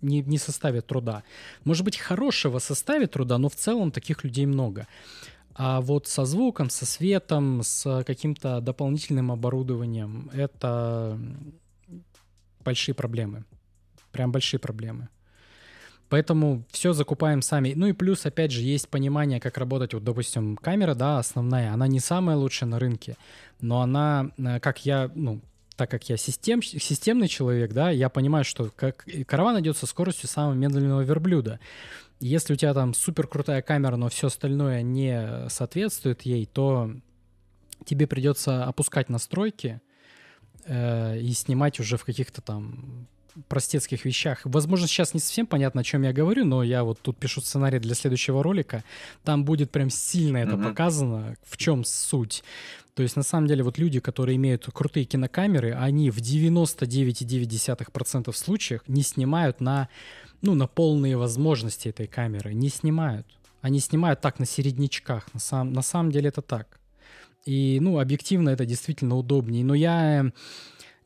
не, 0.00 0.22
не 0.22 0.38
составит 0.38 0.86
труда. 0.86 1.22
Может 1.64 1.84
быть, 1.84 1.96
хорошего 1.96 2.58
составит 2.58 3.12
труда, 3.12 3.38
но 3.38 3.48
в 3.48 3.54
целом 3.54 3.90
таких 3.90 4.24
людей 4.24 4.46
много. 4.46 4.86
А 5.54 5.80
вот 5.80 6.06
со 6.06 6.24
звуком, 6.24 6.70
со 6.70 6.86
светом, 6.86 7.62
с 7.62 8.04
каким-то 8.04 8.60
дополнительным 8.60 9.32
оборудованием 9.32 10.30
это 10.32 11.18
большие 12.64 12.94
проблемы. 12.94 13.44
Прям 14.12 14.30
большие 14.30 14.60
проблемы. 14.60 15.08
Поэтому 16.08 16.64
все 16.70 16.92
закупаем 16.92 17.42
сами. 17.42 17.74
Ну 17.76 17.86
и 17.86 17.92
плюс, 17.92 18.24
опять 18.24 18.50
же, 18.50 18.62
есть 18.62 18.88
понимание, 18.88 19.40
как 19.40 19.58
работать. 19.58 19.94
Вот, 19.94 20.04
допустим, 20.04 20.56
камера, 20.56 20.94
да, 20.94 21.18
основная, 21.18 21.72
она 21.72 21.86
не 21.86 22.00
самая 22.00 22.36
лучшая 22.36 22.70
на 22.70 22.78
рынке, 22.78 23.16
но 23.60 23.82
она, 23.82 24.30
э, 24.38 24.60
как 24.60 24.86
я, 24.86 25.10
ну, 25.14 25.40
так 25.78 25.88
как 25.88 26.08
я 26.08 26.16
систем, 26.16 26.60
системный 26.60 27.28
человек, 27.28 27.72
да, 27.72 27.90
я 27.90 28.08
понимаю, 28.08 28.44
что 28.44 28.68
как 28.74 29.06
караван 29.28 29.60
идет 29.60 29.76
со 29.76 29.86
скоростью 29.86 30.28
самого 30.28 30.54
медленного 30.54 31.02
верблюда. 31.02 31.60
Если 32.18 32.52
у 32.52 32.56
тебя 32.56 32.74
там 32.74 32.94
супер 32.94 33.28
крутая 33.28 33.62
камера, 33.62 33.94
но 33.94 34.08
все 34.08 34.26
остальное 34.26 34.82
не 34.82 35.48
соответствует 35.48 36.22
ей, 36.22 36.46
то 36.46 36.90
тебе 37.84 38.08
придется 38.08 38.64
опускать 38.64 39.08
настройки 39.08 39.80
э, 40.64 41.20
и 41.20 41.32
снимать 41.32 41.78
уже 41.78 41.96
в 41.96 42.04
каких-то 42.04 42.42
там 42.42 43.06
простецких 43.46 44.04
вещах. 44.04 44.40
Возможно, 44.42 44.88
сейчас 44.88 45.14
не 45.14 45.20
совсем 45.20 45.46
понятно, 45.46 45.82
о 45.82 45.84
чем 45.84 46.02
я 46.02 46.12
говорю, 46.12 46.44
но 46.44 46.64
я 46.64 46.82
вот 46.82 47.00
тут 47.00 47.18
пишу 47.18 47.40
сценарий 47.40 47.78
для 47.78 47.94
следующего 47.94 48.42
ролика. 48.42 48.82
Там 49.22 49.44
будет 49.44 49.70
прям 49.70 49.90
сильно 49.90 50.38
это 50.38 50.56
mm-hmm. 50.56 50.68
показано, 50.68 51.36
в 51.44 51.56
чем 51.56 51.84
суть. 51.84 52.42
То 52.98 53.04
есть, 53.04 53.14
на 53.14 53.22
самом 53.22 53.46
деле, 53.46 53.62
вот 53.62 53.78
люди, 53.78 54.00
которые 54.00 54.34
имеют 54.34 54.66
крутые 54.72 55.04
кинокамеры, 55.04 55.72
они 55.72 56.10
в 56.10 56.18
99,9% 56.18 58.32
случаях 58.32 58.82
не 58.88 59.02
снимают 59.02 59.60
на, 59.60 59.88
ну, 60.42 60.56
на 60.56 60.66
полные 60.66 61.16
возможности 61.16 61.90
этой 61.90 62.08
камеры. 62.08 62.54
Не 62.54 62.68
снимают. 62.68 63.24
Они 63.60 63.78
снимают 63.78 64.20
так, 64.20 64.40
на 64.40 64.46
середнячках. 64.46 65.32
На, 65.32 65.38
сам, 65.38 65.72
на 65.72 65.82
самом 65.82 66.10
деле 66.10 66.30
это 66.30 66.42
так. 66.42 66.80
И, 67.44 67.78
ну, 67.80 68.00
объективно 68.00 68.48
это 68.48 68.66
действительно 68.66 69.16
удобнее. 69.16 69.64
Но 69.64 69.74
я 69.74 70.32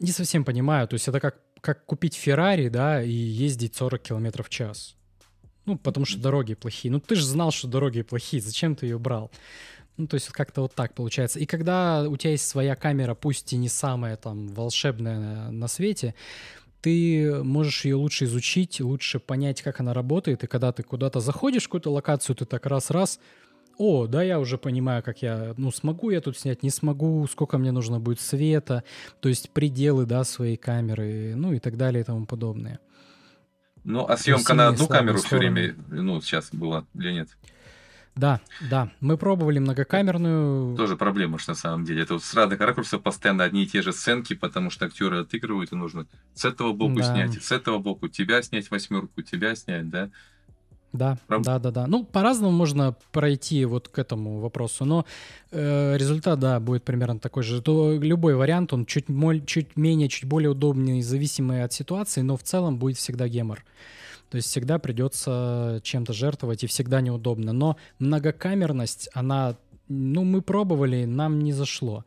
не 0.01 0.13
совсем 0.13 0.47
понимаю. 0.47 0.89
То 0.89 0.95
есть 0.95 1.09
это 1.09 1.21
как 1.21 1.43
как 1.61 1.85
купить 1.85 2.15
Феррари, 2.15 2.71
да, 2.71 3.03
и 3.03 3.13
ездить 3.13 3.77
40 3.77 4.01
км 4.01 4.43
в 4.43 4.49
час. 4.49 4.97
Ну, 5.67 5.77
потому 5.77 6.07
что 6.07 6.19
дороги 6.19 6.55
плохие. 6.55 6.91
Ну, 6.91 7.01
ты 7.01 7.17
же 7.17 7.27
знал, 7.27 7.51
что 7.51 7.69
дороги 7.69 8.01
плохие. 8.01 8.43
Зачем 8.43 8.77
ты 8.77 8.87
ее 8.87 8.99
брал? 8.99 9.31
Ну, 9.97 10.07
то 10.07 10.15
есть 10.15 10.29
как-то 10.29 10.63
вот 10.63 10.75
так 10.75 10.95
получается. 10.95 11.39
И 11.39 11.47
когда 11.47 12.09
у 12.09 12.17
тебя 12.17 12.31
есть 12.31 12.47
своя 12.47 12.75
камера, 12.75 13.15
пусть 13.15 13.53
и 13.53 13.57
не 13.57 13.69
самая 13.69 14.17
там 14.17 14.49
волшебная 14.49 15.51
на 15.51 15.69
свете, 15.69 16.15
ты 16.81 17.43
можешь 17.45 17.85
ее 17.85 17.97
лучше 17.97 18.25
изучить, 18.25 18.81
лучше 18.81 19.21
понять, 19.21 19.63
как 19.63 19.81
она 19.81 19.95
работает. 19.95 20.45
И 20.45 20.47
когда 20.47 20.73
ты 20.73 20.83
куда-то 20.83 21.21
заходишь 21.21 21.65
в 21.65 21.67
какую-то 21.67 21.91
локацию, 21.91 22.35
ты 22.35 22.45
так 22.45 22.67
раз-раз 22.67 23.21
о, 23.79 24.07
да, 24.07 24.23
я 24.23 24.39
уже 24.39 24.59
понимаю, 24.59 25.03
как 25.03 25.23
я, 25.23 25.55
ну, 25.57 25.71
смогу 25.71 26.11
я 26.11 26.21
тут 26.21 26.39
снять, 26.39 26.63
не 26.63 26.71
смогу, 26.71 27.27
сколько 27.27 27.59
мне 27.59 27.73
нужно 27.73 28.01
будет 28.01 28.21
света, 28.21 28.85
то 29.21 29.29
есть 29.29 29.51
пределы, 29.51 30.05
да, 30.05 30.25
своей 30.25 30.57
камеры, 30.57 31.35
ну 31.37 31.53
и 31.53 31.59
так 31.59 31.77
далее 31.77 32.03
и 32.03 32.05
тому 32.05 32.27
подобное. 32.27 32.81
Ну, 33.85 34.07
а 34.07 34.17
съемка 34.17 34.55
на 34.55 34.69
одну 34.69 34.87
камеру 34.87 35.19
все 35.19 35.39
время, 35.39 35.75
ну, 35.89 36.21
сейчас 36.21 36.51
была 36.53 36.85
или 36.95 37.13
нет? 37.13 37.29
Да, 38.15 38.41
да. 38.71 38.91
Мы 39.01 39.17
пробовали 39.17 39.59
многокамерную. 39.59 40.77
Тоже 40.77 40.97
проблема, 40.97 41.39
что 41.39 41.53
на 41.53 41.57
самом 41.57 41.85
деле. 41.85 42.03
Это 42.03 42.15
вот 42.15 42.25
с 42.25 42.35
разных 42.35 42.61
ракурсов 42.61 43.03
постоянно 43.03 43.45
одни 43.45 43.63
и 43.63 43.67
те 43.67 43.81
же 43.81 43.93
сценки, 43.93 44.35
потому 44.35 44.71
что 44.71 44.87
актеры 44.87 45.21
отыгрывают, 45.21 45.73
и 45.73 45.77
нужно 45.77 46.07
с 46.35 46.45
этого 46.45 46.73
боку 46.73 46.97
да. 46.97 47.05
снять, 47.05 47.43
с 47.43 47.53
этого 47.53 47.79
боку 47.79 48.09
тебя 48.09 48.43
снять 48.43 48.71
восьмерку, 48.71 49.23
тебя 49.23 49.55
снять, 49.55 49.89
да. 49.89 50.11
Да, 50.93 51.17
Прав... 51.27 51.43
да, 51.43 51.59
да, 51.59 51.71
да. 51.71 51.87
Ну, 51.87 52.05
по-разному 52.05 52.53
можно 52.53 52.95
пройти 53.13 53.65
вот 53.65 53.89
к 53.89 53.99
этому 53.99 54.41
вопросу, 54.41 54.85
но 54.85 55.07
э, 55.51 55.97
результат, 55.97 56.39
да, 56.39 56.61
будет 56.61 56.85
примерно 56.85 57.19
такой 57.19 57.43
же. 57.43 57.63
То 57.63 57.93
любой 57.95 58.35
вариант, 58.35 58.75
он 58.75 58.85
чуть, 58.85 59.07
чуть 59.47 59.77
менее, 59.77 60.11
чуть 60.11 60.27
более 60.27 60.51
удобный, 60.51 61.01
зависимый 61.01 61.65
от 61.65 61.73
ситуации, 61.73 62.21
но 62.21 62.37
в 62.37 62.43
целом 62.43 62.77
будет 62.77 62.99
всегда 62.99 63.27
гемор. 63.27 63.65
То 64.33 64.37
есть 64.37 64.49
всегда 64.49 64.79
придется 64.79 65.81
чем-то 65.83 66.15
жертвовать 66.15 66.65
и 66.65 66.67
всегда 66.67 67.03
неудобно. 67.03 67.53
Но 67.53 67.77
многокамерность, 67.99 69.11
она, 69.13 69.57
ну, 69.89 70.25
мы 70.25 70.41
пробовали, 70.41 71.05
нам 71.05 71.41
не 71.41 71.53
зашло. 71.53 72.07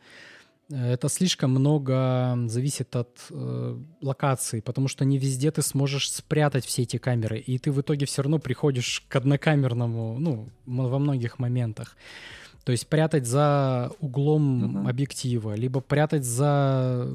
Это 0.72 1.08
слишком 1.08 1.52
много 1.52 2.36
зависит 2.48 2.96
от 2.96 3.28
э, 3.30 3.78
локации, 4.02 4.62
потому 4.62 4.88
что 4.88 5.06
не 5.06 5.20
везде 5.20 5.52
ты 5.52 5.62
сможешь 5.62 6.12
спрятать 6.12 6.66
все 6.66 6.82
эти 6.82 6.98
камеры, 6.98 7.38
и 7.38 7.60
ты 7.60 7.72
в 7.72 7.80
итоге 7.80 8.08
все 8.08 8.24
равно 8.24 8.40
приходишь 8.40 9.04
к 9.08 9.16
однокамерному, 9.16 10.18
ну, 10.18 10.50
во 10.66 10.98
многих 10.98 11.38
моментах. 11.38 11.96
То 12.64 12.72
есть 12.72 12.88
прятать 12.88 13.28
за 13.28 13.92
углом 14.00 14.78
uh-huh. 14.80 14.90
объектива, 14.90 15.54
либо 15.54 15.80
прятать 15.80 16.26
за 16.26 17.08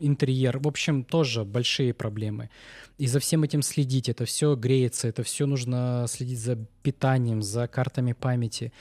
интерьер. 0.00 0.58
В 0.58 0.66
общем, 0.66 1.04
тоже 1.04 1.44
большие 1.44 1.94
проблемы. 1.94 2.50
И 2.98 3.06
за 3.06 3.20
всем 3.20 3.42
этим 3.44 3.62
следить, 3.62 4.08
это 4.08 4.24
все 4.24 4.54
греется, 4.56 5.08
это 5.08 5.22
все 5.22 5.46
нужно 5.46 6.06
следить 6.08 6.40
за 6.40 6.58
питанием, 6.82 7.42
за 7.42 7.68
картами 7.68 8.12
памяти. 8.12 8.72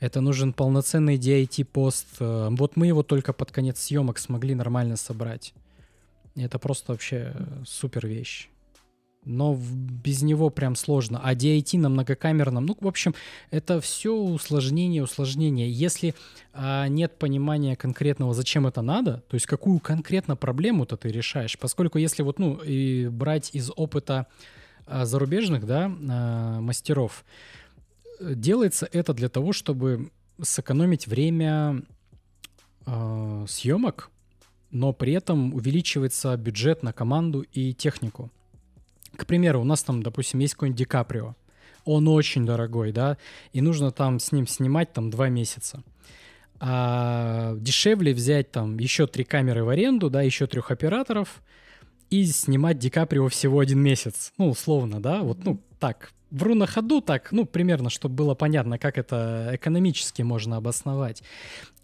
Это 0.00 0.20
нужен 0.20 0.52
полноценный 0.52 1.16
DIT-пост. 1.16 2.06
Э, 2.20 2.48
вот 2.50 2.76
мы 2.76 2.88
его 2.88 3.02
только 3.02 3.32
под 3.32 3.52
конец 3.52 3.78
съемок 3.80 4.18
смогли 4.18 4.54
нормально 4.54 4.96
собрать. 4.96 5.54
Это 6.34 6.58
просто 6.58 6.92
вообще 6.92 7.34
супер 7.64 8.06
вещь. 8.06 8.48
Но 9.24 9.56
без 9.56 10.22
него 10.22 10.50
прям 10.50 10.74
сложно. 10.74 11.20
А 11.22 11.34
DIT 11.34 11.78
на 11.78 11.88
многокамерном, 11.88 12.66
ну, 12.66 12.76
в 12.80 12.88
общем, 12.88 13.14
это 13.50 13.80
все 13.80 14.14
усложнение, 14.14 15.02
усложнение. 15.02 15.70
Если 15.70 16.14
а, 16.52 16.88
нет 16.88 17.18
понимания 17.18 17.76
конкретного, 17.76 18.34
зачем 18.34 18.66
это 18.66 18.82
надо, 18.82 19.22
то 19.28 19.34
есть 19.34 19.46
какую 19.46 19.78
конкретно 19.78 20.34
проблему-то 20.34 20.96
ты 20.96 21.08
решаешь, 21.10 21.56
поскольку 21.58 21.98
если 21.98 22.22
вот, 22.22 22.40
ну, 22.40 22.56
и 22.56 23.06
брать 23.08 23.50
из 23.52 23.70
опыта 23.76 24.26
а, 24.86 25.04
зарубежных, 25.04 25.66
да, 25.66 25.84
а, 26.10 26.60
мастеров, 26.60 27.24
делается 28.20 28.88
это 28.92 29.14
для 29.14 29.28
того, 29.28 29.52
чтобы 29.52 30.10
сэкономить 30.40 31.06
время 31.06 31.82
э, 32.86 33.44
съемок, 33.48 34.10
но 34.70 34.92
при 34.92 35.12
этом 35.12 35.54
увеличивается 35.54 36.36
бюджет 36.36 36.82
на 36.82 36.92
команду 36.92 37.44
и 37.52 37.74
технику. 37.74 38.30
К 39.16 39.26
примеру, 39.26 39.60
у 39.60 39.64
нас 39.64 39.82
там, 39.82 40.02
допустим, 40.02 40.40
есть 40.40 40.54
какой-нибудь 40.54 40.78
Ди 40.78 40.84
Каприо. 40.84 41.34
Он 41.84 42.08
очень 42.08 42.46
дорогой, 42.46 42.92
да, 42.92 43.18
и 43.52 43.60
нужно 43.60 43.90
там 43.90 44.20
с 44.20 44.32
ним 44.32 44.46
снимать 44.46 44.92
там 44.92 45.10
два 45.10 45.28
месяца. 45.28 45.82
А 46.60 47.54
дешевле 47.56 48.14
взять 48.14 48.52
там 48.52 48.78
еще 48.78 49.08
три 49.08 49.24
камеры 49.24 49.64
в 49.64 49.68
аренду, 49.68 50.10
да, 50.10 50.22
еще 50.22 50.46
трех 50.46 50.70
операторов 50.70 51.42
и 52.10 52.24
снимать 52.26 52.78
Ди 52.78 52.88
Каприо 52.88 53.28
всего 53.28 53.58
один 53.58 53.80
месяц. 53.80 54.32
Ну, 54.38 54.50
условно, 54.50 55.02
да, 55.02 55.22
вот, 55.22 55.44
ну, 55.44 55.60
так, 55.80 56.12
вру 56.32 56.54
на 56.54 56.66
ходу 56.66 57.00
так, 57.00 57.30
ну, 57.30 57.44
примерно, 57.44 57.90
чтобы 57.90 58.14
было 58.14 58.34
понятно, 58.34 58.78
как 58.78 58.98
это 58.98 59.50
экономически 59.52 60.22
можно 60.22 60.56
обосновать. 60.56 61.22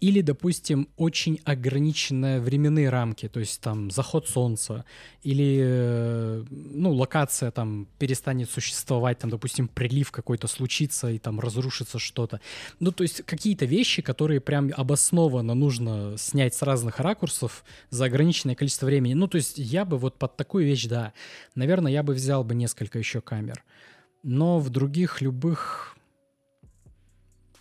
Или, 0.01 0.21
допустим, 0.21 0.87
очень 0.97 1.39
ограниченные 1.43 2.39
временные 2.39 2.89
рамки, 2.89 3.27
то 3.27 3.39
есть 3.39 3.61
там 3.61 3.91
заход 3.91 4.27
солнца, 4.27 4.85
или, 5.23 5.59
э, 5.61 6.45
ну, 6.49 6.93
локация 6.93 7.51
там 7.51 7.87
перестанет 7.99 8.49
существовать, 8.49 9.19
там, 9.19 9.29
допустим, 9.29 9.67
прилив 9.67 10.11
какой-то 10.11 10.47
случится 10.47 11.11
и 11.11 11.19
там 11.19 11.39
разрушится 11.39 11.99
что-то. 11.99 12.39
Ну, 12.79 12.91
то 12.91 13.03
есть 13.03 13.23
какие-то 13.23 13.65
вещи, 13.65 14.01
которые 14.01 14.39
прям 14.39 14.71
обоснованно 14.75 15.53
нужно 15.53 16.15
снять 16.17 16.55
с 16.55 16.61
разных 16.61 16.99
ракурсов 16.99 17.63
за 17.89 18.05
ограниченное 18.05 18.55
количество 18.55 18.85
времени. 18.85 19.13
Ну, 19.13 19.27
то 19.27 19.35
есть 19.35 19.57
я 19.57 19.85
бы 19.85 19.97
вот 19.97 20.17
под 20.17 20.37
такую 20.37 20.65
вещь, 20.65 20.87
да, 20.87 21.13
наверное, 21.55 21.91
я 21.91 22.03
бы 22.03 22.13
взял 22.13 22.43
бы 22.43 22.55
несколько 22.55 22.97
еще 22.97 23.21
камер 23.21 23.63
но 24.23 24.59
в 24.59 24.69
других 24.69 25.21
любых 25.21 25.95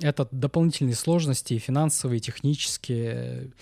это 0.00 0.28
дополнительные 0.30 0.94
сложности, 0.94 1.58
финансовые, 1.58 2.20
технические. 2.20 3.52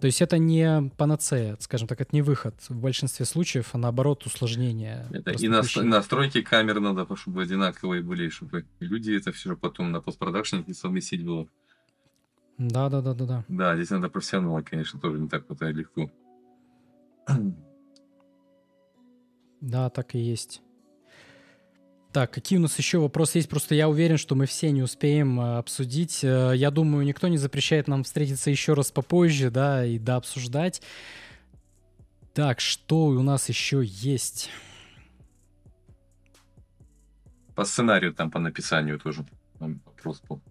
То 0.00 0.06
есть 0.06 0.22
это 0.22 0.38
не 0.38 0.90
панацея, 0.96 1.56
скажем 1.60 1.86
так, 1.86 2.00
это 2.00 2.14
не 2.14 2.22
выход 2.22 2.54
в 2.68 2.80
большинстве 2.80 3.26
случаев, 3.26 3.70
а 3.72 3.78
наоборот 3.78 4.24
усложнение. 4.24 5.06
Это 5.12 5.32
и 5.32 5.48
настройки, 5.48 5.86
настройки 5.86 6.42
камер 6.42 6.80
надо, 6.80 7.06
чтобы 7.16 7.42
одинаковые 7.42 8.02
были, 8.02 8.30
чтобы 8.30 8.64
люди 8.80 9.12
это 9.12 9.32
все 9.32 9.54
потом 9.54 9.92
на 9.92 10.00
постпродакшене 10.00 10.72
совместить 10.72 11.24
было. 11.24 11.46
Да, 12.56 12.88
да, 12.88 13.02
да, 13.02 13.14
да, 13.14 13.26
да. 13.26 13.44
Да, 13.48 13.76
здесь 13.76 13.90
надо 13.90 14.08
профессионала, 14.08 14.62
конечно, 14.62 14.98
тоже 14.98 15.18
не 15.18 15.28
так 15.28 15.44
вот 15.48 15.60
легко. 15.60 16.10
Да, 19.60 19.90
так 19.90 20.14
и 20.14 20.18
есть. 20.18 20.62
Так, 22.12 22.30
какие 22.30 22.58
у 22.58 22.62
нас 22.62 22.76
еще 22.76 22.98
вопросы 22.98 23.38
есть? 23.38 23.48
Просто 23.48 23.74
я 23.74 23.88
уверен, 23.88 24.18
что 24.18 24.34
мы 24.34 24.44
все 24.44 24.70
не 24.70 24.82
успеем 24.82 25.40
э, 25.40 25.56
обсудить. 25.56 26.22
Э, 26.22 26.52
я 26.54 26.70
думаю, 26.70 27.06
никто 27.06 27.26
не 27.28 27.38
запрещает 27.38 27.88
нам 27.88 28.04
встретиться 28.04 28.50
еще 28.50 28.74
раз 28.74 28.92
попозже, 28.92 29.50
да, 29.50 29.86
и 29.86 29.98
да, 29.98 30.16
обсуждать. 30.16 30.82
Так, 32.34 32.60
что 32.60 33.06
у 33.06 33.22
нас 33.22 33.48
еще 33.48 33.82
есть? 33.82 34.50
По 37.54 37.64
сценарию 37.64 38.12
там, 38.12 38.30
по 38.30 38.38
написанию 38.38 38.98
тоже 38.98 39.24
вопрос 39.58 40.20
был. 40.28 40.42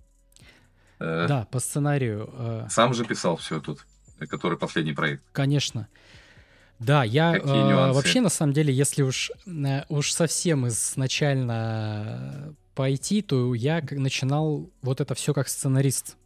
Э, 1.00 1.28
да, 1.28 1.48
по 1.52 1.60
сценарию. 1.60 2.66
Сам 2.72 2.96
же 2.96 3.06
писал 3.06 3.38
все 3.38 3.62
тут, 3.62 3.86
который 4.30 4.58
последний 4.58 4.94
проект. 4.94 5.24
Конечно. 5.32 5.88
Да, 6.82 7.04
я 7.04 7.36
э, 7.38 7.92
вообще 7.94 8.22
на 8.22 8.30
самом 8.30 8.54
деле, 8.54 8.74
если 8.74 9.04
уж, 9.04 9.32
э, 9.46 9.84
уж 9.88 10.12
совсем 10.12 10.68
изначально 10.68 12.56
пойти, 12.74 13.22
то 13.22 13.54
я 13.54 13.84
начинал 13.92 14.72
вот 14.82 15.00
это 15.00 15.14
все 15.14 15.36
как 15.36 15.48
сценарист. 15.48 16.18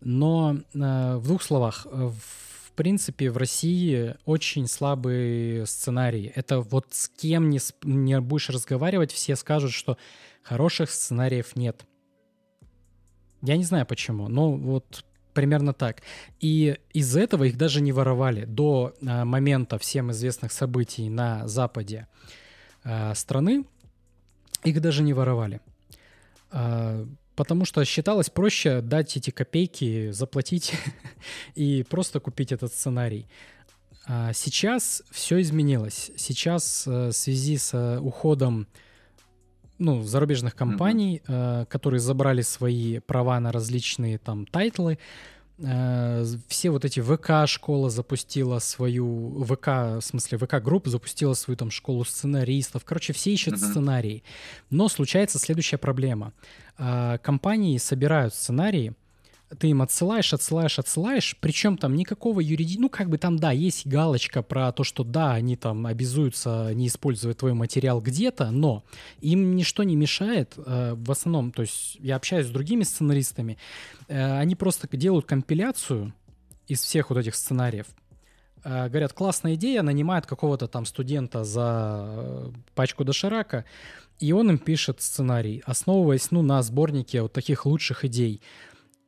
Но 0.00 0.56
э, 0.74 1.16
в 1.16 1.22
двух 1.24 1.44
словах, 1.44 1.86
э, 1.88 2.08
в 2.08 2.72
принципе, 2.72 3.30
в 3.30 3.36
России 3.36 4.16
очень 4.24 4.66
слабый 4.66 5.64
сценарий. 5.68 6.32
Это 6.34 6.62
вот 6.62 6.86
с 6.90 7.08
кем 7.08 7.48
не, 7.48 7.60
не 7.84 8.20
будешь 8.20 8.50
разговаривать, 8.50 9.12
все 9.12 9.36
скажут, 9.36 9.70
что 9.72 9.96
хороших 10.42 10.90
сценариев 10.90 11.54
нет. 11.54 11.84
Я 13.42 13.56
не 13.56 13.64
знаю 13.64 13.86
почему, 13.86 14.26
но 14.26 14.50
вот 14.50 15.04
Примерно 15.40 15.72
так. 15.72 16.02
И 16.38 16.76
из 16.92 17.16
этого 17.16 17.44
их 17.44 17.56
даже 17.56 17.80
не 17.80 17.92
воровали 17.92 18.44
до 18.44 18.92
а, 19.00 19.24
момента 19.24 19.78
всем 19.78 20.10
известных 20.10 20.52
событий 20.52 21.08
на 21.08 21.48
западе 21.48 22.08
а, 22.84 23.14
страны. 23.14 23.64
Их 24.64 24.82
даже 24.82 25.02
не 25.02 25.14
воровали. 25.14 25.62
А, 26.50 27.06
потому 27.36 27.64
что 27.64 27.82
считалось 27.86 28.28
проще 28.28 28.82
дать 28.82 29.16
эти 29.16 29.30
копейки, 29.30 30.10
заплатить 30.10 30.74
и 31.54 31.86
просто 31.88 32.20
купить 32.20 32.52
этот 32.52 32.74
сценарий. 32.74 33.26
Сейчас 34.34 35.02
все 35.10 35.40
изменилось. 35.40 36.10
Сейчас 36.16 36.86
э, 36.86 37.08
в 37.08 37.12
связи 37.12 37.56
с 37.56 37.72
э, 37.72 37.98
уходом 37.98 38.66
ну, 39.80 40.04
зарубежных 40.04 40.54
компаний, 40.54 41.22
mm-hmm. 41.26 41.66
которые 41.66 41.98
забрали 41.98 42.42
свои 42.42 43.00
права 43.00 43.40
на 43.40 43.50
различные 43.50 44.18
там 44.18 44.46
тайтлы, 44.46 44.98
все 45.58 46.70
вот 46.70 46.86
эти 46.86 47.00
ВК-школа 47.00 47.90
запустила 47.90 48.60
свою, 48.60 49.44
ВК, 49.44 49.66
в 49.66 50.00
смысле 50.00 50.38
ВК-группа 50.38 50.88
запустила 50.88 51.34
свою 51.34 51.56
там 51.58 51.70
школу 51.70 52.04
сценаристов. 52.04 52.84
Короче, 52.84 53.12
все 53.12 53.32
ищут 53.32 53.54
mm-hmm. 53.54 53.70
сценарии. 53.70 54.22
Но 54.70 54.88
случается 54.88 55.38
следующая 55.38 55.76
проблема. 55.76 56.32
Компании 56.76 57.76
собирают 57.76 58.32
сценарии, 58.32 58.94
ты 59.58 59.68
им 59.68 59.82
отсылаешь, 59.82 60.32
отсылаешь, 60.32 60.78
отсылаешь, 60.78 61.36
причем 61.40 61.76
там 61.76 61.96
никакого 61.96 62.40
юриди... 62.40 62.78
Ну, 62.78 62.88
как 62.88 63.08
бы 63.08 63.18
там, 63.18 63.36
да, 63.36 63.50
есть 63.50 63.86
галочка 63.86 64.42
про 64.42 64.70
то, 64.72 64.84
что 64.84 65.02
да, 65.02 65.32
они 65.32 65.56
там 65.56 65.86
обязуются 65.86 66.70
не 66.74 66.86
использовать 66.86 67.38
твой 67.38 67.54
материал 67.54 68.00
где-то, 68.00 68.50
но 68.50 68.84
им 69.20 69.56
ничто 69.56 69.82
не 69.82 69.96
мешает, 69.96 70.54
э, 70.56 70.94
в 70.94 71.10
основном, 71.10 71.50
то 71.50 71.62
есть 71.62 71.96
я 72.00 72.16
общаюсь 72.16 72.46
с 72.46 72.50
другими 72.50 72.84
сценаристами, 72.84 73.58
э, 74.08 74.38
они 74.38 74.54
просто 74.54 74.88
делают 74.96 75.26
компиляцию 75.26 76.14
из 76.68 76.82
всех 76.82 77.10
вот 77.10 77.18
этих 77.18 77.34
сценариев, 77.34 77.86
э, 78.62 78.88
говорят, 78.88 79.12
классная 79.12 79.54
идея, 79.54 79.82
нанимают 79.82 80.26
какого-то 80.26 80.68
там 80.68 80.86
студента 80.86 81.42
за 81.42 82.04
э, 82.06 82.50
пачку 82.76 83.04
доширака, 83.04 83.64
и 84.20 84.32
он 84.32 84.50
им 84.50 84.58
пишет 84.58 85.00
сценарий, 85.00 85.62
основываясь, 85.66 86.30
ну, 86.30 86.42
на 86.42 86.62
сборнике 86.62 87.22
вот 87.22 87.32
таких 87.32 87.66
лучших 87.66 88.04
идей 88.04 88.42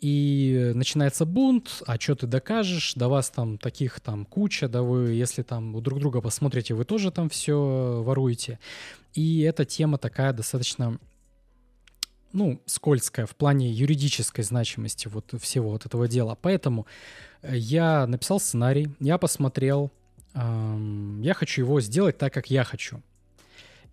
и 0.03 0.73
начинается 0.75 1.25
бунт, 1.25 1.81
а 1.87 1.99
что 1.99 2.17
ты 2.17 2.27
докажешь, 2.27 2.95
да 2.97 3.07
вас 3.07 3.31
там 3.31 3.57
таких 3.57 4.01
там 4.01 4.25
куча, 4.25 4.69
да 4.69 4.83
вы, 4.83 5.13
если 5.13 5.43
там 5.43 5.77
у 5.77 5.81
друг 5.81 6.01
друга 6.01 6.21
посмотрите, 6.21 6.75
вы 6.75 6.85
тоже 6.85 7.13
там 7.13 7.29
все 7.29 8.03
воруете. 8.05 8.59
И 9.15 9.43
эта 9.43 9.65
тема 9.65 9.99
такая 9.99 10.33
достаточно, 10.33 10.99
ну, 12.33 12.61
скользкая 12.67 13.27
в 13.27 13.37
плане 13.37 13.71
юридической 13.71 14.43
значимости 14.43 15.07
вот 15.07 15.35
всего 15.41 15.71
вот 15.71 15.87
этого 15.87 16.09
дела. 16.09 16.37
Поэтому 16.43 16.89
э, 17.43 17.57
я 17.57 18.05
написал 18.09 18.41
сценарий, 18.41 18.89
я 18.99 19.19
посмотрел, 19.19 19.93
эм, 20.35 21.21
я 21.23 21.33
хочу 21.33 21.63
его 21.63 21.81
сделать 21.81 22.19
так, 22.19 22.35
как 22.35 22.51
я 22.51 22.65
хочу. 22.65 23.01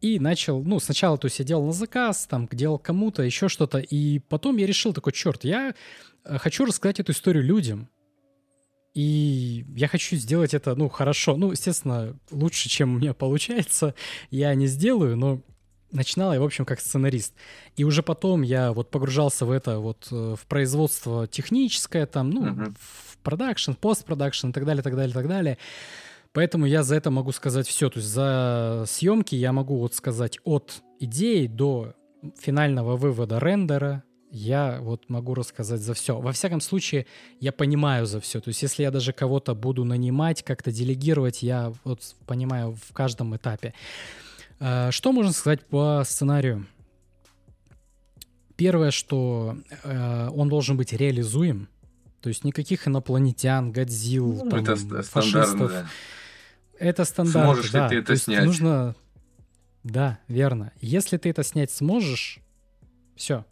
И 0.01 0.19
начал, 0.19 0.63
ну, 0.63 0.79
сначала, 0.79 1.17
то 1.17 1.27
делал 1.43 1.65
на 1.65 1.73
заказ, 1.73 2.25
там, 2.25 2.47
делал 2.51 2.79
кому-то, 2.79 3.21
еще 3.21 3.49
что-то, 3.49 3.79
и 3.79 4.19
потом 4.19 4.57
я 4.57 4.65
решил 4.65 4.93
такой, 4.93 5.11
черт, 5.11 5.43
я 5.43 5.75
э, 6.23 6.37
хочу 6.37 6.65
рассказать 6.65 7.01
эту 7.01 7.11
историю 7.11 7.43
людям, 7.43 7.89
и 8.93 9.65
я 9.75 9.87
хочу 9.87 10.15
сделать 10.15 10.53
это, 10.53 10.75
ну, 10.75 10.89
хорошо. 10.89 11.37
Ну, 11.37 11.51
естественно, 11.51 12.15
лучше, 12.31 12.69
чем 12.69 12.95
у 12.95 12.99
меня 12.99 13.13
получается, 13.13 13.93
я 14.31 14.53
не 14.55 14.67
сделаю, 14.67 15.15
но 15.15 15.41
начинал 15.91 16.33
я, 16.33 16.39
в 16.39 16.43
общем, 16.43 16.65
как 16.65 16.79
сценарист. 16.79 17.33
И 17.75 17.83
уже 17.83 18.03
потом 18.03 18.41
я 18.41 18.71
вот 18.71 18.89
погружался 18.89 19.45
в 19.45 19.51
это 19.51 19.79
вот 19.79 20.07
э, 20.11 20.35
в 20.39 20.45
производство 20.47 21.27
техническое, 21.27 22.05
там, 22.05 22.29
ну, 22.29 22.45
uh-huh. 22.45 22.73
в 22.79 23.17
продакшн, 23.19 23.73
постпродакшн 23.73 24.49
и 24.49 24.53
так 24.53 24.65
далее, 24.65 24.83
так 24.83 24.95
далее, 24.95 25.13
так 25.13 25.27
далее. 25.27 25.57
Поэтому 26.33 26.65
я 26.65 26.83
за 26.83 26.95
это 26.95 27.11
могу 27.11 27.31
сказать 27.31 27.67
все. 27.67 27.89
То 27.89 27.99
есть 27.99 28.09
за 28.09 28.83
съемки 28.87 29.35
я 29.35 29.51
могу 29.51 29.77
вот 29.77 29.93
сказать 29.95 30.39
от 30.43 30.81
идеи 30.99 31.47
до 31.47 31.95
финального 32.37 32.97
вывода 32.97 33.39
рендера, 33.39 34.03
я 34.31 34.79
вот 34.81 35.09
могу 35.09 35.33
рассказать 35.33 35.81
за 35.81 35.93
все. 35.93 36.19
Во 36.19 36.31
всяком 36.31 36.61
случае, 36.61 37.07
я 37.39 37.51
понимаю 37.51 38.05
за 38.05 38.19
все. 38.19 38.39
То 38.39 38.49
есть, 38.49 38.61
если 38.61 38.83
я 38.83 38.91
даже 38.91 39.11
кого-то 39.11 39.55
буду 39.55 39.85
нанимать, 39.85 40.43
как-то 40.43 40.71
делегировать, 40.71 41.41
я 41.41 41.73
вот 41.83 42.15
понимаю 42.27 42.75
в 42.75 42.93
каждом 42.93 43.35
этапе. 43.35 43.73
А, 44.59 44.91
что 44.91 45.11
можно 45.11 45.31
сказать 45.31 45.65
по 45.65 46.03
сценарию? 46.05 46.67
Первое, 48.55 48.91
что 48.91 49.57
э, 49.83 50.29
он 50.35 50.49
должен 50.49 50.77
быть 50.77 50.93
реализуем. 50.93 51.69
То 52.21 52.27
есть 52.27 52.43
никаких 52.43 52.87
инопланетян, 52.87 53.71
Годзилл, 53.71 54.43
ну, 54.43 54.63
там, 54.63 54.75
фашистов. 54.75 55.71
Да. 55.71 55.87
Это 56.79 57.05
стандарт. 57.05 57.45
Сможешь 57.45 57.71
да. 57.71 57.83
ли 57.83 57.89
ты 57.89 57.95
это 58.01 58.15
снять? 58.15 58.45
Нужно... 58.45 58.95
Да, 59.83 60.19
верно. 60.27 60.71
Если 60.81 61.17
ты 61.17 61.29
это 61.29 61.43
снять 61.43 61.71
сможешь, 61.71 62.39
все. 63.15 63.45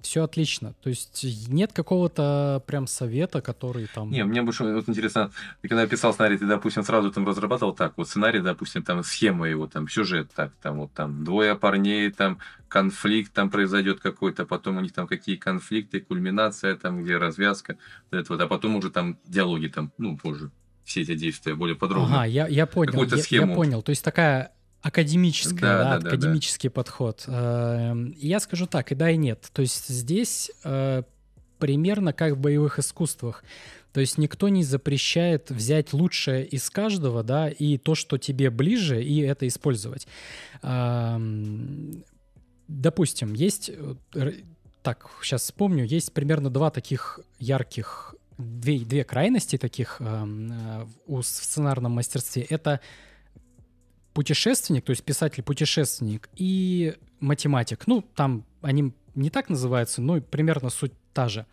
Все 0.00 0.22
отлично. 0.22 0.74
То 0.82 0.88
есть 0.88 1.24
нет 1.48 1.72
какого-то 1.72 2.62
прям 2.66 2.86
совета, 2.86 3.40
который 3.40 3.88
там... 3.92 4.10
Не, 4.10 4.24
мне 4.24 4.42
больше 4.42 4.62
вот 4.62 4.88
интересно, 4.88 5.32
ты 5.62 5.68
когда 5.68 5.86
писал 5.86 6.12
сценарий, 6.12 6.38
ты, 6.38 6.46
допустим, 6.46 6.84
сразу 6.84 7.10
там 7.10 7.26
разрабатывал 7.26 7.74
так, 7.74 7.94
вот 7.96 8.08
сценарий, 8.08 8.40
допустим, 8.40 8.84
там 8.84 9.02
схема 9.02 9.48
его, 9.48 9.66
там 9.66 9.88
сюжет, 9.88 10.30
так, 10.32 10.52
там 10.62 10.76
вот 10.76 10.92
там 10.92 11.24
двое 11.24 11.56
парней, 11.56 12.10
там 12.12 12.38
конфликт 12.68 13.32
там 13.32 13.50
произойдет 13.50 14.00
какой-то, 14.00 14.46
потом 14.46 14.76
у 14.76 14.80
них 14.80 14.92
там 14.92 15.08
какие 15.08 15.36
конфликты, 15.36 16.00
кульминация 16.00 16.76
там, 16.76 17.02
где 17.02 17.16
развязка, 17.16 17.76
вот 18.10 18.20
это 18.20 18.32
вот, 18.32 18.40
а 18.40 18.46
потом 18.46 18.76
уже 18.76 18.90
там 18.90 19.18
диалоги 19.24 19.66
там, 19.66 19.92
ну, 19.98 20.16
позже 20.16 20.52
все 20.86 21.02
эти 21.02 21.16
действия 21.16 21.54
более 21.54 21.76
подробно. 21.76 22.20
Ага, 22.20 22.24
я, 22.26 22.46
я 22.46 22.64
понял, 22.64 23.02
я, 23.02 23.16
схему. 23.18 23.50
я 23.50 23.54
понял. 23.54 23.82
То 23.82 23.90
есть 23.90 24.04
такая 24.04 24.52
академическая, 24.82 25.60
да, 25.60 25.82
да, 25.82 25.98
да, 25.98 26.08
академический 26.08 26.68
да. 26.68 26.74
подход. 26.74 27.24
Эм, 27.26 28.14
я 28.16 28.38
скажу 28.38 28.66
так, 28.66 28.92
и 28.92 28.94
да, 28.94 29.10
и 29.10 29.16
нет. 29.16 29.50
То 29.52 29.62
есть 29.62 29.88
здесь 29.88 30.52
э, 30.62 31.02
примерно 31.58 32.12
как 32.12 32.34
в 32.34 32.38
боевых 32.38 32.78
искусствах. 32.78 33.42
То 33.92 34.00
есть 34.00 34.16
никто 34.16 34.48
не 34.48 34.62
запрещает 34.62 35.50
взять 35.50 35.92
лучшее 35.92 36.46
из 36.46 36.70
каждого, 36.70 37.24
да, 37.24 37.48
и 37.48 37.78
то, 37.78 37.96
что 37.96 38.16
тебе 38.16 38.50
ближе, 38.50 39.02
и 39.02 39.22
это 39.22 39.48
использовать. 39.48 40.06
Эм, 40.62 42.04
допустим, 42.68 43.34
есть, 43.34 43.72
э, 43.74 44.32
так, 44.82 45.10
сейчас 45.20 45.42
вспомню, 45.42 45.84
есть 45.84 46.12
примерно 46.12 46.48
два 46.48 46.70
таких 46.70 47.18
ярких 47.40 48.14
две, 48.38 48.78
две 48.80 49.04
крайности 49.04 49.56
таких 49.58 49.96
э, 50.00 50.84
в 51.06 51.22
сценарном 51.22 51.92
мастерстве. 51.92 52.42
Это 52.42 52.80
путешественник, 54.12 54.84
то 54.84 54.90
есть 54.90 55.04
писатель-путешественник, 55.04 56.28
и 56.36 56.94
математик. 57.20 57.86
Ну, 57.86 58.02
там 58.14 58.44
они 58.62 58.92
не 59.14 59.30
так 59.30 59.48
называются, 59.48 60.02
но 60.02 60.20
примерно 60.20 60.70
суть 60.70 60.92
та 61.12 61.28
же. 61.28 61.46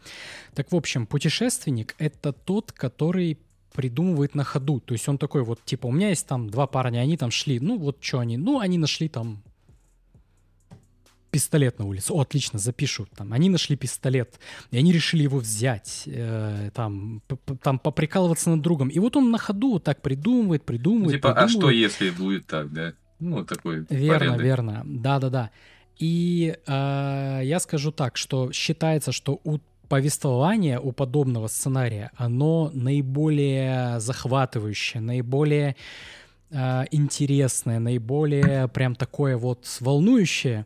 Так, 0.53 0.71
в 0.71 0.75
общем, 0.75 1.05
путешественник— 1.05 1.95
это 1.97 2.33
тот, 2.33 2.71
который 2.71 3.37
придумывает 3.73 4.35
на 4.35 4.43
ходу. 4.43 4.79
То 4.79 4.93
есть 4.93 5.07
он 5.09 5.17
такой 5.17 5.43
вот, 5.43 5.63
типа, 5.65 5.87
у 5.87 5.91
меня 5.91 6.09
есть 6.09 6.27
там 6.27 6.49
два 6.49 6.67
парня, 6.67 6.99
они 6.99 7.17
там 7.17 7.31
шли, 7.31 7.59
ну 7.59 7.77
вот 7.77 7.97
что 8.01 8.19
они, 8.19 8.37
ну 8.37 8.59
они 8.59 8.77
нашли 8.77 9.09
там 9.09 9.43
пистолет 11.33 11.79
на 11.79 11.85
улице. 11.85 12.13
О, 12.13 12.21
отлично, 12.21 12.59
запишу. 12.59 13.07
Там, 13.15 13.33
они 13.33 13.49
нашли 13.49 13.75
пистолет, 13.75 14.39
и 14.71 14.77
они 14.77 14.93
решили 14.93 15.23
его 15.23 15.39
взять, 15.39 16.03
э, 16.05 16.69
там, 16.73 17.21
там 17.61 17.79
поприкалываться 17.79 18.51
над 18.51 18.61
другом. 18.61 18.89
И 18.89 18.99
вот 18.99 19.17
он 19.17 19.31
на 19.31 19.39
ходу 19.39 19.71
вот 19.71 19.83
так 19.83 20.01
придумывает, 20.01 20.63
придумывает. 20.63 21.15
Типа, 21.15 21.29
придумывает. 21.29 21.55
а 21.55 21.59
что 21.59 21.69
если 21.71 22.11
будет 22.11 22.45
так, 22.45 22.71
да? 22.71 22.93
Ну, 23.19 23.43
такой 23.43 23.85
Верно, 23.89 24.19
порядок. 24.19 24.41
верно. 24.41 24.81
Да-да-да. 24.85 25.49
И 25.97 26.55
э, 26.67 27.41
я 27.43 27.59
скажу 27.59 27.91
так, 27.91 28.17
что 28.17 28.51
считается, 28.51 29.11
что 29.11 29.39
у 29.43 29.59
повествования 29.89 30.79
у 30.79 30.91
подобного 30.91 31.47
сценария, 31.47 32.11
оно 32.15 32.71
наиболее 32.73 33.99
захватывающее, 33.99 35.01
наиболее 35.01 35.75
э, 36.51 36.83
интересное, 36.91 37.79
наиболее 37.79 38.67
прям 38.67 38.95
такое 38.95 39.37
вот 39.37 39.65
волнующее. 39.79 40.65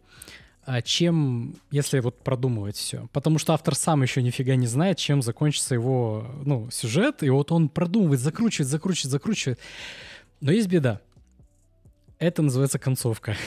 Чем 0.81 1.55
если 1.71 1.99
вот 1.99 2.21
продумывать 2.21 2.75
все. 2.75 3.07
Потому 3.13 3.39
что 3.39 3.53
автор 3.53 3.73
сам 3.73 4.03
еще 4.03 4.21
нифига 4.21 4.55
не 4.55 4.67
знает, 4.67 4.97
чем 4.97 5.21
закончится 5.21 5.73
его 5.73 6.27
ну, 6.43 6.69
сюжет, 6.71 7.23
и 7.23 7.29
вот 7.29 7.53
он 7.53 7.69
продумывает, 7.69 8.19
закручивает, 8.19 8.69
закручивает, 8.69 9.11
закручивает. 9.11 9.59
Но 10.41 10.51
есть 10.51 10.67
беда. 10.67 10.99
Это 12.19 12.41
называется 12.41 12.79
концовка. 12.79 13.37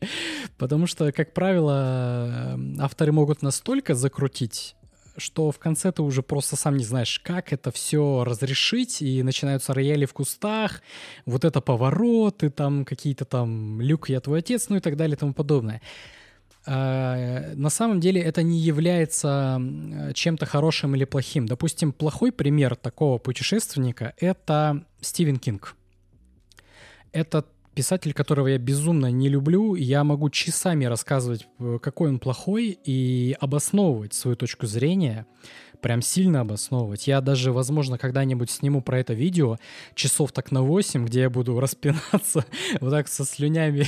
Потому 0.58 0.86
что, 0.86 1.12
как 1.12 1.34
правило, 1.34 2.58
авторы 2.78 3.12
могут 3.12 3.42
настолько 3.42 3.94
закрутить, 3.94 4.74
что 5.16 5.50
в 5.50 5.58
конце 5.58 5.92
ты 5.92 6.02
уже 6.02 6.22
просто 6.22 6.56
сам 6.56 6.76
не 6.76 6.84
знаешь, 6.84 7.20
как 7.20 7.52
это 7.52 7.70
все 7.70 8.24
разрешить, 8.24 9.02
и 9.02 9.22
начинаются 9.22 9.74
рояли 9.74 10.06
в 10.06 10.12
кустах, 10.12 10.80
вот 11.26 11.44
это 11.44 11.60
повороты, 11.60 12.50
там 12.50 12.84
какие-то 12.84 13.24
там 13.24 13.80
«Люк, 13.80 14.08
я 14.08 14.20
твой 14.20 14.38
отец», 14.38 14.68
ну 14.68 14.76
и 14.76 14.80
так 14.80 14.96
далее 14.96 15.16
и 15.16 15.18
тому 15.18 15.34
подобное. 15.34 15.82
Э, 16.66 17.54
на 17.54 17.70
самом 17.70 18.00
деле 18.00 18.20
это 18.20 18.42
не 18.42 18.58
является 18.58 19.60
чем-то 20.14 20.46
хорошим 20.46 20.94
или 20.94 21.04
плохим. 21.04 21.46
Допустим, 21.46 21.92
плохой 21.92 22.32
пример 22.32 22.76
такого 22.76 23.18
путешественника— 23.18 24.14
это 24.18 24.84
Стивен 25.00 25.38
Кинг. 25.38 25.76
Это 27.12 27.44
писатель, 27.74 28.12
которого 28.12 28.48
я 28.48 28.58
безумно 28.58 29.10
не 29.10 29.28
люблю. 29.28 29.74
Я 29.74 30.04
могу 30.04 30.30
часами 30.30 30.84
рассказывать, 30.84 31.46
э, 31.58 31.78
какой 31.80 32.10
он 32.10 32.18
плохой, 32.18 32.78
и 32.84 33.36
обосновывать 33.40 34.14
свою 34.14 34.36
точку 34.36 34.66
зрения 34.66 35.26
прям 35.82 36.00
сильно 36.00 36.40
обосновывать. 36.40 37.06
Я 37.06 37.20
даже, 37.20 37.52
возможно, 37.52 37.98
когда-нибудь 37.98 38.50
сниму 38.50 38.80
про 38.80 39.00
это 39.00 39.12
видео 39.12 39.58
часов 39.94 40.32
так 40.32 40.50
на 40.52 40.62
8, 40.62 41.04
где 41.04 41.22
я 41.22 41.30
буду 41.30 41.60
распинаться 41.60 42.46
вот 42.80 42.90
так 42.90 43.08
со 43.08 43.24
слюнями 43.24 43.86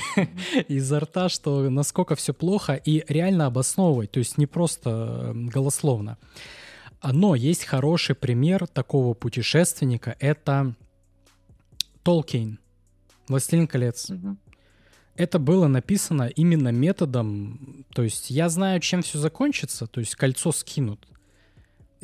изо 0.68 1.00
рта, 1.00 1.30
что 1.30 1.70
насколько 1.70 2.16
все 2.16 2.34
плохо, 2.34 2.74
и 2.74 3.04
реально 3.08 3.46
обосновывать, 3.46 4.10
то 4.10 4.18
есть 4.18 4.36
не 4.36 4.46
просто 4.46 5.32
голословно. 5.34 6.18
Но 7.02 7.34
есть 7.34 7.64
хороший 7.64 8.14
пример 8.14 8.66
такого 8.66 9.14
путешественника, 9.14 10.16
это 10.18 10.74
Толкин, 12.02 12.58
«Властелин 13.28 13.66
колец». 13.66 14.10
это 15.16 15.38
было 15.38 15.68
написано 15.68 16.24
именно 16.24 16.70
методом, 16.70 17.86
то 17.94 18.02
есть 18.02 18.30
я 18.30 18.48
знаю, 18.48 18.80
чем 18.80 19.02
все 19.02 19.18
закончится, 19.18 19.86
то 19.86 20.00
есть 20.00 20.16
кольцо 20.16 20.50
скинут. 20.50 21.06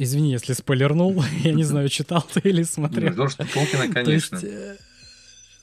Извини, 0.02 0.30
если 0.30 0.54
спойлернул, 0.54 1.22
я 1.44 1.52
не 1.52 1.62
знаю, 1.62 1.90
читал 1.90 2.24
ты 2.32 2.40
или 2.40 2.62
смотрел. 2.62 3.12
Ну, 3.14 3.28
что 3.28 3.44
Толкина, 3.44 3.92
конечно. 3.92 4.40
Э, 4.42 4.76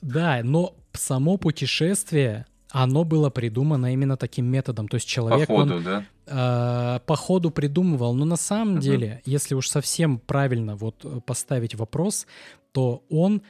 да, 0.00 0.40
но 0.44 0.76
само 0.92 1.38
путешествие, 1.38 2.46
оно 2.70 3.02
было 3.02 3.30
придумано 3.30 3.92
именно 3.92 4.16
таким 4.16 4.46
методом. 4.46 4.86
То 4.86 4.94
есть 4.94 5.08
человек, 5.08 5.48
по 5.48 5.56
ходу, 5.56 5.74
он 5.74 5.82
да? 5.82 6.04
э, 6.26 7.00
по 7.04 7.16
ходу 7.16 7.50
придумывал. 7.50 8.14
Но 8.14 8.24
на 8.24 8.36
самом 8.36 8.76
uh-huh. 8.76 8.80
деле, 8.80 9.22
если 9.24 9.56
уж 9.56 9.68
совсем 9.68 10.20
правильно 10.20 10.76
вот 10.76 11.04
э, 11.04 11.20
поставить 11.26 11.74
вопрос, 11.74 12.28
то 12.70 13.02
он 13.10 13.42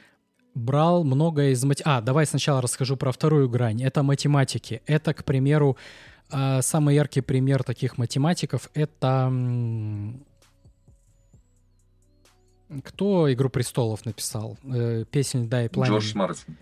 брал 0.55 1.03
многое 1.03 1.51
из 1.51 1.63
математики. 1.63 1.87
А, 1.87 2.01
давай 2.01 2.25
сначала 2.25 2.63
расскажу 2.63 2.97
про 2.97 3.11
вторую 3.11 3.47
грань. 3.47 3.83
Это 3.83 4.01
математики. 4.01 4.81
Это, 4.87 5.13
к 5.13 5.23
примеру, 5.23 5.77
э, 6.31 6.63
самый 6.63 6.95
яркий 6.95 7.21
пример 7.21 7.61
таких 7.61 7.99
математиков— 7.99 8.71
это 8.73 9.31
кто 12.83 13.31
«Игру 13.31 13.49
престолов» 13.49 14.05
написал? 14.05 14.57
Э, 14.63 15.05
«Песнь 15.09 15.49
да 15.49 15.65
и 15.65 15.69
пламя». 15.69 15.91
Джордж 15.91 16.11
Мартин. 16.15 16.57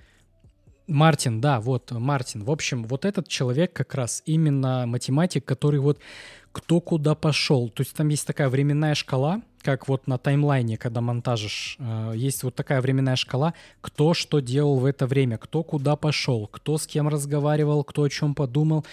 Мартин, 0.88 1.42
да, 1.42 1.60
вот, 1.60 1.92
Мартин. 1.92 2.44
В 2.44 2.52
общем, 2.52 2.86
вот 2.86 3.04
этот 3.04 3.28
человек 3.28 3.74
как 3.74 3.94
раз 3.94 4.24
именно 4.26 4.86
математик, 4.88 5.44
который 5.44 5.82
вот 5.82 6.00
кто 6.54 6.80
куда 6.80 7.14
пошел. 7.14 7.70
То 7.70 7.82
есть 7.82 7.94
там 7.94 8.08
есть 8.08 8.26
такая 8.26 8.50
временная 8.50 8.96
шкала, 8.96 9.42
как 9.62 9.88
вот 9.88 10.08
на 10.08 10.18
таймлайне, 10.18 10.78
когда 10.78 11.02
монтажишь, 11.02 11.76
э, 11.78 12.14
есть 12.16 12.42
вот 12.44 12.56
такая 12.56 12.82
временная 12.82 13.16
шкала, 13.16 13.54
кто 13.82 14.14
что 14.14 14.40
делал 14.40 14.80
в 14.80 14.86
это 14.86 15.06
время, 15.08 15.38
кто 15.38 15.62
куда 15.62 15.96
пошел, 15.96 16.48
кто 16.48 16.78
с 16.78 16.88
кем 16.88 17.10
разговаривал, 17.10 17.84
кто 17.84 18.04
о 18.04 18.10
чем 18.10 18.34
подумал. 18.34 18.86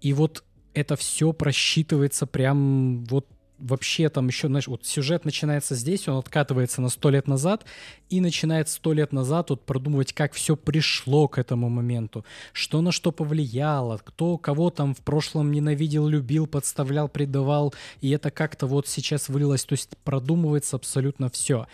И 0.00 0.12
вот 0.14 0.42
это 0.74 0.96
все 0.96 1.32
просчитывается 1.32 2.26
прям 2.26 3.04
вот 3.04 3.26
вообще 3.62 4.08
там 4.08 4.28
еще, 4.28 4.48
знаешь, 4.48 4.66
вот 4.66 4.86
сюжет 4.86 5.24
начинается 5.24 5.74
здесь, 5.74 6.08
он 6.08 6.18
откатывается 6.18 6.82
на 6.82 6.88
сто 6.88 7.10
лет 7.10 7.28
назад 7.28 7.64
и 8.10 8.20
начинает 8.20 8.68
сто 8.68 8.92
лет 8.92 9.12
назад 9.12 9.50
вот 9.50 9.64
продумывать, 9.64 10.12
как 10.12 10.32
все 10.32 10.56
пришло 10.56 11.28
к 11.28 11.38
этому 11.38 11.68
моменту, 11.68 12.24
что 12.52 12.80
на 12.80 12.92
что 12.92 13.12
повлияло, 13.12 13.98
кто 13.98 14.36
кого 14.36 14.70
там 14.70 14.94
в 14.94 14.98
прошлом 14.98 15.52
ненавидел, 15.52 16.06
любил, 16.06 16.46
подставлял, 16.46 17.08
предавал, 17.08 17.72
и 18.00 18.10
это 18.10 18.30
как-то 18.30 18.66
вот 18.66 18.88
сейчас 18.88 19.28
вылилось, 19.28 19.64
то 19.64 19.74
есть 19.74 19.96
продумывается 20.04 20.76
абсолютно 20.76 21.30
все. 21.30 21.66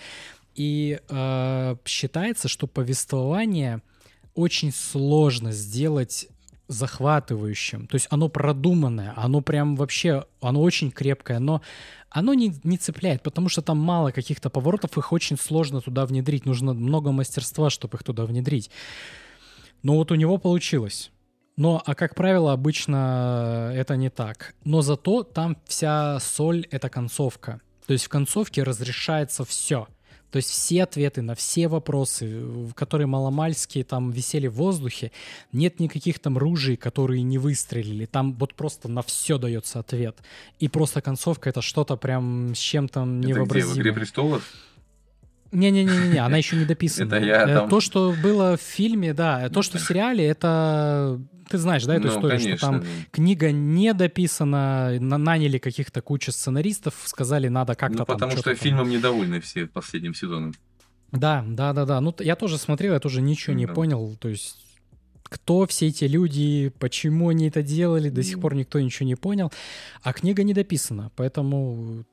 И 0.55 1.01
э, 1.09 1.77
считается, 1.85 2.49
что 2.49 2.67
повествование 2.67 3.81
очень 4.35 4.73
сложно 4.73 5.53
сделать 5.53 6.29
захватывающим. 6.69 7.87
То 7.87 7.97
есть 7.97 8.07
оно 8.11 8.29
продуманное, 8.29 9.13
оно 9.17 9.41
прям 9.41 9.75
вообще, 9.75 10.25
оно 10.41 10.61
очень 10.63 10.91
крепкое, 10.91 11.39
но 11.39 11.63
оно 12.11 12.35
не, 12.35 12.55
не 12.63 12.77
цепляет, 12.77 13.23
потому 13.23 13.49
что 13.49 13.63
там 13.63 13.79
мало 13.79 14.11
каких-то 14.11 14.51
поворотов, 14.51 14.97
их 14.97 15.13
очень 15.13 15.39
сложно 15.39 15.81
туда 15.81 16.07
внедрить. 16.07 16.47
Нужно 16.47 16.75
много 16.75 17.11
мастерства, 17.11 17.71
чтобы 17.71 17.97
их 17.97 18.05
туда 18.05 18.25
внедрить. 18.25 18.71
Но 19.83 19.97
вот 19.97 20.13
у 20.13 20.15
него 20.15 20.39
получилось. 20.39 21.11
Но, 21.57 21.83
а 21.85 21.95
как 21.95 22.15
правило, 22.15 22.53
обычно 22.53 23.73
это 23.75 23.97
не 23.97 24.11
так. 24.11 24.55
Но 24.65 24.83
зато 24.83 25.25
там 25.25 25.57
вся 25.67 26.21
соль— 26.21 26.67
это 26.71 26.89
концовка. 26.89 27.61
То 27.87 27.95
есть 27.95 28.05
в 28.05 28.09
концовке 28.09 28.63
разрешается 28.63 29.45
все— 29.45 29.89
то 30.31 30.37
есть 30.37 30.51
все 30.51 30.83
ответы 30.83 31.23
на 31.23 31.35
все 31.35 31.69
вопросы, 31.69 32.45
которые 32.75 33.07
маломальские 33.07 33.85
там 33.85 34.11
висели 34.11 34.47
в 34.47 34.55
воздухе, 34.55 35.11
нет 35.53 35.81
никаких 35.81 36.19
там 36.19 36.37
ружей, 36.37 36.77
которые 36.77 37.23
не 37.23 37.39
выстрелили. 37.39 38.05
Там 38.05 38.35
вот 38.35 38.55
просто 38.55 38.89
на 38.89 39.03
все 39.03 39.39
дается 39.39 39.79
ответ. 39.79 40.19
И 40.59 40.69
просто 40.69 41.01
концовка 41.01 41.49
это 41.49 41.63
что-то 41.63 41.97
прям 41.97 42.55
с 42.55 42.59
чем-то 42.59 43.05
невообразимое. 43.05 43.47
Это 43.49 43.73
где, 43.73 43.75
в 43.75 43.79
«Игре 43.79 43.93
престолов»? 43.93 44.43
Не-не-не, 45.51 46.19
она 46.19 46.37
еще 46.37 46.57
не 46.57 46.65
дописана. 46.65 47.15
Это 47.15 47.25
я 47.25 47.43
э, 47.45 47.55
там... 47.55 47.69
То, 47.69 47.81
что 47.81 48.15
было 48.23 48.57
в 48.57 48.61
фильме, 48.61 49.15
да, 49.15 49.49
то, 49.49 49.63
что 49.63 49.79
в 49.79 49.81
сериале, 49.81 50.27
это 50.27 51.21
ты 51.49 51.59
знаешь, 51.59 51.85
да, 51.85 51.95
эту 51.95 52.09
ну, 52.09 52.15
историю, 52.15 52.39
конечно. 52.39 52.57
что 52.57 52.67
там 52.67 52.85
книга 53.11 53.51
не 53.53 53.95
дописана, 53.95 54.99
наняли 55.01 55.59
каких-то 55.59 56.03
кучу 56.03 56.31
сценаристов, 56.31 56.95
сказали, 57.07 57.49
надо 57.49 57.75
как-то 57.75 58.01
Ну, 58.01 58.05
потому 58.05 58.37
что 58.37 58.55
фильмом 58.55 58.91
недовольны 58.91 59.41
все 59.41 59.67
последним 59.67 60.15
сезоном. 60.15 60.55
Да, 61.11 61.43
да, 61.49 61.73
да, 61.73 61.87
да. 61.87 62.01
Ну, 62.01 62.15
я 62.19 62.37
тоже 62.37 62.59
смотрел, 62.59 62.93
я 62.93 63.01
тоже 63.01 63.23
ничего 63.23 63.57
не 63.57 63.67
понял. 63.67 64.17
То 64.21 64.29
есть 64.29 64.69
кто 65.23 65.67
все 65.67 65.89
эти 65.89 66.05
люди, 66.05 66.73
почему 66.79 67.29
они 67.29 67.49
это 67.49 67.63
делали, 67.63 68.11
до 68.11 68.23
сих 68.23 68.41
пор 68.41 68.55
никто 68.55 68.81
ничего 68.81 69.07
не 69.07 69.15
понял. 69.15 69.53
А 70.03 70.13
книга 70.13 70.43
не 70.43 70.55
дописана, 70.55 71.11
поэтому 71.17 72.05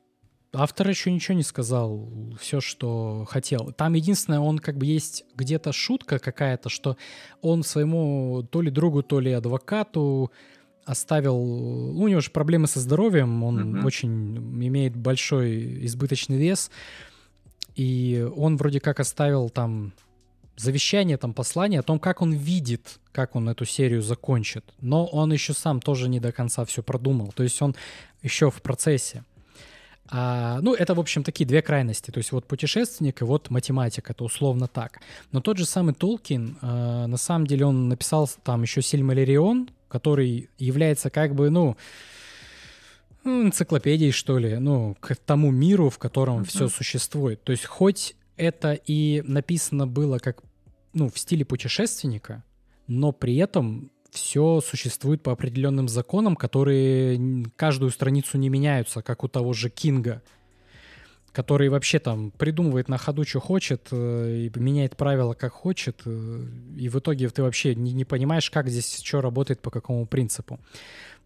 автор 0.55 0.89
еще 0.89 1.11
ничего 1.11 1.35
не 1.35 1.43
сказал, 1.43 2.09
все, 2.39 2.61
что 2.61 3.25
хотел. 3.29 3.71
Там 3.71 3.93
единственное, 3.93 4.39
он 4.39 4.59
как 4.59 4.77
бы 4.77 4.85
есть 4.85 5.23
где-то 5.35 5.71
шутка 5.71 6.19
какая-то, 6.19 6.69
что 6.69 6.97
он 7.41 7.63
своему 7.63 8.43
то 8.49 8.61
ли 8.61 8.71
другу, 8.71 9.03
то 9.03 9.19
ли 9.19 9.31
адвокату 9.31 10.31
оставил... 10.85 11.35
У 11.37 12.07
него 12.07 12.21
же 12.21 12.31
проблемы 12.31 12.67
со 12.67 12.79
здоровьем, 12.79 13.43
он 13.43 13.75
mm-hmm. 13.75 13.85
очень 13.85 14.37
имеет 14.37 14.95
большой 14.95 15.85
избыточный 15.85 16.37
вес, 16.37 16.71
и 17.75 18.27
он 18.35 18.57
вроде 18.57 18.79
как 18.79 18.99
оставил 18.99 19.49
там 19.49 19.93
завещание, 20.55 21.17
там 21.17 21.33
послание 21.33 21.81
о 21.81 21.83
том, 21.83 21.99
как 21.99 22.21
он 22.21 22.33
видит, 22.33 22.99
как 23.11 23.35
он 23.35 23.49
эту 23.49 23.65
серию 23.65 24.01
закончит. 24.01 24.63
Но 24.79 25.05
он 25.05 25.33
еще 25.33 25.53
сам 25.53 25.81
тоже 25.81 26.07
не 26.07 26.19
до 26.19 26.31
конца 26.31 26.63
все 26.65 26.81
продумал. 26.81 27.33
То 27.35 27.43
есть 27.43 27.61
он 27.61 27.75
еще 28.21 28.49
в 28.49 28.61
процессе. 28.61 29.23
А, 30.07 30.59
ну, 30.61 30.73
это, 30.73 30.93
в 30.93 30.99
общем, 30.99 31.23
такие 31.23 31.45
две 31.45 31.61
крайности. 31.61 32.11
То 32.11 32.19
есть 32.19 32.31
вот 32.31 32.45
путешественник 32.45 33.21
и 33.21 33.25
вот 33.25 33.49
математик, 33.49 34.09
это 34.09 34.23
условно 34.23 34.67
так. 34.67 34.99
Но 35.31 35.41
тот 35.41 35.57
же 35.57 35.65
самый 35.65 35.93
Толкин, 35.93 36.57
э, 36.61 37.05
на 37.07 37.17
самом 37.17 37.47
деле, 37.47 37.65
он 37.65 37.89
написал 37.89 38.29
там 38.43 38.61
еще 38.61 38.81
Сильмалерион, 38.81 39.69
который 39.87 40.49
является 40.57 41.09
как 41.09 41.33
бы, 41.33 41.49
ну, 41.49 41.75
энциклопедией, 43.23 44.11
что 44.11 44.37
ли, 44.37 44.57
ну, 44.57 44.95
к 44.99 45.15
тому 45.15 45.49
миру, 45.51 45.89
в 45.89 45.97
котором 45.97 46.41
mm-hmm. 46.41 46.47
все 46.47 46.67
существует. 46.67 47.43
То 47.43 47.51
есть 47.51 47.65
хоть 47.65 48.15
это 48.37 48.73
и 48.73 49.23
написано 49.25 49.87
было 49.87 50.19
как, 50.19 50.43
ну, 50.93 51.09
в 51.09 51.17
стиле 51.17 51.45
путешественника, 51.45 52.43
но 52.87 53.11
при 53.11 53.37
этом 53.37 53.89
все 54.15 54.61
существует 54.61 55.21
по 55.21 55.31
определенным 55.31 55.87
законам, 55.87 56.35
которые 56.35 57.45
каждую 57.55 57.91
страницу 57.91 58.37
не 58.37 58.49
меняются, 58.49 59.01
как 59.01 59.23
у 59.23 59.27
того 59.27 59.53
же 59.53 59.69
Кинга, 59.69 60.21
который 61.31 61.67
вообще 61.67 61.99
там 61.99 62.31
придумывает 62.31 62.87
на 62.87 62.97
ходу, 62.97 63.25
что 63.25 63.41
хочет, 63.41 63.89
э, 63.91 64.47
и 64.47 64.59
меняет 64.59 64.95
правила, 64.95 65.33
как 65.33 65.51
хочет, 65.51 66.01
э, 66.05 66.45
и 66.77 66.87
в 66.87 66.97
итоге 66.97 67.29
ты 67.29 67.43
вообще 67.43 67.75
не, 67.75 67.91
не 67.91 68.05
понимаешь, 68.05 68.49
как 68.49 68.69
здесь 68.69 69.01
что 69.03 69.19
работает, 69.19 69.61
по 69.61 69.69
какому 69.69 70.05
принципу. 70.05 70.59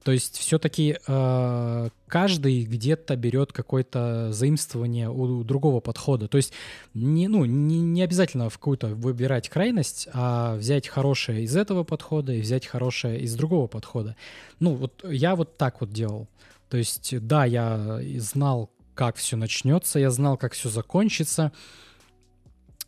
То 0.04 0.14
есть 0.14 0.38
все-таки 0.38 0.98
э, 1.06 1.90
каждый 2.08 2.64
где-то 2.64 3.16
берет 3.18 3.52
какое-то 3.52 4.32
заимствование 4.32 5.10
у, 5.10 5.40
у 5.40 5.44
другого 5.44 5.82
подхода. 5.82 6.28
То 6.28 6.38
есть 6.38 6.54
не, 6.94 7.28
ну, 7.28 7.44
не, 7.46 7.82
не 7.82 8.02
обязательно 8.02 8.50
в 8.50 8.58
какую-то 8.58 8.88
выбирать 8.88 9.50
крайность, 9.50 10.08
а 10.14 10.56
взять 10.56 10.88
хорошее 10.88 11.44
из 11.44 11.56
этого 11.56 11.84
подхода 11.84 12.34
и 12.34 12.42
взять 12.42 12.66
хорошее 12.66 13.20
из 13.20 13.36
другого 13.36 13.68
подхода. 13.68 14.16
Ну 14.60 14.76
вот 14.76 15.04
я 15.04 15.36
вот 15.36 15.58
так 15.58 15.82
вот 15.82 15.92
делал. 15.92 16.28
То 16.70 16.78
есть 16.78 17.20
да, 17.20 17.46
я 17.46 18.00
знал, 18.18 18.70
как 18.96 19.18
все 19.18 19.36
начнется, 19.36 20.00
я 20.00 20.12
знал, 20.12 20.38
как 20.38 20.54
все 20.54 20.70
закончится. 20.70 21.52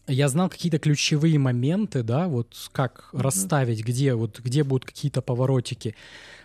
я 0.07 0.29
знал 0.29 0.49
какие-то 0.49 0.79
ключевые 0.79 1.39
моменты, 1.39 2.03
да, 2.03 2.27
вот 2.27 2.69
как 2.71 3.09
mm-hmm. 3.11 3.21
расставить, 3.21 3.83
где 3.83 4.13
вот 4.13 4.39
где 4.39 4.63
будут 4.63 4.85
какие-то 4.85 5.21
поворотики 5.21 5.95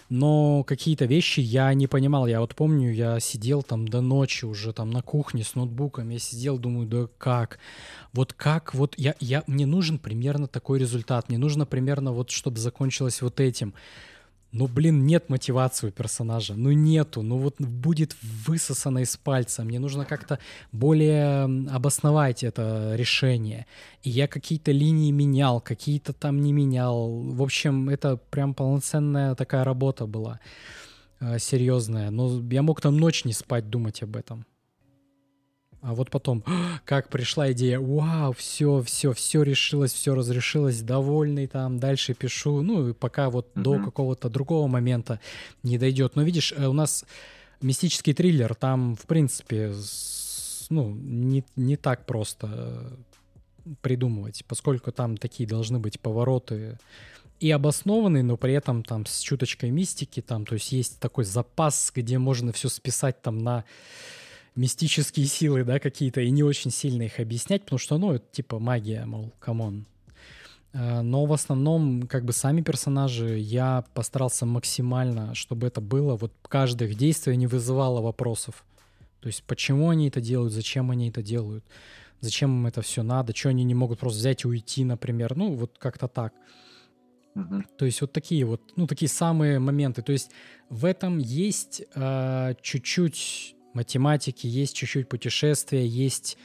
но 0.08 0.64
какие-то 0.64 1.04
вещи 1.04 1.40
я 1.40 1.72
не 1.74 1.86
понимал. 1.86 2.26
Я 2.26 2.40
вот 2.40 2.54
помню, 2.54 2.92
я 2.92 3.20
сидел 3.20 3.62
там 3.62 3.88
до 3.88 4.00
ночи 4.00 4.44
уже 4.44 4.72
там 4.72 4.90
на 4.90 5.02
кухне 5.02 5.42
с 5.44 5.54
ноутбуком, 5.54 6.10
я 6.10 6.18
сидел, 6.18 6.58
думаю, 6.58 6.86
да 6.86 7.08
как? 7.18 7.58
Вот 8.12 8.32
как? 8.32 8.74
Вот 8.74 8.94
я, 8.96 9.14
я, 9.20 9.42
мне 9.46 9.66
нужен 9.66 9.98
примерно 9.98 10.46
такой 10.46 10.78
результат, 10.78 11.28
мне 11.28 11.38
нужно 11.38 11.66
примерно 11.66 12.12
вот, 12.12 12.30
чтобы 12.30 12.58
закончилось 12.58 13.22
вот 13.22 13.40
этим 13.40 13.74
ну, 14.56 14.66
блин, 14.68 15.04
нет 15.06 15.28
мотивации 15.28 15.88
у 15.88 15.90
персонажа, 15.90 16.54
ну 16.54 16.72
нету, 16.72 17.22
ну 17.22 17.36
вот 17.36 17.60
будет 17.60 18.16
высосано 18.22 19.00
из 19.00 19.16
пальца, 19.16 19.64
мне 19.64 19.78
нужно 19.78 20.04
как-то 20.04 20.38
более 20.72 21.44
обосновать 21.70 22.42
это 22.42 22.94
решение. 22.96 23.66
И 24.02 24.10
я 24.10 24.26
какие-то 24.26 24.72
линии 24.72 25.10
менял, 25.10 25.60
какие-то 25.60 26.12
там 26.12 26.40
не 26.40 26.52
менял. 26.52 27.10
В 27.10 27.42
общем, 27.42 27.90
это 27.90 28.16
прям 28.16 28.54
полноценная 28.54 29.34
такая 29.34 29.64
работа 29.64 30.06
была, 30.06 30.40
э, 31.20 31.38
серьезная. 31.38 32.10
Но 32.10 32.42
я 32.50 32.62
мог 32.62 32.80
там 32.80 32.96
ночь 32.96 33.24
не 33.24 33.32
спать, 33.32 33.68
думать 33.68 34.02
об 34.02 34.16
этом. 34.16 34.46
А 35.82 35.94
вот 35.94 36.10
потом, 36.10 36.42
как 36.84 37.08
пришла 37.08 37.52
идея, 37.52 37.78
вау, 37.78 38.32
все, 38.32 38.82
все, 38.82 39.12
все 39.12 39.42
решилось, 39.42 39.92
все 39.92 40.14
разрешилось, 40.14 40.80
довольный 40.80 41.46
там, 41.46 41.78
дальше 41.78 42.14
пишу, 42.14 42.62
ну, 42.62 42.88
и 42.88 42.92
пока 42.92 43.30
вот 43.30 43.48
mm-hmm. 43.54 43.62
до 43.62 43.78
какого-то 43.78 44.28
другого 44.28 44.66
момента 44.66 45.20
не 45.62 45.78
дойдет. 45.78 46.16
Но 46.16 46.22
видишь, 46.22 46.52
э, 46.56 46.66
у 46.66 46.72
нас 46.72 47.04
мистический 47.60 48.14
триллер, 48.14 48.54
там, 48.54 48.96
в 48.96 49.06
принципе, 49.06 49.72
ну, 50.70 50.90
не, 50.90 51.44
не 51.54 51.76
так 51.76 52.06
просто 52.06 52.48
э, 52.50 53.74
придумывать, 53.82 54.44
поскольку 54.46 54.92
там 54.92 55.16
такие 55.16 55.48
должны 55.48 55.78
быть 55.78 56.00
повороты 56.00 56.78
и 57.40 57.50
обоснованные, 57.50 58.22
но 58.22 58.36
при 58.36 58.54
этом 58.54 58.82
там 58.82 59.04
с 59.06 59.20
чуточкой 59.20 59.70
мистики, 59.70 60.20
там, 60.22 60.46
то 60.46 60.54
есть 60.54 60.72
есть 60.72 61.00
такой 61.00 61.24
запас, 61.24 61.92
где 61.94 62.18
можно 62.18 62.52
все 62.52 62.68
списать 62.68 63.20
там 63.20 63.38
на 63.38 63.64
мистические 64.56 65.26
силы, 65.26 65.64
да, 65.64 65.78
какие-то, 65.78 66.20
и 66.20 66.30
не 66.30 66.42
очень 66.42 66.70
сильно 66.70 67.02
их 67.02 67.20
объяснять, 67.20 67.62
потому 67.62 67.78
что, 67.78 67.98
ну, 67.98 68.12
это 68.12 68.24
типа 68.32 68.58
магия, 68.58 69.04
мол, 69.04 69.32
come 69.38 69.66
on. 69.66 69.86
А, 70.72 71.02
но 71.02 71.26
в 71.26 71.32
основном, 71.32 72.06
как 72.08 72.24
бы 72.24 72.32
сами 72.32 72.62
персонажи, 72.62 73.38
я 73.38 73.84
постарался 73.94 74.46
максимально, 74.46 75.34
чтобы 75.34 75.66
это 75.66 75.80
было, 75.80 76.16
вот 76.16 76.32
каждое 76.42 76.88
их 76.88 76.96
действие 76.96 77.36
не 77.36 77.46
вызывало 77.46 78.00
вопросов. 78.00 78.64
То 79.20 79.28
есть, 79.28 79.42
почему 79.44 79.90
они 79.90 80.08
это 80.08 80.20
делают, 80.20 80.52
зачем 80.52 80.90
они 80.90 81.10
это 81.10 81.22
делают, 81.22 81.64
зачем 82.20 82.50
им 82.58 82.66
это 82.66 82.80
все 82.80 83.02
надо, 83.02 83.34
что 83.36 83.50
они 83.50 83.64
не 83.64 83.74
могут 83.74 83.98
просто 83.98 84.18
взять 84.18 84.44
и 84.44 84.48
уйти, 84.48 84.84
например, 84.84 85.36
ну, 85.36 85.54
вот 85.54 85.76
как-то 85.78 86.08
так. 86.08 86.32
Uh-huh. 87.34 87.62
То 87.76 87.84
есть 87.84 88.00
вот 88.00 88.12
такие 88.12 88.46
вот, 88.46 88.62
ну, 88.76 88.86
такие 88.86 89.10
самые 89.10 89.58
моменты. 89.58 90.00
То 90.00 90.12
есть 90.12 90.30
в 90.70 90.86
этом 90.86 91.18
есть 91.18 91.82
э, 91.94 92.54
чуть-чуть 92.62 93.55
математики, 93.76 94.46
есть 94.46 94.74
чуть-чуть 94.74 95.08
путешествия, 95.08 95.86
есть 95.86 96.38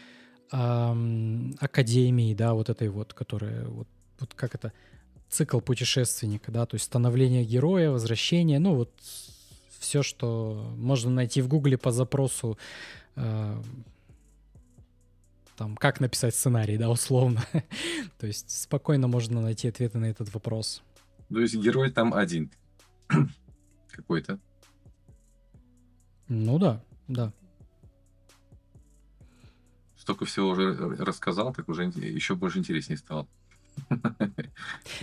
эм, 0.52 1.56
академии, 1.60 2.36
да, 2.36 2.54
вот 2.54 2.70
этой 2.70 2.90
вот, 2.90 3.14
которая, 3.14 3.66
вот, 3.66 3.88
вот 4.20 4.34
как 4.36 4.54
это, 4.54 4.74
цикл 5.30 5.62
путешественника, 5.62 6.52
да, 6.52 6.66
то 6.66 6.76
есть 6.76 6.86
становление 6.86 7.46
героя, 7.46 7.90
возвращение, 7.90 8.60
ну 8.60 8.76
вот 8.76 8.92
все, 9.80 10.04
что 10.04 10.74
можно 10.78 11.10
найти 11.10 11.42
в 11.42 11.48
Гугле 11.48 11.78
по 11.78 11.92
запросу, 11.92 12.58
э, 13.16 13.62
там, 15.56 15.78
как 15.78 16.02
написать 16.02 16.36
сценарий, 16.36 16.78
да, 16.78 16.90
условно. 16.90 17.42
то 18.20 18.28
есть 18.28 18.50
спокойно 18.50 19.08
можно 19.08 19.42
найти 19.42 19.70
ответы 19.70 20.00
на 20.00 20.06
этот 20.06 20.34
вопрос. 20.34 20.84
То 21.30 21.40
есть 21.40 21.56
герой 21.56 21.92
там 21.92 22.14
один 22.14 22.52
какой-то. 23.90 24.38
Ну 26.28 26.60
да. 26.60 26.84
Да. 27.12 27.34
Столько 29.98 30.26
всего 30.26 30.48
уже 30.50 30.74
рассказал, 30.74 31.54
так 31.54 31.68
уже 31.68 31.84
еще 31.84 32.36
больше 32.36 32.60
интереснее 32.60 32.98
стало. 32.98 33.28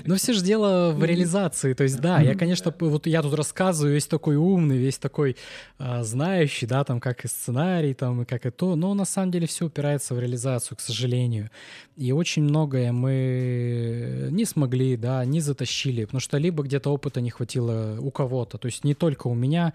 Но 0.04 0.14
все 0.16 0.32
же 0.32 0.42
дело 0.42 0.92
в 0.92 1.04
реализации. 1.04 1.74
То 1.74 1.84
есть, 1.84 2.00
да, 2.00 2.20
я, 2.20 2.34
конечно, 2.34 2.74
вот 2.80 3.06
я 3.06 3.22
тут 3.22 3.34
рассказываю, 3.34 3.94
весь 3.94 4.06
такой 4.06 4.36
умный, 4.36 4.78
весь 4.78 4.98
такой 4.98 5.36
а, 5.78 6.02
знающий, 6.04 6.66
да, 6.66 6.84
там, 6.84 7.00
как 7.00 7.24
и 7.24 7.28
сценарий, 7.28 7.94
там, 7.94 8.22
и 8.22 8.24
как 8.24 8.46
и 8.46 8.50
то, 8.50 8.76
но 8.76 8.94
на 8.94 9.04
самом 9.04 9.30
деле 9.30 9.46
все 9.46 9.66
упирается 9.66 10.14
в 10.14 10.20
реализацию, 10.20 10.76
к 10.76 10.80
сожалению. 10.80 11.50
И 11.96 12.12
очень 12.12 12.42
многое 12.42 12.92
мы 12.92 14.28
не 14.30 14.44
смогли, 14.44 14.96
да, 14.96 15.24
не 15.24 15.40
затащили, 15.40 16.04
потому 16.04 16.20
что 16.20 16.38
либо 16.38 16.62
где-то 16.62 16.90
опыта 16.90 17.20
не 17.20 17.30
хватило 17.30 17.98
у 18.00 18.10
кого-то, 18.10 18.58
то 18.58 18.66
есть 18.66 18.84
не 18.84 18.94
только 18.94 19.26
у 19.28 19.34
меня, 19.34 19.72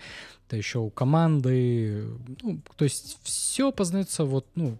это 0.47 0.57
еще 0.57 0.79
у 0.79 0.89
команды, 0.89 2.05
ну, 2.41 2.59
то 2.75 2.85
есть 2.85 3.17
все 3.23 3.71
познается 3.71 4.25
вот, 4.25 4.47
ну, 4.55 4.77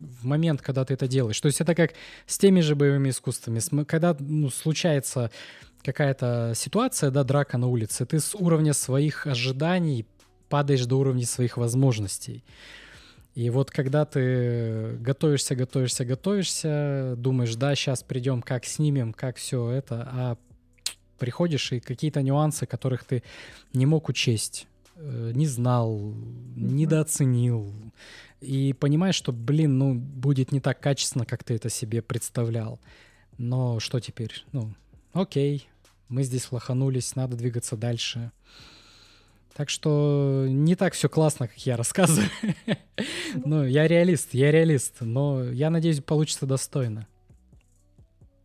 в 0.00 0.24
момент, 0.24 0.62
когда 0.62 0.84
ты 0.84 0.94
это 0.94 1.08
делаешь. 1.08 1.40
То 1.40 1.46
есть 1.46 1.60
это 1.60 1.74
как 1.74 1.92
с 2.26 2.38
теми 2.38 2.60
же 2.60 2.74
боевыми 2.74 3.10
искусствами. 3.10 3.60
Когда 3.84 4.16
ну, 4.18 4.50
случается 4.50 5.30
какая-то 5.82 6.52
ситуация, 6.54 7.10
да, 7.10 7.24
драка 7.24 7.58
на 7.58 7.66
улице, 7.66 8.06
ты 8.06 8.20
с 8.20 8.34
уровня 8.34 8.72
своих 8.72 9.26
ожиданий 9.26 10.06
падаешь 10.48 10.86
до 10.86 10.96
уровня 10.96 11.26
своих 11.26 11.56
возможностей. 11.56 12.44
И 13.34 13.50
вот 13.50 13.70
когда 13.70 14.04
ты 14.04 14.96
готовишься, 15.00 15.54
готовишься, 15.54 16.04
готовишься, 16.04 17.14
думаешь, 17.16 17.54
да, 17.54 17.74
сейчас 17.74 18.02
придем, 18.02 18.42
как 18.42 18.64
снимем, 18.64 19.12
как 19.12 19.36
все 19.36 19.70
это, 19.70 20.08
а 20.12 20.36
приходишь 21.18 21.72
и 21.72 21.80
какие-то 21.80 22.22
нюансы, 22.22 22.66
которых 22.66 23.04
ты 23.04 23.22
не 23.72 23.86
мог 23.86 24.08
учесть, 24.08 24.66
э, 24.96 25.32
не 25.34 25.46
знал, 25.46 26.14
недооценил, 26.56 27.72
и 28.40 28.72
понимаешь, 28.72 29.14
что, 29.14 29.32
блин, 29.32 29.78
ну, 29.78 29.94
будет 29.94 30.52
не 30.52 30.60
так 30.60 30.80
качественно, 30.80 31.24
как 31.26 31.44
ты 31.44 31.54
это 31.54 31.68
себе 31.68 32.02
представлял. 32.02 32.80
Но 33.36 33.80
что 33.80 34.00
теперь? 34.00 34.44
Ну, 34.52 34.74
окей, 35.12 35.68
мы 36.08 36.22
здесь 36.22 36.50
лоханулись, 36.52 37.16
надо 37.16 37.36
двигаться 37.36 37.76
дальше. 37.76 38.32
Так 39.54 39.70
что 39.70 40.46
не 40.48 40.76
так 40.76 40.94
все 40.94 41.08
классно, 41.08 41.48
как 41.48 41.58
я 41.66 41.76
рассказываю. 41.76 42.30
Ну, 43.34 43.64
я 43.64 43.86
реалист, 43.88 44.32
я 44.32 44.50
реалист, 44.50 45.00
но 45.00 45.44
я 45.44 45.68
надеюсь, 45.68 46.00
получится 46.00 46.46
достойно. 46.46 47.06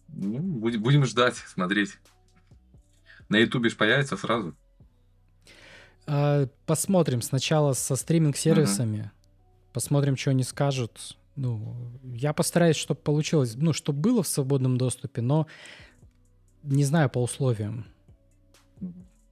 Ну, 0.09 0.39
будем 0.39 1.05
ждать, 1.05 1.35
смотреть. 1.35 1.97
На 3.29 3.37
Ютубе 3.37 3.69
же 3.69 3.75
появится 3.75 4.17
сразу. 4.17 4.55
А, 6.05 6.47
посмотрим 6.65 7.21
сначала 7.21 7.73
со 7.73 7.95
стриминг-сервисами. 7.95 9.11
Посмотрим, 9.73 10.15
что 10.15 10.29
они 10.29 10.43
скажут. 10.43 11.17
Ну, 11.35 11.75
я 12.03 12.31
постараюсь, 12.31 12.75
чтобы 12.75 12.99
получилось, 13.01 13.55
ну, 13.55 13.73
чтобы 13.73 13.99
было 13.99 14.21
в 14.21 14.27
свободном 14.27 14.77
доступе, 14.77 15.21
но 15.21 15.47
не 16.61 16.83
знаю 16.83 17.09
по 17.09 17.21
условиям. 17.21 17.87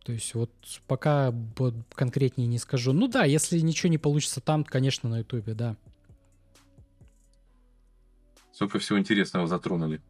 То 0.04 0.14
есть 0.14 0.34
вот 0.34 0.52
пока 0.88 1.32
вот 1.58 1.76
конкретнее 1.94 2.48
не 2.48 2.58
скажу. 2.58 2.92
Ну 2.92 3.08
да, 3.08 3.24
если 3.24 3.60
ничего 3.60 3.90
не 3.90 4.00
получится 4.00 4.42
там, 4.42 4.64
конечно, 4.64 5.10
на 5.10 5.20
Ютубе, 5.20 5.54
да. 5.54 5.78
Сколько 8.52 8.80
всего 8.80 8.98
интересного 8.98 9.48
затронули. 9.48 10.02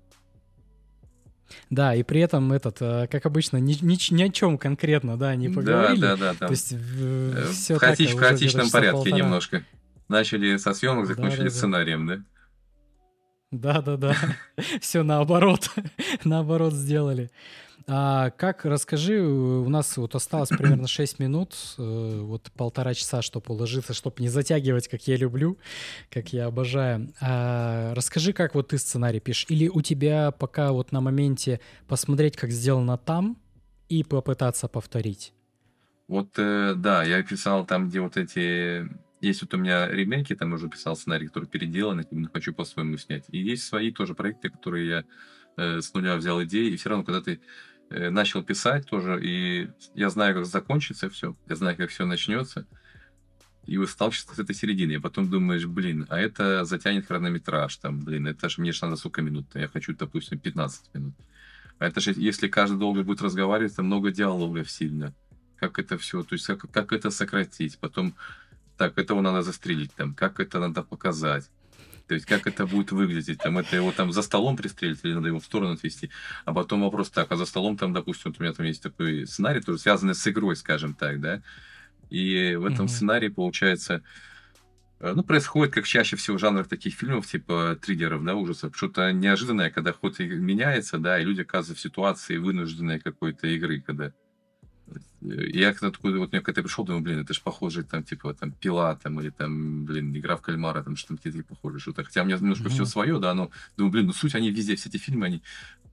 Да, 1.70 1.94
и 1.94 2.04
при 2.04 2.22
этом 2.22 2.54
этот, 2.54 2.78
э, 2.82 3.08
как 3.12 3.26
обычно, 3.26 3.58
ни, 3.58 3.74
ни, 3.82 4.14
ни 4.14 4.24
о 4.24 4.30
чем 4.30 4.58
конкретно, 4.58 5.18
да, 5.18 5.36
не 5.36 5.50
поговорили. 5.50 6.00
Да, 6.00 6.16
да, 6.16 6.34
да. 6.34 6.36
да. 6.40 6.48
То 6.48 6.52
есть 6.52 6.74
э, 6.74 7.46
все 7.52 7.76
в, 7.76 7.80
хаотич, 7.80 8.14
в 8.14 8.18
хаотичном 8.18 8.70
порядке 8.70 8.96
полтора. 8.96 9.18
немножко. 9.18 9.66
Начали 10.12 10.58
со 10.58 10.74
съемок, 10.74 11.06
закончили 11.06 11.44
да, 11.44 11.46
да, 11.46 11.52
сценарием, 11.52 12.06
да? 12.06 12.18
Да-да-да. 13.52 14.14
Все 14.82 15.04
наоборот. 15.04 15.70
наоборот 16.26 16.74
сделали. 16.74 17.32
А 17.88 18.32
как, 18.32 18.66
расскажи, 18.66 19.22
у 19.22 19.70
нас 19.70 19.96
вот 19.96 20.14
осталось 20.14 20.50
примерно 20.50 20.88
6 20.90 21.20
минут, 21.20 21.56
э, 21.78 22.20
вот 22.24 22.52
полтора 22.58 22.94
часа, 22.94 23.22
чтобы 23.22 23.56
уложиться, 23.56 23.94
чтобы 23.94 24.18
не 24.20 24.28
затягивать, 24.28 24.90
как 24.90 25.08
я 25.08 25.16
люблю, 25.16 25.58
как 26.10 26.34
я 26.34 26.48
обожаю. 26.48 27.14
А 27.22 27.94
расскажи, 27.96 28.34
как 28.34 28.54
вот 28.54 28.68
ты 28.68 28.80
сценарий 28.80 29.22
пишешь? 29.22 29.46
Или 29.48 29.70
у 29.70 29.82
тебя 29.82 30.32
пока 30.32 30.74
вот 30.74 30.92
на 30.92 31.00
моменте 31.00 31.62
посмотреть, 31.88 32.36
как 32.36 32.52
сделано 32.52 32.98
там, 32.98 33.38
и 33.88 34.04
попытаться 34.04 34.68
повторить? 34.68 35.32
Вот, 36.10 36.38
э, 36.38 36.74
да, 36.76 37.02
я 37.04 37.24
писал 37.24 37.66
там, 37.66 37.88
где 37.88 38.02
вот 38.02 38.18
эти 38.18 38.90
есть 39.28 39.42
вот 39.42 39.54
у 39.54 39.58
меня 39.58 39.88
ремейки, 39.88 40.36
там 40.36 40.54
уже 40.54 40.68
писал 40.68 40.96
сценарий, 40.96 41.28
который 41.28 41.46
переделан, 41.46 42.02
и 42.02 42.28
хочу 42.34 42.54
по-своему 42.54 42.98
снять. 42.98 43.26
И 43.30 43.38
есть 43.38 43.64
свои 43.64 43.92
тоже 43.92 44.16
проекты, 44.16 44.50
которые 44.50 44.88
я 44.88 45.04
э, 45.58 45.82
с 45.82 45.94
нуля 45.94 46.16
взял 46.16 46.44
идеи, 46.44 46.72
и 46.72 46.78
все 46.78 46.90
равно, 46.90 47.04
когда 47.04 47.22
ты 47.22 47.40
э, 47.90 48.10
начал 48.10 48.44
писать 48.44 48.88
тоже, 48.88 49.20
и 49.24 49.70
я 49.94 50.10
знаю, 50.10 50.36
как 50.36 50.46
закончится 50.46 51.10
все, 51.10 51.36
я 51.48 51.56
знаю, 51.56 51.78
как 51.78 51.90
все 51.90 52.06
начнется, 52.06 52.68
и 53.66 53.78
вот 53.78 53.90
сталкиваешься 53.90 54.36
с 54.36 54.40
этой 54.40 54.56
серединой, 54.56 54.98
а 54.98 55.02
потом 55.02 55.30
думаешь, 55.30 55.66
блин, 55.66 56.08
а 56.10 56.20
это 56.20 56.66
затянет 56.66 57.06
хронометраж, 57.06 57.76
там, 57.78 58.00
блин, 58.00 58.28
это 58.28 58.50
же 58.50 58.62
мне 58.62 58.72
же 58.72 58.80
надо 58.84 58.96
сколько 58.96 59.22
минут, 59.22 59.46
я 59.54 59.68
хочу, 59.68 59.94
допустим, 59.96 60.40
15 60.40 60.94
минут. 60.96 61.16
А 61.78 61.88
это 61.88 62.00
же, 62.00 62.14
если 62.16 62.48
каждый 62.48 62.78
долго 62.78 63.04
будет 63.04 63.22
разговаривать, 63.22 63.76
то 63.76 63.84
много 63.84 64.12
диалогов 64.12 64.70
сильно. 64.70 65.14
Как 65.58 65.80
это 65.80 65.98
все, 65.98 66.24
то 66.24 66.34
есть 66.34 66.46
как, 66.46 66.72
как 66.72 66.92
это 66.92 67.12
сократить, 67.12 67.78
потом, 67.80 68.16
так, 68.82 68.98
этого 68.98 69.22
надо 69.22 69.44
застрелить, 69.44 69.94
там, 69.94 70.16
как 70.16 70.40
это 70.40 70.60
надо 70.60 70.82
показать. 70.82 71.52
То 72.08 72.16
есть 72.16 72.26
как 72.26 72.48
это 72.48 72.66
будет 72.66 72.92
выглядеть, 72.92 73.38
там, 73.38 73.60
это 73.60 73.76
его 73.76 73.92
там 73.92 74.12
за 74.12 74.24
столом 74.24 74.58
пристрелить 74.58 75.02
или 75.04 75.14
надо 75.14 75.28
его 75.28 75.40
в 75.40 75.46
сторону 75.46 75.74
отвести. 75.74 76.10
А 76.46 76.54
потом 76.54 76.82
вопрос 76.82 77.12
так, 77.12 77.32
а 77.32 77.36
за 77.36 77.46
столом 77.46 77.78
там, 77.78 77.94
допустим, 77.94 78.32
вот 78.32 78.40
у 78.40 78.44
меня 78.44 78.54
там 78.54 78.66
есть 78.66 78.82
такой 78.82 79.28
сценарий, 79.28 79.62
тоже 79.62 79.78
связанный 79.78 80.16
с 80.16 80.28
игрой, 80.28 80.56
скажем 80.56 80.96
так, 80.96 81.22
да, 81.22 81.44
и 82.10 82.56
в 82.56 82.66
этом 82.66 82.88
mm-hmm. 82.88 82.90
сценарии, 82.90 83.28
получается, 83.28 84.02
э, 85.00 85.14
ну, 85.16 85.22
происходит, 85.24 85.76
как 85.76 85.86
чаще 85.86 86.16
всего 86.16 86.38
в 86.38 86.40
жанрах 86.40 86.68
таких 86.68 86.96
фильмов, 86.96 87.28
типа 87.28 87.78
триллеров, 87.80 88.24
да, 88.24 88.34
ужасов, 88.34 88.76
что-то 88.76 89.14
неожиданное, 89.14 89.70
когда 89.70 89.94
ход 89.94 90.18
меняется, 90.18 90.98
да, 90.98 91.20
и 91.20 91.24
люди 91.24 91.42
оказываются 91.42 91.76
в 91.76 91.88
ситуации 91.88 92.38
вынужденной 92.38 93.00
какой-то 93.00 93.46
игры, 93.46 93.80
когда 93.80 94.12
я 95.22 95.74
когда 95.74 95.92
такой, 95.92 96.18
вот 96.18 96.32
мне 96.32 96.42
когда 96.42 96.62
пришел, 96.62 96.84
думаю, 96.84 97.04
блин, 97.04 97.20
это 97.20 97.34
же 97.34 97.42
похоже, 97.42 97.84
там, 97.84 98.04
типа, 98.04 98.34
там, 98.34 98.52
пила, 98.52 98.96
там, 98.96 99.20
или 99.20 99.30
там, 99.30 99.86
блин, 99.86 100.16
игра 100.16 100.36
в 100.36 100.42
кальмара, 100.42 100.84
там, 100.84 100.96
что-то 100.96 101.22
такие 101.22 101.44
похоже, 101.44 101.80
что-то. 101.80 102.04
Хотя 102.04 102.24
у 102.24 102.26
меня 102.26 102.38
немножко 102.38 102.66
mm-hmm. 102.66 102.74
все 102.74 102.86
свое, 102.86 103.20
да, 103.20 103.34
но 103.34 103.52
думаю, 103.78 103.92
блин, 103.92 104.06
ну 104.08 104.14
суть, 104.14 104.36
они 104.36 104.52
везде, 104.52 104.76
все 104.76 104.90
эти 104.90 104.98
фильмы, 104.98 105.28
они 105.28 105.42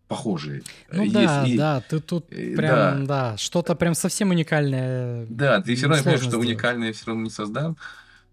похожие. 0.09 0.62
Ну 0.91 1.03
Есть, 1.03 1.15
да, 1.15 1.47
и... 1.47 1.57
да, 1.57 1.81
ты 1.83 2.01
тут 2.01 2.27
э, 2.31 2.57
прям, 2.57 3.07
да, 3.07 3.33
да 3.33 3.37
что-то 3.37 3.75
прям 3.75 3.95
совсем 3.95 4.31
уникальное. 4.31 5.27
Да, 5.29 5.61
ты 5.61 5.75
все 5.75 5.87
равно 5.87 6.03
понимаешь, 6.03 6.25
что 6.25 6.39
уникальное 6.39 6.93
все 6.93 7.07
равно 7.07 7.23
не 7.23 7.31
создам, 7.31 7.77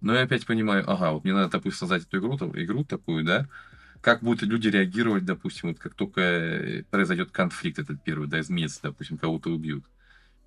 но 0.01 0.15
я 0.15 0.21
опять 0.21 0.45
понимаю, 0.45 0.89
ага, 0.89 1.11
вот 1.11 1.23
мне 1.23 1.33
надо, 1.33 1.51
допустим, 1.51 1.79
создать 1.79 2.03
эту 2.03 2.19
игру, 2.19 2.35
игру 2.55 2.83
такую, 2.85 3.23
да, 3.25 3.47
как 4.01 4.21
будут 4.21 4.43
люди 4.43 4.67
реагировать, 4.67 5.25
допустим, 5.25 5.69
вот 5.69 5.79
как 5.79 5.95
только 5.95 6.83
произойдет 6.91 7.31
конфликт 7.31 7.79
этот 7.79 8.01
первый, 8.03 8.27
да, 8.27 8.39
изменится, 8.39 8.79
допустим, 8.83 9.17
кого-то 9.17 9.49
убьют. 9.49 9.83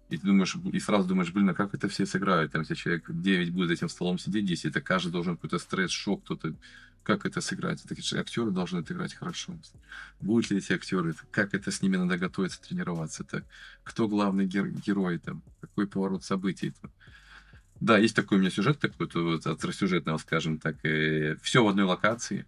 И 0.09 0.17
ты 0.17 0.27
думаешь, 0.27 0.57
и 0.73 0.81
сразу 0.81 1.07
думаешь, 1.09 1.33
блин, 1.33 1.51
а 1.51 1.55
как 1.55 1.75
это 1.75 1.89
все 1.89 2.07
сыграют? 2.07 2.53
Там, 2.53 2.63
если 2.63 2.75
человек 2.75 3.05
9 3.09 3.53
будет 3.53 3.69
за 3.69 3.75
этим 3.75 3.89
столом 3.89 4.19
сидеть, 4.19 4.47
10, 4.47 4.67
это 4.67 4.81
каждый 4.81 5.13
должен 5.13 5.37
какой-то 5.37 5.59
стресс, 5.59 5.91
шок, 5.91 6.25
кто-то... 6.25 6.55
Как 7.05 7.25
это 7.25 7.41
сыграть? 7.41 7.83
Это 7.87 8.21
актеры 8.21 8.51
должны 8.51 8.81
отыграть 8.81 9.15
хорошо. 9.15 9.57
Будут 10.21 10.51
ли 10.51 10.59
эти 10.59 10.75
актеры? 10.75 11.15
Как 11.31 11.55
это 11.55 11.71
с 11.71 11.81
ними 11.81 11.97
надо 11.97 12.19
готовиться, 12.19 12.61
тренироваться? 12.61 13.23
Это 13.23 13.45
кто 13.83 14.09
главный 14.09 14.45
гер- 14.45 14.69
герой? 14.69 15.19
Там, 15.19 15.43
какой 15.63 15.87
поворот 15.87 16.23
событий? 16.23 16.75
Там. 16.83 16.91
Да, 17.81 17.97
есть 17.97 18.15
такой 18.15 18.37
у 18.37 18.41
меня 18.41 18.51
сюжет, 18.51 18.79
такой 18.79 19.09
вот 19.15 19.47
остросюжетного, 19.47 20.19
скажем 20.19 20.59
так. 20.59 20.77
И 20.85 21.37
все 21.41 21.65
в 21.65 21.69
одной 21.69 21.87
локации, 21.87 22.45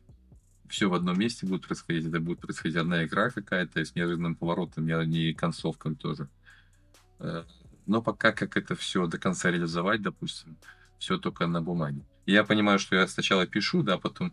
все 0.68 0.90
в 0.90 0.94
одном 0.94 1.18
месте 1.18 1.46
будет 1.46 1.66
происходить. 1.66 2.06
Это 2.06 2.20
будет 2.20 2.40
происходить 2.40 2.76
одна 2.76 3.04
игра 3.04 3.30
какая-то 3.30 3.82
с 3.82 3.94
неожиданным 3.94 4.34
поворотом, 4.34 4.86
не 4.86 5.32
концовкой 5.32 5.94
тоже. 5.94 6.28
Э, 7.20 7.44
но 7.86 8.02
пока 8.02 8.32
как 8.32 8.56
это 8.56 8.74
все 8.74 9.06
до 9.06 9.18
конца 9.18 9.50
реализовать, 9.50 10.02
допустим, 10.02 10.56
все 10.98 11.18
только 11.18 11.46
на 11.46 11.62
бумаге. 11.62 12.02
И 12.26 12.32
я 12.32 12.44
понимаю, 12.44 12.78
что 12.78 12.96
я 12.96 13.06
сначала 13.06 13.46
пишу, 13.46 13.82
да, 13.82 13.98
потом 13.98 14.32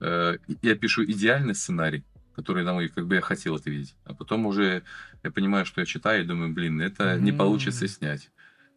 э, 0.00 0.36
я 0.62 0.74
пишу 0.74 1.04
идеальный 1.04 1.54
сценарий, 1.54 2.04
который, 2.34 2.64
на 2.64 2.74
мой, 2.74 2.88
как 2.88 3.06
бы 3.06 3.14
я 3.14 3.20
хотел 3.20 3.56
это 3.56 3.70
видеть. 3.70 3.94
А 4.04 4.14
потом 4.14 4.46
уже 4.46 4.82
я 5.22 5.30
понимаю, 5.30 5.66
что 5.66 5.80
я 5.80 5.86
читаю 5.86 6.24
и 6.24 6.26
думаю, 6.26 6.52
блин, 6.52 6.80
это 6.80 7.04
mm-hmm. 7.04 7.20
не 7.20 7.32
получится 7.32 7.88
снять. 7.88 8.30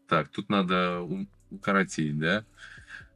Так, 0.07 0.29
тут 0.29 0.49
надо 0.49 1.01
укоротить, 1.49 2.17
да. 2.17 2.43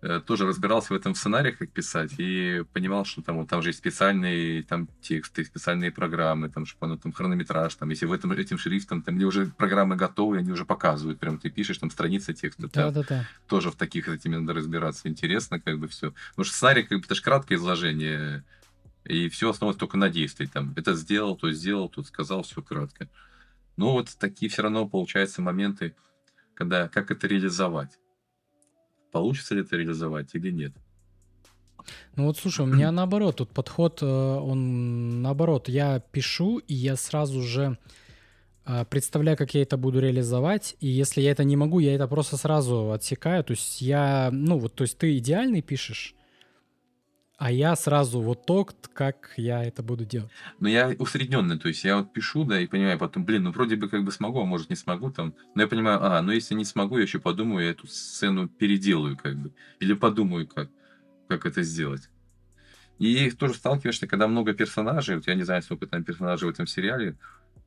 Э, 0.02 0.22
тоже 0.26 0.48
разбирался 0.48 0.94
в 0.94 0.96
этом 0.96 1.14
сценарии, 1.14 1.52
как 1.52 1.72
писать, 1.72 2.14
и 2.18 2.64
понимал, 2.72 3.04
что 3.04 3.22
там, 3.22 3.36
вот, 3.36 3.50
там 3.50 3.62
же 3.62 3.70
есть 3.70 3.80
специальные 3.80 4.64
там, 4.64 4.88
тексты, 5.02 5.44
специальные 5.44 5.92
программы, 5.92 6.48
там, 6.50 6.64
оно 6.80 6.96
там 6.96 7.12
хронометраж, 7.12 7.76
там, 7.76 7.90
если 7.90 8.06
в 8.06 8.14
этом, 8.14 8.32
этим 8.32 8.58
шрифтом, 8.58 9.02
там, 9.02 9.18
где 9.18 9.26
уже 9.26 9.48
программы 9.48 9.98
готовы, 9.98 10.38
они 10.38 10.54
уже 10.54 10.64
показывают, 10.64 11.20
прям 11.20 11.38
ты 11.38 11.50
пишешь, 11.50 11.80
там, 11.80 11.92
страница 11.92 12.34
текста, 12.34 12.70
да, 12.74 12.92
да, 12.92 13.04
да. 13.10 13.28
тоже 13.50 13.72
в 13.72 13.76
таких 13.76 14.08
этими 14.08 14.38
надо 14.38 14.54
разбираться, 14.54 15.10
интересно, 15.10 15.60
как 15.60 15.78
бы 15.80 15.90
все. 15.90 16.14
Потому 16.30 16.46
что 16.46 16.56
сценарий, 16.56 16.84
как 16.84 17.00
бы, 17.00 17.04
это 17.04 17.16
же 17.16 17.22
краткое 17.22 17.56
изложение, 17.56 18.46
и 19.04 19.28
все 19.28 19.50
основывается 19.50 19.82
только 19.82 19.98
на 19.98 20.10
действии, 20.10 20.46
там, 20.46 20.72
это 20.78 20.94
сделал, 20.94 21.36
то 21.36 21.52
сделал, 21.52 21.90
тут 21.90 22.08
сказал, 22.08 22.44
все 22.44 22.62
кратко. 22.62 23.10
Но 23.76 23.92
вот 23.92 24.16
такие 24.18 24.50
все 24.50 24.62
равно, 24.62 24.88
получаются 24.88 25.42
моменты, 25.42 25.94
когда, 26.54 26.88
как 26.88 27.12
это 27.12 27.28
реализовать 27.28 28.00
получится 29.12 29.56
ли 29.56 29.62
это 29.62 29.76
реализовать 29.76 30.34
или 30.34 30.52
нет. 30.52 30.74
Ну 32.16 32.26
вот 32.26 32.38
слушай, 32.38 32.62
у 32.62 32.66
меня 32.66 32.92
наоборот, 32.92 33.38
тут 33.38 33.52
подход, 33.52 34.00
э, 34.02 34.06
он 34.06 35.22
наоборот, 35.22 35.70
я 35.70 36.00
пишу, 36.00 36.60
и 36.60 36.74
я 36.74 36.96
сразу 36.96 37.42
же 37.42 37.78
э, 38.66 38.86
представляю, 38.86 39.38
как 39.38 39.54
я 39.54 39.62
это 39.62 39.78
буду 39.78 40.00
реализовать, 40.00 40.76
и 40.80 40.88
если 40.88 41.22
я 41.22 41.32
это 41.32 41.44
не 41.44 41.56
могу, 41.56 41.80
я 41.80 41.96
это 41.96 42.08
просто 42.08 42.38
сразу 42.38 42.92
отсекаю, 42.92 43.44
то 43.44 43.52
есть 43.52 43.82
я, 43.82 44.30
ну 44.32 44.58
вот, 44.58 44.76
то 44.76 44.84
есть 44.84 44.98
ты 44.98 45.18
идеальный 45.18 45.62
пишешь, 45.62 46.16
а 47.40 47.52
я 47.52 47.74
сразу 47.78 48.20
вот 48.20 48.46
то, 48.46 48.68
как 48.94 49.32
я 49.38 49.64
это 49.64 49.82
буду 49.82 50.04
делать. 50.04 50.30
Ну, 50.60 50.68
я 50.68 50.94
усредненный, 51.00 51.58
то 51.58 51.70
есть 51.70 51.86
я 51.86 51.98
вот 51.98 52.12
пишу, 52.12 52.44
да, 52.44 52.60
и 52.60 52.68
понимаю 52.68 53.00
потом, 53.00 53.24
блин, 53.24 53.44
ну 53.44 53.52
вроде 53.52 53.78
бы 53.78 53.88
как 53.88 54.04
бы 54.04 54.12
смогу, 54.12 54.42
а 54.42 54.46
может 54.46 54.70
не 54.70 54.76
смогу 54.76 55.10
там. 55.10 55.34
Но 55.56 55.62
я 55.62 55.68
понимаю, 55.70 56.04
а, 56.04 56.22
ну 56.22 56.34
если 56.34 56.54
не 56.54 56.66
смогу, 56.66 56.98
я 56.98 57.04
еще 57.04 57.20
подумаю, 57.20 57.64
я 57.64 57.72
эту 57.72 57.88
сцену 57.88 58.50
переделаю 58.50 59.16
как 59.16 59.38
бы. 59.38 59.54
Или 59.80 59.94
подумаю, 59.94 60.48
как, 60.48 60.70
как 61.30 61.46
это 61.46 61.64
сделать. 61.64 62.10
И 62.98 63.32
тоже 63.32 63.54
сталкиваешься, 63.54 64.06
когда 64.06 64.28
много 64.28 64.54
персонажей, 64.54 65.16
вот 65.16 65.28
я 65.28 65.36
не 65.36 65.44
знаю, 65.44 65.62
сколько 65.62 65.88
там 65.88 66.04
персонажей 66.04 66.50
в 66.50 66.52
этом 66.52 66.68
сериале 66.68 67.18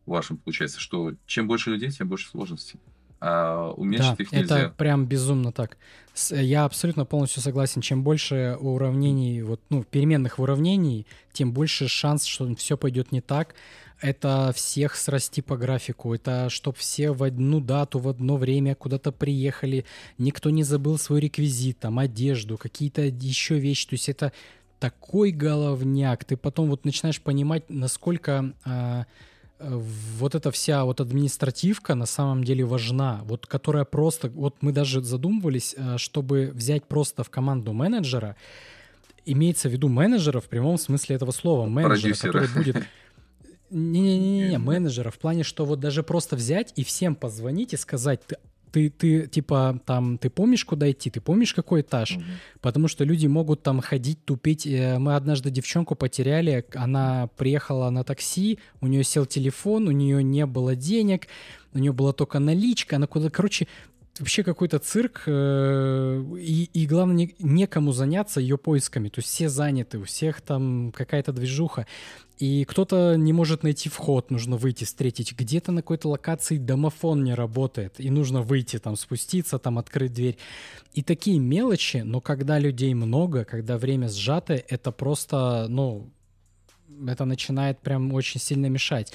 вашем 0.05 0.37
получается, 0.37 0.81
что 0.81 1.15
чем 1.25 1.49
больше 1.49 1.71
людей, 1.71 1.91
тем 1.91 2.09
больше 2.09 2.29
сложностей 2.29 2.79
а 3.25 3.71
уменьшить 3.77 4.17
да, 4.17 4.25
их 4.25 4.33
нельзя. 4.33 4.59
это 4.59 4.75
прям 4.77 5.07
безумно 5.07 5.53
так. 5.53 5.77
Я 6.31 6.65
абсолютно 6.65 7.05
полностью 7.05 7.41
согласен. 7.41 7.81
Чем 7.81 8.03
больше 8.03 8.57
уравнений, 8.59 9.43
вот, 9.43 9.61
ну, 9.71 9.85
переменных 9.85 10.41
уравнений, 10.41 11.07
тем 11.33 11.53
больше 11.53 11.87
шанс, 11.87 12.25
что 12.25 12.53
все 12.57 12.77
пойдет 12.77 13.13
не 13.13 13.21
так. 13.21 13.55
Это 14.01 14.53
всех 14.57 14.97
срасти 14.97 15.41
по 15.41 15.57
графику. 15.57 16.13
Это 16.13 16.51
чтобы 16.51 16.77
все 16.79 17.13
в 17.13 17.23
одну 17.23 17.61
дату, 17.61 18.01
в 18.01 18.09
одно 18.09 18.37
время 18.37 18.75
куда-то 18.75 19.13
приехали. 19.13 19.85
Никто 20.19 20.51
не 20.51 20.65
забыл 20.65 20.99
свой 20.99 21.21
реквизит, 21.21 21.79
там, 21.79 22.01
одежду, 22.01 22.59
какие-то 22.59 23.03
еще 23.03 23.61
вещи. 23.61 23.87
То 23.87 23.95
есть 23.95 24.09
это 24.09 24.33
такой 24.81 25.31
головняк. 25.31 26.25
Ты 26.25 26.37
потом 26.37 26.71
вот 26.71 26.85
начинаешь 26.85 27.21
понимать, 27.23 27.71
насколько... 27.71 28.53
А, 28.65 29.07
вот 30.19 30.35
эта 30.35 30.51
вся 30.51 30.85
вот 30.85 31.01
административка 31.01 31.95
на 31.95 32.07
самом 32.07 32.45
деле 32.45 32.65
важна, 32.65 33.21
вот 33.25 33.47
которая 33.47 33.85
просто, 33.85 34.29
вот 34.29 34.57
мы 34.61 34.73
даже 34.73 35.03
задумывались, 35.03 35.75
э, 35.77 35.99
чтобы 35.99 36.51
взять 36.55 36.85
просто 36.85 37.25
в 37.25 37.31
команду 37.31 37.73
менеджера, 37.73 38.37
имеется 39.25 39.69
в 39.69 39.73
виду 39.73 39.89
менеджера 39.89 40.41
в 40.41 40.47
прямом 40.47 40.79
смысле 40.79 41.17
этого 41.17 41.31
слова, 41.31 41.67
менеджера, 41.67 42.15
который 42.15 42.49
будет... 42.49 42.77
Не-не-не, 43.71 44.59
менеджера 44.59 45.11
в 45.11 45.19
плане, 45.19 45.45
что 45.45 45.65
вот 45.65 45.81
даже 45.81 46.03
просто 46.03 46.37
взять 46.37 46.75
и 46.77 46.85
всем 46.85 47.15
позвонить 47.15 47.73
и 47.73 47.79
сказать, 47.79 48.21
ты 48.27 48.37
ты, 48.73 48.91
ты, 48.91 49.27
типа, 49.27 49.81
там, 49.85 50.19
ты 50.19 50.31
помнишь, 50.31 50.65
куда 50.65 50.91
идти, 50.91 51.11
ты 51.11 51.21
помнишь, 51.21 51.55
какой 51.55 51.83
этаж? 51.83 52.17
Угу. 52.17 52.25
Потому 52.63 52.89
что 52.89 53.05
люди 53.05 53.27
могут 53.27 53.63
там 53.63 53.81
ходить, 53.81 54.25
тупить. 54.25 54.67
Э, 54.67 54.99
мы 54.99 55.15
однажды 55.15 55.51
девчонку 55.51 55.95
потеряли, 55.95 56.65
она 56.75 57.29
приехала 57.37 57.91
на 57.91 58.03
такси, 58.03 58.59
у 58.81 58.87
нее 58.87 59.05
сел 59.05 59.27
телефон, 59.27 59.89
у 59.89 59.91
нее 59.91 60.23
не 60.23 60.47
было 60.47 60.75
денег, 60.75 61.29
у 61.75 61.79
нее 61.79 61.93
была 61.93 62.13
только 62.13 62.39
наличка, 62.39 62.97
она 62.97 63.07
куда, 63.07 63.31
короче, 63.31 63.69
вообще 64.19 64.43
какой-то 64.43 64.79
цирк, 64.79 65.23
э, 65.27 66.25
и, 66.39 66.65
и 66.73 66.87
главное, 66.87 67.17
не, 67.17 67.35
некому 67.39 67.93
заняться 67.93 68.41
ее 68.41 68.59
поисками. 68.59 69.09
То 69.09 69.21
есть 69.21 69.29
все 69.29 69.49
заняты, 69.49 69.99
у 69.99 70.05
всех 70.05 70.41
там 70.41 70.93
какая-то 70.93 71.33
движуха. 71.33 71.87
И 72.39 72.65
кто-то 72.65 73.15
не 73.17 73.33
может 73.33 73.63
найти 73.63 73.89
вход, 73.89 74.31
нужно 74.31 74.57
выйти, 74.57 74.85
встретить. 74.85 75.33
Где-то 75.33 75.71
на 75.73 75.83
какой-то 75.83 76.09
локации 76.09 76.59
домофон 76.59 77.25
не 77.25 77.35
работает, 77.35 77.95
и 77.99 78.11
нужно 78.11 78.43
выйти, 78.43 78.79
там, 78.79 78.97
спуститься, 78.97 79.59
там, 79.59 79.79
открыть 79.79 80.13
дверь. 80.13 80.37
И 80.93 81.03
такие 81.03 81.39
мелочи, 81.39 81.99
но 81.99 82.21
когда 82.21 82.59
людей 82.59 82.95
много, 82.95 83.45
когда 83.45 83.79
время 83.79 84.09
сжатое, 84.09 84.63
это 84.69 84.91
просто, 84.91 85.67
ну, 85.69 86.11
это 87.07 87.25
начинает 87.25 87.81
прям 87.81 88.13
очень 88.13 88.41
сильно 88.41 88.67
мешать. 88.67 89.13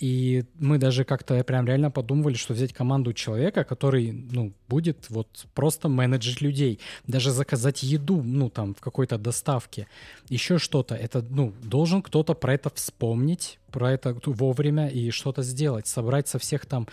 И 0.00 0.44
мы 0.58 0.78
даже 0.78 1.04
как-то 1.04 1.44
прям 1.44 1.66
реально 1.66 1.90
подумывали, 1.90 2.34
что 2.34 2.54
взять 2.54 2.72
команду 2.72 3.12
человека, 3.12 3.64
который, 3.64 4.12
ну, 4.12 4.54
будет 4.66 5.10
вот 5.10 5.28
просто 5.54 5.88
менеджить 5.90 6.40
людей. 6.40 6.80
Даже 7.06 7.30
заказать 7.30 7.82
еду, 7.82 8.22
ну, 8.22 8.48
там, 8.48 8.74
в 8.74 8.80
какой-то 8.80 9.18
доставке. 9.18 9.86
Еще 10.30 10.58
что-то. 10.58 10.94
Это, 10.94 11.22
ну, 11.28 11.52
должен 11.62 12.00
кто-то 12.00 12.32
про 12.32 12.54
это 12.54 12.70
вспомнить, 12.70 13.58
про 13.70 13.92
это 13.92 14.16
вовремя 14.24 14.88
и 14.88 15.10
что-то 15.10 15.42
сделать. 15.42 15.86
Собрать 15.86 16.28
со 16.28 16.38
всех 16.38 16.64
там, 16.64 16.88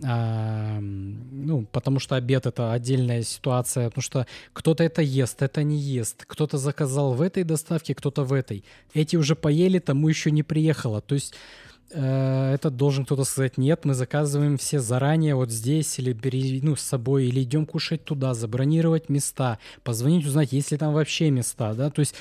э, 0.00 0.78
ну, 0.80 1.66
потому 1.72 1.98
что 1.98 2.14
обед— 2.14 2.46
это 2.46 2.72
отдельная 2.72 3.22
ситуация, 3.22 3.88
потому 3.88 4.02
что 4.02 4.26
кто-то 4.52 4.84
это 4.84 5.02
ест, 5.02 5.42
это 5.42 5.64
не 5.64 5.78
ест. 5.78 6.24
Кто-то 6.26 6.58
заказал 6.58 7.14
в 7.14 7.22
этой 7.22 7.42
доставке, 7.42 7.94
кто-то 7.94 8.22
в 8.22 8.32
этой. 8.32 8.64
Эти 8.94 9.16
уже 9.16 9.34
поели, 9.34 9.80
тому 9.80 10.08
еще 10.08 10.30
не 10.30 10.44
приехало. 10.44 11.00
То 11.00 11.16
есть 11.16 11.34
Э, 11.94 12.52
этот 12.54 12.76
должен 12.76 13.04
кто-то 13.04 13.24
сказать, 13.24 13.58
нет, 13.58 13.84
мы 13.84 13.94
заказываем 13.94 14.56
все 14.56 14.80
заранее 14.80 15.34
вот 15.34 15.50
здесь, 15.50 15.98
или 15.98 16.12
бери, 16.12 16.60
ну, 16.62 16.74
с 16.74 16.80
собой, 16.80 17.26
или 17.26 17.42
идем 17.42 17.66
кушать 17.66 18.04
туда, 18.04 18.34
забронировать 18.34 19.08
места, 19.08 19.58
позвонить, 19.82 20.26
узнать, 20.26 20.52
есть 20.52 20.70
ли 20.70 20.78
там 20.78 20.94
вообще 20.94 21.30
места, 21.30 21.74
да, 21.74 21.90
то 21.90 22.00
есть 22.00 22.14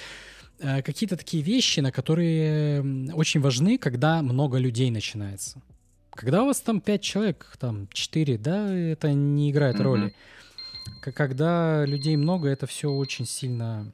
э, 0.60 0.82
какие-то 0.82 1.16
такие 1.16 1.42
вещи, 1.42 1.80
на 1.80 1.92
которые 1.92 3.14
очень 3.14 3.40
важны, 3.40 3.78
когда 3.78 4.22
много 4.22 4.58
людей 4.58 4.92
начинается. 4.92 5.62
Когда 6.12 6.44
у 6.44 6.48
вас 6.48 6.60
там 6.60 6.82
пять 6.82 7.02
человек, 7.02 7.54
там 7.58 7.88
четыре, 7.94 8.38
да, 8.38 8.74
это 8.74 9.14
не 9.14 9.52
играет 9.52 9.78
mm-hmm. 9.78 9.84
роли. 9.84 10.16
Когда 11.02 11.86
людей 11.86 12.18
много, 12.18 12.50
это 12.50 12.68
все 12.68 12.90
очень 12.90 13.26
сильно, 13.26 13.94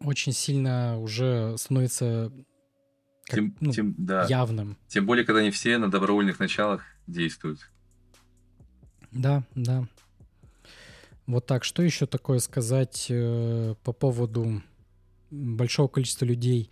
очень 0.00 0.32
сильно 0.32 1.00
уже 1.00 1.56
становится 1.56 2.30
как, 3.26 3.36
тем, 3.36 3.56
ну, 3.60 3.72
тем, 3.72 3.94
да. 3.98 4.26
явным. 4.26 4.76
Тем 4.88 5.06
более, 5.06 5.24
когда 5.24 5.42
не 5.42 5.50
все 5.50 5.78
на 5.78 5.90
добровольных 5.90 6.38
началах 6.38 6.82
действуют. 7.06 7.70
Да, 9.10 9.44
да. 9.54 9.86
Вот 11.26 11.46
так. 11.46 11.64
Что 11.64 11.82
еще 11.82 12.06
такое 12.06 12.38
сказать 12.38 13.06
э, 13.08 13.74
по 13.84 13.92
поводу 13.92 14.62
большого 15.30 15.88
количества 15.88 16.24
людей? 16.24 16.70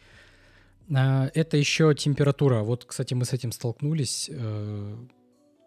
Э, 0.89 1.31
это 1.35 1.56
еще 1.56 1.94
температура. 1.94 2.60
Вот, 2.60 2.85
кстати, 2.85 3.14
мы 3.14 3.24
с 3.24 3.32
этим 3.32 3.52
столкнулись. 3.52 4.31
Э, 4.32 4.97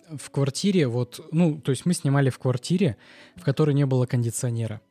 в 0.10 0.30
квартире, 0.32 0.88
вот, 0.88 1.26
ну, 1.32 1.60
то 1.60 1.72
есть 1.72 1.86
мы 1.86 1.94
снимали 1.94 2.30
в 2.30 2.38
квартире, 2.38 2.98
в 3.36 3.44
которой 3.44 3.74
не 3.74 3.86
было 3.86 4.06
кондиционера. 4.06 4.82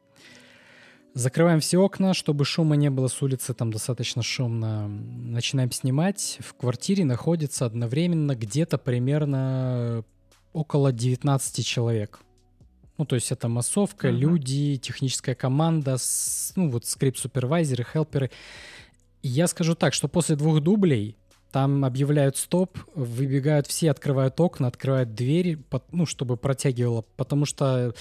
Закрываем 1.15 1.61
все 1.61 1.79
окна, 1.79 2.15
чтобы 2.15 2.47
шума 2.47 2.75
не 2.75 2.89
было 2.89 3.09
с 3.09 3.21
улицы, 3.21 3.53
там 3.53 3.71
достаточно 3.71 4.23
шумно. 4.23 4.89
Начинаем 4.89 5.71
снимать. 5.71 6.39
В 6.41 6.55
квартире 6.55 7.05
находится 7.05 7.67
одновременно 7.67 8.35
где-то 8.35 8.79
примерно 8.79 10.05
около 10.55 10.91
19 10.91 11.67
человек. 11.67 12.21
Ну, 12.97 13.05
то 13.05 13.15
есть 13.15 13.31
это 13.31 13.49
массовка, 13.49 14.09
uh-huh. 14.09 14.17
люди, 14.17 14.77
техническая 14.77 15.35
команда, 15.35 15.97
ну, 16.57 16.71
вот 16.71 16.87
скрипт-супервайзеры, 16.87 17.85
хелперы. 17.85 18.31
Я 19.23 19.49
скажу 19.49 19.75
так, 19.75 19.93
что 19.93 20.09
после 20.09 20.37
двух 20.37 20.61
дублей 20.61 21.17
там 21.53 21.85
объявляют 21.85 22.39
стоп, 22.39 22.79
выбегают 22.95 23.67
все, 23.67 23.91
открывают 23.91 24.41
окна, 24.41 24.69
открывают 24.69 25.15
двери, 25.15 25.63
ну, 25.93 26.07
чтобы 26.07 26.39
протягивало. 26.39 27.05
Потому 27.17 27.45
что 27.45 27.95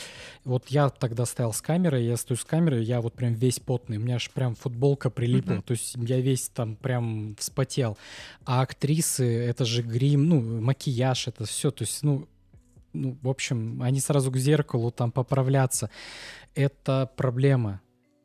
вот 0.45 0.69
я 0.69 0.89
тогда 0.89 1.25
стоял 1.25 1.51
с 1.51 1.61
камерой, 1.61 2.05
я 2.05 2.15
стою 2.15 2.37
с 2.37 2.45
камерой, 2.45 2.83
я 2.85 3.01
вот 3.01 3.13
прям 3.13 3.33
весь 3.33 3.59
потный, 3.59 3.97
у 3.97 3.99
меня 3.99 4.15
аж 4.15 4.31
прям 4.31 4.55
футболка 4.55 5.09
прилипла, 5.09 5.55
mm-hmm. 5.55 5.63
то 5.63 5.71
есть 5.71 5.95
я 5.97 6.21
весь 6.21 6.47
там 6.47 6.77
прям 6.77 7.35
вспотел. 7.37 7.97
А 8.45 8.61
актрисы, 8.61 9.25
это 9.25 9.65
же 9.65 9.81
грим, 9.81 10.29
ну, 10.29 10.61
макияж, 10.61 11.27
это 11.27 11.43
все, 11.45 11.71
то 11.71 11.83
есть, 11.83 12.01
ну, 12.03 12.29
ну, 12.93 13.17
в 13.21 13.29
общем, 13.29 13.81
они 13.83 13.99
сразу 13.99 14.31
к 14.31 14.37
зеркалу 14.37 14.91
там 14.91 15.11
поправляться. 15.11 15.89
Это 16.55 17.09
проблема 17.15 17.81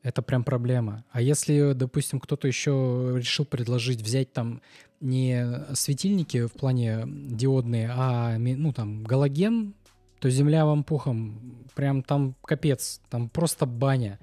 это 0.06 0.22
прям 0.22 0.44
проблема. 0.44 1.04
А 1.10 1.20
если, 1.20 1.72
допустим, 1.72 2.20
кто-то 2.20 2.46
еще 2.46 3.14
решил 3.16 3.44
предложить 3.44 4.00
взять 4.00 4.32
там 4.32 4.62
не 5.00 5.44
светильники 5.74 6.46
в 6.46 6.52
плане 6.52 7.02
диодные, 7.08 7.90
а 7.92 8.38
ну 8.38 8.72
там 8.72 9.02
галоген, 9.02 9.74
то 10.20 10.30
земля 10.30 10.64
вам 10.64 10.84
пухом, 10.84 11.66
прям 11.74 12.04
там 12.04 12.36
капец, 12.44 13.00
там 13.10 13.28
просто 13.28 13.66
баня, 13.66 14.20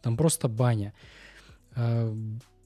там 0.00 0.16
просто 0.16 0.48
баня. 0.48 0.94
А, 1.76 2.10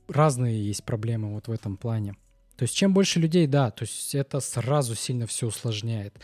разные 0.09 0.65
есть 0.65 0.85
проблемы 0.85 1.35
вот 1.35 1.49
в 1.49 1.51
этом 1.51 1.77
плане. 1.77 2.15
То 2.57 2.63
есть 2.63 2.77
чем 2.77 2.95
больше 2.95 3.19
людей, 3.19 3.49
да, 3.49 3.73
то 3.73 3.83
есть 3.83 4.15
это 4.15 4.39
сразу 4.39 4.95
сильно 4.95 5.27
все 5.27 5.49
усложняет. 5.49 6.15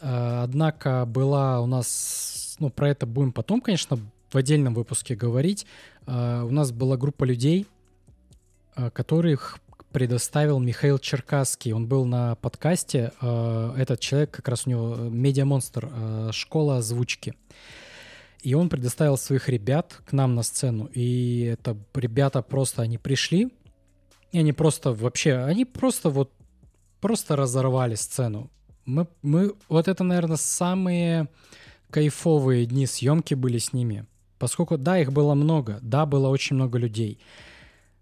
А, 0.00 0.44
однако 0.44 1.04
была 1.04 1.60
у 1.60 1.66
нас, 1.66 2.56
ну 2.58 2.70
про 2.70 2.88
это 2.88 3.04
будем 3.04 3.32
потом, 3.32 3.60
конечно, 3.60 3.98
в 4.34 4.36
отдельном 4.36 4.74
выпуске 4.74 5.14
говорить. 5.14 5.64
Uh, 6.06 6.44
у 6.44 6.50
нас 6.50 6.72
была 6.72 6.96
группа 6.96 7.24
людей, 7.24 7.66
uh, 8.76 8.90
которых 8.90 9.58
предоставил 9.92 10.58
Михаил 10.58 10.98
Черкасский. 10.98 11.72
Он 11.72 11.86
был 11.86 12.04
на 12.04 12.34
подкасте. 12.34 13.12
Uh, 13.20 13.76
этот 13.76 14.00
человек, 14.00 14.32
как 14.32 14.48
раз 14.48 14.66
у 14.66 14.70
него 14.70 14.96
медиамонстр, 14.96 16.32
школа 16.32 16.78
озвучки. 16.78 17.34
И 18.42 18.54
он 18.54 18.68
предоставил 18.68 19.16
своих 19.16 19.48
ребят 19.48 20.00
к 20.04 20.12
нам 20.12 20.34
на 20.34 20.42
сцену. 20.42 20.90
И 20.92 21.44
это 21.44 21.78
ребята 21.94 22.42
просто, 22.42 22.82
они 22.82 22.98
пришли, 22.98 23.50
и 24.32 24.38
они 24.38 24.52
просто 24.52 24.92
вообще, 24.92 25.36
они 25.36 25.64
просто 25.64 26.10
вот, 26.10 26.32
просто 27.00 27.36
разорвали 27.36 27.94
сцену. 27.94 28.50
Мы, 28.84 29.06
мы, 29.22 29.54
вот 29.68 29.88
это, 29.88 30.04
наверное, 30.04 30.36
самые 30.36 31.28
кайфовые 31.90 32.66
дни 32.66 32.86
съемки 32.86 33.34
были 33.34 33.58
с 33.58 33.72
ними. 33.72 34.06
Поскольку, 34.44 34.76
да, 34.76 34.98
их 34.98 35.10
было 35.10 35.32
много, 35.32 35.78
да, 35.80 36.04
было 36.04 36.28
очень 36.28 36.56
много 36.56 36.76
людей, 36.76 37.18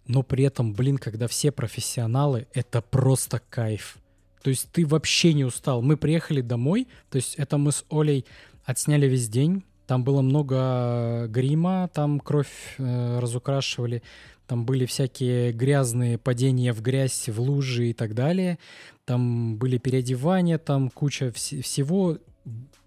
но 0.09 0.25
при 0.25 0.43
этом, 0.43 0.75
блин, 0.75 0.99
когда 0.99 1.29
все 1.29 1.53
профессионалы, 1.53 2.49
это 2.53 2.83
просто 2.83 3.41
кайф. 3.49 3.97
То 4.43 4.51
есть 4.51 4.69
ты 4.73 4.85
вообще 4.85 5.35
не 5.35 5.45
устал. 5.45 5.83
Мы 5.83 5.97
приехали 5.97 6.41
домой, 6.41 6.89
то 7.11 7.15
есть 7.15 7.37
это 7.37 7.59
мы 7.59 7.71
с 7.71 7.85
Олей 7.91 8.25
отсняли 8.65 9.07
весь 9.07 9.29
день, 9.29 9.63
там 9.87 10.03
было 10.03 10.21
много 10.21 11.29
грима, 11.29 11.89
там 11.95 12.19
кровь 12.19 12.75
э, 12.77 13.21
разукрашивали, 13.21 14.03
там 14.49 14.65
были 14.67 14.85
всякие 14.85 15.53
грязные 15.53 16.19
падения 16.19 16.73
в 16.73 16.83
грязь, 16.83 17.29
в 17.29 17.41
лужи 17.41 17.91
и 17.91 17.93
так 17.93 18.17
далее. 18.17 18.59
Там 19.05 19.59
были 19.59 19.79
переодевания, 19.79 20.59
там 20.59 20.91
куча 20.91 21.27
вс- 21.27 21.63
всего, 21.63 22.19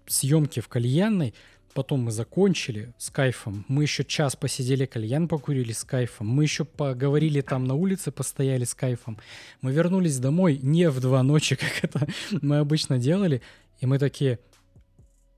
съемки 0.06 0.60
в 0.60 0.68
кальянной— 0.68 1.32
Потом 1.76 2.00
мы 2.04 2.10
закончили 2.10 2.94
с 2.96 3.10
кайфом. 3.10 3.66
Мы 3.68 3.82
еще 3.82 4.02
час 4.02 4.34
посидели, 4.34 4.86
кальян 4.86 5.28
покурили 5.28 5.72
с 5.72 5.84
кайфом. 5.84 6.26
Мы 6.26 6.44
еще 6.44 6.64
поговорили 6.64 7.42
там 7.42 7.66
на 7.66 7.74
улице, 7.74 8.10
постояли 8.10 8.64
с 8.64 8.74
кайфом. 8.74 9.18
Мы 9.60 9.72
вернулись 9.72 10.18
домой 10.18 10.58
не 10.62 10.88
в 10.88 11.00
два 11.00 11.22
ночи, 11.22 11.54
как 11.62 11.84
это 11.84 12.08
мы 12.40 12.60
обычно 12.60 12.96
делали. 12.96 13.42
И 13.78 13.84
мы 13.84 13.98
такие, 13.98 14.38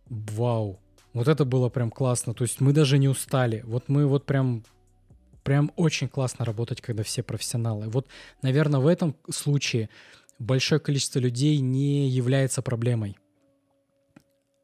вау, 0.08 0.78
вот 1.12 1.26
это 1.26 1.44
было 1.44 1.70
прям 1.70 1.90
классно. 1.90 2.34
То 2.34 2.44
есть 2.44 2.60
мы 2.60 2.72
даже 2.72 2.98
не 2.98 3.08
устали. 3.08 3.64
Вот 3.66 3.88
мы 3.88 4.06
вот 4.06 4.24
прям 4.24 4.62
прям 5.42 5.72
очень 5.74 6.08
классно 6.08 6.44
работать, 6.44 6.80
когда 6.80 7.02
все 7.02 7.24
профессионалы. 7.24 7.88
Вот, 7.88 8.06
наверное, 8.42 8.78
в 8.78 8.86
этом 8.86 9.16
случае 9.28 9.90
большое 10.38 10.80
количество 10.80 11.18
людей 11.18 11.58
не 11.58 12.08
является 12.08 12.62
проблемой. 12.62 13.16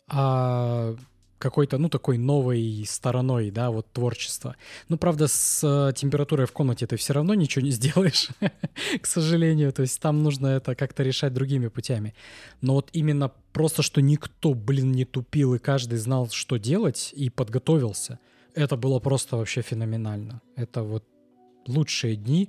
А 0.07 0.95
какой-то, 1.39 1.79
ну, 1.79 1.89
такой 1.89 2.19
новой 2.19 2.85
стороной, 2.87 3.51
да, 3.51 3.71
вот 3.71 3.93
творчества. 3.93 4.57
Ну, 4.89 4.97
правда, 4.97 5.27
с 5.27 5.63
э, 5.63 5.93
температурой 5.95 6.47
в 6.47 6.53
комнате 6.53 6.87
ты 6.87 6.97
все 6.97 7.13
равно 7.13 7.35
ничего 7.35 7.65
не 7.65 7.71
сделаешь, 7.79 8.29
к 9.01 9.07
сожалению. 9.07 9.73
То 9.73 9.83
есть 9.83 10.01
там 10.01 10.23
нужно 10.23 10.49
это 10.49 10.75
как-то 10.75 11.03
решать 11.03 11.33
другими 11.33 11.69
путями. 11.69 12.15
Но 12.61 12.75
вот 12.75 12.91
именно 12.93 13.31
просто, 13.53 13.83
что 13.83 14.01
никто, 14.01 14.55
блин, 14.55 14.93
не 14.93 15.05
тупил, 15.05 15.55
и 15.55 15.59
каждый 15.59 15.99
знал, 15.99 16.29
что 16.31 16.57
делать, 16.57 17.13
и 17.17 17.31
подготовился, 17.31 18.19
это 18.55 18.77
было 18.77 19.01
просто 19.01 19.37
вообще 19.37 19.63
феноменально. 19.63 20.41
Это 20.57 20.83
вот 20.83 21.05
лучшие 21.67 22.17
дни 22.17 22.49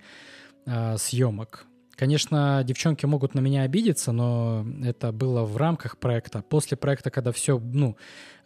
э, 0.66 0.98
съемок. 0.98 1.66
Конечно, 1.96 2.62
девчонки 2.66 3.06
могут 3.06 3.36
на 3.36 3.40
меня 3.40 3.62
обидеться, 3.62 4.12
но 4.12 4.66
это 4.84 5.14
было 5.14 5.44
в 5.46 5.56
рамках 5.56 5.98
проекта. 5.98 6.42
После 6.42 6.76
проекта, 6.76 7.10
когда 7.10 7.32
все, 7.32 7.58
ну, 7.58 7.96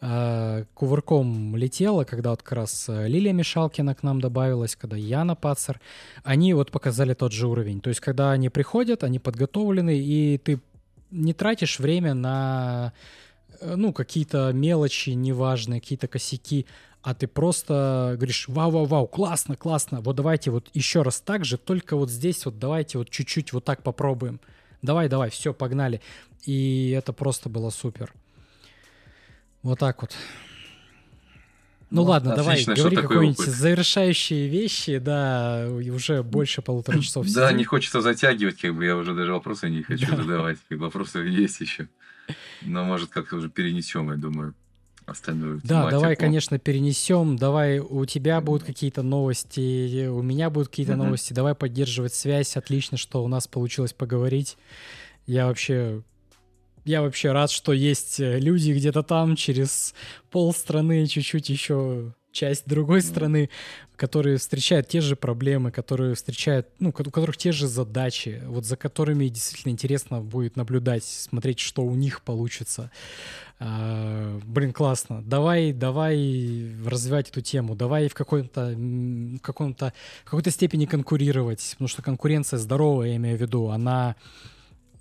э, 0.01 0.65
кувырком 0.75 1.55
летело, 1.55 2.03
когда 2.03 2.29
вот 2.29 2.43
как 2.43 2.53
раз 2.53 2.85
э, 2.87 3.07
Лилия 3.07 3.33
Мишалкина 3.33 3.95
к 3.95 4.03
нам 4.03 4.21
добавилась, 4.21 4.75
когда 4.75 4.97
Яна 4.97 5.35
Пацер, 5.35 5.81
они 6.23 6.53
вот 6.53 6.69
показали 6.71 7.15
тот 7.15 7.31
же 7.31 7.47
уровень. 7.47 7.81
То 7.81 7.89
есть, 7.89 8.01
когда 8.01 8.31
они 8.31 8.49
приходят, 8.49 9.03
они 9.03 9.17
подготовлены, 9.17 9.97
и 9.97 10.37
ты 10.37 10.59
не 11.09 11.33
тратишь 11.33 11.79
время 11.79 12.13
на 12.13 12.93
э, 13.61 13.73
ну, 13.75 13.93
какие-то 13.93 14.51
мелочи 14.53 15.09
неважные, 15.09 15.81
какие-то 15.81 16.07
косяки, 16.07 16.67
а 17.01 17.13
ты 17.13 17.27
просто 17.27 18.13
говоришь, 18.15 18.47
вау-вау-вау, 18.47 19.07
классно, 19.07 19.55
классно, 19.55 20.01
вот 20.01 20.15
давайте 20.15 20.51
вот 20.51 20.69
еще 20.73 21.01
раз 21.01 21.21
так 21.21 21.45
же, 21.45 21.57
только 21.57 21.95
вот 21.95 22.09
здесь 22.09 22.45
вот 22.45 22.59
давайте 22.59 22.97
вот 22.97 23.09
чуть-чуть 23.09 23.53
вот 23.53 23.63
так 23.63 23.83
попробуем. 23.83 24.39
давай, 24.81 25.07
давай, 25.07 25.29
все, 25.29 25.53
погнали. 25.53 26.01
И 26.45 26.91
это 26.91 27.11
просто 27.13 27.49
было 27.49 27.69
супер. 27.69 28.13
Вот 29.61 29.79
так 29.79 30.01
вот. 30.01 30.15
Ну, 31.89 32.03
ну 32.03 32.09
ладно, 32.09 32.33
отлично, 32.33 32.75
давай, 32.75 32.91
говори 32.91 33.07
какие-нибудь 33.07 33.37
завершающие 33.39 34.47
вещи, 34.47 34.99
да, 34.99 35.67
уже 35.69 36.21
больше 36.21 36.61
полутора 36.61 36.99
часов. 36.99 37.27
Да, 37.33 37.51
не 37.51 37.63
хочется 37.63 38.01
затягивать, 38.01 38.59
как 38.59 38.75
бы 38.75 38.85
я 38.85 38.95
уже 38.95 39.15
даже 39.15 39.33
вопросы 39.33 39.69
не 39.69 39.83
хочу 39.83 40.15
задавать, 40.15 40.59
вопросы 40.69 41.19
есть 41.19 41.59
еще. 41.61 41.87
Но 42.61 42.83
может 42.83 43.09
как-то 43.09 43.37
уже 43.37 43.49
перенесем, 43.49 44.11
я 44.11 44.17
думаю 44.17 44.53
остальную 45.11 45.61
Да, 45.63 45.67
тематику. 45.67 45.91
давай, 45.91 46.15
конечно, 46.15 46.59
перенесем. 46.59 47.35
Давай, 47.35 47.79
у 47.79 48.05
тебя 48.05 48.41
будут 48.41 48.63
какие-то 48.63 49.01
новости, 49.01 50.07
у 50.07 50.21
меня 50.21 50.49
будут 50.49 50.69
какие-то 50.69 50.93
mm 50.93 50.97
новости. 50.97 51.33
Давай 51.33 51.55
поддерживать 51.55 52.13
связь. 52.13 52.57
Отлично, 52.57 52.97
что 52.97 53.23
у 53.23 53.27
нас 53.27 53.47
получилось 53.47 53.93
поговорить. 53.93 54.57
Я 55.25 55.47
вообще 55.47 56.03
я 56.85 57.01
вообще 57.01 57.31
рад, 57.31 57.51
что 57.51 57.71
есть 57.73 58.19
э, 58.19 58.39
люди 58.39 58.71
где-то 58.71 59.03
там 59.03 59.35
через 59.35 59.93
пол 60.31 60.53
страны, 60.53 61.05
чуть-чуть 61.05 61.49
еще 61.49 62.13
часть 62.31 62.63
другой 62.67 63.01
страны, 63.01 63.49
которые 63.95 64.37
встречают 64.37 64.87
те 64.87 65.01
же 65.01 65.15
проблемы, 65.15 65.71
которые 65.71 66.15
встречают, 66.15 66.67
ну, 66.79 66.89
у 66.89 66.91
которых 66.91 67.37
те 67.37 67.51
же 67.51 67.67
задачи, 67.67 68.41
вот 68.45 68.65
за 68.65 68.77
которыми 68.77 69.27
действительно 69.27 69.71
интересно 69.71 70.21
будет 70.21 70.55
наблюдать, 70.55 71.03
смотреть, 71.03 71.59
что 71.59 71.83
у 71.83 71.95
них 71.95 72.21
получится. 72.21 72.91
А, 73.61 74.39
блин, 74.45 74.71
классно. 74.71 75.21
Давай, 75.21 75.73
давай 75.73 76.71
развивать 76.85 77.29
эту 77.29 77.41
тему. 77.41 77.75
Давай 77.75 78.07
в 78.07 78.13
какой-то, 78.13 78.73
в 78.75 79.39
каком-то, 79.39 79.93
в 80.21 80.25
какой-то 80.25 80.49
степени 80.49 80.85
конкурировать, 80.85 81.71
потому 81.73 81.89
что 81.89 82.01
конкуренция 82.01 82.57
здоровая, 82.57 83.09
я 83.09 83.15
имею 83.17 83.37
в 83.37 83.41
виду, 83.41 83.67
она 83.67 84.15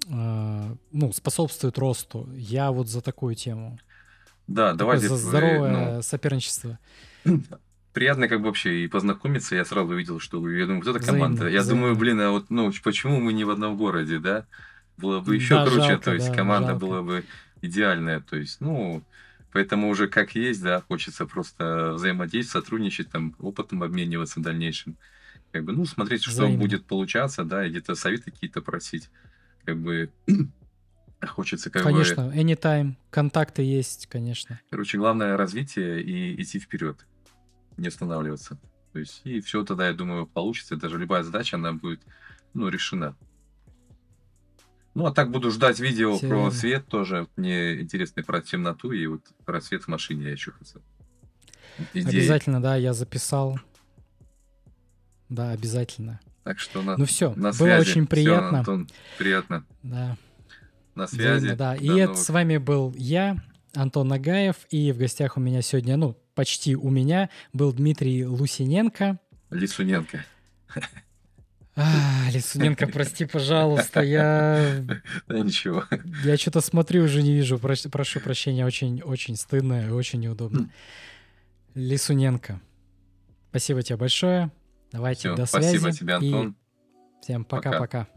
э, 0.08 0.74
ну, 0.90 1.12
способствует 1.12 1.78
росту. 1.78 2.28
Я 2.34 2.72
вот 2.72 2.88
за 2.88 3.00
такую 3.00 3.36
тему. 3.36 3.78
Да, 4.48 4.72
давайте. 4.74 5.08
За 5.08 5.16
здоровое 5.16 5.70
ну, 5.70 6.02
соперничество. 6.02 6.78
Приятно 7.92 8.28
как 8.28 8.40
бы 8.40 8.46
вообще 8.46 8.84
и 8.84 8.88
познакомиться. 8.88 9.54
Я 9.54 9.64
сразу 9.64 9.92
увидел, 9.92 10.18
что 10.18 10.36
я 10.50 10.66
думаю, 10.66 10.82
вот 10.84 10.96
эта 10.96 11.04
команда. 11.04 11.36
Взаимно, 11.36 11.54
я 11.54 11.60
взаимно. 11.60 11.82
думаю, 11.82 11.96
блин, 11.96 12.20
а 12.20 12.30
вот 12.30 12.50
ну 12.50 12.72
почему 12.82 13.20
мы 13.20 13.32
не 13.32 13.44
в 13.44 13.50
одном 13.50 13.76
городе, 13.76 14.18
да? 14.18 14.46
Было 14.96 15.20
бы 15.20 15.36
еще 15.36 15.54
да, 15.54 15.66
круче, 15.66 15.80
жалко, 15.80 16.04
то 16.04 16.14
есть 16.14 16.28
да, 16.30 16.34
команда 16.34 16.70
жалко. 16.70 16.86
была 16.86 17.02
бы 17.02 17.24
идеальная, 17.62 18.20
то 18.20 18.36
есть, 18.36 18.60
ну, 18.60 19.02
поэтому 19.52 19.88
уже 19.88 20.08
как 20.08 20.34
есть, 20.34 20.62
да, 20.62 20.80
хочется 20.80 21.26
просто 21.26 21.92
взаимодействовать, 21.94 22.64
сотрудничать, 22.64 23.10
там, 23.10 23.34
опытом 23.38 23.82
обмениваться 23.82 24.40
в 24.40 24.42
дальнейшем. 24.42 24.96
Как 25.52 25.64
бы, 25.64 25.72
ну, 25.72 25.86
смотреть, 25.86 26.22
что 26.22 26.32
Взаимно. 26.32 26.58
будет 26.58 26.84
получаться, 26.84 27.44
да, 27.44 27.66
и 27.66 27.70
где-то 27.70 27.94
советы 27.94 28.30
какие-то 28.30 28.60
просить. 28.60 29.08
Как 29.64 29.78
бы 29.78 30.10
хочется 31.26 31.70
как 31.70 31.82
конечно, 31.82 32.24
бы... 32.26 32.30
Конечно, 32.30 32.68
anytime, 32.68 32.94
контакты 33.10 33.62
есть, 33.62 34.06
конечно. 34.08 34.60
Короче, 34.70 34.98
главное 34.98 35.36
развитие 35.36 36.02
и 36.02 36.40
идти 36.42 36.58
вперед, 36.58 37.06
не 37.76 37.88
останавливаться. 37.88 38.58
То 38.92 38.98
есть, 38.98 39.20
и 39.24 39.40
все 39.40 39.64
тогда, 39.64 39.88
я 39.88 39.94
думаю, 39.94 40.26
получится. 40.26 40.76
Даже 40.76 40.98
любая 40.98 41.22
задача, 41.22 41.56
она 41.56 41.72
будет, 41.72 42.00
ну, 42.54 42.68
решена. 42.68 43.16
Ну, 44.98 45.06
а 45.06 45.12
так 45.12 45.30
буду 45.30 45.52
ждать 45.52 45.78
видео 45.78 46.16
Все 46.16 46.28
про 46.28 46.50
свет 46.50 46.88
тоже. 46.88 47.28
Мне 47.36 47.82
интересно 47.82 48.24
про 48.24 48.40
темноту 48.40 48.90
и 48.90 49.06
вот 49.06 49.20
про 49.44 49.60
свет 49.60 49.84
в 49.84 49.88
машине 49.88 50.24
я 50.24 50.32
еще 50.32 50.50
хотел. 50.50 50.82
Идеи. 51.94 52.18
Обязательно, 52.18 52.60
да, 52.60 52.74
я 52.74 52.92
записал. 52.92 53.60
Да, 55.28 55.52
обязательно. 55.52 56.18
Так 56.42 56.58
что 56.58 56.82
на, 56.82 56.96
ну 56.96 57.04
все, 57.04 57.32
на 57.36 57.52
связи. 57.52 57.70
было 57.70 57.80
очень 57.80 58.08
приятно. 58.08 58.48
Все, 58.48 58.72
Антон, 58.72 58.88
приятно. 59.18 59.64
Да. 59.84 60.16
На 60.96 61.06
связи. 61.06 61.44
Взаимно, 61.44 61.56
да. 61.56 61.76
И 61.76 61.90
это 61.96 62.16
с 62.16 62.28
вами 62.30 62.56
был 62.56 62.92
я, 62.96 63.36
Антон 63.76 64.08
Нагаев, 64.08 64.56
и 64.70 64.90
в 64.90 64.98
гостях 64.98 65.36
у 65.36 65.40
меня 65.40 65.62
сегодня, 65.62 65.96
ну, 65.96 66.16
почти 66.34 66.74
у 66.74 66.90
меня, 66.90 67.30
был 67.52 67.72
Дмитрий 67.72 68.26
Лусиненко. 68.26 69.20
Лисуненко. 69.50 70.24
А, 71.80 72.30
Лисуненко, 72.32 72.88
прости, 72.88 73.24
пожалуйста, 73.24 74.00
я... 74.00 74.84
Да 75.28 75.38
ничего. 75.38 75.84
Я 76.24 76.36
что-то 76.36 76.60
смотрю, 76.60 77.04
уже 77.04 77.22
не 77.22 77.32
вижу. 77.32 77.58
Прошу, 77.58 78.20
прощения, 78.20 78.66
очень-очень 78.66 79.36
стыдно 79.36 79.86
и 79.86 79.90
очень 79.90 80.18
неудобно. 80.18 80.70
Лисуненко, 81.74 82.60
спасибо 83.50 83.82
тебе 83.82 83.96
большое. 83.96 84.50
Давайте 84.90 85.34
до 85.34 85.46
связи. 85.46 85.78
Спасибо 85.78 85.92
тебе, 85.92 86.14
Антон. 86.14 86.48
И 86.50 87.22
всем 87.22 87.44
пока-пока. 87.44 88.08